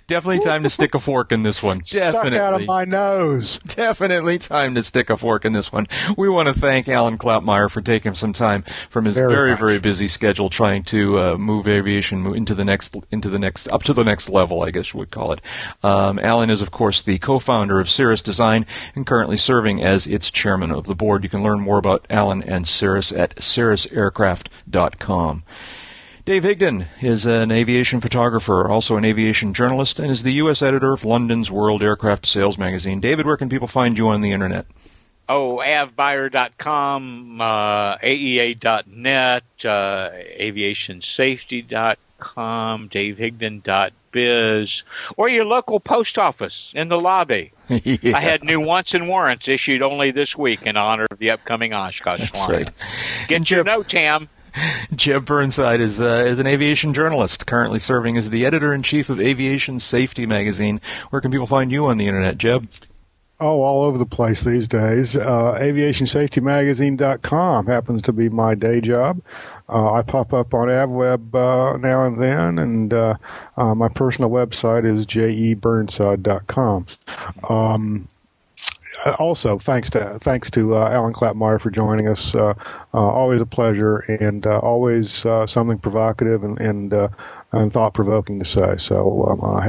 Definitely 0.07 0.39
time 0.39 0.63
to 0.63 0.69
stick 0.69 0.95
a 0.95 0.99
fork 0.99 1.33
in 1.33 1.43
this 1.43 1.61
one. 1.61 1.79
Definitely. 1.79 2.31
Suck 2.31 2.39
out 2.39 2.53
of 2.53 2.65
my 2.65 2.85
nose. 2.85 3.59
Definitely 3.67 4.37
time 4.39 4.75
to 4.75 4.83
stick 4.83 5.09
a 5.09 5.17
fork 5.17 5.43
in 5.43 5.51
this 5.51 5.73
one. 5.73 5.87
We 6.17 6.29
want 6.29 6.47
to 6.47 6.53
thank 6.53 6.87
Alan 6.87 7.17
Klapmeier 7.17 7.69
for 7.69 7.81
taking 7.81 8.15
some 8.15 8.31
time 8.31 8.63
from 8.89 9.05
his 9.05 9.15
very, 9.15 9.33
very, 9.33 9.57
very 9.57 9.79
busy 9.79 10.07
schedule 10.07 10.49
trying 10.49 10.83
to 10.83 11.19
uh, 11.19 11.37
move 11.37 11.67
aviation 11.67 12.33
into 12.33 12.55
the 12.55 12.60
the 12.61 12.65
next 12.65 12.95
into 13.11 13.27
the 13.27 13.39
next 13.39 13.67
up 13.69 13.81
to 13.83 13.93
the 13.93 14.03
next 14.03 14.29
level, 14.29 14.61
I 14.61 14.69
guess 14.69 14.93
you 14.93 14.99
would 14.99 15.09
call 15.09 15.31
it. 15.31 15.41
Um, 15.81 16.19
Alan 16.19 16.51
is, 16.51 16.61
of 16.61 16.69
course, 16.69 17.01
the 17.01 17.17
co-founder 17.17 17.79
of 17.79 17.89
Cirrus 17.89 18.21
Design 18.21 18.67
and 18.93 19.07
currently 19.07 19.37
serving 19.37 19.81
as 19.81 20.05
its 20.05 20.29
chairman 20.29 20.69
of 20.71 20.85
the 20.85 20.93
board. 20.93 21.23
You 21.23 21.29
can 21.29 21.41
learn 21.41 21.59
more 21.59 21.79
about 21.79 22.05
Alan 22.09 22.43
and 22.43 22.67
Cirrus 22.67 23.11
at 23.11 23.37
cirrusaircraft.com. 23.37 25.43
Dave 26.23 26.43
Higdon 26.43 26.85
is 27.01 27.25
an 27.25 27.51
aviation 27.51 27.99
photographer, 27.99 28.69
also 28.69 28.95
an 28.95 29.05
aviation 29.05 29.55
journalist, 29.55 29.99
and 29.99 30.11
is 30.11 30.21
the 30.21 30.33
U.S. 30.33 30.61
editor 30.61 30.93
of 30.93 31.03
London's 31.03 31.49
World 31.49 31.81
Aircraft 31.81 32.27
Sales 32.27 32.59
magazine. 32.59 32.99
David, 32.99 33.25
where 33.25 33.37
can 33.37 33.49
people 33.49 33.67
find 33.67 33.97
you 33.97 34.09
on 34.09 34.21
the 34.21 34.31
internet? 34.31 34.67
Oh, 35.27 35.63
avbuyer.com, 35.65 37.41
uh, 37.41 37.97
aea.net, 37.97 39.43
uh, 39.65 40.09
aviationsafety.com 40.39 41.97
com, 42.21 42.87
davehigdon.biz, 42.87 44.83
or 45.17 45.27
your 45.27 45.43
local 45.43 45.81
post 45.81 46.17
office 46.17 46.71
in 46.73 46.87
the 46.87 46.97
lobby. 46.97 47.51
yeah. 47.67 47.97
I 48.15 48.21
had 48.21 48.43
new 48.43 48.61
wants 48.61 48.93
and 48.93 49.09
warrants 49.09 49.49
issued 49.49 49.81
only 49.81 50.11
this 50.11 50.37
week 50.37 50.61
in 50.63 50.77
honor 50.77 51.07
of 51.11 51.19
the 51.19 51.31
upcoming 51.31 51.73
Oshkosh 51.73 52.19
That's 52.19 52.39
line. 52.39 52.49
Right. 52.49 52.71
Get 53.27 53.49
your 53.49 53.65
note, 53.65 53.89
Tam. 53.89 54.29
Jeb 54.95 55.25
Burnside 55.25 55.79
is 55.79 56.01
uh, 56.01 56.25
is 56.27 56.39
an 56.39 56.47
aviation 56.47 56.93
journalist, 56.93 57.47
currently 57.47 57.79
serving 57.79 58.17
as 58.17 58.29
the 58.29 58.45
editor 58.45 58.73
in 58.73 58.83
chief 58.83 59.09
of 59.09 59.19
Aviation 59.19 59.79
Safety 59.79 60.25
magazine. 60.25 60.81
Where 61.09 61.21
can 61.21 61.31
people 61.31 61.47
find 61.47 61.71
you 61.71 61.85
on 61.85 61.97
the 61.97 62.07
internet, 62.07 62.37
Jeb? 62.37 62.67
Oh, 63.43 63.63
all 63.63 63.83
over 63.83 63.97
the 63.97 64.05
place 64.05 64.43
these 64.43 64.67
days. 64.67 65.17
Uh, 65.17 65.57
AviationSafetyMagazine.com 65.59 67.65
happens 67.65 68.03
to 68.03 68.13
be 68.13 68.29
my 68.29 68.53
day 68.53 68.79
job. 68.79 69.19
Uh, 69.67 69.93
I 69.93 70.03
pop 70.03 70.31
up 70.31 70.53
on 70.53 70.67
AvWeb 70.67 71.33
uh, 71.33 71.77
now 71.77 72.05
and 72.05 72.21
then, 72.21 72.59
and 72.59 72.93
uh, 72.93 73.15
uh, 73.57 73.73
my 73.73 73.87
personal 73.87 74.29
website 74.29 74.85
is 74.85 75.07
jeburnside.com. 75.07 76.85
Um, 77.49 78.07
also 79.17 79.57
thanks 79.57 79.89
to 79.89 80.19
thanks 80.21 80.51
to 80.51 80.75
uh, 80.75 80.91
Alan 80.91 81.13
Klapmeier 81.13 81.59
for 81.59 81.71
joining 81.71 82.07
us. 82.07 82.35
Uh, 82.35 82.53
always 82.93 83.41
a 83.41 83.47
pleasure, 83.47 84.01
and 84.21 84.45
always 84.45 85.25
something 85.47 85.79
provocative 85.79 86.43
and 86.43 86.59
and, 86.59 86.93
and 87.53 87.73
thought 87.73 87.95
provoking 87.95 88.37
to 88.37 88.45
say. 88.45 88.77
So 88.77 89.23
I'm 89.23 89.41
uh, 89.43 89.61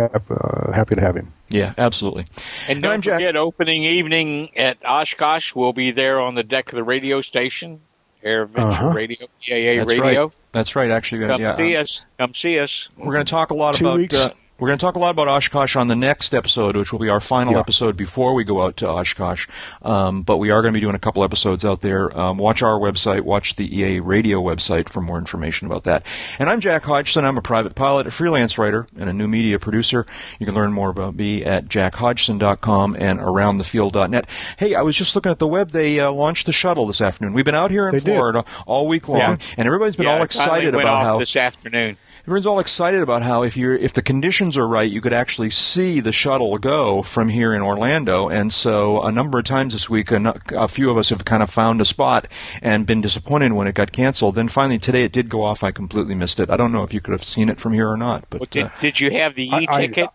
happy 0.72 0.94
to 0.94 1.00
have 1.00 1.16
him. 1.16 1.32
Yeah, 1.52 1.74
absolutely. 1.78 2.26
And 2.68 2.76
And 2.76 2.82
don't 2.82 2.92
I'm 2.94 3.00
Jack- 3.02 3.14
forget, 3.20 3.36
opening 3.36 3.82
evening 3.84 4.50
at 4.56 4.78
Oshkosh, 4.84 5.54
we'll 5.54 5.72
be 5.72 5.90
there 5.90 6.18
on 6.20 6.34
the 6.34 6.42
deck 6.42 6.72
of 6.72 6.76
the 6.76 6.82
radio 6.84 7.20
station, 7.20 7.80
AirVenture 8.24 8.58
Uh-huh. 8.58 8.90
Radio, 8.92 9.26
EAA 9.46 9.76
That's 9.78 9.88
Radio. 9.98 10.22
right. 10.24 10.32
That's 10.52 10.76
right. 10.76 10.90
Actually, 10.90 11.26
Come 11.26 11.40
yeah, 11.40 11.56
see 11.56 11.76
um, 11.76 11.82
us. 11.82 12.06
Come 12.18 12.34
see 12.34 12.58
us. 12.58 12.88
we're 12.96 13.12
going 13.12 13.24
to 13.26 13.30
talk 13.30 13.50
a 13.50 13.54
lot 13.54 13.74
Two 13.74 13.86
about. 13.86 13.98
weeks. 13.98 14.14
Uh, 14.16 14.30
we're 14.62 14.68
going 14.68 14.78
to 14.78 14.86
talk 14.86 14.94
a 14.94 14.98
lot 15.00 15.10
about 15.10 15.26
Oshkosh 15.26 15.74
on 15.74 15.88
the 15.88 15.96
next 15.96 16.32
episode, 16.32 16.76
which 16.76 16.92
will 16.92 17.00
be 17.00 17.08
our 17.08 17.18
final 17.18 17.54
Yeah. 17.54 17.58
episode 17.58 17.96
before 17.96 18.32
we 18.32 18.44
go 18.44 18.62
out 18.62 18.76
to 18.76 18.88
Oshkosh. 18.88 19.48
Um, 19.82 20.22
but 20.22 20.36
we 20.38 20.52
are 20.52 20.62
going 20.62 20.72
to 20.72 20.76
be 20.76 20.80
doing 20.80 20.94
a 20.94 21.00
couple 21.00 21.24
episodes 21.24 21.64
out 21.64 21.80
there. 21.80 22.16
Um, 22.16 22.38
watch 22.38 22.62
our 22.62 22.78
website, 22.78 23.22
watch 23.22 23.56
the 23.56 23.76
EA 23.76 23.98
Radio 23.98 24.40
website 24.40 24.88
for 24.88 25.00
more 25.00 25.18
information 25.18 25.66
about 25.66 25.82
that. 25.84 26.06
And 26.38 26.48
I'm 26.48 26.60
Jack 26.60 26.84
Hodgson. 26.84 27.24
I'm 27.24 27.36
a 27.36 27.42
private 27.42 27.74
pilot, 27.74 28.06
a 28.06 28.12
freelance 28.12 28.56
writer, 28.56 28.86
and 28.96 29.10
a 29.10 29.12
new 29.12 29.26
media 29.26 29.58
producer. 29.58 30.06
You 30.38 30.46
can 30.46 30.54
learn 30.54 30.72
more 30.72 30.90
about 30.90 31.16
me 31.16 31.44
at 31.44 31.64
jackhodgson.com 31.66 32.94
and 33.00 33.18
aroundthefield.net. 33.18 34.26
Hey, 34.58 34.76
I 34.76 34.82
was 34.82 34.94
just 34.94 35.16
looking 35.16 35.32
at 35.32 35.40
the 35.40 35.48
web. 35.48 35.70
They 35.70 35.98
uh, 35.98 36.12
launched 36.12 36.46
the 36.46 36.52
shuttle 36.52 36.86
this 36.86 37.00
afternoon. 37.00 37.32
We've 37.32 37.44
been 37.44 37.56
out 37.56 37.72
here 37.72 37.88
in 37.88 37.94
They 37.94 37.98
did. 37.98 38.14
Florida 38.14 38.44
all 38.68 38.86
week 38.86 39.08
long, 39.08 39.18
Yeah. 39.18 39.36
and 39.56 39.66
everybody's 39.66 39.96
been 39.96 40.06
Yeah, 40.06 40.18
all 40.18 40.22
excited 40.22 40.72
about 40.76 41.02
how 41.02 41.18
this 41.18 41.34
afternoon. 41.34 41.96
Everyone's 42.24 42.46
all 42.46 42.60
excited 42.60 43.02
about 43.02 43.22
how 43.22 43.42
if 43.42 43.56
you're 43.56 43.74
if 43.74 43.94
the 43.94 44.02
conditions 44.02 44.56
are 44.56 44.66
right, 44.68 44.88
you 44.88 45.00
could 45.00 45.12
actually 45.12 45.50
see 45.50 45.98
the 45.98 46.12
shuttle 46.12 46.56
go 46.58 47.02
from 47.02 47.28
here 47.28 47.52
in 47.52 47.62
Orlando. 47.62 48.28
And 48.28 48.52
so 48.52 49.02
a 49.02 49.10
number 49.10 49.40
of 49.40 49.44
times 49.44 49.72
this 49.72 49.90
week, 49.90 50.12
a, 50.12 50.40
a 50.50 50.68
few 50.68 50.88
of 50.88 50.96
us 50.96 51.08
have 51.08 51.24
kind 51.24 51.42
of 51.42 51.50
found 51.50 51.80
a 51.80 51.84
spot 51.84 52.28
and 52.62 52.86
been 52.86 53.00
disappointed 53.00 53.52
when 53.54 53.66
it 53.66 53.74
got 53.74 53.90
canceled. 53.90 54.36
Then 54.36 54.46
finally 54.46 54.78
today 54.78 55.02
it 55.02 55.10
did 55.10 55.28
go 55.28 55.42
off. 55.42 55.64
I 55.64 55.72
completely 55.72 56.14
missed 56.14 56.38
it. 56.38 56.48
I 56.48 56.56
don't 56.56 56.70
know 56.70 56.84
if 56.84 56.94
you 56.94 57.00
could 57.00 57.10
have 57.10 57.24
seen 57.24 57.48
it 57.48 57.58
from 57.58 57.72
here 57.72 57.88
or 57.88 57.96
not, 57.96 58.24
but 58.30 58.38
Well, 58.40 58.48
did, 58.48 58.66
uh, 58.66 58.70
did 58.80 59.00
you 59.00 59.10
have 59.10 59.34
the 59.34 59.48
e 59.48 59.66
ticket? 59.66 60.08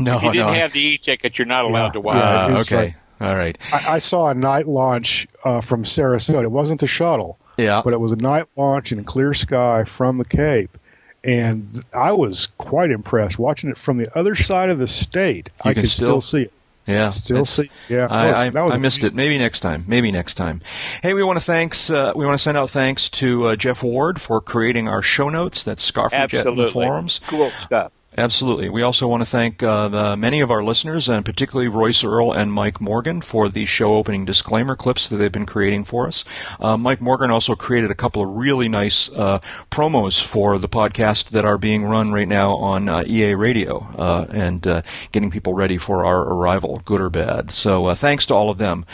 no, 0.00 0.16
if 0.16 0.22
you 0.24 0.32
didn't 0.32 0.46
no. 0.48 0.52
have 0.52 0.72
the 0.72 0.80
e-ticket, 0.84 1.38
you're 1.38 1.46
not 1.46 1.64
allowed 1.64 1.86
Yeah, 1.86 1.92
to 1.92 2.00
watch. 2.00 2.16
yeah. 2.16 2.44
Uh, 2.46 2.56
it's 2.56 2.72
okay, 2.72 2.96
all 3.20 3.36
right, 3.36 3.56
I, 3.72 3.94
I 3.94 3.98
saw 4.00 4.30
a 4.30 4.34
night 4.34 4.66
launch 4.66 5.28
uh, 5.44 5.60
from 5.60 5.84
Sarasota. 5.84 6.42
It 6.42 6.50
wasn't 6.50 6.80
the 6.80 6.88
shuttle, 6.88 7.38
yeah. 7.56 7.82
but 7.84 7.92
it 7.92 8.00
was 8.00 8.10
a 8.10 8.16
night 8.16 8.46
launch 8.56 8.90
in 8.90 9.04
clear 9.04 9.32
sky 9.32 9.84
from 9.84 10.18
the 10.18 10.24
Cape. 10.24 10.76
And 11.24 11.82
I 11.94 12.12
was 12.12 12.48
quite 12.58 12.90
impressed 12.90 13.38
watching 13.38 13.70
it 13.70 13.78
from 13.78 13.96
the 13.96 14.06
other 14.16 14.34
side 14.34 14.68
of 14.68 14.78
the 14.78 14.86
state. 14.86 15.50
You 15.64 15.70
I 15.70 15.74
can 15.74 15.82
could 15.84 15.90
still- 15.90 16.20
still, 16.20 16.20
see 16.20 16.42
it. 16.46 16.52
Yeah, 16.86 17.08
Still 17.08 17.46
see. 17.46 17.70
Yeah, 17.88 18.08
I, 18.10 18.26
that 18.26 18.34
I, 18.36 18.44
was- 18.44 18.52
that 18.54 18.64
was 18.66 18.74
I 18.74 18.76
missed 18.76 19.02
it. 19.04 19.14
Maybe 19.14 19.38
next 19.38 19.60
time. 19.60 19.84
Maybe 19.88 20.12
next 20.12 20.34
time. 20.34 20.60
Hey, 21.02 21.14
we 21.14 21.22
want 21.22 21.38
to 21.38 21.44
thanks. 21.44 21.88
Uh, 21.88 22.12
we 22.14 22.26
want 22.26 22.34
to 22.38 22.42
send 22.42 22.58
out 22.58 22.68
thanks 22.68 23.08
to 23.08 23.46
uh, 23.48 23.56
Jeff 23.56 23.82
Ward 23.82 24.20
for 24.20 24.38
creating 24.42 24.86
our 24.86 25.00
show 25.00 25.30
notes. 25.30 25.64
That's 25.64 25.90
Scarfjet 25.90 26.12
in 26.12 26.28
the 26.30 26.36
Absolutely. 26.36 26.72
forums. 26.72 27.20
Cool 27.26 27.50
stuff. 27.62 27.90
Absolutely. 28.16 28.68
We 28.68 28.82
also 28.82 29.08
want 29.08 29.22
to 29.22 29.28
thank 29.28 29.60
uh, 29.62 29.88
the 29.88 30.16
many 30.16 30.40
of 30.40 30.50
our 30.50 30.62
listeners, 30.62 31.08
and 31.08 31.24
particularly 31.24 31.66
Royce 31.68 32.04
Earl 32.04 32.32
and 32.32 32.52
Mike 32.52 32.80
Morgan, 32.80 33.20
for 33.20 33.48
the 33.48 33.66
show 33.66 33.94
opening 33.94 34.24
disclaimer 34.24 34.76
clips 34.76 35.08
that 35.08 35.16
they've 35.16 35.32
been 35.32 35.46
creating 35.46 35.84
for 35.84 36.06
us. 36.06 36.22
Uh, 36.60 36.76
Mike 36.76 37.00
Morgan 37.00 37.32
also 37.32 37.56
created 37.56 37.90
a 37.90 37.94
couple 37.94 38.22
of 38.22 38.28
really 38.36 38.68
nice 38.68 39.10
uh, 39.14 39.40
promos 39.70 40.22
for 40.22 40.58
the 40.58 40.68
podcast 40.68 41.30
that 41.30 41.44
are 41.44 41.58
being 41.58 41.84
run 41.84 42.12
right 42.12 42.28
now 42.28 42.54
on 42.56 42.88
uh, 42.88 43.02
EA 43.04 43.34
Radio, 43.34 43.78
uh, 43.98 44.26
and 44.30 44.64
uh, 44.66 44.82
getting 45.10 45.30
people 45.30 45.54
ready 45.54 45.76
for 45.76 46.04
our 46.04 46.20
arrival, 46.22 46.82
good 46.84 47.00
or 47.00 47.10
bad. 47.10 47.50
So 47.50 47.86
uh, 47.86 47.94
thanks 47.96 48.26
to 48.26 48.34
all 48.34 48.48
of 48.48 48.58
them. 48.58 48.86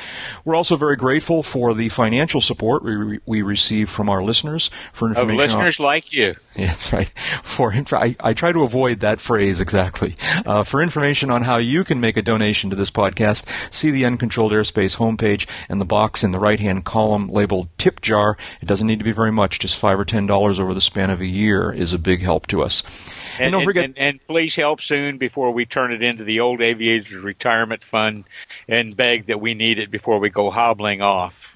We're 0.47 0.57
also 0.57 0.77
very 0.77 0.97
grateful 0.97 1.43
for 1.43 1.75
the 1.75 1.91
financial 1.91 2.41
support 2.41 2.83
we, 2.83 3.19
we 3.27 3.43
receive 3.43 3.91
from 3.91 4.09
our 4.09 4.23
listeners 4.23 4.71
for 4.95 5.07
Of 5.11 5.17
information. 5.19 5.41
on- 5.41 5.65
listeners 5.67 5.79
like 5.81 6.11
you. 6.13 6.37
yeah, 6.57 6.67
that's 6.69 6.91
right. 6.93 7.13
For 7.43 7.71
inf- 7.73 7.93
I, 7.93 8.17
I 8.19 8.33
try 8.33 8.53
to 8.53 8.63
avoid 8.63 9.01
that 9.01 9.10
phrase 9.19 9.61
exactly. 9.61 10.15
Uh, 10.45 10.63
for 10.63 10.83
information 10.83 11.31
on 11.31 11.43
how 11.43 11.57
you 11.57 11.85
can 11.85 12.01
make 12.01 12.19
a 12.19 12.23
donation 12.23 12.69
to 12.69 12.77
this 12.77 12.91
podcast, 12.91 13.47
see 13.73 13.91
the 13.91 14.05
Uncontrolled 14.05 14.53
Airspace 14.53 14.99
homepage 14.99 15.49
and 15.71 15.81
the 15.81 15.87
box 15.87 16.23
in 16.23 16.33
the 16.33 16.39
right-hand 16.39 16.85
column 16.85 17.29
labeled 17.29 17.69
"Tip 17.79 18.03
Jar." 18.03 18.37
It 18.61 18.67
doesn't 18.67 18.87
need 18.87 18.99
to 18.99 19.05
be 19.05 19.13
very 19.13 19.33
much; 19.33 19.59
just 19.59 19.79
five 19.79 19.99
or 19.99 20.05
ten 20.05 20.27
dollars 20.27 20.61
over 20.61 20.75
the 20.75 20.81
span 20.83 21.09
of 21.11 21.23
a 21.23 21.27
year 21.27 21.73
is 21.73 21.95
a 21.95 21.99
big 21.99 22.21
help 22.21 22.47
to 22.49 22.63
us. 22.63 22.83
And, 23.39 23.47
And, 23.47 23.53
don't 23.53 23.65
forget, 23.65 23.85
and, 23.87 23.99
and 23.99 24.27
please 24.27 24.55
help 24.55 24.83
soon 24.83 25.17
before 25.19 25.51
we 25.53 25.65
turn 25.65 25.93
it 25.93 26.03
into 26.03 26.25
the 26.25 26.41
old 26.41 26.61
aviators 26.61 27.15
retirement 27.15 27.83
fund 27.83 28.25
and 28.69 28.95
beg 28.95 29.27
that 29.27 29.41
we 29.41 29.55
need 29.55 29.79
it 29.79 29.91
before 29.91 30.19
we 30.19 30.29
go 30.29 30.51
hobbling 30.51 31.01
off. 31.01 31.50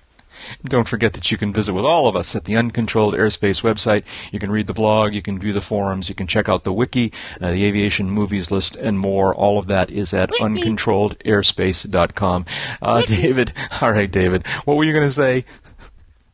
Don't 0.64 0.88
forget 0.88 1.12
that 1.14 1.30
you 1.30 1.38
can 1.38 1.52
visit 1.52 1.74
with 1.74 1.84
all 1.84 2.08
of 2.08 2.16
us 2.16 2.34
at 2.34 2.44
the 2.44 2.56
Uncontrolled 2.56 3.14
Airspace 3.14 3.62
website. 3.62 4.04
You 4.32 4.38
can 4.38 4.50
read 4.50 4.66
the 4.66 4.74
blog, 4.74 5.14
you 5.14 5.22
can 5.22 5.38
view 5.38 5.52
the 5.52 5.60
forums, 5.60 6.08
you 6.08 6.14
can 6.14 6.26
check 6.26 6.48
out 6.48 6.64
the 6.64 6.72
wiki, 6.72 7.12
uh, 7.40 7.50
the 7.50 7.64
aviation 7.64 8.10
movies 8.10 8.50
list, 8.50 8.76
and 8.76 8.98
more. 8.98 9.34
All 9.34 9.58
of 9.58 9.66
that 9.68 9.90
is 9.90 10.14
at 10.14 10.30
uncontrolledairspace.com. 10.30 12.46
Uh, 12.82 13.02
David, 13.02 13.52
all 13.80 13.92
right, 13.92 14.10
David, 14.10 14.46
what 14.64 14.76
were 14.76 14.84
you 14.84 14.92
going 14.92 15.08
to 15.08 15.14
say? 15.14 15.44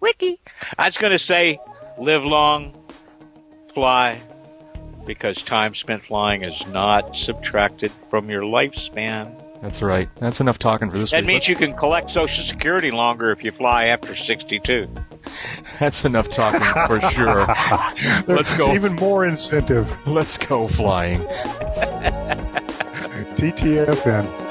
Wiki. 0.01 0.41
I 0.79 0.87
was 0.87 0.97
going 0.97 1.13
to 1.13 1.19
say, 1.19 1.61
live 1.99 2.25
long, 2.25 2.75
fly, 3.75 4.23
because 5.07 5.43
time 5.43 5.75
spent 5.75 6.03
flying 6.03 6.43
is 6.43 6.67
not 6.69 7.17
subtracted 7.17 7.93
from 8.09 8.31
your 8.31 8.43
lifespan. 8.43 9.40
That's 9.63 9.83
right. 9.83 10.09
That's 10.17 10.41
enough 10.41 10.59
talking 10.59 10.91
for 10.91 10.99
this 10.99 11.11
That 11.11 11.19
week. 11.23 11.27
means 11.27 11.49
you 11.49 11.55
can 11.57 11.75
collect 11.75 12.11
Social 12.11 12.45
Security 12.45 12.91
longer 12.91 13.31
if 13.31 13.45
you 13.45 13.53
fly 13.53 13.87
after 13.87 14.17
62. 14.17 14.89
That's 15.79 16.05
enough 16.05 16.31
talking 16.31 16.61
for 16.87 17.01
sure. 17.11 17.47
Let's 18.35 18.55
go. 18.57 18.75
Even 18.75 18.95
more 18.95 19.27
incentive. 19.27 19.95
Let's 20.07 20.39
go 20.39 20.67
flying. 20.67 21.21
TTFN. 23.37 24.50